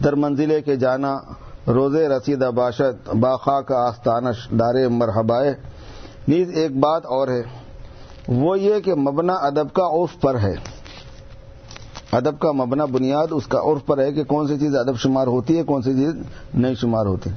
در 0.03 0.15
منزلے 0.15 0.61
کے 0.61 0.75
جانا، 0.75 1.17
روزے 1.67 2.07
رسید 2.07 2.43
باشد 2.43 3.09
باخا 3.09 3.61
کا 3.61 3.87
آستانش، 3.87 4.49
دار 4.49 4.87
مرحبائے۔ 4.89 5.53
نیز 6.27 6.51
ایک 6.53 6.77
بات 6.77 7.05
اور 7.05 7.27
ہے۔ 7.27 7.58
وہ 8.29 8.59
یہ 8.59 8.79
کہ 8.79 8.95
مبنا 8.95 9.33
ادب 9.33 9.73
کا 9.73 9.83
عرف 9.83 10.21
پر 10.21 10.39
ہے۔ 10.39 10.53
ادب 12.11 12.39
کا 12.39 12.51
مبنا 12.51 12.85
بنیاد 12.85 13.27
اس 13.31 13.47
کا 13.47 13.59
عرف 13.59 13.85
پر 13.85 13.97
ہے 13.97 14.11
کہ 14.11 14.23
کون 14.23 14.47
سی 14.47 14.57
چیز 14.57 14.75
ادب 14.75 14.95
شمار 14.95 15.27
ہوتی 15.27 15.57
ہے، 15.57 15.63
کون 15.63 15.81
سی 15.81 15.93
چیز 15.93 16.13
نہیں 16.53 16.75
شمار 16.75 17.05
ہوتی۔ 17.05 17.29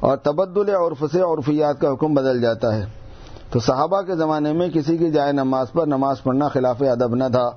اور 0.00 0.16
تبدل 0.16 0.74
عرف 0.74 1.04
سے 1.12 1.20
عرفیات 1.20 1.80
کا 1.80 1.92
حکم 1.92 2.14
بدل 2.14 2.40
جاتا 2.40 2.74
ہے۔ 2.74 2.84
تو 3.50 3.58
صحابہ 3.58 4.00
کے 4.00 4.16
زمانے 4.16 4.52
میں 4.52 4.68
کسی 4.68 4.96
کی 4.96 5.10
جائے 5.10 5.32
نماز 5.32 5.72
پر 5.72 5.86
نماز 5.86 6.22
پڑھنا 6.22 6.48
خلاف 6.48 6.82
ادب 6.82 7.14
نہ 7.14 7.24
تھا۔ 7.32 7.50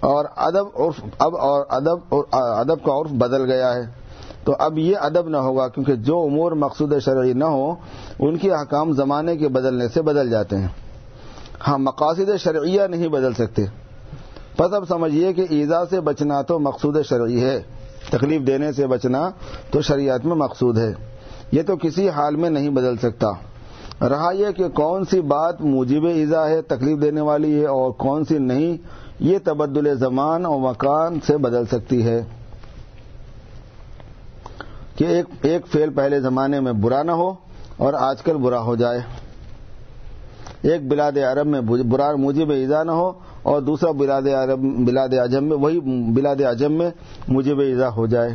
اور 0.00 0.24
ادب 0.36 0.66
عرف، 0.74 1.04
اب 1.18 1.36
اور 1.36 1.66
ادب 1.68 2.14
ادب 2.32 2.84
کا 2.84 3.00
عرف 3.00 3.10
بدل 3.10 3.52
گیا 3.52 3.74
ہے۔ 3.74 3.82
تو 4.44 4.52
اب 4.58 4.78
یہ 4.78 4.96
ادب 5.00 5.28
نہ 5.28 5.36
ہوگا، 5.36 5.68
کیونکہ 5.68 5.94
جو 5.94 6.20
امور 6.20 6.52
مقصود 6.52 6.98
شرعی 6.98 7.32
نہ 7.32 7.44
ہو 7.44 7.74
ان 8.18 8.36
کے 8.36 8.50
حکام 8.50 8.92
زمانے 8.92 9.36
کے 9.36 9.48
بدلنے 9.48 9.88
سے 9.88 10.02
بدل 10.02 10.30
جاتے 10.30 10.56
ہیں۔ 10.56 10.68
ہاں 11.68 11.78
مقاصد 11.78 12.36
شرعیہ 12.38 12.82
نہیں 12.82 13.08
بدل 13.08 13.32
سکتے۔ 13.32 13.64
پس 14.56 14.72
اب 14.72 14.84
سمجھیے 14.88 15.32
کہ 15.32 15.46
ایزا 15.50 15.86
سے 15.86 16.00
بچنا 16.00 16.42
تو 16.42 16.58
مقصود 16.58 17.02
شرعی 17.04 17.44
ہے، 17.44 17.62
تکلیف 18.10 18.46
دینے 18.46 18.72
سے 18.72 18.86
بچنا 18.86 19.30
تو 19.70 19.82
شریعت 19.82 20.24
میں 20.24 20.36
مقصود 20.36 20.78
ہے۔ 20.78 20.92
یہ 21.52 21.62
تو 21.62 21.76
کسی 21.76 22.08
حال 22.08 22.36
میں 22.36 22.50
نہیں 22.50 22.70
بدل 22.70 22.96
سکتا۔ 22.96 23.30
رہا 24.08 24.30
یہ 24.32 24.50
کہ 24.50 24.68
کون 24.68 25.04
سی 25.04 25.20
بات 25.20 25.60
موجب 25.60 26.04
ایزا 26.04 26.48
ہے، 26.48 26.62
تکلیف 26.62 27.02
دینے 27.02 27.20
والی 27.20 27.60
ہے 27.60 27.66
اور 27.66 27.90
کون 27.90 28.24
سی 28.24 28.38
نہیں، 28.38 28.76
یہ 29.20 29.38
تبدل 29.44 29.96
زمان 29.96 30.46
اور 30.46 30.60
مکان 30.60 31.20
سے 31.26 31.36
بدل 31.36 31.66
سکتی 31.66 32.06
ہے۔ 32.06 32.24
کہ 34.96 35.04
ایک 35.04 35.24
ایک 35.42 35.66
فیل 35.66 35.90
پہلے 35.90 36.20
زمانے 36.20 36.60
میں 36.60 36.72
برا 36.72 37.02
نہ 37.02 37.12
ہو 37.12 37.34
اور 37.76 37.92
آج 37.92 38.22
کل 38.22 38.36
برا 38.36 38.60
ہو 38.60 38.76
جائے۔ 38.76 39.00
ایک 40.62 40.88
بلاد 40.88 41.12
عرب 41.12 41.46
میں 41.46 41.60
برا 41.60 42.16
موجب 42.16 42.50
ایزا 42.50 42.82
نہ 42.82 42.90
ہو 42.90 43.12
اور 43.42 43.62
دوسرا 43.62 43.90
بلاد 43.90 44.22
عرب 44.22 44.58
بلاد 44.60 45.08
اعظم 45.18 45.44
میں 45.44 45.56
وہی 45.56 45.80
بلاد 46.12 46.40
اعظم 46.40 46.72
میں 46.72 46.90
موجب 47.28 47.58
ایزا 47.58 47.88
ہو 47.88 48.06
جائے۔ 48.06 48.30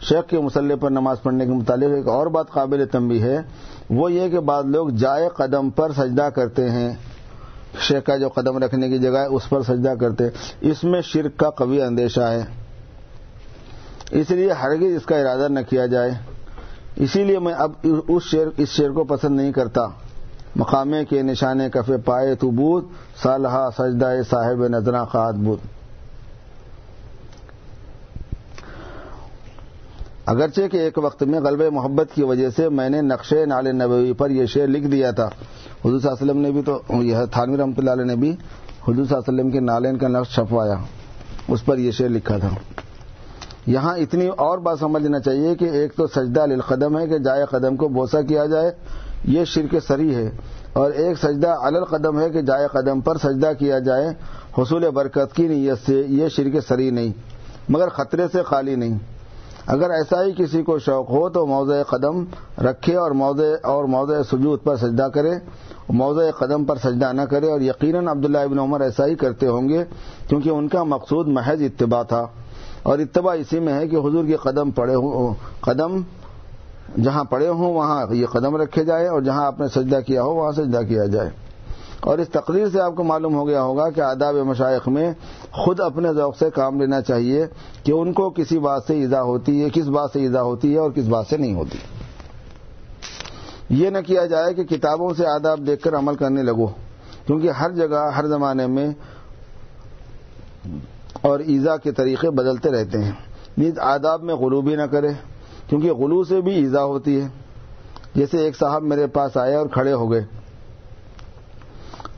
شیخ 0.00 0.30
کے 0.30 0.40
مسلح 0.40 0.74
پر 0.80 0.90
نماز 0.90 1.22
پڑھنے 1.22 1.46
کے 1.46 1.52
متعلق 1.52 1.94
ایک 1.94 2.08
اور 2.08 2.26
بات 2.26 2.50
قابل 2.50 2.86
تنبی 2.86 3.22
ہے۔ 3.22 3.38
وہ 3.90 4.12
یہ 4.12 4.28
کہ 4.28 4.40
بعض 4.40 4.64
لوگ 4.66 4.88
جائے 4.88 5.28
قدم 5.28 5.70
پر 5.70 5.92
سجدہ 5.92 6.28
کرتے 6.34 6.70
ہیں۔ 6.70 6.94
شیخ 7.80 8.04
کا 8.04 8.16
جو 8.16 8.28
قدم 8.28 8.58
رکھنے 8.58 8.88
کی 8.88 8.98
جگہ 8.98 9.18
ہے، 9.18 9.26
اس 9.26 9.48
پر 9.48 9.62
سجدہ 9.62 9.94
کرتے 10.00 10.24
اس 10.60 10.84
میں 10.84 11.00
شرک 11.00 11.36
کا 11.36 11.50
قوی 11.50 11.82
اندیشہ 11.82 12.20
ہے۔ 12.20 12.44
اس 14.10 14.30
لیے 14.30 14.52
ہرگز 14.52 14.96
اس 14.96 15.06
کا 15.06 15.16
ارادہ 15.16 15.48
نہ 15.48 15.60
کیا 15.68 15.86
جائے۔ 15.86 16.10
اسی 16.96 17.24
لیے 17.24 17.38
میں 17.38 17.52
اب 17.52 17.72
اس 18.08 18.22
شیر 18.22 18.46
اس 18.56 18.68
شیر 18.68 18.90
کو 18.90 19.04
پسند 19.04 19.36
نہیں 19.36 19.52
کرتا۔ 19.52 19.86
مقامے 20.56 21.04
کے 21.04 21.22
نشانے 21.22 21.70
کفے 21.70 21.96
پائے 21.96 22.34
تو 22.34 22.50
بود، 22.50 22.84
صالحہ 23.22 23.68
سجدہ 23.78 24.12
صاحب 24.30 24.66
نظرہ 24.66 25.04
خاد 25.04 25.32
بود۔ 25.32 25.58
اگرچہ 30.26 30.68
کہ 30.72 30.76
ایک 30.76 30.98
وقت 30.98 31.22
میں 31.22 31.40
غلب 31.40 31.72
محبت 31.72 32.14
کی 32.14 32.22
وجہ 32.22 32.50
سے 32.50 32.68
میں 32.68 32.88
نے 32.88 33.00
نقشے 33.00 33.46
نال 33.46 33.66
نبوی 33.66 34.12
پر 34.12 34.30
یہ 34.30 34.46
شعر 34.46 34.66
لکھ 34.66 34.86
دیا 34.86 35.10
تھا۔ 35.10 35.26
حضور 35.84 36.00
صلی 36.00 36.10
اللہ 36.10 36.22
علیہ 36.22 36.30
وسلم 36.30 36.38
نے 36.38 36.50
بھی 36.50 36.62
تو، 36.62 37.02
یہ 37.02 37.16
تھانوی 37.30 37.56
رحمۃ 37.56 37.72
اللہ 37.78 37.90
علیہ 37.90 38.04
نے 38.04 38.16
بھی 38.16 38.30
حضور 38.82 38.94
صلی 38.94 39.00
اللہ 39.00 39.18
علیہ 39.18 39.34
وسلم 39.34 39.50
کے 39.50 39.60
نالین 39.60 39.98
کا 39.98 40.08
نقش 40.08 40.34
چھپوایا۔ 40.34 40.74
اس 41.48 41.64
پر 41.64 41.78
یہ 41.78 41.90
شعر 41.90 42.08
لکھا 42.08 42.36
تھا۔ 42.36 42.48
یہاں 43.66 43.96
اتنی 43.96 44.26
اور 44.26 44.58
بات 44.58 44.78
سمجھنا 44.78 45.20
چاہیے 45.20 45.54
کہ 45.54 45.64
ایک 45.64 45.94
تو 45.94 46.06
سجدہ 46.06 46.46
للقدم 46.46 46.98
ہے 46.98 47.06
کہ 47.06 47.18
جائے 47.18 47.44
قدم 47.44 47.76
کو 47.76 47.88
بوسا 47.88 48.22
کیا 48.22 48.46
جائے۔ 48.46 48.70
یہ 49.24 49.44
شرک 49.44 49.74
سری 49.88 50.14
ہے 50.14 50.30
اور 50.72 50.90
ایک 50.90 51.18
سجدہ 51.18 51.54
القدم 51.60 52.20
ہے 52.20 52.30
کہ 52.30 52.42
جائے 52.42 52.66
قدم 52.66 53.00
پر 53.00 53.16
سجدہ 53.16 53.52
کیا 53.58 53.78
جائے، 53.78 54.08
حصول 54.58 54.90
برکت 54.90 55.34
کی 55.34 55.48
نیت 55.48 55.86
سے 55.86 56.04
یہ 56.08 56.28
شرک 56.28 56.56
سری 56.68 56.90
نہیں، 56.90 57.12
مگر 57.68 57.88
خطرے 57.88 58.26
سے 58.32 58.42
خالی 58.42 58.74
نہیں۔ 58.74 58.98
اگر 59.66 59.90
ایسا 59.90 60.24
ہی 60.24 60.32
کسی 60.36 60.62
کو 60.62 60.78
شوق 60.78 61.10
ہو 61.10 61.28
تو 61.28 61.46
موضع 61.46 61.82
قدم 61.82 62.24
رکھے 62.58 62.96
اور 62.96 63.10
موضع 63.10 63.42
اور 63.62 63.84
موضع 63.84 64.22
سجود 64.32 64.62
پر 64.62 64.76
سجدہ 64.76 65.08
کرے۔ 65.14 65.30
موضع 65.88 66.30
قدم 66.38 66.64
پر 66.64 66.76
سجدہ 66.76 67.12
نہ 67.12 67.22
کرے 67.22 67.50
اور 67.50 67.60
یقیناً 67.60 68.08
عبداللہ 68.08 68.38
ابن 68.38 68.58
عمر 68.58 68.80
ایسا 68.80 69.06
ہی 69.06 69.14
کرتے 69.14 69.46
ہوں 69.46 69.68
گے 69.68 69.84
کیونکہ 70.28 70.50
ان 70.50 70.68
کا 70.68 70.82
مقصود 70.84 71.28
محض 71.28 71.62
اتباع 71.62 72.02
تھا۔ 72.02 72.26
اور 72.82 72.98
اتباع 72.98 73.34
اسی 73.34 73.60
میں 73.60 73.72
ہے 73.72 73.88
کہ 73.88 73.96
حضور 73.96 74.24
کے 74.24 74.36
قدم 74.36 74.70
پڑے 74.70 74.94
قدم 75.60 76.00
جہاں 76.96 77.24
پڑے 77.24 77.48
ہوں 77.48 77.74
وہاں 77.74 78.06
یہ 78.10 78.26
قدم 78.26 78.56
رکھے 78.56 78.84
جائے 78.84 79.06
اور 79.06 79.22
جہاں 79.22 79.46
آپ 79.46 79.60
نے 79.60 79.68
سجدہ 79.68 80.00
کیا 80.00 80.22
ہو 80.22 80.34
وہاں 80.34 80.52
سجدہ 80.52 80.80
کیا 80.88 81.04
جائے۔ 81.04 81.30
اور 82.00 82.18
اس 82.18 82.28
تقریر 82.28 82.66
سے 82.72 82.80
آپ 82.80 82.94
کو 82.94 83.04
معلوم 83.04 83.34
ہو 83.34 83.48
گیا 83.48 83.62
ہوگا 83.62 83.90
کہ 83.90 84.00
آداب 84.00 84.34
مشائق 84.34 84.88
میں 84.88 85.12
خود 85.52 85.80
اپنے 85.80 86.12
ذوق 86.12 86.38
سے 86.38 86.50
کام 86.50 86.80
لینا 86.80 87.00
چاہیے 87.00 87.46
کہ 87.84 87.92
ان 87.92 88.12
کو 88.12 88.30
کسی 88.30 88.58
بات 88.58 88.82
سے 88.86 88.94
ایزا 88.94 89.22
ہوتی 89.22 89.64
ہے، 89.64 89.68
کس 89.72 89.86
بات 89.86 90.10
سے 90.12 90.20
ایزا 90.20 90.42
ہوتی 90.42 90.72
ہے 90.72 90.78
اور 90.78 90.90
کس 90.90 91.04
بات 91.04 91.26
سے 91.26 91.36
نہیں 91.36 91.54
ہوتی۔ 91.54 91.78
یہ 93.70 93.90
نہ 93.90 93.98
کیا 94.06 94.26
جائے 94.26 94.54
کہ 94.54 94.64
کتابوں 94.64 95.14
سے 95.14 95.26
آداب 95.26 95.66
دیکھ 95.66 95.82
کر 95.82 95.96
عمل 95.96 96.14
کرنے 96.14 96.42
لگو، 96.42 96.66
کیونکہ 97.26 97.50
ہر 97.50 97.70
جگہ، 97.70 98.10
ہر 98.16 98.26
زمانے 98.26 98.66
میں 98.66 98.90
اور 101.22 101.40
ایزا 101.40 101.76
کے 101.76 101.92
طریقے 101.92 102.30
بدلتے 102.30 102.70
رہتے 102.70 103.04
ہیں۔ 103.04 103.12
نیز 103.58 103.78
آداب 103.78 104.22
میں 104.22 104.34
غلو 104.34 104.60
بھی 104.60 104.76
نہ 104.76 104.82
کرے۔ 104.82 105.08
کیونکہ 105.70 105.92
غلو 105.92 106.24
سے 106.24 106.40
بھی 106.40 106.54
ایزا 106.54 106.84
ہوتی 106.84 107.20
ہے۔ 107.20 107.28
جیسے 108.14 108.38
ایک 108.38 108.56
صاحب 108.56 108.82
میرے 108.82 109.06
پاس 109.06 109.36
آئے 109.36 109.54
اور 109.54 109.66
کھڑے 109.66 109.92
ہو 109.92 110.12
گئے۔ 110.12 110.24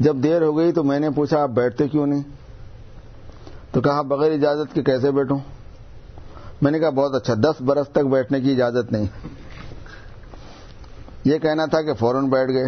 جب 0.01 0.17
دیر 0.17 0.43
ہو 0.43 0.57
گئی 0.57 0.73
تو 0.73 0.85
میں 0.85 1.01
نے 1.01 1.11
پوچھا، 1.11 1.43
آپ 1.43 1.49
بیٹھتے 1.49 1.89
کیوں 1.89 2.07
نہیں؟ 2.07 2.23
تو 3.73 3.81
کہا 3.81 4.03
بغیر 4.03 4.33
اجازت 4.33 4.75
کے 4.75 4.83
کیسے 4.83 5.11
بیٹھوں؟ 5.11 5.39
میں 6.63 6.73
نے 6.73 6.79
کہا، 6.79 6.91
بہت 6.91 7.15
اچھا 7.15 7.35
دس 7.35 7.63
برس 7.63 7.89
تک 7.89 7.99
بیٹھنے 7.99 8.41
کی 8.41 8.53
اجازت 8.53 8.93
نہیں۔ 8.93 9.07
یہ 11.25 11.39
کہنا 11.39 11.67
تھا 11.67 11.83
کہ 11.83 11.95
فوراً 11.95 12.29
بیٹھ 12.29 12.51
گئے۔ 12.51 12.67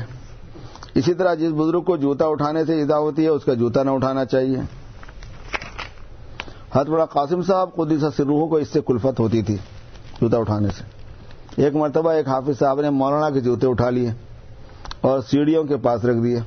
اسی 0.94 1.14
طرح 1.14 1.34
جس 1.34 1.50
بزرگ 1.50 1.80
کو 1.80 1.96
جوتا 1.96 2.24
اٹھانے 2.26 2.64
سے 2.64 2.74
ایزا 2.74 2.98
ہوتی 2.98 3.24
ہے، 3.24 3.28
اس 3.28 3.44
کا 3.44 3.54
جوتا 3.54 3.82
نہ 3.82 3.90
اٹھانا 3.90 4.24
چاہیے۔ 4.24 4.58
ہاتھ 6.74 6.90
بڑا 6.90 7.04
قاسم 7.04 7.42
صاحب 7.42 7.72
خود 7.72 7.92
اس 7.92 8.20
روحوں 8.20 8.48
کو 8.48 8.56
اس 8.56 8.68
سے 8.68 8.80
کلفت 8.86 9.20
ہوتی 9.20 9.42
تھی۔ 9.42 9.56
جوتا 10.20 10.38
اٹھانے 10.38 10.68
سے۔ 10.68 10.84
ایک 11.62 11.76
مرتبہ 11.76 12.10
ایک 12.10 12.28
حافظ 12.28 12.58
صاحب 12.58 12.80
نے 12.80 12.90
مولانا 12.90 13.30
کے 13.30 13.40
جوتے 13.40 13.66
اٹھا 13.66 13.90
لیے 13.90 14.10
اور 15.00 15.20
سیڑھیوں 15.20 15.64
کے 15.64 15.76
پاس 15.76 16.04
رکھ 16.04 16.18
دیے۔ 16.24 16.38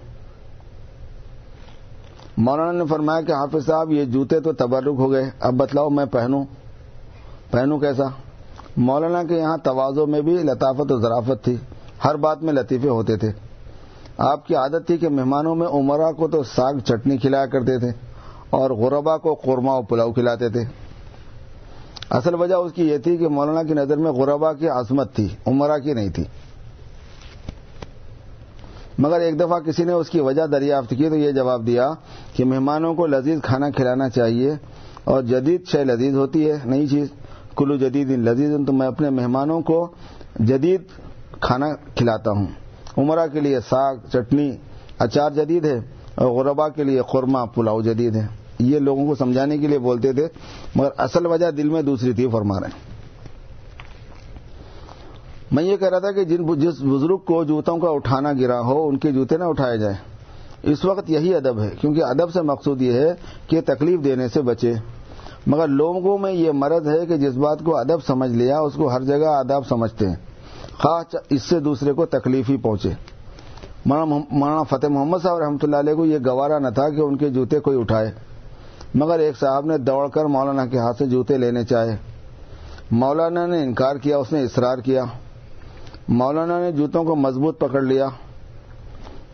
مولانا 2.37 2.71
نے 2.71 2.85
فرمایا 2.85 3.21
کہ 3.21 3.31
حافظ 3.31 3.65
صاحب، 3.65 3.91
یہ 3.91 4.05
جوتے 4.05 4.39
تو 4.39 4.53
تبرک 4.53 4.95
ہو 4.97 5.11
گئے، 5.11 5.29
اب 5.39 5.53
بتلاؤ 5.53 5.89
میں 5.89 6.05
پہنوں۔ 6.05 6.45
پہنوں 7.51 7.79
کیسا؟ 7.79 8.03
مولانا 8.77 9.23
کے 9.23 9.35
یہاں 9.35 9.57
توازوں 9.57 10.07
میں 10.07 10.21
بھی 10.21 10.33
لطافت 10.33 10.91
و 10.91 10.99
ذرافت 10.99 11.43
تھی، 11.43 11.55
ہر 12.05 12.15
بات 12.15 12.43
میں 12.43 12.53
لطیفے 12.53 12.89
ہوتے 12.89 13.17
تھے۔ 13.17 13.31
آپ 14.17 14.47
کی 14.47 14.55
عادت 14.55 14.87
تھی 14.87 14.97
کہ 14.97 15.09
مہمانوں 15.09 15.55
میں 15.55 15.67
عمرہ 15.67 16.11
کو 16.11 16.27
تو 16.27 16.43
ساگ 16.43 16.73
چٹنی 16.79 17.17
کھلایا 17.17 17.45
کرتے 17.45 17.79
تھے 17.79 17.89
اور 18.49 18.69
غربا 18.71 19.17
کو 19.17 19.33
قورمہ 19.33 19.71
و 19.71 19.81
پلاؤ 19.81 20.11
کھلاتے 20.11 20.49
تھے۔ 20.49 20.86
اصل 22.09 22.33
وجہ 22.33 22.55
اس 22.55 22.71
کی 22.73 22.87
یہ 22.87 22.97
تھی 22.97 23.17
کہ 23.17 23.27
مولانا 23.27 23.63
کی 23.63 23.73
نظر 23.73 23.97
میں 23.97 24.11
غربا 24.11 24.53
کی 24.53 24.69
عظمت 24.69 25.15
تھی، 25.15 25.27
عمرہ 25.47 25.77
کی 25.77 25.93
نہیں 25.93 26.09
تھی۔ 26.09 26.23
مگر 28.99 29.19
ایک 29.19 29.39
دفعہ 29.39 29.59
کسی 29.59 29.83
نے 29.83 29.91
اس 29.91 30.09
کی 30.09 30.19
وجہ 30.19 30.47
دریافت 30.47 30.89
کی 30.89 31.09
تو 31.09 31.15
یہ 31.15 31.31
جواب 31.31 31.67
دیا 31.67 31.91
کہ 32.33 32.45
مہمانوں 32.45 32.93
کو 32.93 33.07
لذیذ 33.07 33.41
کھانا 33.41 33.69
کھلانا 33.69 34.09
چاہیے 34.09 34.53
اور 35.03 35.23
جدید 35.23 35.67
شے 35.67 35.83
لذیذ 35.83 36.15
ہوتی 36.15 36.51
ہے، 36.51 36.57
نئی 36.65 36.87
چیز۔ 36.87 37.07
کلو 37.57 37.75
جدید 37.75 38.09
لذیذ 38.09 38.51
تو 38.67 38.73
میں 38.73 38.87
اپنے 38.87 39.09
مہمانوں 39.09 39.61
کو 39.61 39.87
جدید 40.39 40.81
کھانا 41.41 41.73
کھلاتا 41.95 42.31
ہوں۔ 42.31 42.47
عمرہ 42.97 43.27
کے 43.27 43.39
لیے 43.39 43.59
ساگ، 43.59 43.95
چٹنی، 44.13 44.51
اچار 44.99 45.31
جدید 45.31 45.65
ہے 45.65 45.79
اور 46.15 46.27
غربا 46.27 46.69
کے 46.69 46.83
لیے 46.83 47.01
قورمہ، 47.01 47.37
پلاؤ 47.55 47.81
جدید 47.81 48.15
ہے۔ 48.15 48.27
یہ 48.59 48.79
لوگوں 48.79 49.07
کو 49.07 49.15
سمجھانے 49.15 49.57
کے 49.57 49.67
لیے 49.67 49.79
بولتے 49.79 50.13
تھے، 50.13 50.27
مگر 50.75 50.89
اصل 50.97 51.25
وجہ 51.25 51.51
دل 51.51 51.69
میں 51.69 51.81
دوسری 51.81 52.13
تھی 52.13 52.27
فرما 52.27 52.59
رہے 52.59 52.67
ہیں 52.67 52.97
میں 55.51 55.63
یہ 55.63 55.77
کہہ 55.77 55.87
رہا 55.87 55.99
تھا 55.99 56.11
کہ 56.11 56.23
جن 56.23 56.59
جس 56.59 56.81
بزرگ 56.81 57.17
کو 57.17 57.43
جوتوں 57.43 57.77
کا 57.77 57.89
اٹھانا 57.89 58.33
گرا 58.33 58.61
ہو، 58.61 58.87
ان 58.87 58.97
کے 58.97 59.11
جوتے 59.11 59.37
نہ 59.37 59.43
اٹھائے 59.43 59.77
جائیں۔ 59.77 59.95
اس 60.63 60.85
وقت 60.85 61.09
یہی 61.09 61.35
ادب 61.35 61.59
ہے، 61.59 61.69
کیونکہ 61.81 62.03
ادب 62.03 62.31
سے 62.33 62.41
مقصود 62.41 62.81
یہ 62.81 62.93
ہے 62.93 63.13
کہ 63.47 63.61
تکلیف 63.65 64.03
دینے 64.03 64.27
سے 64.27 64.41
بچے۔ 64.41 64.73
مگر 65.47 65.67
لوگوں 65.67 66.17
میں 66.17 66.31
یہ 66.31 66.51
مرض 66.51 66.87
ہے 66.87 67.05
کہ 67.05 67.17
جس 67.17 67.33
بات 67.33 67.59
کو 67.59 67.77
ادب 67.77 68.05
سمجھ 68.07 68.31
لیا، 68.31 68.59
اس 68.59 68.73
کو 68.73 68.89
ہر 68.89 69.01
جگہ 69.01 69.25
ادب 69.25 69.67
سمجھتے 69.67 70.07
ہیں۔ 70.07 70.15
خاص 70.79 71.15
اس 71.29 71.43
سے 71.43 71.59
دوسرے 71.59 71.93
کو 71.93 72.05
تکلیف 72.05 72.49
ہی 72.49 72.57
پہنچے۔ 72.57 72.89
مولانا 73.85 74.63
فتح 74.63 74.87
محمد 74.87 75.17
صاحب 75.23 75.37
رحمۃ 75.37 75.57
اللہ 75.61 75.75
علیہ 75.75 75.93
کو 75.93 76.05
یہ 76.05 76.17
گوارا 76.25 76.59
نہ 76.59 76.67
تھا 76.67 76.89
کہ 76.89 77.01
ان 77.01 77.17
کے 77.17 77.29
جوتے 77.29 77.59
کوئی 77.59 77.79
اٹھائے۔ 77.79 78.11
مگر 78.99 79.19
ایک 79.19 79.37
صاحب 79.39 79.65
نے 79.65 79.77
دوڑ 79.77 80.07
کر 80.07 80.25
مولانا 80.25 80.65
کے 80.65 80.77
ہاتھ 80.77 80.97
سے 80.97 81.05
جوتے 81.05 81.37
لینے 81.37 81.63
چاہے۔ 81.63 81.97
مولانا 82.91 83.45
نے 83.45 83.63
انکار 83.63 83.95
کیا، 83.95 84.17
اس 84.17 84.33
نے 84.33 84.43
اصرار 84.43 84.77
کیا۔ 84.77 85.03
مولانا 86.07 86.59
نے 86.59 86.71
جوتوں 86.71 87.03
کو 87.03 87.15
مضبوط 87.15 87.59
پکڑ 87.59 87.81
لیا۔ 87.81 88.07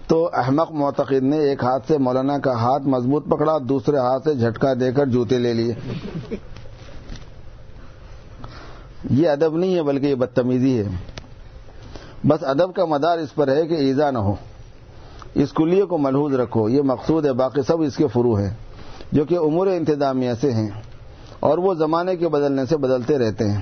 تو 0.08 0.30
احمق 0.34 0.72
معتقد 0.72 1.24
نے 1.24 1.38
ایک 1.38 1.64
ہاتھ 1.64 1.88
سے 1.88 1.98
مولانا 1.98 2.38
کا 2.38 2.52
ہاتھ 2.52 2.84
مضبوط 2.84 3.26
پکڑا، 3.26 3.58
دوسرے 3.70 3.98
ہاتھ 3.98 4.24
سے 4.24 4.36
جھٹکا 4.36 4.74
دے 4.80 4.92
کر 4.92 5.06
جوتے 5.06 5.38
لے 5.38 5.54
لیے۔ 5.54 5.74
یہ 9.10 9.30
ادب 9.30 9.58
نہیں 9.58 9.76
ہے، 9.76 9.84
بلکہ 9.84 10.06
یہ 10.06 10.16
بدتمیزی 10.16 10.80
ہے۔ 10.80 10.88
بس 12.28 12.44
ادب 12.44 12.76
کا 12.76 12.86
مدار 12.86 13.18
اس 13.18 13.36
پر 13.36 13.48
ہے 13.48 13.68
کہ 13.68 13.74
ایزا 13.74 14.12
نہ 14.12 14.18
ہو۔ 14.18 14.36
اس 15.34 15.54
کلیے 15.54 15.84
کو 15.84 15.98
ملحوظ 15.98 16.34
رکھو، 16.34 16.70
یہ 16.70 16.82
مقصود 16.82 17.26
ہے، 17.26 17.34
باقی 17.34 17.62
سب 17.68 17.82
اس 17.82 17.96
کے 17.96 18.08
فرو 18.08 18.36
ہیں۔ 18.36 18.50
جو 19.14 19.26
کہ 19.26 19.38
امور 19.38 19.68
انتظامیہ 19.68 20.32
سے 20.42 20.52
ہیں 20.52 20.70
اور 21.40 21.58
وہ 21.58 21.74
زمانے 21.74 22.16
کے 22.16 22.28
بدلنے 22.28 22.66
سے 22.66 22.78
بدلتے 22.78 23.18
رہتے 23.18 23.50
ہیں۔ 23.50 23.62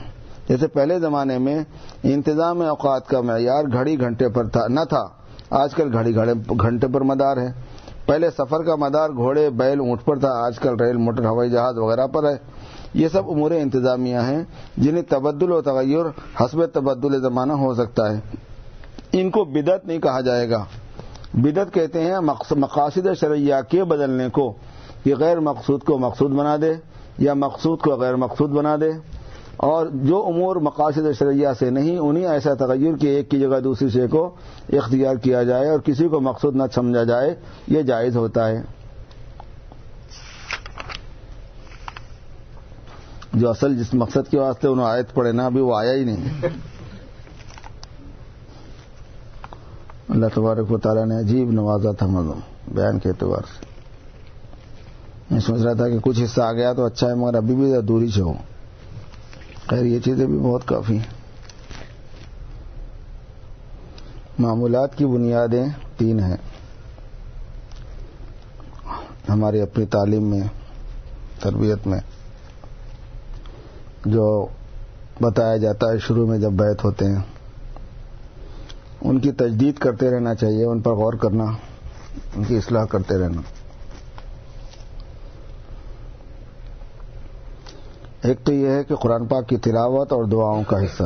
جیسے 0.50 0.68
پہلے 0.68 1.00
زمانے 1.00 1.38
میں 1.38 1.60
انتظام 2.04 2.62
اوقات 2.62 3.08
کا 3.08 3.22
معیار 3.22 3.64
گھڑی 3.74 4.00
گھنٹے 4.00 4.30
پر 4.30 4.48
تھا، 4.48 4.68
نہ 4.68 4.80
تھا۔ 4.90 5.08
آج 5.50 5.76
کل 5.76 5.94
گھڑی 5.94 6.16
گھنٹے 6.62 6.88
پر 6.88 7.02
مدار 7.02 7.38
ہے۔ 7.38 7.52
پہلے 8.06 8.30
سفر 8.30 8.64
کا 8.64 8.76
مدار 8.76 9.10
گھوڑے، 9.10 9.50
بیل، 9.50 9.80
اونٹ 9.80 10.06
پر 10.06 10.20
تھا۔ 10.20 10.30
آج 10.32 10.60
کل 10.60 10.76
ریل، 10.80 10.98
موٹر، 10.98 11.26
ہوائی 11.26 11.50
جہاز 11.50 11.78
وغیرہ 11.78 12.08
پر 12.08 12.24
ہے۔ 12.24 12.38
یہ 12.94 13.08
سب 13.08 13.30
امور 13.30 13.52
انتظامیہ 13.52 14.18
ہیں 14.18 14.44
جنہیں 14.78 15.04
تبدل 15.10 15.52
و 15.52 15.62
تغیر، 15.62 16.06
حسب 16.44 16.66
تبدل 16.66 17.22
زمانہ 17.22 17.54
ہو 17.54 17.74
سکتا 17.74 18.12
ہے۔ 18.12 18.20
ان 19.12 19.30
کو 19.30 19.46
بدت 19.46 19.88
نہیں 19.88 20.00
کہا 20.00 20.22
جائے 20.22 20.50
گا۔ 20.50 20.66
بدت 21.34 21.74
کہتے 21.74 22.02
ہیں 22.02 22.18
مقاصد 22.52 23.08
شرعیہ 23.20 23.56
کے 23.70 23.84
بدلنے 23.84 24.30
کو۔ 24.30 24.54
کہ 25.04 25.16
غیر 25.16 25.40
مقصود 25.40 25.84
کو 25.84 25.98
مقصود 25.98 26.32
بنا 26.32 26.58
دے 26.62 26.74
یا 27.18 27.34
مقصود 27.34 27.80
کو 27.80 27.92
غیر 27.92 28.16
مقصود 28.16 28.50
بنا 28.50 28.76
دے 28.82 28.90
اور 29.58 29.88
جو 29.94 30.26
امور 30.28 30.56
مقاصد 30.56 31.12
شرعیہ 31.20 31.48
سے 31.60 31.70
نہیں، 31.70 31.98
انہیں 31.98 32.28
ایسا 32.28 32.54
تغیر 32.54 32.98
کہ 32.98 33.08
ایک 33.08 33.32
کی 33.32 33.40
جگہ 33.40 33.60
دوسری 33.60 33.90
شے 33.90 34.08
کو 34.08 34.36
اختیار 34.74 35.16
کیا 35.16 35.44
جائے 35.44 35.70
اور 35.70 35.80
کسی 35.80 36.08
کو 36.08 36.20
مقصود 36.20 36.56
نہ 36.56 36.64
سمجھا 36.76 37.04
جائے، 37.04 37.36
یہ 37.68 37.82
جائز 37.82 38.18
ہوتا 38.18 38.48
ہے۔ 38.48 38.62
جو 43.34 43.50
اصل 43.50 43.78
جس 43.78 43.94
مقصد 43.94 44.32
کے 44.32 44.40
واسطے 44.40 44.68
انہوں 44.68 44.86
آیت 44.86 45.14
پڑے 45.14 45.32
نا، 45.32 45.46
ابھی 45.46 45.62
وہ 45.62 45.76
آیا 45.76 45.94
ہی 45.94 46.04
نہیں۔ 46.04 46.42
اللہ 50.10 50.26
تبارک 50.34 50.72
و 50.72 50.78
تعالیٰ 50.78 51.06
نے 51.06 51.20
عجیب 51.20 51.52
نوازا 51.52 51.92
تھا 51.92 52.08
مزوں 52.08 52.42
بیان 52.68 53.00
کے 53.00 53.10
اعتبار 53.10 53.42
سے۔ 53.42 53.71
میں 55.32 55.40
سوچ 55.40 55.62
رہا 55.62 55.74
تھا 55.74 55.90
کہ 55.90 55.98
کچھ 56.02 56.24
حصہ 56.24 56.42
آ 56.42 56.52
گیا 56.52 56.74
تو 56.74 56.86
اچھا 56.86 57.08
ہے، 57.08 57.16
مگر 57.16 57.36
ابھی 57.36 57.56
بھی 57.56 57.74
دوری 57.82 58.08
سے 58.08 58.22
ہوں۔ 58.22 58.34
خیر، 59.70 59.86
یہ 59.86 60.00
چیزیں 60.00 60.26
بھی 60.26 60.38
بہت 60.38 60.68
کافی 60.68 60.98
ہیں۔ 60.98 61.22
معمولات 64.40 64.98
کی 64.98 65.06
بنیادیں 65.06 65.66
تین 65.98 66.20
ہیں۔ 66.20 66.38
ہماری 69.30 69.62
اپنی 69.62 69.86
تعلیم 69.86 70.24
میں، 70.24 70.42
تربیت 71.40 71.88
میں، 71.88 72.00
جو 74.06 74.48
بتایا 75.22 75.58
جاتا 75.58 75.92
ہے 75.92 75.98
شروع 76.00 76.28
میں 76.28 76.38
جب 76.38 76.52
بیت 76.52 76.84
ہوتے 76.84 77.06
ہیں، 77.06 77.22
ان 79.02 79.20
کی 79.20 79.32
تجدید 79.32 79.78
کرتے 79.78 80.12
رہنا 80.12 80.36
چاہیے، 80.36 80.66
ان 80.66 80.82
پر 80.82 80.92
غور 80.92 81.14
کرنا، 81.14 81.44
ان 82.36 82.44
کی 82.44 82.58
اصلاح 82.58 82.86
کرتے 82.86 83.18
رہنا۔ 83.18 83.42
ایک 88.24 88.40
تو 88.44 88.54
یہ 88.54 88.68
ہے 88.68 88.84
کہ 88.84 88.96
قرآن 88.96 89.26
پاک 89.26 89.50
کی 89.50 89.58
تلاوت 89.58 90.14
اور 90.14 90.24
دعاؤں 90.24 90.64
کا 90.68 90.78
حصہ۔ 90.78 91.04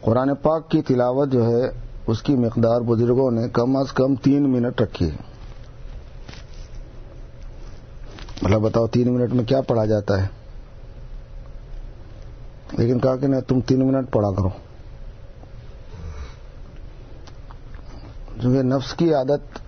قرآن 0.00 0.34
پاک 0.34 0.70
کی 0.70 0.82
تلاوت 0.82 1.28
جو 1.28 1.46
ہے، 1.46 1.70
اس 2.06 2.22
کی 2.22 2.34
مقدار 2.34 2.80
بزرگوں 2.80 3.30
نے 3.30 3.48
کم 3.48 3.76
از 3.76 3.92
کم 3.92 4.14
تین 4.14 4.52
منٹ 4.52 4.80
رکھی۔ 4.80 5.10
ہے 5.10 5.16
مطلب 8.42 8.60
بتاؤ، 8.60 8.86
تین 8.86 9.14
منٹ 9.14 9.32
میں 9.32 9.44
کیا 9.44 9.60
پڑھا 9.60 9.84
جاتا 9.84 10.22
ہے؟ 10.22 10.26
لیکن 12.72 12.98
کہا 12.98 13.16
کہ 13.16 13.26
نہیں، 13.26 13.40
تم 13.40 13.60
تین 13.60 13.92
منٹ 13.92 14.12
پڑھا 14.12 14.30
کرو۔ 14.30 14.48
جو 18.36 18.62
نفس 18.62 18.94
کی 18.94 19.14
عادت 19.14 19.61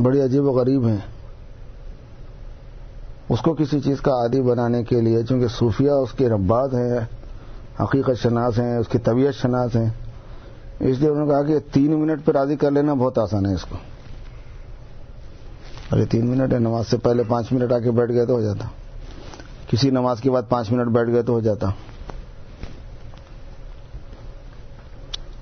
بڑی 0.00 0.20
عجیب 0.20 0.44
و 0.44 0.52
غریب 0.52 0.86
ہیں۔ 0.86 0.96
اس 3.28 3.40
کو 3.40 3.54
کسی 3.54 3.80
چیز 3.80 4.00
کا 4.00 4.10
عادی 4.10 4.42
بنانے 4.42 4.84
کے 4.84 5.00
لیے، 5.00 5.22
چونکہ 5.22 5.46
صوفیہ 5.48 5.90
اس 5.90 6.12
کے 6.12 6.28
رباد 6.28 6.68
ہیں، 6.68 6.98
حقیقت 7.82 8.22
شناس 8.22 8.58
ہیں، 8.58 8.76
اس 8.76 8.88
کی 8.88 8.98
طبیعت 8.98 9.34
شناس 9.34 9.76
ہیں۔ 9.76 9.90
اس 10.80 10.98
لیے 10.98 11.08
انہوں 11.08 11.26
نے 11.26 11.32
کہا 11.32 11.42
کہ 11.42 11.58
تین 11.72 12.00
منٹ 12.00 12.24
پہ 12.24 12.32
راضی 12.32 12.56
کر 12.56 12.70
لینا 12.70 12.94
بہت 12.94 13.18
آسان 13.18 13.46
ہے 13.46 13.54
اس 13.54 13.64
کو۔ 13.64 13.76
ارے 15.92 16.04
تین 16.04 16.26
منٹ 16.26 16.52
ہے، 16.52 16.58
نماز 16.58 16.86
سے 16.90 16.96
پہلے 16.96 17.22
پانچ 17.28 17.52
منٹ 17.52 17.72
آ 17.72 17.78
کے 17.78 17.90
بیٹھ 17.90 18.12
گئے 18.12 18.26
تو 18.26 18.34
ہو 18.34 18.40
جاتا۔ 18.40 18.68
کسی 19.70 19.90
نماز 19.90 20.20
کے 20.20 20.30
بعد 20.30 20.42
پانچ 20.48 20.72
منٹ 20.72 20.88
بیٹھ 20.88 21.10
گئے 21.10 21.22
تو 21.22 21.32
ہو 21.32 21.40
جاتا۔ 21.40 21.70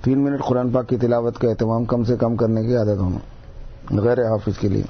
تین 0.03 0.24
منٹ 0.24 0.40
قرآن 0.44 0.70
پاک 0.70 0.88
کی 0.88 0.96
تلاوت 0.96 1.38
کا 1.38 1.48
اہتمام 1.48 1.84
کم 1.84 2.05
سے 2.05 2.16
کم 2.16 2.36
کرنے 2.36 2.62
کی 2.62 2.76
عادت 2.76 2.98
ہونا۔ 2.98 3.18
غیر 3.99 4.22
حافظ 4.22 4.59
کے 4.59 4.68
لیے۔ 4.68 4.82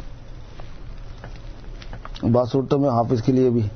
بعض 2.28 2.50
صورتوں 2.50 2.78
میں 2.78 2.90
حافظ 2.90 3.22
کے 3.22 3.32
لیے 3.32 3.50
بھی۔ 3.50 3.68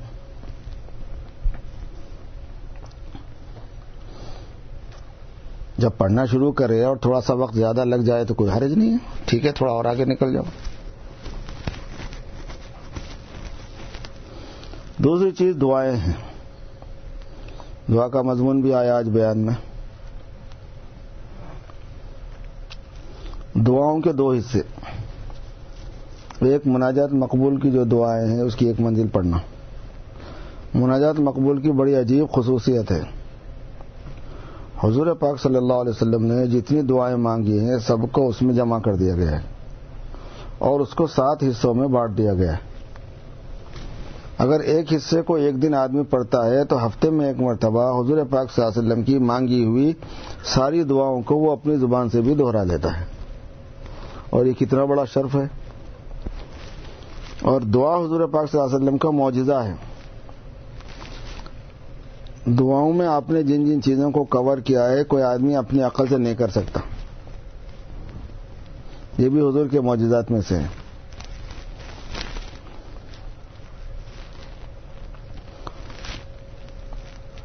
جب 5.77 5.89
پڑھنا 5.97 6.25
شروع 6.25 6.51
کرے 6.51 6.83
اور 6.83 6.97
تھوڑا 6.97 7.21
سا 7.21 7.33
وقت 7.33 7.55
زیادہ 7.55 7.85
لگ 7.85 7.95
جائے 7.95 8.25
تو 8.25 8.33
کوئی 8.33 8.51
حرج 8.51 8.73
نہیں 8.73 8.91
ہے۔ 8.91 8.97
ٹھیک 9.25 9.45
ہے، 9.45 9.51
تھوڑا 9.51 9.73
اور 9.73 9.85
آگے 9.85 10.05
نکل 10.05 10.33
جاؤ۔ 10.33 10.43
دوسری 14.97 15.31
چیز 15.31 15.55
دعائیں 15.61 15.95
ہیں۔ 15.95 16.13
دعا 17.91 18.07
کا 18.07 18.21
مضمون 18.21 18.61
بھی 18.61 18.73
آیا 18.73 18.97
آج 18.97 19.09
بیان 19.09 19.37
میں۔ 19.37 19.53
دعاؤں 23.53 24.01
کے 24.01 24.13
دو 24.13 24.31
حصے۔ 24.31 24.61
ایک 26.39 26.67
مناجات 26.67 27.13
مقبول 27.13 27.59
کی 27.59 27.71
جو 27.71 27.83
دعائیں 27.83 28.31
ہیں، 28.31 28.41
اس 28.41 28.55
کی 28.55 28.67
ایک 28.67 28.81
منزل 28.81 29.07
پڑھنا۔ 29.07 29.37
مناجات 30.73 31.19
مقبول 31.19 31.61
کی 31.61 31.71
بڑی 31.71 31.95
عجیب 31.95 32.25
خصوصیت 32.31 32.91
ہے۔ 32.91 33.01
حضور 34.83 35.07
پاک 35.07 35.41
صلی 35.41 35.55
اللہ 35.55 35.73
علیہ 35.73 35.89
وسلم 35.89 36.25
نے 36.25 36.47
جتنی 36.47 36.81
دعائیں 36.81 37.17
مانگی 37.17 37.59
ہیں، 37.59 37.77
سب 37.77 37.97
کو 38.11 38.27
اس 38.27 38.41
میں 38.41 38.53
جمع 38.53 38.79
کر 38.79 38.95
دیا 38.95 39.15
گیا 39.15 39.31
ہے۔ 39.31 39.39
اور 40.57 40.79
اس 40.79 40.89
کو 40.89 41.07
سات 41.07 41.43
حصوں 41.43 41.73
میں 41.73 41.87
بانٹ 41.87 42.17
دیا 42.17 42.33
گیا 42.33 42.51
ہے۔ 42.51 42.57
اگر 44.37 44.59
ایک 44.59 44.93
حصے 44.93 45.21
کو 45.21 45.33
ایک 45.33 45.61
دن 45.61 45.73
آدمی 45.73 46.03
پڑھتا 46.03 46.45
ہے، 46.45 46.63
تو 46.63 46.85
ہفتے 46.85 47.09
میں 47.09 47.27
ایک 47.27 47.39
مرتبہ 47.39 48.01
حضور 48.01 48.17
پاک 48.29 48.51
صلی 48.51 48.65
اللہ 48.65 48.79
علیہ 48.79 48.91
وسلم 48.91 49.03
کی 49.03 49.19
مانگی 49.19 49.65
ہوئی 49.65 49.93
ساری 50.43 50.83
دعاؤں 50.83 51.21
کو 51.21 51.35
وہ 51.35 51.51
اپنی 51.51 51.75
زبان 51.75 52.09
سے 52.09 52.21
بھی 52.21 52.35
دوہرا 52.35 52.63
لیتا 52.63 52.99
ہے۔ 52.99 53.05
اور 54.29 54.45
یہ 54.45 54.53
کتنا 54.53 54.85
بڑا 54.85 55.05
شرف 55.05 55.35
ہے۔ 55.35 55.64
اور 57.41 57.61
دعا 57.61 57.97
حضور 57.97 58.27
پاک 58.27 58.51
صلی 58.51 58.59
اللہ 58.59 58.75
علیہ 58.75 58.85
وسلم 58.85 58.97
کا 58.97 59.09
معجزہ 59.09 59.53
ہے۔ 59.53 59.73
دعاؤں 62.45 62.93
میں 62.93 63.07
آپ 63.07 63.29
نے 63.29 63.43
جن 63.43 63.65
جن 63.65 63.81
چیزوں 63.81 64.11
کو 64.11 64.23
کور 64.23 64.57
کیا 64.57 64.89
ہے، 64.89 65.03
کوئی 65.03 65.23
آدمی 65.23 65.55
اپنی 65.55 65.81
عقل 65.81 66.07
سے 66.07 66.17
نہیں 66.17 66.35
کر 66.35 66.47
سکتا۔ 66.47 66.79
یہ 69.17 69.29
بھی 69.29 69.39
حضور 69.39 69.67
کے 69.67 69.81
معجزات 69.81 70.31
میں 70.31 70.41
سے 70.47 70.55
ہے۔ 70.55 70.67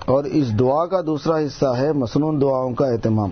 اور 0.05 0.24
اس 0.24 0.59
دعا 0.59 0.86
کا 0.86 1.01
دوسرا 1.01 1.38
حصہ 1.38 1.76
ہے 1.78 1.93
مصنون 1.93 2.41
دعاؤں 2.41 2.74
کا 2.74 2.86
اہتمام۔ 2.86 3.30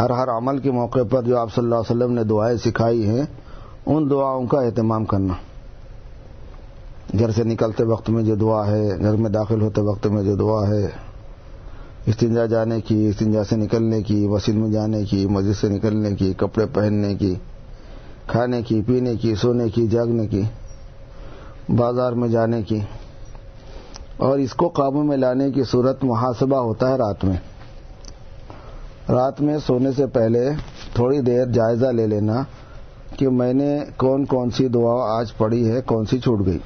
ہر 0.00 0.10
ہر 0.10 0.28
عمل 0.28 0.58
کے 0.58 0.70
موقع 0.70 0.98
پر 1.10 1.22
جو 1.22 1.38
آپ 1.38 1.54
صلی 1.54 1.64
اللہ 1.64 1.74
علیہ 1.74 1.96
وسلم 1.96 2.12
نے 2.12 2.24
دعائیں 2.24 2.56
سکھائی 2.56 3.08
ہیں 3.08 3.22
ان 3.86 4.10
دعاؤں 4.10 4.46
کا 4.46 4.60
اہتمام 4.60 5.04
کرنا۔ 5.04 5.34
گھر 7.18 7.30
سے 7.30 7.44
نکلتے 7.44 7.84
وقت 7.84 8.10
میں 8.10 8.22
جو 8.22 8.34
دعا 8.34 8.66
ہے، 8.66 8.88
گھر 8.98 9.16
میں 9.16 9.30
داخل 9.30 9.62
ہوتے 9.62 9.80
وقت 9.80 10.06
میں 10.06 10.22
جو 10.22 10.36
دعا 10.36 10.68
ہے، 10.68 10.88
استنجا 12.06 12.46
جانے 12.46 12.80
کی، 12.80 13.06
استنجا 13.06 13.44
سے 13.44 13.56
نکلنے 13.56 14.02
کی 14.02 14.26
وسیل 14.26 14.56
میں 14.56 14.70
جانے 14.70 15.04
کی، 15.04 15.26
مسجد 15.26 15.60
سے 15.60 15.68
نکلنے 15.68 16.14
کی، 16.14 16.32
کپڑے 16.36 16.66
پہننے 16.66 17.14
کی، 17.14 17.34
کھانے 18.26 18.62
کی، 18.62 18.82
پینے 18.86 19.14
کی، 19.14 19.34
سونے 19.34 19.68
کی، 19.68 19.86
جاگنے 19.86 20.26
کی، 20.26 20.42
بازار 21.76 22.12
میں 22.12 22.28
جانے 22.28 22.62
کی۔ 22.62 22.78
اور 24.16 24.38
اس 24.38 24.54
کو 24.54 24.68
قابو 24.68 25.02
میں 25.02 25.16
لانے 25.16 25.50
کی 25.50 25.62
صورت 25.62 26.04
محاسبہ 26.04 26.56
ہوتا 26.56 26.88
ہے 26.88 26.96
رات 26.96 27.24
میں۔ 27.24 27.36
رات 29.08 29.40
میں 29.40 29.58
سونے 29.66 29.90
سے 29.96 30.06
پہلے 30.06 30.50
تھوڑی 30.94 31.20
دیر 31.20 31.46
جائزہ 31.46 31.86
لے 31.86 32.06
لینا۔ 32.06 32.42
کہ 33.20 33.28
میں 33.28 33.52
نے 33.52 33.78
کون 33.96 34.24
کون 34.24 34.50
سی 34.50 34.68
دعا 34.68 35.18
آج 35.18 35.36
پڑھی 35.36 35.70
ہے، 35.70 35.80
کون 35.80 36.06
سی 36.06 36.18
چھوٹ 36.18 36.46
گئی۔ 36.46 36.58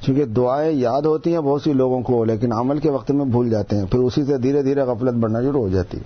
چونکہ 0.00 0.24
دعائیں 0.24 0.72
یاد 0.72 1.02
ہوتی 1.02 1.32
ہیں، 1.32 1.40
بہت 1.40 1.62
سی 1.62 1.72
لوگوں 1.72 2.02
کو، 2.02 2.24
لیکن 2.24 2.52
عمل 2.52 2.78
کے 2.78 2.90
وقت 2.90 3.10
میں 3.10 3.24
بھول 3.24 3.50
جاتے 3.50 3.76
ہیں، 3.76 3.86
پھر 3.86 3.98
اسی 3.98 4.24
سے 4.24 4.38
دھیرے 4.38 4.62
دھیرے 4.62 4.80
غفلت 4.80 5.14
بڑھنا 5.14 5.40
شروع 5.42 5.60
ہو 5.60 5.68
جاتی 5.68 5.98
ہے۔ 5.98 6.02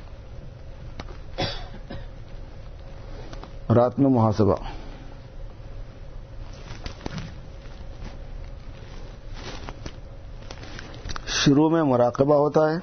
رات 3.74 3.98
میں 3.98 4.10
محاسبہ۔ 4.10 4.56
شروع 11.26 11.70
میں 11.70 11.82
مراقبہ 11.82 12.34
ہوتا 12.34 12.72
ہے۔ 12.72 12.76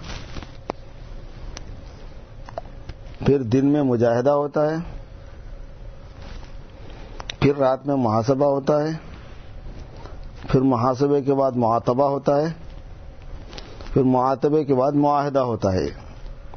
پھر 3.26 3.41
دن 3.41 3.66
میں 3.66 3.84
مجاہدہ 3.84 4.30
ہوتا 4.30 4.72
ہے۔ 4.72 5.03
پھر 7.54 7.62
رات 7.62 7.88
میں 7.88 7.95
محاسبہ 7.95 8.45
ہوتا 8.45 8.84
ہے، 8.84 8.89
پھر 10.49 10.62
محاسبے 10.62 11.22
کے 11.22 11.34
بعد 11.34 11.51
معاتبہ 11.51 12.10
ہوتا 12.10 12.41
ہے، 12.41 12.45
پھر 13.93 14.04
معاتبے 14.04 14.64
کے 14.64 14.74
بعد 14.74 14.91
معاہدہ 14.91 15.39
ہوتا 15.39 15.74
ہے۔ 15.74 15.86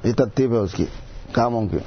یہ 0.05 0.12
ترتیب 0.12 0.53
ہے 0.53 0.59
اس 0.59 0.72
کی، 0.72 0.84
کاموں 1.32 1.68
کی۔ 1.68 1.78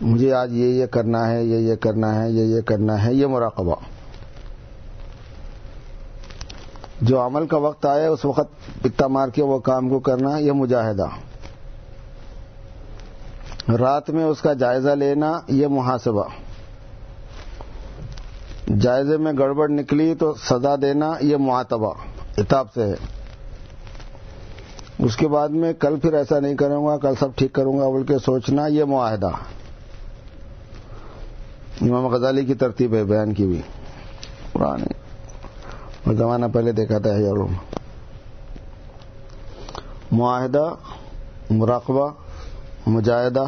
مجھے 0.00 0.32
آج 0.32 0.52
یہ 0.52 0.66
یہ 0.66 0.86
کرنا 0.86 1.30
ہے، 1.30 1.44
یہ 1.44 1.56
یہ 1.56 1.74
کرنا 1.74 2.22
ہے، 2.22 2.30
یہ 2.30 2.42
یہ 2.42 2.60
کرنا 2.60 3.04
ہے، 3.04 3.14
یہ 3.14 3.26
مراقبہ۔ 3.26 3.74
جو 7.00 7.26
عمل 7.26 7.46
کا 7.46 7.56
وقت 7.56 7.86
آئے 7.86 8.06
اس 8.06 8.24
وقت 8.24 8.82
پتا 8.82 9.06
مار 9.06 9.28
کے 9.28 9.42
وہ 9.42 9.58
کام 9.58 9.88
کو 9.88 9.98
کرنا، 9.98 10.38
یہ 10.38 10.52
مجاہدہ۔ 10.52 11.06
رات 13.68 14.10
میں 14.10 14.24
اس 14.24 14.40
کا 14.40 14.52
جائزہ 14.52 14.90
لینا 14.90 15.40
یہ 15.48 15.66
محاسبہ۔ 15.66 16.24
جائزے 18.80 19.16
میں 19.16 19.32
گڑبڑ 19.38 19.68
نکلی 19.68 20.14
تو 20.14 20.34
سزا 20.34 20.74
دینا 20.82 21.12
یہ 21.20 21.36
معاتبہ۔ 21.36 21.94
اتاب 22.38 22.66
سے 22.74 22.82
ہے۔ 22.82 22.94
اس 24.98 25.16
کے 25.16 25.28
بعد 25.28 25.48
میں 25.48 25.72
کل 25.72 25.98
پھر 25.98 26.12
ایسا 26.12 26.40
نہیں 26.40 26.54
کروں 26.54 26.86
گا، 26.86 26.96
کل 26.96 27.14
سب 27.20 27.28
ٹھیک 27.36 27.52
کروں 27.52 27.78
گا 27.78 27.84
بول 27.86 28.04
کے 28.04 28.18
سوچنا 28.18 28.66
یہ 28.66 28.84
معاہدہ۔ 28.84 29.30
امام 31.80 32.06
غزالی 32.06 32.44
کی 32.44 32.54
ترتیب 32.54 32.94
ہے، 32.94 33.04
بیان 33.04 33.34
کی 33.34 33.46
بھی 33.46 33.62
پرانی 34.52 34.94
اور 36.06 36.14
زمانہ 36.14 36.46
پہلے 36.52 36.72
دیکھا 36.72 36.98
تھا 36.98 37.10
یاروں 37.10 37.48
معاہدہ، 40.12 40.74
مراقبہ 41.50 42.08
مجاہدہ، 42.86 43.44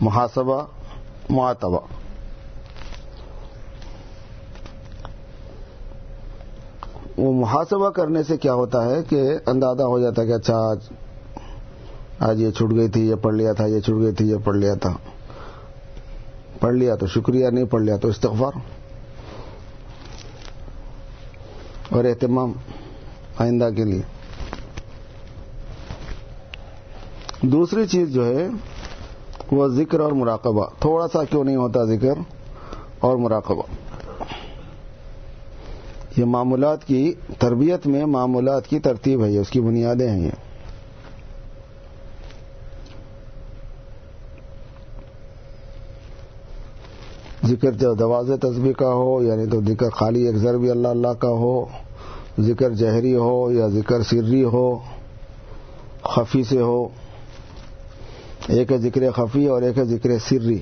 محاسبہ، 0.00 0.66
معاتبہ۔ 1.30 1.80
وہ 7.16 7.32
محاسبہ 7.32 7.90
کرنے 7.90 8.22
سے 8.22 8.36
کیا 8.36 8.54
ہوتا 8.54 8.84
ہے 8.84 9.02
کہ 9.08 9.22
اندازہ 9.46 9.82
ہو 9.82 10.00
جاتا 10.00 10.22
ہے 10.22 10.26
کہ 10.26 10.32
اچھا 10.32 10.58
آج 10.58 10.78
آج 12.18 12.42
یہ 12.42 12.50
چھوٹ 12.50 12.70
گئی 12.70 12.88
تھی، 12.88 13.08
یہ 13.08 13.14
پڑھ 13.14 13.34
لیا 13.34 13.52
تھا، 13.52 13.66
یہ 13.66 13.80
چھوٹ 13.80 14.02
گئی 14.02 14.12
تھی، 14.12 14.30
یہ 14.30 14.36
پڑھ 14.44 14.56
لیا 14.56 14.74
تھا۔ 14.74 14.92
پڑھ 16.60 16.74
لیا 16.74 16.94
تو 16.94 17.06
شکریہ، 17.06 17.48
نہیں 17.48 17.64
پڑھ 17.64 17.82
لیا 17.82 17.96
تو 17.96 18.08
استغفار۔ 18.08 18.58
اور 21.90 22.04
اہتمام 22.04 22.52
آئندہ 23.38 23.68
کے 23.76 23.84
لیے۔ 23.84 24.02
دوسری 27.42 27.86
چیز 27.86 28.08
جو 28.08 28.26
ہے، 28.26 28.48
وہ 29.52 29.68
ذکر 29.68 30.00
اور 30.00 30.12
مراقبہ۔ 30.12 30.64
تھوڑا 30.80 31.06
سا 31.08 31.24
کیوں 31.24 31.44
نہیں 31.44 31.56
ہوتا 31.56 31.84
ذکر 31.84 32.14
اور 33.00 33.16
مراقبہ؟ 33.16 33.62
یہ 36.16 36.24
معمولات 36.24 36.84
کی 36.84 37.14
تربیت 37.38 37.86
میں 37.86 38.06
معمولات 38.06 38.66
کی 38.66 38.78
ترتیب 38.78 39.24
ہے، 39.24 39.30
یہ 39.30 39.38
اس 39.38 39.50
کی 39.50 39.60
بنیادیں 39.60 40.10
ہیں۔ 40.10 40.22
یہ 40.22 40.30
ذکر 47.44 47.72
جو 47.72 47.94
دواز 47.94 48.30
تصویر 48.40 48.72
کا 48.72 48.92
ہو 48.92 49.22
یعنی 49.22 49.46
تو 49.46 49.60
ذکر 49.60 49.90
خالی 49.90 50.26
ایک 50.26 50.36
ضربی 50.36 50.70
اللہ 50.70 50.88
اللہ 50.88 51.12
کا 51.18 51.28
ہو، 51.28 51.64
ذکر 52.40 52.70
جہری 52.70 53.16
ہو 53.16 53.52
یا 53.52 53.66
ذکر 53.66 54.02
سری 54.02 54.44
ہو، 54.44 54.78
خفی 56.02 56.44
سے 56.44 56.60
ہو۔ 56.60 56.88
ایک 58.48 58.72
ہے 58.72 58.78
ذکر 58.78 59.10
خفی 59.10 59.46
اور 59.46 59.62
ایک 59.62 59.78
ہے 59.78 59.84
ذکر 59.84 60.10
سری۔ 60.28 60.58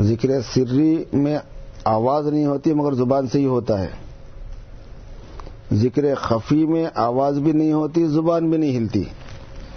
ذکر 0.00 0.28
سری 0.54 1.04
میں 1.12 1.38
آواز 1.84 2.26
نہیں 2.26 2.46
ہوتی، 2.46 2.74
مگر 2.74 2.92
زبان 2.92 3.26
سے 3.26 3.38
ہی 3.38 3.46
ہوتا 3.46 3.82
ہے۔ 3.82 3.88
ذکر 5.72 6.14
خفی 6.14 6.66
میں 6.66 6.86
آواز 6.94 7.38
بھی 7.38 7.52
نہیں 7.52 7.72
ہوتی، 7.72 8.06
زبان 8.06 8.50
بھی 8.50 8.58
نہیں 8.58 8.76
ہلتی۔ 8.76 9.04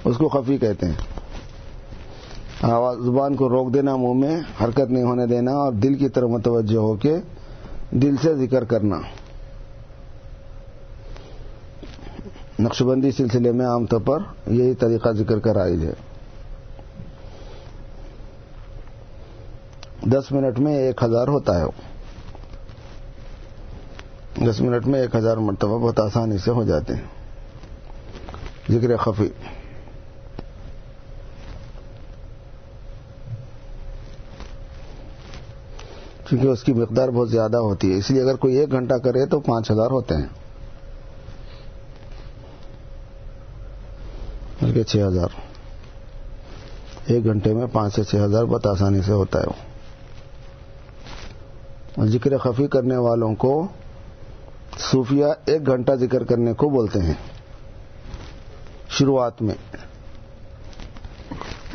اس 0.06 0.18
کو 0.18 0.28
خفی 0.28 0.58
کہتے 0.58 0.86
ہیں۔ 0.86 0.94
آواز، 2.62 2.98
زبان 2.98 3.36
کو 3.36 3.50
روک 3.50 3.74
دینا، 3.74 3.96
منہ 3.96 4.14
میں 4.14 4.40
حرکت 4.64 4.92
نہیں 4.92 5.04
ہونے 5.04 5.26
دینا 5.26 5.52
اور 5.52 5.74
دل 5.74 5.94
کی 5.94 6.10
طرف 6.10 6.30
متوجہ 6.30 6.78
ہو 6.78 6.96
کے 6.96 7.18
دل 7.92 8.16
سے 8.22 8.36
ذکر 8.36 8.64
کرنا۔ 8.64 9.02
نقش 12.60 12.84
بندی 12.84 13.12
سلسلے 13.12 13.52
میں 13.52 13.66
عام 13.66 13.86
طور 13.86 14.00
پر 14.00 14.20
یہی 14.48 14.74
طریقہ 14.74 15.10
ذکر 15.10 15.40
کا 15.40 15.54
رائج 15.54 15.86
ہے۔ 15.86 16.09
دس 20.12 20.32
منٹ 20.32 20.60
میں 20.60 20.76
ایک 20.76 21.04
ہزار 21.04 21.28
ہوتا 21.28 21.62
ہے۔ 21.62 21.66
دس 24.50 24.62
منٹ 24.62 24.88
میں 24.88 25.00
ایک 25.02 25.16
ہزار 25.16 25.38
مرتبہ 25.38 25.80
بہت 25.80 26.00
آسانی 26.00 26.38
سے 26.38 26.52
ہو 26.52 26.64
جاتے 26.64 26.94
ہیں۔ 26.94 27.04
ذکر 28.72 28.98
خفی۔ 28.98 29.30
کیونکہ 36.26 36.48
اس 36.48 36.64
کی 36.64 36.74
مقدار 36.74 37.10
بہت 37.10 37.30
زیادہ 37.30 37.58
ہوتی 37.58 37.92
ہے 37.92 37.98
اس 37.98 38.12
لیے 38.12 38.22
اگر 38.22 38.36
کوئی 38.36 38.56
ایک 38.56 38.72
گھنٹہ 38.72 38.94
کرے 38.94 39.26
تو 39.26 39.40
پانچ 39.40 39.72
ہزار 39.72 39.92
ہوتے 39.92 40.16
ہیں۔ 40.16 40.28
بلکہ 44.62 44.84
چھ 44.84 44.98
ہزار۔ 45.08 45.28
ایک 47.06 47.26
گھنٹے 47.26 47.54
میں 47.54 47.68
پانچ 47.74 47.96
سے 47.96 48.04
چھ 48.04 48.16
ہزار 48.16 48.44
بہت 48.44 48.68
آسانی 48.68 49.02
سے 49.02 49.12
ہوتا 49.12 49.40
ہے۔ 49.40 49.46
وہ 49.48 49.69
ذکر 51.98 52.38
خفی 52.38 52.68
کرنے 52.68 52.98
والوں 52.98 53.36
کو 53.36 53.68
صوفیہ 54.92 55.26
ایک 55.46 55.68
گھنٹہ 55.68 55.92
ذکر 55.92 56.24
کرنے 56.24 56.54
کو 56.54 56.70
بولتے 56.70 57.00
ہیں۔ 57.00 57.14
شروعات 58.90 59.42
میں۔ 59.42 59.56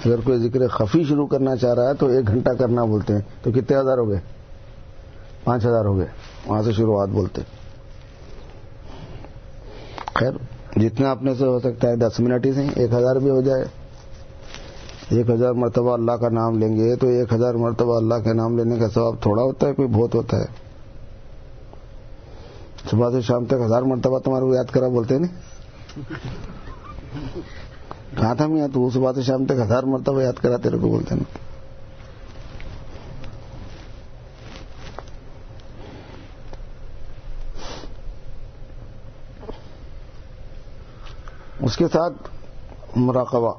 اگر 0.05 0.20
کوئی 0.20 0.39
ذکر 0.39 0.69
خفی 0.69 1.05
شروع 1.05 1.27
کرنا 1.27 1.57
چاہ 1.57 1.74
رہا 1.74 1.89
ہے 1.89 1.95
تو 1.95 2.07
ایک 2.07 2.28
گھنٹہ 2.28 2.51
کرنا 2.51 2.85
بولتے 2.85 3.12
ہیں۔ 3.12 3.20
تو 3.43 3.51
کتنے 3.51 3.77
ہزار 3.77 3.99
ہو 3.99 4.09
گئے؟ 4.09 4.20
پانچ 5.45 5.66
ہزار 5.66 5.85
ہو 5.85 5.99
گئے۔ 5.99 6.07
وہاں 6.47 6.62
سے 6.62 6.73
شروعات 6.73 7.09
بولتے 7.09 7.43
خیر، 10.15 10.32
جتنا 10.77 11.11
اپنے 11.11 11.35
سے 11.35 11.47
ہو 11.47 11.59
سکتا 11.59 11.89
ہے 11.89 11.97
دس 11.97 12.20
منٹ 12.20 12.47
ہی 12.47 12.53
سے 12.53 12.66
ایک 12.77 12.93
ہزار 12.93 13.16
بھی 13.16 13.31
ہو 13.31 13.41
جائے۔ 13.41 13.65
ایک 15.11 15.31
ہزار 15.31 15.53
مرتبہ 15.53 15.93
اللہ 15.93 16.13
کا 16.13 16.29
نام 16.29 16.59
لیں 16.59 16.77
گے 16.77 16.97
تو 16.97 17.07
ایک 17.07 17.33
ہزار 17.33 17.55
مرتبہ 17.55 17.97
اللہ 17.97 18.15
کا 18.15 18.33
نام 18.33 18.59
لینے 18.59 18.79
کا 18.79 18.89
ثواب 18.89 19.15
تھوڑا 19.23 19.43
ہوتا 19.43 19.67
ہے، 19.67 19.75
کوئی 19.75 19.89
بہت 19.89 20.15
ہوتا 20.15 20.37
ہے۔ 20.37 20.65
صبح 22.91 23.11
سے 23.11 23.21
شام 23.21 23.45
تک 23.45 23.55
ہزار 23.65 23.83
مرتبہ 23.83 24.19
تمہارے 24.19 24.45
کو 24.45 24.55
یاد 24.55 24.65
کرا 24.65 24.89
بولتے 24.89 25.19
نہیں 25.19 26.03
کہاں 28.17 28.35
تھا 28.35 28.47
میں 28.47 28.69
تو 28.69 28.91
صبح 28.91 29.13
سے 29.13 29.23
شام 29.23 29.45
تک 29.45 29.53
ہزار 29.53 29.83
مرتبہ 29.83 30.23
یاد 30.23 30.43
کرا 30.43 30.57
تیرے 30.57 30.77
کو 30.77 30.89
بولتے 30.89 31.15
نا؟ 31.15 31.23
اس 41.61 41.77
کے 41.77 41.85
ساتھ 41.93 42.29
مراقبہ۔ 42.97 43.53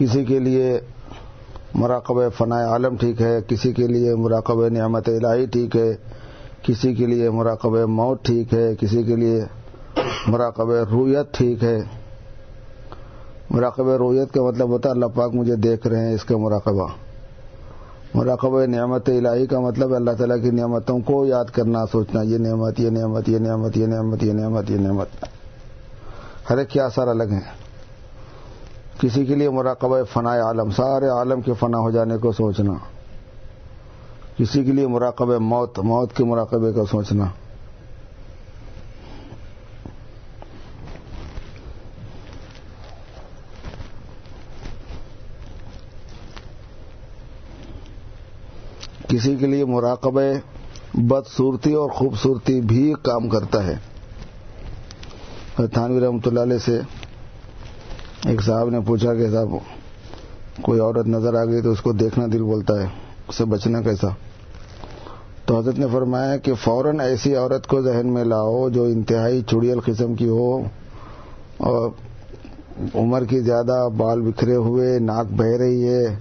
کسی 0.00 0.24
کے 0.24 0.38
لیے 0.38 0.80
مراقب 1.74 2.14
فنا 2.38 2.56
عالم 2.56 2.96
ٹھیک 2.96 3.22
ہے، 3.22 3.40
کسی 3.46 3.72
کے 3.72 3.86
لیے 3.86 4.14
مراقب 4.14 4.68
نعمت 4.68 5.08
الہی 5.08 5.46
ٹھیک 5.46 5.76
ہے، 5.76 5.96
کسی 6.62 6.94
کے 6.94 7.06
لیے 7.06 7.30
مراقب 7.30 7.76
موت 7.88 8.24
ٹھیک 8.24 8.54
ہے، 8.54 8.74
کسی 8.80 9.02
کے 9.02 9.16
لیے 9.16 9.44
مراقب 10.26 10.70
رویت 10.70 11.34
ٹھیک 11.34 11.64
ہے۔ 11.64 11.78
مراقب 13.50 13.88
رویت 13.88 14.32
کا 14.32 14.42
مطلب 14.42 14.68
ہوتا 14.68 14.88
ہے 14.88 14.94
اللہ 14.94 15.06
پاک 15.06 15.34
مجھے 15.34 15.56
دیکھ 15.56 15.86
رہے 15.86 16.06
ہیں 16.06 16.14
اس 16.14 16.24
کا 16.24 16.36
مراقبہ۔ 16.36 16.88
مراقب 18.14 18.64
نعمت 18.64 19.08
الہی 19.08 19.46
کا 19.46 19.60
مطلب 19.60 19.94
اللہ 19.94 20.10
تعالیٰ 20.10 20.42
کی 20.42 20.50
نعمتوں 20.50 20.98
کو 20.98 21.26
یاد 21.26 21.44
کرنا، 21.44 21.86
سوچنا، 21.86 22.22
یہ 22.22 22.38
نعمت 22.38 22.80
یہ 22.80 22.90
نعمت 22.90 23.28
یہ 23.28 23.38
نعمت 23.38 23.76
یہ 23.76 23.86
نعمت 23.86 24.22
یہ 24.22 24.32
نعمت 24.32 24.70
یہ 24.70 24.76
نعمت۔ 24.76 25.08
ہر 26.50 26.58
ایک 26.58 26.68
کے 26.68 26.80
آثار 26.80 27.08
الگ 27.08 27.22
ہیں۔ 27.22 27.59
کسی 29.00 29.24
کے 29.24 29.34
لیے 29.34 29.50
مراقبہ 29.50 30.02
فنا 30.12 30.30
عالم، 30.30 30.70
سارے 30.70 31.08
عالم 31.08 31.40
کے 31.40 31.52
فنا 31.52 31.78
ہو 31.78 31.90
جانے 31.90 32.16
کو 32.16 32.32
سوچنا۔ 32.32 32.72
کسی 34.36 34.64
کے 34.64 34.72
لیے 34.72 34.86
مراقبہ 34.86 35.38
موت 35.38 35.78
موت 35.78 36.16
کے 36.16 36.24
مراقبے 36.24 36.72
کا 36.72 36.84
سوچنا۔ 36.84 37.24
کسی 49.08 49.36
کے 49.36 49.46
لیے 49.46 49.64
مراقبہ 49.64 50.20
بدصورتی 50.94 51.72
اور 51.72 51.90
خوبصورتی 51.90 52.60
بھی 52.60 52.94
کام 53.02 53.28
کرتا 53.28 53.66
ہے۔ 53.66 53.76
تھانوی 55.56 56.00
رحمۃ 56.00 56.26
اللہ 56.26 56.40
علیہ 56.40 56.58
سے 56.58 56.80
ایک 58.30 58.42
صاحب 58.42 58.70
نے 58.70 58.80
پوچھا 58.80 59.14
کہ 59.14 59.30
صاحب، 59.30 59.48
کوئی 60.62 60.80
عورت 60.80 61.06
نظر 61.06 61.34
آ 61.34 61.44
گئی 61.44 61.62
تو 61.62 61.70
اس 61.70 61.80
کو 61.80 61.92
دیکھنا 61.92 62.26
دل 62.32 62.42
بولتا 62.42 62.82
ہے 62.82 62.86
اسے 63.28 63.44
بچنا 63.44 63.80
کیسا؟ 63.80 64.08
تو 65.46 65.58
حضرت 65.58 65.78
نے 65.78 65.86
فرمایا 65.92 66.36
کہ 66.36 66.54
فوراً 66.54 67.00
ایسی 67.00 67.34
عورت 67.36 67.66
کو 67.66 67.80
ذہن 67.82 68.06
میں 68.06 68.24
لاؤ 68.24 68.68
جو 68.68 68.84
انتہائی 68.84 69.42
چڑیل 69.42 69.80
قسم 69.80 70.14
کی 70.14 70.28
ہو 70.28 70.60
اور 71.56 71.90
عمر 72.94 73.24
کی 73.24 73.40
زیادہ 73.40 73.88
بال 73.96 74.20
بکھرے 74.20 74.54
ہوئے، 74.54 74.98
ناک 74.98 75.26
بہ 75.32 75.44
رہی 75.44 75.88
ہے، 75.88 76.16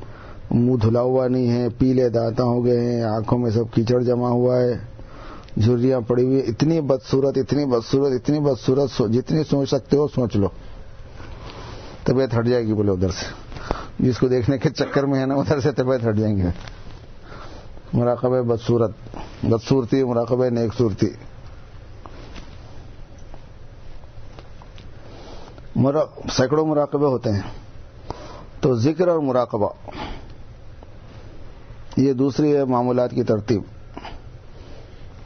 منہ 0.52 0.76
دھلا 0.76 1.02
ہوا 1.02 1.27
نہیں 1.27 1.49
ہے، 1.49 1.69
پیلے 1.69 2.10
دانتا 2.10 2.44
ہو 2.44 2.65
گئے 2.65 2.80
ہیں، 2.80 3.03
آنکھوں 3.03 3.38
میں 3.38 3.52
سب 3.52 3.73
کیچڑ 3.73 4.02
جمع 4.02 4.30
ہوا 4.30 4.60
ہے، 4.60 4.73
جھریاں 5.57 6.02
پڑی 6.02 6.26
ہوئی 6.26 6.40
اتنی 6.48 6.81
بدصورت 6.81 7.38
اتنی 7.38 7.65
بدصورت 7.65 8.11
اتنی 8.14 8.40
بدصورت 8.40 9.14
جتنی 9.14 9.44
سوچ 9.44 9.69
سکتے 9.69 9.98
ہو 9.98 10.07
سوچ 10.07 10.36
لو۔ 10.36 10.48
طبیعت 12.03 12.39
ہٹ 12.39 12.45
جائے 12.45 12.67
گی 12.67 12.73
بولے 12.73 12.91
ادھر 12.91 13.09
سے۔ 13.09 13.26
جس 13.99 14.17
کو 14.19 14.27
دیکھنے 14.27 14.57
کے 14.57 14.69
چکر 14.69 15.03
میں 15.03 15.19
ہے 15.19 15.26
نا، 15.26 15.35
ادھر 15.35 15.59
سے 15.59 15.71
طبیعت 15.71 16.07
ہٹ 16.09 16.15
جائیں 16.15 16.38
گے۔ 16.38 16.43
مراقب 17.93 18.30
بدصورت۔ 18.30 18.91
بدصورتی 19.43 20.03
مراقب 20.03 20.43
نیک 20.45 20.73
صورتی۔ 20.77 21.07
سینکڑوں 26.31 26.65
مراقبے 26.65 27.05
ہوتے 27.05 27.31
ہیں۔ 27.31 27.41
تو 28.61 28.76
ذکر 28.76 29.07
اور 29.07 29.19
مراقبہ۔ 29.19 29.69
یہ 31.97 32.13
دوسری 32.13 32.55
ہے 32.55 32.65
معمولات 32.65 33.11
کی 33.11 33.23
ترتیب۔ 33.23 33.61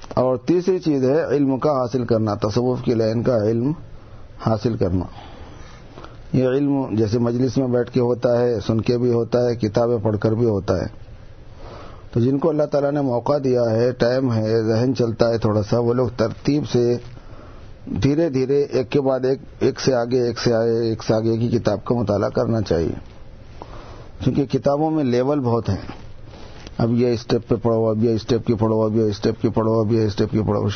اور 0.09 0.37
تیسری 0.37 0.79
چیز 0.79 1.09
ہے 1.09 1.25
علم 1.25 1.59
کا 1.59 1.71
حاصل 1.71 2.05
کرنا، 2.05 2.35
تصوف 2.35 2.81
کی 2.81 2.93
لائن 2.93 3.23
کا 3.23 3.37
علم 3.37 3.71
حاصل 4.45 4.77
کرنا۔ 4.77 5.05
یہ 6.33 6.47
علم 6.47 6.95
جیسے 6.95 7.19
مجلس 7.19 7.57
میں 7.57 7.67
بیٹھ 7.67 7.91
کے 7.91 7.99
ہوتا 7.99 8.41
ہے، 8.41 8.59
سن 8.59 8.81
کے 8.81 8.97
بھی 8.97 9.13
ہوتا 9.13 9.49
ہے، 9.49 9.55
کتابیں 9.55 9.97
پڑھ 9.97 10.17
کر 10.17 10.31
بھی 10.31 10.45
ہوتا 10.45 10.81
ہے۔ 10.81 10.85
تو 12.11 12.19
جن 12.19 12.37
کو 12.37 12.49
اللہ 12.49 12.63
تعالیٰ 12.63 12.91
نے 12.91 13.01
موقع 13.01 13.33
دیا 13.43 13.61
ہے، 13.71 13.91
ٹائم 13.91 14.33
ہے، 14.33 14.63
ذہن 14.63 14.95
چلتا 14.95 15.29
ہے 15.29 15.37
تھوڑا 15.37 15.63
سا، 15.63 15.79
وہ 15.79 15.93
لوگ 15.93 16.07
ترتیب 16.17 16.63
سے 16.69 16.97
دھیرے 18.03 18.29
دھیرے 18.29 18.61
ایک 18.61 18.89
کے 18.89 19.01
بعد 19.01 19.25
ایک 19.25 19.39
ایک 19.59 19.79
سے 19.79 19.93
آگے، 19.93 20.21
ایک 20.21 20.39
سے 20.39 20.53
آگے 20.53 20.79
ایک 20.89 21.03
سے 21.03 21.13
آگے 21.13 21.37
کی 21.37 21.49
کتاب 21.49 21.85
کا 21.85 21.95
مطالعہ 21.95 22.29
کرنا 22.29 22.61
چاہیے۔ 22.61 23.13
کیونکہ 24.19 24.45
کتابوں 24.45 24.91
میں 24.91 25.03
لیول 25.03 25.39
بہت 25.39 25.69
ہیں۔ 25.69 25.87
اب 26.77 26.91
یہ 26.91 27.07
اسٹیپ 27.07 27.47
پہ 27.47 27.55
پڑھو، 27.55 27.89
اب 27.89 28.03
یہ 28.03 28.09
اسٹیپ 28.09 28.47
کی 28.47 28.53
پڑھو، 28.53 28.81
اب 28.81 28.95
یہ 28.95 29.03
اسٹیپ 29.03 29.41
کی 29.41 29.49
پڑھو، 29.49 29.79
اب 29.79 29.93
یہ 29.93 30.05
اسٹیپ 30.05 30.31
کی 30.31 30.41
پڑھو۔ 30.47 30.67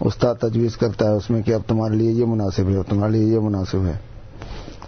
استاد 0.00 0.34
تجویز 0.34 0.76
کرتا 0.76 1.10
ہے 1.10 1.14
اس 1.14 1.30
میں 1.30 1.42
کہ 1.42 1.54
اب 1.54 1.60
تمہارے 1.66 1.94
لیے 1.94 2.10
یہ 2.10 2.24
مناسب 2.24 2.68
ہے 2.68 2.82
تمہارے 2.88 3.12
لیے 3.12 3.34
یہ 3.34 3.38
مناسب 3.38 3.84
ہے۔ 3.84 4.15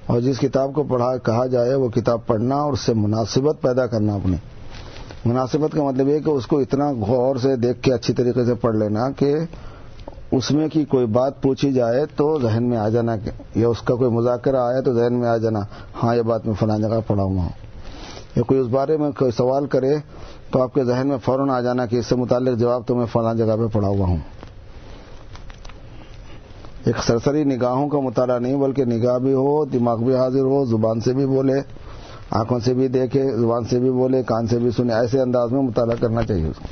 اور 0.08 0.20
جس 0.20 0.38
کتاب 0.38 0.74
کو 0.74 0.82
پڑھا 0.82 1.16
کہا 1.16 1.46
جائے 1.46 1.74
وہ 1.74 1.88
کتاب 1.88 2.26
پڑھنا 2.26 2.56
اور 2.56 2.72
اس 2.72 2.80
سے 2.80 2.92
مناسبت 2.94 3.60
پیدا 3.62 3.86
کرنا 3.86 4.14
اپنی 4.14 4.36
مناسبت 5.24 5.72
کا 5.72 5.82
مطلب 5.82 6.08
یہ 6.08 6.18
کہ 6.18 6.30
اس 6.30 6.46
کو 6.46 6.58
اتنا 6.58 6.92
غور 6.92 7.36
سے 7.36 7.56
دیکھ 7.56 7.82
کے 7.82 7.92
اچھی 7.92 8.14
طریقے 8.14 8.44
سے 8.44 8.54
پڑھ 8.54 8.76
لینا 8.76 9.10
کہ 9.10 9.34
اس 10.30 10.50
میں 10.50 10.68
کی 10.68 10.84
کوئی 10.84 11.06
بات 11.06 11.42
پوچھی 11.42 11.72
جائے 11.72 12.06
تو 12.16 12.38
ذہن 12.42 12.62
میں 12.62 12.78
آ 12.78 12.88
جانا 12.88 13.14
یا 13.54 13.68
اس 13.68 13.82
کا 13.82 13.94
کوئی 13.94 14.10
مذاکرہ 14.10 14.56
آیا 14.56 14.80
تو 14.80 14.92
ذہن 14.92 15.14
میں 15.14 15.28
آ 15.28 15.36
جانا 15.36 15.60
ہاں 16.02 16.16
یہ 16.16 16.22
بات 16.22 16.46
میں 16.46 16.54
فلاں 16.54 16.78
جگہ 16.78 17.00
پڑھا 17.06 17.22
ہوا 17.22 17.42
ہوں 17.42 17.66
یا 18.36 18.42
کوئی 18.42 18.60
اس 18.60 18.66
بارے 18.66 18.96
میں 18.96 19.10
کوئی 19.10 19.30
سوال 19.30 19.66
کرے 19.66 19.94
تو 20.50 20.62
آپ 20.62 20.74
کے 20.74 20.84
ذہن 20.84 21.08
میں 21.08 21.16
فوراً 21.24 21.50
آ 21.50 21.60
جانا 21.60 21.86
کہ 21.86 21.96
اس 21.96 22.06
سے 22.06 22.14
متعلق 22.14 22.58
جواب 22.58 22.82
تو 22.86 22.94
میں 22.94 23.06
فلاں 23.06 23.34
جگہ 23.34 23.56
پہ 23.56 23.66
پڑھا 23.72 23.88
ہوا 23.88 24.06
ہوں۔ 24.06 24.18
ایک 26.84 26.96
سرسری 26.98 27.44
نگاہوں 27.44 27.88
کا 27.88 28.00
مطالعہ 28.00 28.38
نہیں، 28.38 28.56
بلکہ 28.56 28.84
نگاہ 28.84 29.18
بھی 29.18 29.32
ہو، 29.32 29.64
دماغ 29.64 29.98
بھی 29.98 30.14
حاضر 30.14 30.40
ہو، 30.40 30.64
زبان 30.64 31.00
سے 31.00 31.12
بھی 31.12 31.26
بولے، 31.26 31.54
آنکھوں 32.30 32.58
سے 32.58 32.74
بھی 32.74 32.88
دیکھے، 32.88 33.36
زبان 33.36 33.64
سے 33.64 33.80
بھی 33.80 33.90
بولے، 33.90 34.22
کان 34.22 34.46
سے 34.46 34.58
بھی 34.58 34.70
سنے، 34.70 34.94
ایسے 34.94 35.20
انداز 35.20 35.52
میں 35.52 35.62
مطالعہ 35.62 35.96
کرنا 36.00 36.22
چاہیے 36.22 36.46
اس 36.46 36.56
کو۔ 36.56 36.64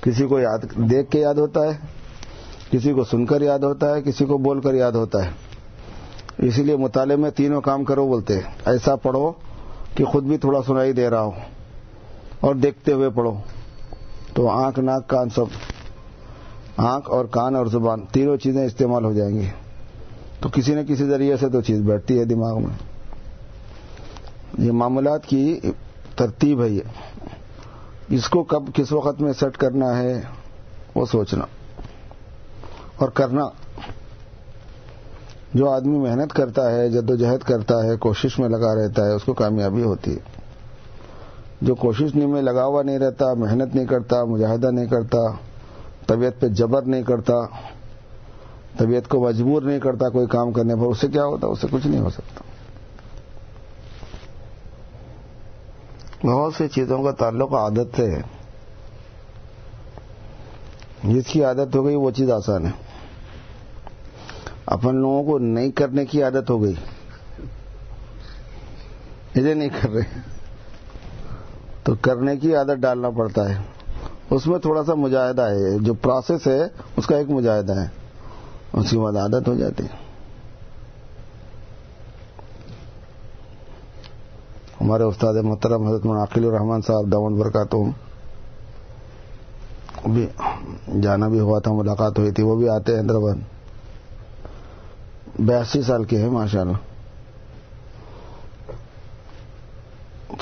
کسی 0.00 0.26
کو 0.26 0.40
یاد 0.40 0.58
دیکھ 0.76 1.10
کے 1.10 1.20
یاد 1.20 1.34
ہوتا 1.34 1.60
ہے، 1.60 1.78
کسی 2.70 2.92
کو 2.92 3.04
سن 3.04 3.26
کر 3.26 3.42
یاد 3.42 3.58
ہوتا 3.58 3.96
ہے، 3.96 4.02
کسی 4.02 4.24
کو 4.24 4.38
بول 4.38 4.60
کر 4.60 4.74
یاد 4.74 4.92
ہوتا 4.92 5.24
ہے۔ 5.24 5.30
اسی 6.38 6.62
لیے 6.62 6.76
مطالعے 6.76 7.16
میں 7.16 7.30
تینوں 7.30 7.60
کام 7.60 7.84
کرو 7.84 8.06
بولتے 8.06 8.38
ایسا 8.66 8.96
پڑھو 8.96 9.32
کہ 9.94 10.04
خود 10.04 10.24
بھی 10.24 10.38
تھوڑا 10.38 10.60
سنائی 10.66 10.92
دے 10.92 11.10
رہا 11.10 11.22
ہو 11.22 11.30
اور 12.40 12.54
دیکھتے 12.54 12.92
ہوئے 12.92 13.10
پڑھو۔ 13.10 13.34
تو 14.34 14.48
آنکھ، 14.48 14.80
ناک، 14.80 15.08
کان 15.08 15.28
سب۔ 15.28 15.73
آنکھ 16.76 17.10
اور 17.10 17.24
کان 17.24 17.56
اور 17.56 17.66
زبان 17.66 18.00
تینوں 18.12 18.36
چیزیں 18.36 18.66
استعمال 18.66 19.04
ہو 19.04 19.12
جائیں 19.12 19.36
گی۔ 19.36 19.46
تو 20.40 20.48
کسی 20.52 20.74
نہ 20.74 20.80
کسی 20.88 21.06
ذریعے 21.06 21.36
سے 21.36 21.48
تو 21.48 21.60
چیز 21.60 21.80
بیٹھتی 21.80 22.18
ہے 22.18 22.24
دماغ 22.24 22.62
میں۔ 22.62 22.76
یہ 24.58 24.72
معاملات 24.72 25.26
کی 25.26 25.60
ترتیب 26.16 26.62
ہے 26.62 26.68
یہ۔ 26.68 26.80
اس 28.08 28.28
کو 28.28 28.42
کب 28.42 28.62
کس 28.74 28.92
وقت 28.92 29.20
میں 29.20 29.32
سیٹ 29.32 29.56
کرنا 29.56 29.98
ہے 29.98 30.22
وہ 30.94 31.06
سوچنا۔ 31.06 31.44
اور 32.96 33.08
کرنا۔ 33.08 33.44
جو 35.54 35.70
آدمی 35.70 35.98
محنت 35.98 36.32
کرتا 36.32 36.70
ہے 36.70 36.88
جد 36.88 37.10
و 37.10 37.14
جہد 37.14 37.40
کرتا 37.40 37.84
ہے، 37.84 37.96
کوشش 37.96 38.38
میں 38.38 38.48
لگا 38.48 38.74
رہتا 38.74 39.04
ہے، 39.04 39.12
اس 39.12 39.24
کو 39.24 39.32
کامیابی 39.32 39.82
ہوتی 39.82 40.12
ہے۔ 40.12 40.40
جو 41.60 41.74
کوشش 41.74 42.14
نہیں 42.14 42.26
میں 42.26 42.42
لگا 42.42 42.64
ہوا 42.64 42.82
نہیں 42.82 42.98
رہتا، 42.98 43.34
محنت 43.34 43.74
نہیں 43.74 43.86
کرتا، 43.86 44.24
مجاہدہ 44.24 44.70
نہیں 44.70 44.86
کرتا 44.86 45.18
طبیعت 46.06 46.40
پہ 46.40 46.48
جبر 46.48 46.82
نہیں 46.82 47.02
کرتا، 47.02 47.34
طبیعت 48.78 49.08
کو 49.08 49.24
مجبور 49.24 49.62
نہیں 49.62 49.80
کرتا 49.80 50.08
کوئی 50.08 50.26
کام 50.26 50.52
کرنے 50.52 50.74
پر، 50.74 50.80
اس 50.80 50.98
سے 50.98 51.08
کیا 51.08 51.24
ہوتا؟ 51.24 51.46
اس 51.46 51.60
سے 51.60 51.66
کچھ 51.70 51.86
نہیں 51.86 52.00
ہو 52.00 52.10
سکتا۔ 52.10 52.40
بہت 56.26 56.54
سی 56.54 56.68
چیزوں 56.68 57.02
کا 57.02 57.10
تعلق 57.10 57.54
عادت 57.54 57.96
سے 57.96 58.10
ہے۔ 58.10 58.20
جس 61.04 61.26
کی 61.26 61.44
عادت 61.44 61.76
ہو 61.76 61.84
گئی، 61.84 61.94
وہ 61.94 62.10
چیز 62.10 62.30
آسان 62.30 62.66
ہے۔ 62.66 62.70
اپن 64.66 64.96
لوگوں 64.96 65.24
کو 65.24 65.38
نہیں 65.38 65.70
کرنے 65.70 66.06
کی 66.06 66.22
عادت 66.22 66.50
ہو 66.50 66.62
گئی۔ 66.62 66.74
اسے 69.34 69.54
نہیں 69.54 69.68
کر 69.68 69.90
رہے۔ 69.90 70.20
تو 71.84 71.94
کرنے 71.94 72.36
کی 72.36 72.56
عادت 72.56 72.76
ڈالنا 72.78 73.10
پڑتا 73.10 73.48
ہے۔ 73.48 73.73
اس 74.30 74.46
میں 74.46 74.58
تھوڑا 74.58 74.84
سا 74.84 74.94
مجاہدہ 74.94 75.42
ہے، 75.42 75.78
جو 75.78 75.94
پروسیس 75.94 76.46
ہے، 76.46 76.60
اس 76.96 77.06
کا 77.06 77.16
ایک 77.16 77.30
مجاہدہ 77.30 77.80
ہے۔ 77.80 77.86
اس 78.72 78.90
کی 78.90 78.98
بعد 78.98 79.16
عادت 79.16 79.48
ہو 79.48 79.54
جاتی 79.54 79.82
ہے۔ 79.82 80.04
ہمارے 84.80 85.02
استاد 85.02 85.34
محترم 85.34 85.86
حضرت 85.86 86.06
منعقل 86.06 86.44
الرحمان 86.44 86.80
صاحب 86.82 87.12
دامن 87.12 87.38
برکاتہم 87.38 87.90
بھی 90.12 90.26
جانا 91.00 91.28
بھی 91.28 91.40
ہوا 91.40 91.58
تھا، 91.58 91.72
ملاقات 91.72 92.18
ہوئی 92.18 92.30
تھی۔ 92.30 92.42
وہ 92.42 92.56
بھی 92.56 92.68
آتے 92.68 92.92
ہیں 92.92 93.02
حیدرآباد۔ 93.02 93.34
بیاسی 95.38 95.82
سال 95.82 96.04
کے 96.04 96.18
ہیں 96.18 96.30
ماشاء 96.30 96.60
اللہ 96.60 96.76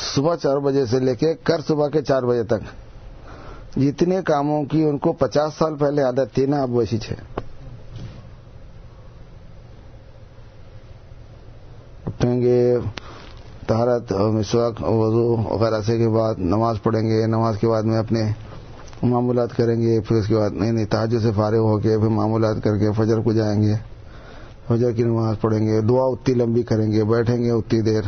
صبح 0.01 0.37
چار 0.37 0.57
بجے 0.57 0.87
سے 0.87 1.01
لے 1.01 1.15
کے 1.15 1.35
کر 1.35 1.61
صبح 1.69 1.89
کے 1.89 2.03
چار 2.03 2.23
بجے 2.23 2.43
تک۔ 2.43 2.92
جتنے 3.77 4.21
کاموں 4.25 4.65
کی 4.65 4.85
ان 4.85 4.99
کو 4.99 5.13
پچاس 5.13 5.55
سال 5.59 5.77
پہلے 5.77 6.03
عادت 6.03 6.35
تھی 6.35 6.47
نا، 6.47 6.63
اب 6.63 6.75
ویسی 6.75 6.99
چھ۔ 6.99 7.13
اٹھیں 12.07 12.41
گے 12.41 12.77
تہارت 13.67 14.13
مسواک 14.13 14.83
وضو 14.83 15.37
وغیرہ 15.37 15.81
سے 15.81 15.99
کے 15.99 16.09
بعد 16.09 16.35
نماز 16.39 16.77
پڑھیں 16.83 17.03
گے، 17.03 17.27
نماز 17.27 17.59
کے 17.59 17.69
بعد 17.69 17.83
میں 17.83 17.99
اپنے 17.99 18.31
معمولات 19.03 19.57
کریں 19.57 19.83
گے، 19.83 20.01
پھر 20.01 20.17
اس 20.17 20.27
کے 20.27 20.37
بعد 20.37 20.51
نہیں 20.51 20.73
نہیں، 20.73 20.87
تاجر 20.87 21.19
سے 21.19 21.31
فارغ 21.37 21.59
ہو 21.59 21.79
کے 21.79 21.99
پھر 21.99 22.09
معمولات 22.09 22.57
کر 22.65 22.79
کے 22.79 22.93
فجر 22.93 23.19
کو 23.19 23.33
جائیں 23.33 23.63
گے۔ 23.63 23.75
فجر 24.69 24.93
کی 24.93 25.03
نماز 25.03 25.37
پڑھیں 25.41 25.67
گے، 25.67 25.81
دعا 25.81 26.05
اتنی 26.05 26.35
لمبی 26.35 26.63
کریں 26.63 26.93
گے، 26.93 27.05
بیٹھیں 27.05 27.43
گے 27.43 27.51
اتنی 27.51 27.81
دیر۔ 27.81 28.03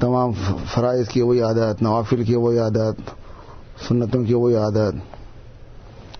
تمام 0.00 0.32
فرائض 0.74 1.08
کی 1.08 1.22
وہی 1.22 1.40
عادت، 1.40 1.82
نوافل 1.82 2.24
کی 2.24 2.34
وہی 2.34 2.58
عادت 2.58 3.00
سنتوں 3.86 4.24
کی 4.24 4.34
وہی 4.34 4.54
عادت، 4.54 4.94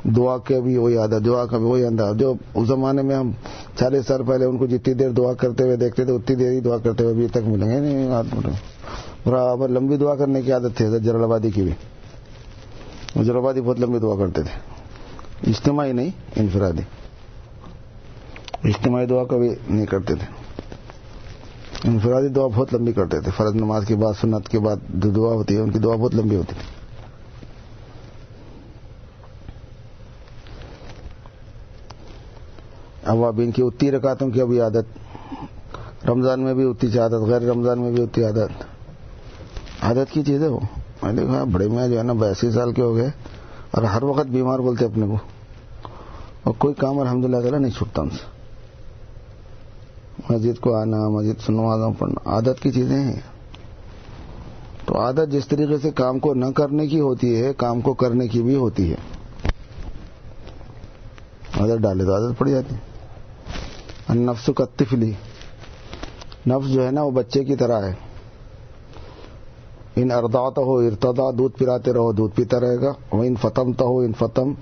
دعا 0.05 0.39
کے 0.39 0.61
بھی 0.61 0.77
وہی 0.77 0.97
عادت، 0.97 1.27
دعا 1.27 1.47
کا 1.47 1.57
بھی 1.57 1.67
وہی 1.67 1.85
انداز۔ 1.85 2.17
جو 2.17 2.35
اس 2.55 2.69
زمانے 2.69 3.03
میں 3.03 3.17
ہم 3.17 3.31
چالیس 3.77 4.07
سال 4.07 4.23
پہلے 4.23 4.45
ان 4.45 4.59
کو 4.59 4.67
جتنی 4.67 4.95
دیر 4.95 5.11
دعا 5.11 5.33
کرتے 5.33 5.65
ہوئے 5.65 5.77
دیکھتے 5.77 6.05
تھے، 6.05 6.13
اتنی 6.13 6.37
دیر 6.37 6.51
ہی 6.51 6.61
دعا 6.61 6.77
کرتے 6.77 7.05
ہوئے 7.05 7.15
ابھی 7.15 7.29
تک 7.29 7.49
ملیں 7.49 7.71
گے 7.71 7.81
نہیں 7.81 8.09
برابر 9.25 9.69
لمبی 9.69 9.97
دعا 9.97 10.15
کرنے 10.15 10.43
کی 10.43 10.53
عادت 10.53 10.77
تھی 10.77 10.87
جلال 11.03 11.23
آبادی 11.23 11.51
کی 11.51 11.63
بھی۔ 11.63 11.73
جلال 13.17 13.37
آبادی 13.37 13.61
بہت 13.61 13.81
لمبی 13.81 13.99
دعا 13.99 14.17
کرتے 14.17 14.43
تھے۔ 14.43 14.59
اجتماعی 15.51 15.93
نہیں، 15.93 16.11
انفرادی۔ 16.37 16.83
اجتماعی 18.65 19.07
دعا 19.07 19.25
کبھی 19.25 19.51
نہیں 19.69 19.87
کرتے 19.87 20.15
تھے۔ 20.15 20.27
انفرادی 21.89 22.29
دعا 22.29 22.47
بہت 22.47 22.75
لمبی 22.75 22.93
کرتے 22.93 23.21
تھے۔ 23.21 23.31
فرض 23.37 23.55
نماز 23.55 23.85
کے 23.87 23.97
بعد، 23.97 24.13
سنت 24.21 24.49
کے 24.49 24.59
بعد 24.59 24.77
جو 24.89 25.11
دعا 25.11 25.33
ہوتی 25.33 25.55
ہے، 25.55 25.61
ان 25.61 25.71
کی 25.71 25.79
دعا 25.79 25.97
بہت 25.97 26.15
لمبی 26.15 26.37
ہوتی 26.37 26.53
ہے 26.57 26.78
اوابین 33.09 33.51
کی 33.51 33.63
اتنی 33.63 33.91
رکاتوں 33.91 34.31
کی 34.31 34.41
ابھی 34.41 34.61
عادت۔ 34.61 34.99
رمضان 36.07 36.41
میں 36.41 36.55
بھی 36.55 36.71
اتنی 36.71 36.99
عادت، 36.99 37.13
غیر 37.13 37.43
رمضان 37.43 37.81
میں 37.81 37.93
بھی 37.93 38.03
اتنی 38.03 38.25
عادت۔ 38.25 38.65
عادت 39.83 40.13
کی 40.13 40.23
چیز 40.23 40.43
ہے 40.43 40.49
وہ۔ 40.49 40.61
میں 41.03 41.13
نے 41.13 41.23
کہا، 41.23 41.45
بڑے 41.45 41.69
میں 41.69 41.89
جو 41.89 41.99
ہے 41.99 42.03
نا 42.03 42.13
بیاسی 42.13 42.51
سال 42.51 42.73
کے 42.73 42.83
ہو 42.83 42.97
گئے 42.97 43.11
اور 43.71 43.83
ہر 43.83 44.03
وقت 44.03 44.27
بیمار 44.27 44.59
بولتے 44.59 44.85
اپنے 44.85 45.07
کو۔ 45.07 45.17
اور 46.43 46.55
کوئی 46.59 46.75
کام 46.75 46.99
الحمد 46.99 47.25
للہ 47.25 47.41
تعالیٰ 47.41 47.59
نہیں 47.59 47.73
چھوٹتا 47.73 48.03
ان 48.03 48.11
سے۔ 48.11 48.31
مسجد 50.31 50.61
کو 50.61 50.75
آنا، 50.75 51.09
مسجد 51.09 51.41
سنوازوں 51.47 51.93
پڑھنا، 51.99 52.31
عادت 52.31 52.63
کی 52.63 52.71
چیزیں 52.71 53.03
ہیں۔ 53.03 53.21
تو 54.87 55.01
عادت 55.01 55.33
جس 55.33 55.49
طریقے 55.49 55.79
سے 55.79 55.91
کام 55.91 56.19
کو 56.19 56.35
نہ 56.35 56.47
کرنے 56.57 56.87
کی 56.87 57.01
ہوتی 57.01 57.43
ہے، 57.43 57.53
کام 57.53 57.81
کو 57.81 57.95
کرنے 57.95 58.29
کی 58.29 58.43
بھی 58.43 58.55
ہوتی 58.55 58.93
ہے۔ 58.93 58.97
عادت 61.61 61.79
ڈالے 61.81 62.05
تو 62.05 62.15
عادت 62.15 62.39
پڑ 62.39 62.49
جاتی 62.49 62.75
نفس 64.15 64.51
کا 64.57 64.65
تفلی 64.77 65.13
نفس 66.47 66.69
جو 66.69 66.87
ہے 66.87 66.91
نا 66.91 67.03
وہ 67.03 67.11
بچے 67.11 67.45
کی 67.45 67.57
طرح 67.57 67.83
ہے۔ 67.83 67.93
ان 69.97 70.11
ارداتا 70.11 70.63
ہو 70.63 70.79
ارتدا 70.79 71.31
دودھ 71.31 71.59
پلاتے 71.59 71.93
رہو، 71.93 72.13
دودھ 72.13 72.37
پیتا 72.37 72.61
رہے 72.61 72.77
گا۔ 72.81 72.93
وہ 73.13 73.25
ان 73.25 73.35
فتمتا 73.35 73.85
ہو 73.85 73.99
ان 73.99 74.13
فتم 74.19 74.53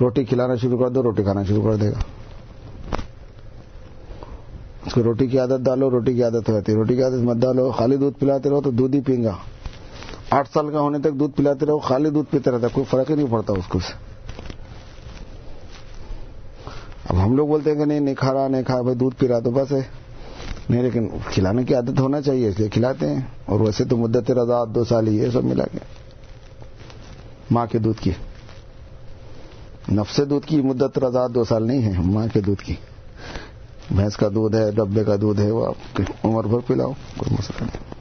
روٹی 0.00 0.24
کھلانا 0.24 0.54
شروع 0.54 0.78
کر 0.78 0.88
دو، 0.88 1.02
روٹی 1.02 1.22
کھانا 1.22 1.42
شروع 1.42 1.62
کر 1.62 1.76
دے 1.76 1.90
گا۔ 1.90 1.98
اس 4.86 4.94
کو 4.94 5.02
روٹی 5.02 5.26
کی 5.26 5.38
عادت 5.38 5.60
ڈالو، 5.60 5.90
روٹی 5.90 6.14
کی 6.14 6.24
عادت 6.24 6.48
ہو 6.48 6.52
جاتی 6.52 6.72
ہے۔ 6.72 6.76
روٹی 6.76 6.96
کی 6.96 7.02
عادت 7.02 7.22
مت 7.22 7.36
ڈالو، 7.36 7.70
خالی 7.70 7.96
دودھ 7.96 8.20
پلاتے 8.20 8.50
رہو 8.50 8.60
تو 8.60 8.70
دودھ 8.70 8.96
ہی 8.96 9.00
پئیں 9.00 9.24
گا۔ 9.24 9.36
آٹھ 10.30 10.48
سال 10.54 10.70
کا 10.70 10.80
ہونے 10.80 10.98
تک 10.98 11.12
دودھ 11.12 11.36
پلاتے 11.36 11.66
رہو، 11.66 11.78
خالی 11.78 12.10
دودھ 12.10 12.32
پیتے 12.32 12.50
رہتا، 12.50 12.68
کوئی 12.68 12.84
فرق 12.90 13.10
ہی 13.10 13.14
نہیں 13.14 13.26
پڑتا 13.30 13.52
اس 13.52 13.66
کو 13.68 13.78
سے۔ 13.78 14.11
اب 17.12 17.24
ہم 17.24 17.36
لوگ 17.36 17.48
بولتے 17.48 17.70
ہیں 17.70 17.78
کہ 17.78 17.84
نہیں 17.84 18.00
نہیں 18.00 18.14
کھا 18.14 18.34
رہا، 18.34 18.48
نہیں 18.48 18.62
کھا 18.62 18.80
بھائی 18.82 18.96
دودھ 18.96 19.16
پی 19.16 19.28
رہا 19.28 19.38
تو 19.38 19.50
بس 19.50 19.72
ہے۔ 19.72 19.80
نہیں، 20.68 20.82
لیکن 20.82 21.08
کھلانے 21.26 21.64
کی 21.64 21.74
عادت 21.74 22.00
ہونا 22.00 22.20
چاہیے، 22.20 22.48
اس 22.48 22.58
لیے 22.58 22.68
کھلاتے 22.68 23.10
ہیں۔ 23.10 23.20
اور 23.44 23.60
ویسے 23.60 23.84
تو 23.84 23.96
مدت 23.96 24.30
رضا 24.30 24.64
دو 24.74 24.84
سال 24.84 25.08
ہی 25.08 25.20
ہے 25.20 25.30
سب 25.30 25.44
ملا 25.44 25.64
کے۔ 25.72 25.78
ماں 27.50 27.66
کے 27.66 27.78
دودھ 27.78 28.02
کی۔ 28.02 28.10
نفس 29.92 30.20
دودھ 30.30 30.46
کی 30.46 30.60
مدت 30.60 30.98
رضا 30.98 31.26
دو 31.34 31.44
سال 31.44 31.66
نہیں 31.66 31.82
ہے، 31.82 31.92
ماں 31.98 32.26
کے 32.32 32.40
دودھ 32.40 32.62
کی۔ 32.62 32.74
بھینس 33.90 34.16
کا 34.16 34.28
دودھ 34.34 34.56
ہے، 34.56 34.70
ڈبے 34.70 35.04
کا 35.04 35.16
دودھ 35.20 35.40
ہے، 35.40 35.50
وہ 35.50 35.66
آپ 35.66 36.02
عمر 36.24 36.44
بھر 36.44 36.58
پلاؤ، 36.58 36.92
کوئی 37.16 37.34
مسئلہ 37.34 37.64
نہیں۔ 37.64 37.94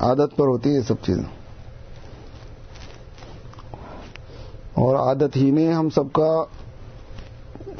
عادت 0.00 0.36
پر 0.36 0.46
ہوتی 0.46 0.76
ہے 0.76 0.80
سب 0.80 0.94
چیزیں۔ 1.02 1.45
اور 4.76 4.96
عادت 4.96 5.36
ہی 5.36 5.50
نے 5.50 5.72
ہم 5.72 5.90
سب 5.90 6.12
کا 6.12 6.44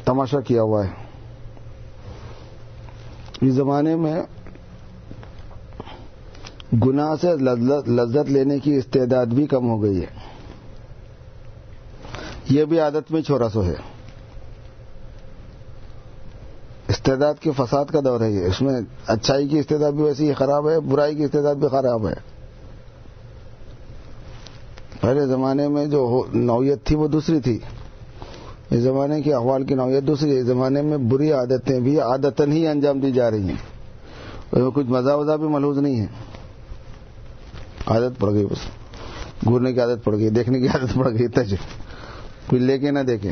تماشا 0.05 0.39
کیا 0.39 0.61
ہوا 0.61 0.85
ہے۔ 0.85 0.89
اس 3.41 3.53
زمانے 3.53 3.95
میں 3.95 4.23
گناہ 6.85 7.15
سے 7.21 7.35
لذت 7.89 8.31
لینے 8.31 8.59
کی 8.59 8.75
استعداد 8.75 9.25
بھی 9.25 9.47
کم 9.47 9.69
ہو 9.69 9.83
گئی 9.83 10.01
ہے۔ 10.01 10.05
یہ 12.49 12.65
بھی 12.65 12.79
عادت 12.79 13.11
میں 13.11 13.21
چھوڑا 13.21 13.49
سو 13.49 13.65
ہے۔ 13.65 13.73
استعداد 16.87 17.33
کے 17.41 17.51
فساد 17.57 17.85
کا 17.85 17.99
دور 18.03 18.21
ہے 18.21 18.31
یہ۔ 18.31 18.45
اس 18.45 18.61
میں 18.61 18.81
اچھائی 19.07 19.47
کی 19.47 19.59
استعداد 19.59 19.91
بھی 19.91 20.03
ویسی 20.03 20.33
خراب 20.33 20.69
ہے، 20.69 20.79
برائی 20.79 21.15
کی 21.15 21.23
استعداد 21.23 21.55
بھی 21.55 21.67
خراب 21.67 22.07
ہے۔ 22.07 22.36
پہلے 25.01 25.25
زمانے 25.25 25.67
میں 25.67 25.85
جو 25.85 26.25
نوعیت 26.33 26.83
تھی 26.83 26.95
وہ 26.95 27.07
دوسری 27.07 27.39
تھی۔ 27.39 27.59
اس 28.71 28.79
زمانے 28.79 29.21
کے 29.21 29.33
احوال 29.33 29.63
کی 29.63 29.75
نوعیت 29.75 30.03
دوسری 30.03 30.37
اس 30.37 30.45
زمانے 30.45 30.81
میں 30.81 30.97
بری 30.97 31.31
عادتیں 31.31 31.79
بھی 31.79 31.99
عادتن 31.99 32.51
ہی 32.51 32.67
انجام 32.67 32.99
دی 32.99 33.11
جا 33.11 33.31
رہی 33.31 33.43
ہیں۔ 33.43 33.55
اس 34.51 34.61
میں 34.61 34.71
کچھ 34.71 34.85
مزہ 34.85 35.11
وزہ 35.11 35.31
بھی 35.31 35.47
ملوز 35.47 35.77
نہیں 35.77 35.99
ہے۔ 35.99 36.05
عادت 37.87 38.19
پڑ 38.19 38.31
گئی 38.31 38.45
بس۔ 38.45 38.57
گورنے 39.49 39.73
کی 39.73 39.79
عادت 39.79 40.03
پڑ 40.03 40.15
گئی، 40.15 40.29
دیکھنے 40.29 40.59
کی 40.59 40.67
عادت 40.67 40.95
پڑ 40.95 41.09
گئی 41.09 41.27
تج 41.27 41.55
کوئی 42.47 42.61
لے 42.61 42.79
کے 42.79 42.91
نہ 42.91 42.99
دیکھے۔ 42.99 43.31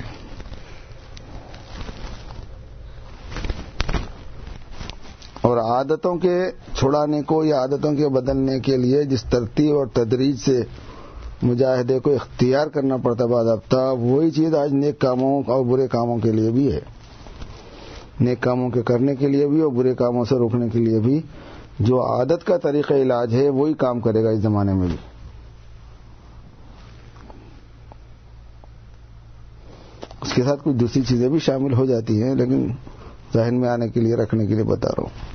اور 5.42 5.58
عادتوں 5.58 6.16
کے 6.16 6.52
چھڑانے 6.74 7.22
کو 7.22 7.44
یا 7.44 7.60
عادتوں 7.60 7.94
کے 7.94 8.10
بدلنے 8.10 8.60
کے 8.60 8.78
لیے 8.78 9.04
جس 9.04 9.24
ترتیب 9.24 9.76
اور 9.76 9.88
تدریج 9.94 10.36
سے 10.36 10.64
مجاہدے 11.46 12.00
کو 12.00 12.14
اختیار 12.14 12.68
کرنا 12.68 12.98
پڑتا 12.98 13.26
باضابطہ 13.26 13.94
وہی 14.00 14.32
چیز 14.32 14.56
آج 14.56 14.74
نیک 14.74 15.00
کاموں 15.00 15.44
اور 15.48 15.66
برے 15.66 15.88
کاموں 15.88 16.18
کے 16.18 16.32
لیے 16.32 16.52
بھی 16.52 16.72
ہے۔ 16.72 16.80
نیک 18.20 18.42
کاموں 18.42 18.70
کے 18.70 18.84
کرنے 18.84 19.16
کے 19.16 19.28
لیے 19.28 19.48
بھی 19.48 19.62
اور 19.62 19.72
برے 19.72 19.96
کاموں 19.96 20.26
سے 20.26 20.36
روکنے 20.36 20.70
کے 20.70 20.80
لیے 20.80 21.00
بھی۔ 21.00 21.22
جو 21.80 22.02
عادت 22.02 22.46
کا 22.46 22.58
طریقہ 22.58 22.94
علاج 22.94 23.34
ہے، 23.34 23.50
وہی 23.50 23.74
کام 23.74 24.00
کرے 24.00 24.24
گا 24.24 24.30
اس 24.30 24.40
زمانے 24.40 24.74
میں 24.74 24.88
بھی۔ 24.88 24.96
اس 30.22 30.34
کے 30.34 30.44
ساتھ 30.44 30.62
کچھ 30.64 30.76
دوسری 30.76 31.02
چیزیں 31.02 31.30
بھی 31.30 31.40
شامل 31.40 31.74
ہو 31.74 31.86
جاتی 31.86 32.24
ہیں، 32.24 32.36
لیکن 32.36 32.68
ذہن 33.34 33.56
میں 33.56 33.70
آنے 33.70 33.90
کے 33.90 34.00
لیے، 34.00 34.16
رکھنے 34.16 34.48
کے 34.48 34.54
لیے 34.54 34.64
بتا 34.64 34.90
رہا 34.90 35.04
ہوں۔ 35.04 35.35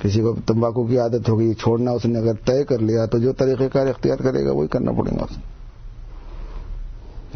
کسی 0.00 0.20
کو 0.20 0.36
تمباکو 0.46 0.86
کی 0.86 0.98
عادت 0.98 1.28
ہوگی 1.28 1.54
چھوڑنا 1.54 1.90
اس 1.90 2.04
نے 2.04 2.18
اگر 2.18 2.32
طے 2.32 2.64
کر 2.64 2.78
لیا 2.78 3.06
تو 3.06 3.18
جو 3.18 3.32
طریقہ 3.32 3.64
کار 3.72 3.86
اختیار 3.86 4.16
کرے 4.16 4.44
گا 4.44 4.52
وہی 4.52 4.68
کرنا 4.68 4.92
پڑے 4.92 5.10
گا 5.10 5.22
اسے 5.22 5.40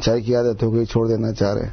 چائے 0.03 0.21
کی 0.21 0.37
عادت 0.37 0.63
ہو 0.63 0.75
گئی 0.75 0.85
چھوڑ 0.85 1.09
دینا 1.09 1.33
چاہ 1.33 1.55
رہے 1.55 1.69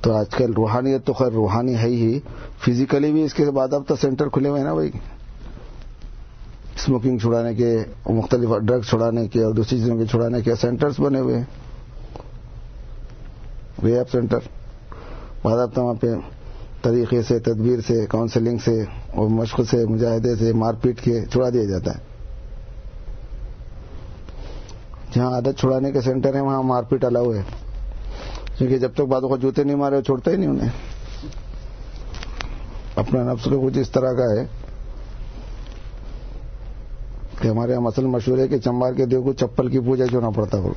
تو 0.00 0.16
آج 0.16 0.30
کل 0.30 0.52
روحانیت 0.52 1.06
تو 1.06 1.12
خیر 1.12 1.32
روحانی 1.32 1.74
ہے 1.74 1.88
ہی۔ 1.88 2.20
فزیکلی 2.58 3.12
بھی 3.12 3.22
اس 3.22 3.34
کے 3.34 3.50
بعد 3.50 3.72
اب 3.72 3.82
تو 3.86 3.96
سینٹر 3.96 4.28
کھلے 4.28 4.48
ہوئے 4.48 4.60
ہیں 4.60 4.68
نا 4.68 4.74
بھائی۔ 4.74 4.90
اسموکنگ 6.76 7.18
چھڑانے 7.18 7.54
کے، 7.54 7.78
مختلف 8.06 8.50
ڈرگ 8.62 8.80
چھڑانے 8.80 9.28
کے 9.28 9.42
اور 9.42 9.52
دوسری 9.52 9.78
چیزوں 9.78 9.96
کے 9.98 10.06
چھڑانے 10.06 10.40
کے 10.40 10.54
سینٹرز 10.54 10.94
بنے 10.98 11.20
ہوئے 11.20 11.36
ہیں۔ 11.36 11.44
ریپ 13.84 14.10
سینٹر۔ 14.10 14.38
بعد 15.42 15.78
وہاں 15.78 15.94
پہ 15.94 16.06
طریقے 16.82 17.22
سے، 17.22 17.38
تدبیر 17.38 17.78
سے 17.86 18.06
کاؤنسلنگ 18.06 18.58
سے 18.64 18.84
اور 19.14 19.28
مشق 19.28 19.60
سے، 19.70 19.86
مجاہدے 19.86 20.36
سے، 20.36 20.52
مار 20.52 20.74
پیٹ 20.74 21.00
کے 21.00 21.24
چھڑا 21.24 21.48
دیا 21.48 21.64
جاتا 21.64 21.90
ہے۔ 21.90 21.98
جہاں 25.14 25.32
عادت 25.32 25.58
چھڑانے 25.58 25.92
کے 25.92 26.00
سینٹر 26.00 26.34
ہیں، 26.34 26.42
وہاں 26.42 26.62
مار 26.62 26.82
پیٹ 26.82 27.04
الاؤ 27.04 27.34
ہے۔ 27.34 27.42
کیونکہ 28.58 28.78
جب 28.78 28.90
تک 28.94 29.00
بعدوں 29.00 29.28
کو 29.28 29.36
جوتے 29.36 29.64
نہیں 29.64 29.76
مارے 29.76 30.02
چھوڑتا 30.02 30.30
ہی 30.30 30.36
نہیں 30.36 30.48
انہیں۔ 30.48 30.68
اپنا 32.96 33.32
نفس 33.32 33.44
کو 33.44 33.66
کچھ 33.66 33.78
اس 33.78 33.90
طرح 33.90 34.12
کا 34.12 34.24
ہے 34.24 34.46
کہ 37.40 37.48
ہمارے 37.48 37.72
یہاں 37.72 37.80
مسل 37.80 38.06
مشہور 38.06 38.38
ہے 38.38 38.48
کہ 38.48 38.58
چمبار 38.58 38.92
کے 38.92 39.06
دیو 39.06 39.22
کو 39.22 39.32
چپل 39.32 39.68
کی 39.68 39.80
پوجا 39.80 40.06
کیوں 40.06 40.20
نہ 40.20 40.26
پڑتا 40.26 40.58
وہ 40.58 40.72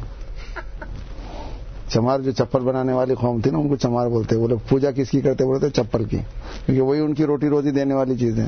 چمار 1.94 2.20
جو 2.20 2.32
چپل 2.32 2.60
بنانے 2.60 2.94
والی 2.94 3.16
قوم 3.16 3.42
تھی 3.42 3.52
نا، 3.52 3.58
ان 3.58 3.70
کو 3.70 3.76
چمار 3.76 4.08
بولتے 4.08 4.36
وہ 4.36 4.48
لوگ 4.48 4.58
پوجا 4.70 4.92
کس 4.92 5.10
کی 5.10 5.22
کرتے 5.22 5.46
بولتے 5.46 5.70
چپل 5.70 6.04
کی۔ 6.04 6.18
کیونکہ 6.66 6.82
وہی 6.82 7.00
ان 7.00 7.14
کی 7.14 7.26
روٹی 7.26 7.50
روزی 7.50 7.72
دینے 7.72 7.94
والی 7.94 8.18
چیزیں 8.18 8.46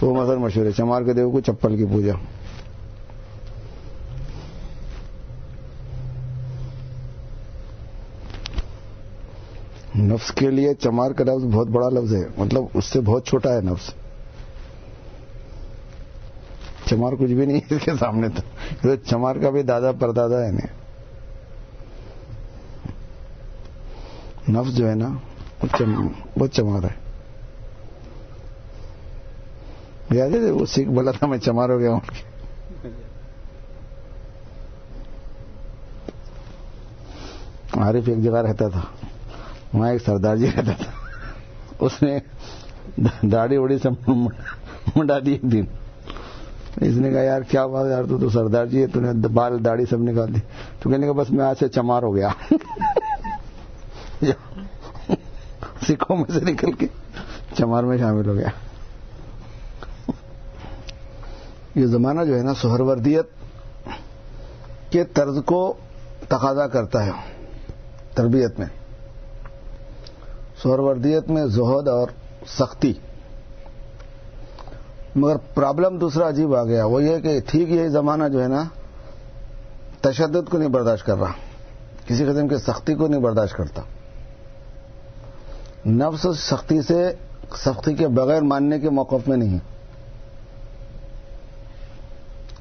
تو 0.00 0.06
وہ 0.06 0.22
مسل 0.22 0.36
مشہور 0.36 0.66
ہے۔ 0.66 0.70
چمار 0.70 1.02
کے 1.02 1.12
دیو 1.12 1.30
کو 1.30 1.40
چپل 1.40 1.76
کی 1.76 1.84
پوجا۔ 1.84 2.12
نفس 9.98 10.30
کے 10.32 10.50
لیے 10.50 10.74
چمار 10.74 11.10
کا 11.10 11.24
لفظ 11.24 11.44
بہت 11.44 11.68
بڑا 11.68 11.88
لفظ 11.88 12.14
ہے۔ 12.14 12.22
مطلب 12.36 12.62
اس 12.74 12.84
سے 12.84 13.00
بہت 13.00 13.26
چھوٹا 13.26 13.54
ہے 13.54 13.60
نفس۔ 13.60 13.90
چمار 16.84 17.12
کچھ 17.12 17.32
بھی 17.32 17.46
نہیں 17.46 17.60
اس 17.70 17.82
کے 17.84 17.90
سامنے 18.00 18.28
تو۔ 18.28 18.94
چمار 18.96 19.36
کا 19.36 19.50
بھی 19.50 19.62
دادا 19.62 19.92
پردادا 19.92 20.46
ہے۔ 20.46 20.50
نہیں 20.50 20.85
نفس 24.48 24.76
جو 24.76 24.90
ہے 24.90 24.94
نا، 24.94 25.08
بہت 26.38 26.50
چمار 26.52 26.82
ہے۔ 26.82 27.06
یاد 30.10 30.30
ہے 30.30 30.50
وہ 30.50 30.66
سکھ 30.66 30.88
بولا 30.88 31.10
تھا 31.10 31.26
میں 31.26 31.38
چمار 31.38 31.68
ہو 31.68 31.78
گیا 31.78 31.90
ہوں۔ 31.90 32.00
عارف 37.72 38.08
ایک 38.08 38.18
جگہ 38.18 38.36
رہتا 38.36 38.68
تھا۔ 38.68 38.80
وہاں 39.74 39.90
ایک 39.90 40.02
سردار 40.02 40.36
جی 40.36 40.46
رہتا 40.46 40.72
تھا۔ 40.72 40.92
اس 41.78 42.02
نے 42.02 42.18
داڑھی 43.22 43.56
وڑی 43.56 43.78
سے 43.78 43.88
منڈا 44.96 45.18
دی 45.18 45.32
ایک 45.32 45.42
دن۔ 45.42 45.64
اس 46.80 46.96
نے 46.96 47.10
کہا، 47.10 47.20
یار، 47.20 47.42
کیا 47.42 47.66
بات 47.66 47.86
یار، 47.90 48.04
تو 48.04 48.30
سردار 48.30 48.66
جی 48.66 48.82
ہے، 48.82 48.86
تو 48.86 49.00
نے 49.00 49.28
بال 49.28 49.64
داڑھی 49.64 49.86
سب 49.86 50.00
نکال 50.00 50.34
دی۔ 50.34 50.40
تو 50.80 50.90
کہنے 50.90 51.06
کا 51.06 51.12
بس 51.12 51.30
میں 51.30 51.44
آج 51.44 51.56
سے 51.58 51.68
چمار 51.68 52.02
ہو 52.02 52.16
گیا۔ 52.16 52.28
سکھوں 55.82 56.16
میں 56.16 56.38
سے 56.38 56.40
نکل 56.40 56.72
کے 56.72 56.86
چمار 57.58 57.84
میں 57.84 57.98
شامل 57.98 58.28
ہو 58.28 58.34
گیا۔ 58.34 58.48
یہ 61.74 61.86
زمانہ 61.86 62.24
جو 62.24 62.36
ہے 62.36 62.42
نا 62.42 62.54
سہروردیت 62.54 63.26
کے 64.90 65.04
طرز 65.04 65.38
کو 65.44 65.74
تقاضا 66.28 66.66
کرتا 66.66 67.06
ہے 67.06 67.10
تربیت 68.14 68.58
میں۔ 68.58 68.66
سہروردیت 70.62 71.28
میں 71.28 71.46
زہد 71.46 71.88
اور 71.88 72.08
سختی۔ 72.46 72.92
مگر 75.14 75.36
پرابلم 75.36 75.98
دوسرا 75.98 76.28
عجیب 76.28 76.54
آ 76.56 76.64
گیا، 76.64 76.84
وہ 76.84 77.02
یہ 77.02 77.18
کہ 77.18 77.40
ٹھیک 77.46 77.68
یہ 77.68 77.88
زمانہ 77.88 78.24
جو 78.32 78.42
ہے 78.42 78.48
نا 78.48 78.62
تشدد 80.00 80.50
کو 80.50 80.58
نہیں 80.58 80.68
برداشت 80.68 81.06
کر 81.06 81.16
رہا، 81.16 81.32
کسی 82.06 82.24
قسم 82.24 82.48
کی 82.48 82.56
سختی 82.56 82.94
کو 82.94 83.06
نہیں 83.06 83.20
برداشت 83.20 83.54
کرتا۔ 83.54 83.82
نفس 85.86 86.26
سختی 86.38 86.82
سے، 86.82 87.12
سختی 87.56 87.94
کے 87.94 88.08
بغیر 88.08 88.42
ماننے 88.42 88.80
کے 88.80 88.90
موقف 88.90 89.28
میں 89.28 89.36
نہیں۔ 89.36 89.58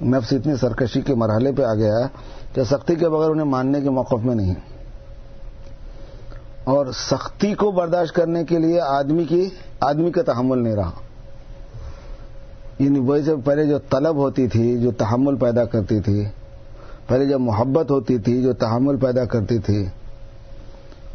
نفس 0.03 0.33
اتنی 0.33 0.55
سرکشی 0.55 1.01
کے 1.01 1.15
مرحلے 1.15 1.51
پہ 1.51 1.63
آ 1.63 1.73
گیا 1.73 2.07
کہ 2.53 2.63
سختی 2.63 2.95
کے 2.95 3.09
بغیر 3.09 3.29
انہیں 3.29 3.45
ماننے 3.45 3.81
کے 3.81 3.89
موقف 3.89 4.25
میں 4.25 4.35
نہیں۔ 4.35 4.53
اور 6.63 6.85
سختی 6.93 7.53
کو 7.53 7.71
برداشت 7.71 8.15
کرنے 8.15 8.43
کے 8.43 8.59
لیے 8.59 8.81
آدمی 8.81 9.23
کی، 9.23 9.49
آدمی 9.79 10.11
کا 10.11 10.21
تحمل 10.21 10.63
نہیں 10.63 10.75
رہا۔ 10.75 10.91
یعنی 12.79 12.99
ویسے 12.99 13.35
پہلے 13.45 13.65
جو 13.65 13.79
طلب 13.79 14.15
ہوتی 14.15 14.47
تھی، 14.47 14.77
جو 14.77 14.91
تحمل 14.91 15.35
پیدا 15.35 15.65
کرتی 15.65 15.99
تھی، 15.99 16.25
پہلے 17.07 17.25
جو 17.25 17.39
محبت 17.39 17.91
ہوتی 17.91 18.17
تھی، 18.17 18.41
جو 18.41 18.53
تحمل 18.53 18.97
پیدا 18.97 19.25
کرتی 19.25 19.57
تھی 19.57 19.85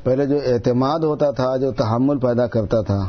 پہلے 0.03 0.27
جو 0.27 0.37
اعتماد 0.47 0.99
ہوتا 0.99 1.31
تھا، 1.31 1.57
جو 1.57 1.73
تحمل 1.73 2.19
پیدا 2.19 2.47
کرتا 2.47 2.83
تھا، 2.83 3.09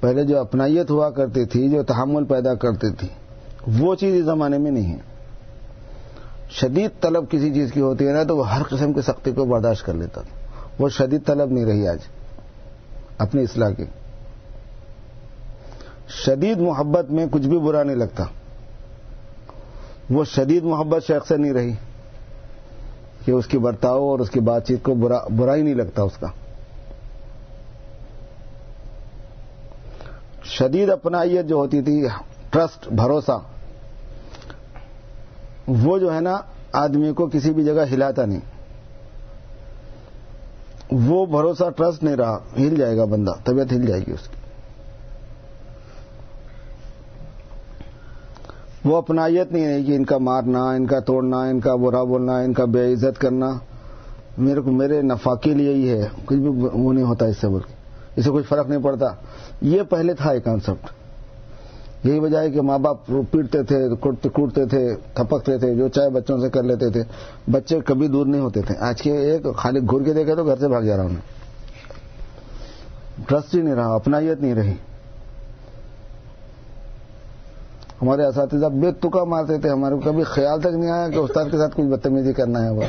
پہلے 0.00 0.24
جو 0.24 0.40
اپنائیت 0.40 0.90
ہوا 0.90 1.10
کرتی 1.10 1.44
تھی، 1.44 1.68
جو 1.68 1.82
تحمل 1.82 2.24
پیدا 2.24 2.54
کرتی 2.54 2.92
تھی، 2.92 3.08
وہ 3.78 3.94
چیز 3.94 4.18
اس 4.18 4.24
زمانے 4.24 4.58
میں 4.58 4.70
نہیں 4.70 4.92
ہے۔ 4.92 4.98
شدید 6.50 6.90
طلب 7.00 7.30
کسی 7.30 7.54
چیز 7.54 7.72
کی 7.72 7.80
ہوتی 7.80 8.06
ہے 8.06 8.12
نا، 8.12 8.22
تو 8.22 8.36
وہ 8.36 8.54
ہر 8.54 8.62
قسم 8.62 8.92
کی 8.92 9.00
سختی 9.00 9.32
کو 9.32 9.44
برداشت 9.44 9.86
کر 9.86 9.94
لیتا 9.94 10.20
تھا۔ 10.20 10.40
وہ 10.78 10.88
شدید 10.88 11.26
طلب 11.26 11.50
نہیں 11.50 11.64
رہی 11.64 11.88
آج، 11.88 11.98
اپنی 13.18 13.42
اصلاح 13.42 13.70
کی۔ 13.70 13.84
شدید 16.08 16.58
محبت 16.58 17.10
میں 17.10 17.26
کچھ 17.30 17.48
بھی 17.48 17.58
برا 17.58 17.82
نہیں 17.82 17.96
لگتا۔ 17.96 18.24
وہ 20.10 20.24
شدید 20.24 20.64
محبت 20.64 21.06
شیخ 21.06 21.26
سے 21.26 21.36
نہیں 21.36 21.52
رہی۔ 21.52 21.72
کہ 23.28 23.32
اس 23.32 23.46
کی 23.46 23.58
برتاؤ 23.58 24.08
اور 24.08 24.18
اس 24.18 24.30
کی 24.30 24.40
بات 24.40 24.66
چیت 24.66 24.82
کو 24.82 24.94
برا 24.94 25.18
برا 25.36 25.54
ہی 25.54 25.62
نہیں 25.62 25.74
لگتا 25.74 26.02
اس 26.02 26.16
کا۔ 26.20 26.26
شدید 30.44 30.90
اپنائیت 30.90 31.46
جو 31.46 31.56
ہوتی 31.56 31.82
تھی، 31.82 32.06
ٹرسٹ، 32.50 32.88
بھروسہ، 32.88 33.38
وہ 35.66 35.98
جو 35.98 36.14
ہے 36.14 36.20
نا، 36.20 36.40
آدمی 36.72 37.12
کو 37.12 37.26
کسی 37.26 37.52
بھی 37.52 37.64
جگہ 37.64 37.84
ہلاتا 37.92 38.24
نہیں۔ 38.24 38.40
وہ 40.92 41.26
بھروسہ، 41.26 41.70
ٹرسٹ 41.76 42.02
نہیں 42.02 42.16
رہا، 42.16 42.38
ہل 42.58 42.76
جائے 42.76 42.96
گا 42.96 43.04
بندہ، 43.04 43.32
طبیعت 43.44 43.72
ہل 43.72 43.86
جائے 43.86 44.00
گی 44.06 44.12
اس 44.12 44.28
کی۔ 44.28 44.37
وہ 48.84 48.96
اپنائیت 48.96 49.52
نہیں 49.52 49.64
ہے 49.64 49.82
کہ 49.82 49.96
ان 49.96 50.04
کا 50.04 50.18
مارنا، 50.18 50.70
ان 50.70 50.86
کا 50.86 51.00
توڑنا، 51.00 51.40
ان 51.40 51.60
کا 51.60 51.74
برا 51.74 52.02
بولنا، 52.02 52.38
ان 52.38 52.52
کا 52.52 52.64
بے 52.64 52.92
عزت 52.92 53.20
کرنا۔ 53.20 53.50
میرے 54.38 54.60
کو 54.60 54.70
میرے 54.70 55.02
نفا 55.02 55.34
کے 55.34 55.54
لیے 55.54 55.74
ہی 55.74 55.88
ہے۔ 55.90 56.08
کچھ 56.24 56.38
بھی 56.38 56.48
وہ 56.72 56.92
نہیں 56.92 57.04
ہوتا 57.04 57.26
اس 57.26 57.38
سے 57.38 57.48
بول 57.48 57.62
کے 57.62 57.72
اسے 58.16 58.30
کچھ 58.30 58.46
فرق 58.46 58.68
نہیں 58.68 58.82
پڑتا۔ 58.82 59.06
یہ 59.62 59.82
پہلے 59.82 60.14
تھا 60.14 60.32
یہ 60.32 60.38
کانسیپٹ 60.38 60.90
یہی 62.06 62.18
وجہ 62.18 62.38
ہے 62.38 62.50
کہ 62.50 62.60
ماں 62.60 62.78
باپ 62.78 63.06
پیٹتے 63.06 63.62
تھے 63.62 63.88
کوٹتے 64.28 64.66
تھے، 64.66 64.94
تھپکتے 65.14 65.58
تھے، 65.58 65.74
جو 65.74 65.88
چاہے 65.88 66.10
بچوں 66.10 66.38
سے 66.38 66.50
کر 66.50 66.62
لیتے 66.62 66.90
تھے۔ 66.90 67.02
بچے 67.50 67.80
کبھی 67.80 68.08
دور 68.08 68.26
نہیں 68.26 68.40
ہوتے 68.40 68.60
تھے۔ 68.62 68.74
آج 68.78 69.02
کے 69.02 69.12
ایک 69.12 69.46
خالی 69.56 69.80
گھر 69.80 70.02
کے 70.02 70.12
دیکھے 70.12 70.34
تو 70.34 70.44
گھر 70.44 70.56
سے 70.56 70.68
بھاگ 70.68 70.82
جا 70.82 70.96
رہا 70.96 71.02
ہوں 71.02 71.16
ٹرسٹ 73.26 73.54
ہی 73.54 73.62
نہیں 73.62 73.74
رہا، 73.74 73.94
اپنائیت 73.94 74.40
نہیں 74.40 74.54
رہی۔ 74.54 74.74
ہمارے 78.02 78.24
اساتذہ 78.24 78.66
بے 78.66 78.92
تکا 78.92 79.24
مارتے 79.24 79.58
تھے، 79.58 79.70
ہمارے 79.70 79.94
کو 79.94 80.00
کبھی 80.00 80.22
خیال 80.22 80.60
تک 80.60 80.66
نہیں 80.66 80.90
آیا 80.90 81.08
کہ 81.08 81.18
استاد 81.18 81.44
کے 81.50 81.58
ساتھ 81.58 81.76
کچھ 81.76 81.84
بدتمیزی 81.84 82.32
کرنا 82.32 82.64
ہے 82.64 82.70
وہ۔ 82.70 82.82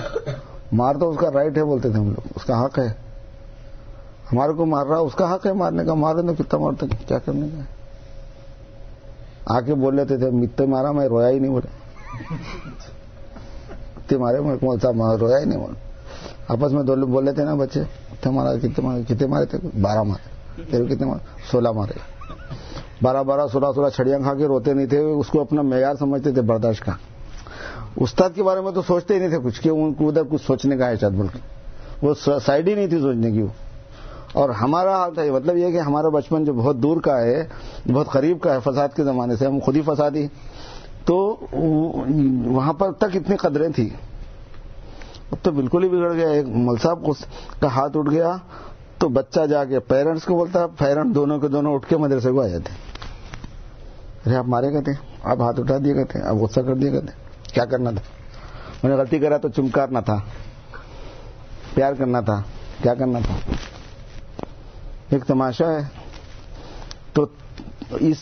مار 0.72 0.96
تو 0.96 1.10
اس 1.10 1.18
کا 1.20 1.32
رائٹ 1.34 1.58
ہے 1.58 1.64
بولتے 1.64 1.90
تھے 1.90 2.00
ہم 2.00 2.06
لوگ، 2.06 2.28
اس 2.36 2.46
کا 2.46 2.66
حق 2.66 2.80
ہے۔ 2.80 2.88
ہمارے 4.32 4.54
کو 4.54 4.66
مار 4.66 4.86
رہا، 4.86 4.98
اس 4.98 5.16
کا 5.16 5.36
حق 5.36 5.46
ہے 5.46 5.54
مارنے 5.54 5.86
کا، 5.86 5.94
مارے 5.94 6.22
تو 6.22 6.34
کتنا 6.34 6.60
مارتے 6.60 6.86
کیا 7.08 7.18
کرنے 7.18 7.48
کا 7.48 7.62
آ 9.58 9.62
کے 9.62 9.76
بول 9.76 9.96
لیتے 9.96 10.18
تھے 10.18 10.30
متے 10.30 10.66
مارا، 10.66 10.92
میں 10.92 11.08
رویا 11.08 11.30
ہی 11.30 11.40
نہیں 11.40 11.52
بولے۔ 11.52 11.80
مارے، 14.18 14.40
میں 14.40 14.56
کون 14.56 14.80
سا 14.80 15.18
رویا 15.20 15.40
ہی 15.40 15.46
نہیں 15.46 15.60
بولے۔ 15.60 15.92
آپس 16.48 16.72
میں 16.72 16.84
دو 16.84 16.96
لوگ 16.96 17.08
بول 17.08 17.26
لیتے 17.26 17.44
نا 17.44 17.54
بچے، 17.54 17.84
کتنے 18.12 18.32
مارا، 18.32 18.56
کتنے 19.08 19.26
مارے 19.26 19.46
تھے؟ 19.46 19.58
بارہ 19.82 20.04
مارے۔ 20.04 20.30
کتنے 20.64 21.06
مارے؟ 21.06 21.26
سولہ 21.52 21.72
مارے۔ 21.72 22.19
بارہ 23.02 23.24
بارہ 23.24 23.48
سولہ 23.52 23.66
سولہ 23.76 23.90
چھڑیاں 23.90 24.20
کھا 24.20 24.34
کے 24.34 24.48
روتے 24.48 24.74
نہیں 24.74 24.86
تھے، 24.86 25.00
اس 25.00 25.28
کو 25.28 25.42
اپنا 25.42 25.62
معیار 25.62 25.96
سمجھتے 26.00 26.32
تھے 26.32 26.42
برداشت 26.42 26.86
کا۔ 26.86 26.92
استاد 27.96 28.30
کے 28.36 28.44
بارے 28.44 28.62
میں 28.62 28.72
تو 28.72 28.82
سوچتے 28.82 29.14
ہی 29.14 29.20
نہیں 29.20 29.30
تھے 29.30 29.38
کچھ 29.44 29.62
کہ 29.62 29.70
ان 29.70 29.94
کو 29.94 30.08
ادھر 30.08 30.22
کچھ 30.30 30.46
سوچنے 30.46 30.78
کا 30.78 30.88
ہے 30.90 30.96
شاید 30.96 31.14
بلکہ 31.14 31.40
وہ 32.06 32.14
سائڈ 32.46 32.68
ہی 32.68 32.76
نہیں 32.76 32.88
تھی 32.88 33.00
سوچنے 33.00 33.32
کی 33.32 33.44
اور 34.34 34.50
ہمارا 34.50 34.98
حال 34.98 35.14
تھا 35.14 35.22
مطلب 35.34 35.58
یہ 35.58 35.72
کہ 35.72 35.80
ہمارا 35.80 36.10
بچپن 36.10 36.46
جو 36.46 36.54
بہت 36.54 36.76
دور 36.76 37.02
کا 37.02 37.22
ہے، 37.22 37.48
بہت 37.94 38.08
قریب 38.10 38.42
کا 38.42 38.54
ہے 38.54 38.60
فساد 38.64 38.90
کے 38.96 39.04
زمانے 39.04 39.36
سے، 39.36 39.46
ہم 39.46 39.60
خود 39.60 39.76
ہی 39.76 39.82
فسادی۔ 39.82 40.28
تو 41.06 41.38
وہاں 42.46 42.74
پر 42.74 42.92
تک 42.92 43.16
اتنی 43.16 43.36
قدریں 43.36 43.70
تھیں۔ 43.70 43.90
اب 45.32 45.38
تو 45.44 45.52
بالکل 45.52 45.84
ہی 45.84 45.90
بگڑ 45.90 46.14
گیا۔ 46.14 46.30
ایک 46.30 46.46
مل 46.48 46.76
صاحب 46.82 47.10
کا 47.60 47.68
ہاتھ 47.68 47.98
اٹھ 47.98 48.10
گیا۔ 48.10 48.38
تو 49.00 49.10
بچہ 49.10 49.46
جا 49.46 49.66
کے 49.66 49.80
پیرنٹس 49.80 50.26
کو 50.26 50.36
بولتا 50.36 50.68
پیرنٹ 50.68 51.16
دونوں 51.16 51.40
کے 51.40 51.48
دونوں 51.48 51.74
اٹھ 51.74 51.90
کے 51.90 51.98
مدرسے 51.98 52.32
کو 52.32 52.42
آ 52.42 52.48
جاتے 52.48 52.74
ارے، 54.26 54.36
آپ 54.36 54.46
مارے 54.46 54.72
گئے 54.72 54.82
تھے۔ 54.82 54.92
آپ 55.24 55.42
ہاتھ 55.42 55.60
اٹھا 55.60 55.78
دیے 55.86 55.96
گئے 55.96 56.04
تھے۔ 56.04 56.22
آپ 56.22 56.36
غصہ 56.36 56.60
کر 56.60 56.76
دیے 56.76 56.92
گئے 56.92 57.02
تھے۔ 57.02 57.12
کیا 57.54 57.66
کرنا 57.66 57.90
تھا؟ 57.90 58.02
میں 58.84 58.92
نے 58.92 59.02
غلطی 59.02 59.20
کرا 59.20 59.38
تو 59.38 59.50
چمکارنا 59.50 60.00
تھا۔ 60.00 60.18
پیار 61.74 61.94
کرنا 61.94 62.22
تھا۔ 62.22 62.42
کیا 62.84 62.94
کرنا 62.94 63.20
تھا؟ 63.20 63.36
ایک 65.10 65.26
تماشا 65.26 65.72
ہے۔ 65.72 65.82
تو 67.14 67.26
اس 67.92 68.18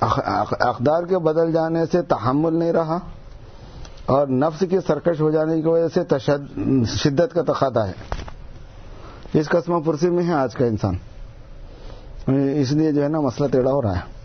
اقدار 0.00 1.02
کے 1.02 1.18
بدل 1.18 1.52
جانے 1.52 1.86
سے 1.92 2.02
تحمل 2.02 2.56
نہیں 2.56 2.72
رہا 2.72 2.98
اور 4.06 4.26
نفس 4.26 4.64
کی 4.70 4.78
سرکش 4.86 5.20
ہو 5.20 5.30
جانے 5.30 5.62
کی 5.62 5.68
وجہ 5.68 5.88
سے 5.94 6.18
شدت 6.84 7.34
کا 7.34 7.42
تقاضا 7.42 7.88
ہے۔ 7.88 8.21
اس 9.32 9.48
قسم 9.48 9.80
پرسی 9.80 10.10
میں 10.10 10.24
ہے 10.24 10.32
آج 10.32 10.54
کا 10.54 10.64
انسان۔ 10.64 10.94
اس 12.60 12.72
لیے 12.72 12.92
جو 12.92 13.02
ہے 13.02 13.08
نا 13.08 13.20
مسئلہ 13.20 13.48
ٹیڑھا 13.48 13.72
ہو 13.72 13.82
رہا 13.82 13.98
ہے۔ 13.98 14.22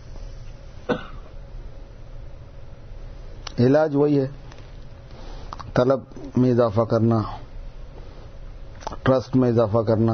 علاج 3.66 3.96
وہی 3.96 4.20
ہے۔ 4.20 4.26
طلب 5.74 6.00
میں 6.36 6.50
اضافہ 6.50 6.80
کرنا، 6.80 7.18
ٹرسٹ 9.02 9.36
میں 9.36 9.48
اضافہ 9.48 9.78
کرنا، 9.78 10.12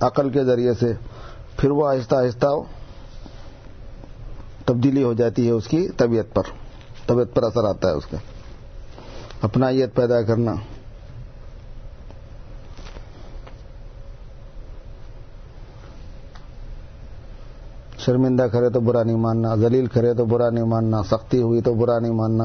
عقل 0.00 0.30
کے 0.30 0.44
ذریعے 0.44 0.74
سے 0.74 0.92
پھر 1.56 1.70
وہ 1.70 1.88
آہستہ 1.88 2.14
آہستہ 2.14 2.46
تبدیلی 4.64 5.02
ہو 5.02 5.12
جاتی 5.12 5.46
ہے 5.46 5.50
اس 5.50 5.68
کی 5.68 5.88
طبیعت 5.88 6.34
پر۔ 6.34 6.42
طبیعت 7.06 7.34
پر 7.34 7.42
اثر 7.42 7.64
آتا 7.64 7.88
ہے 7.88 7.92
اس 7.92 8.06
کا۔ 8.06 8.16
اپنائیت 9.42 9.94
پیدا 9.94 10.22
کرنا۔ 10.22 10.52
شرمندہ 18.06 18.42
کرے 18.42 18.70
تو 18.70 18.80
برا 18.80 19.02
نہیں 19.02 19.16
ماننا، 19.16 19.54
ذلیل 19.56 19.86
کرے 19.86 20.14
تو 20.14 20.24
برا 20.24 20.50
نہیں 20.50 20.64
ماننا، 20.64 21.02
سختی 21.02 21.42
ہوئی 21.42 21.60
تو 21.60 21.74
برا 21.74 21.98
نہیں 21.98 22.12
ماننا، 22.12 22.44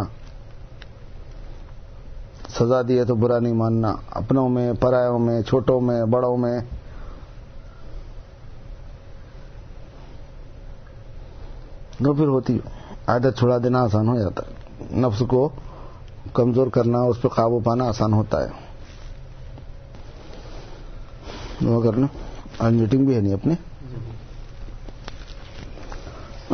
سزا 2.49 2.81
دیے 2.87 3.03
تو 3.03 3.15
برا 3.15 3.39
نہیں 3.39 3.53
ماننا، 3.53 3.95
اپنوں 4.11 4.49
میں، 4.49 4.73
پرایوں 4.73 5.19
میں، 5.19 5.41
چھوٹوں 5.41 5.81
میں، 5.81 6.05
بڑوں 6.05 6.37
میں۔ 6.37 6.59
تو 12.03 12.13
پھر 12.13 12.27
ہوتی 12.27 12.59
عادت 13.07 13.37
چھڑا 13.37 13.57
دینا 13.57 13.81
آسان 13.81 14.07
ہو 14.07 14.19
جاتا 14.19 14.41
ہے۔ 14.47 14.53
نفس 14.99 15.23
کو 15.27 15.49
کمزور 16.33 16.67
کرنا، 16.67 16.99
اس 16.99 17.21
پہ 17.21 17.27
قابو 17.27 17.59
پانا 17.59 17.85
آسان 17.85 18.13
ہوتا 18.13 18.43
ہے۔ 18.43 18.49
کرنا، 21.83 22.07
آج 22.59 22.73
میٹنگ 22.73 23.05
بھی 23.05 23.15
ہے 23.15 23.21
نہیں 23.21 23.33
اپنی 23.33 23.53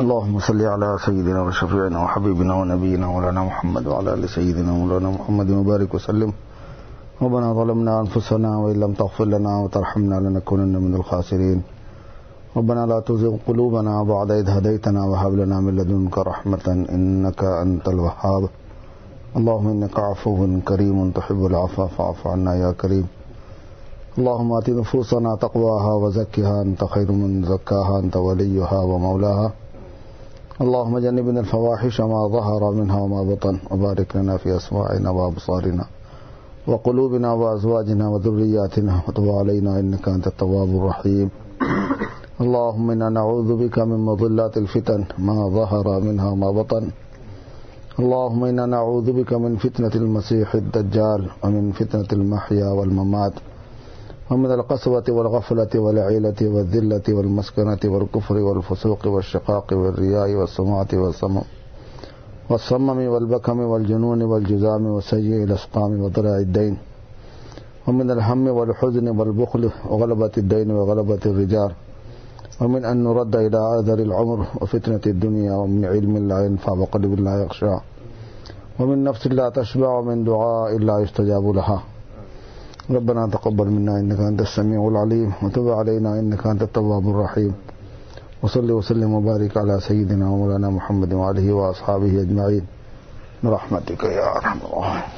اللهم 0.04 0.40
صل 0.40 0.62
على 0.62 0.98
سيدنا 1.06 1.42
وشفيعنا 1.42 2.04
وحبيبنا 2.04 2.54
ونبينا 2.60 3.08
مولانا 3.08 3.44
محمد 3.44 3.88
وعلى 3.88 4.14
آل 4.14 4.30
سيدنا 4.30 4.72
مولانا 4.72 5.10
محمد 5.10 5.50
وبارك 5.52 5.94
وسلم. 5.94 6.32
ربنا 7.22 7.54
ظلمنا 7.54 8.00
أنفسنا 8.00 8.58
وإن 8.58 8.80
لم 8.80 8.92
تغفر 8.94 9.26
لنا 9.26 9.54
وترحمنا 9.64 10.16
لنكونن 10.16 10.76
من 10.86 10.96
الخاسرين. 10.96 11.62
ربنا 12.58 12.86
لا 12.86 13.00
تزغ 13.00 13.34
قلوبنا 13.48 14.04
بعد 14.04 14.32
إذ 14.32 14.50
هديتنا 14.50 15.02
وهب 15.06 15.34
لنا 15.34 15.60
من 15.60 15.76
لدنك 15.76 16.18
رحمة 16.18 16.68
إنك 16.96 17.44
أنت 17.44 17.88
الوهاب. 17.88 18.44
اللهم 19.38 19.68
إنك 19.68 20.00
عفو 20.00 20.60
كريم 20.70 21.12
تحب 21.12 21.46
العفو 21.46 21.88
فاعف 21.88 22.28
عنا 22.28 22.56
يا 22.56 22.72
كريم. 22.72 23.08
اللهم 24.18 24.50
آت 24.54 24.70
نفوسنا 24.70 25.36
تقواها 25.36 25.94
وزكها 26.04 26.62
أنت 26.62 26.84
خير 26.84 27.12
من 27.12 27.44
زكاها 27.44 28.00
أنت 28.00 28.16
وليها 28.18 28.80
ومولاها. 28.80 29.52
اللهم 30.62 31.00
جنبنا 31.00 31.40
الفواحش 31.40 32.02
ما 32.02 32.28
ظهر 32.28 32.72
منها 32.72 33.00
وما 33.02 33.24
بطن 33.24 33.60
وبارك 33.72 34.16
لنا 34.16 34.38
في 34.38 34.56
أسماعنا 34.56 35.10
وأبصارنا 35.10 35.86
وقلوبنا 36.68 37.34
وأزواجنا 37.34 38.10
وذرياتنا 38.10 39.02
وتب 39.08 39.30
علينا 39.30 39.80
إنك 39.80 40.10
أنت 40.10 40.28
التواب 40.28 40.70
الرحيم. 40.70 41.30
اللهم 42.42 42.92
إنا 42.92 43.10
نعوذ 43.10 43.50
بك 43.64 43.80
من 43.80 44.00
مضلات 44.06 44.58
الفتن 44.58 45.06
ما 45.18 45.50
ظهر 45.50 46.00
منها 46.00 46.30
وما 46.32 46.52
بطن. 46.52 46.84
اللهم 48.00 48.44
إنا 48.44 48.66
نعوذ 48.66 49.12
بك 49.12 49.34
من 49.34 49.58
فتنة 49.58 49.94
المسيح 49.96 50.56
الدجال 50.56 51.22
ومن 51.44 51.72
فتنة 51.72 52.10
المحيا 52.14 52.70
والممات. 52.78 53.34
ومن 54.32 54.52
القسوة 54.52 55.04
والغفلة 55.10 55.70
والعيلة 55.76 56.36
والذلة 56.42 57.04
والمسكنة 57.10 57.80
والكفر 57.86 58.36
والفسوق 58.38 59.08
والشقاق 59.08 59.68
والرياء 59.74 60.30
والسمعة 60.34 60.88
والسمم 60.94 61.42
والصمم 62.50 63.00
والبكم 63.08 63.60
والجنون 63.60 64.22
والجزام 64.22 64.86
وسيء 64.86 65.44
الأسقام 65.44 66.02
وضرع 66.02 66.38
الدين 66.38 66.78
ومن 67.88 68.12
الهم 68.12 68.48
والحزن 68.48 69.08
والبخل 69.08 69.72
وغلبة 69.90 70.32
الدين 70.38 70.72
وغلبة 70.72 71.20
الرجال 71.26 71.72
ومن 72.62 72.86
أن 72.86 73.04
نرد 73.04 73.36
إلى 73.36 73.58
عذر 73.58 74.00
العمر 74.00 74.48
وفتنة 74.62 75.02
الدنيا 75.08 75.54
ومن 75.54 75.86
علم 75.86 76.18
لا 76.28 76.46
ينفع 76.46 76.72
وقلب 76.72 77.20
لا 77.20 77.44
يخشع 77.44 77.80
ومن 78.80 79.04
نفس 79.04 79.28
لا 79.28 79.50
تشبع 79.50 79.90
ومن 80.00 80.24
دعاء 80.24 80.78
لا 80.78 81.00
يستجاب 81.00 81.46
لها 81.50 81.84
ربنا 82.90 83.28
تقبل 83.28 83.68
منا 83.68 84.00
إنك 84.00 84.20
أنت 84.20 84.42
السميع 84.42 84.88
العليم 84.88 85.34
وتب 85.44 85.70
علينا 85.70 86.20
إنك 86.20 86.48
أنت 86.48 86.62
التواب 86.62 87.10
الرحيم. 87.10 87.54
وصلي 88.44 88.74
وسلم 88.74 89.14
وبارك 89.14 89.58
على 89.58 89.80
سيدنا 89.80 90.30
ومولانا 90.30 90.70
محمد 90.70 91.14
وعليه 91.14 91.54
وأصحابه 91.54 92.22
أجمعين. 92.22 92.66
برحمتك 93.44 94.04
يا 94.04 94.38
أرحم 94.38 94.58
الراحمين. 94.58 95.15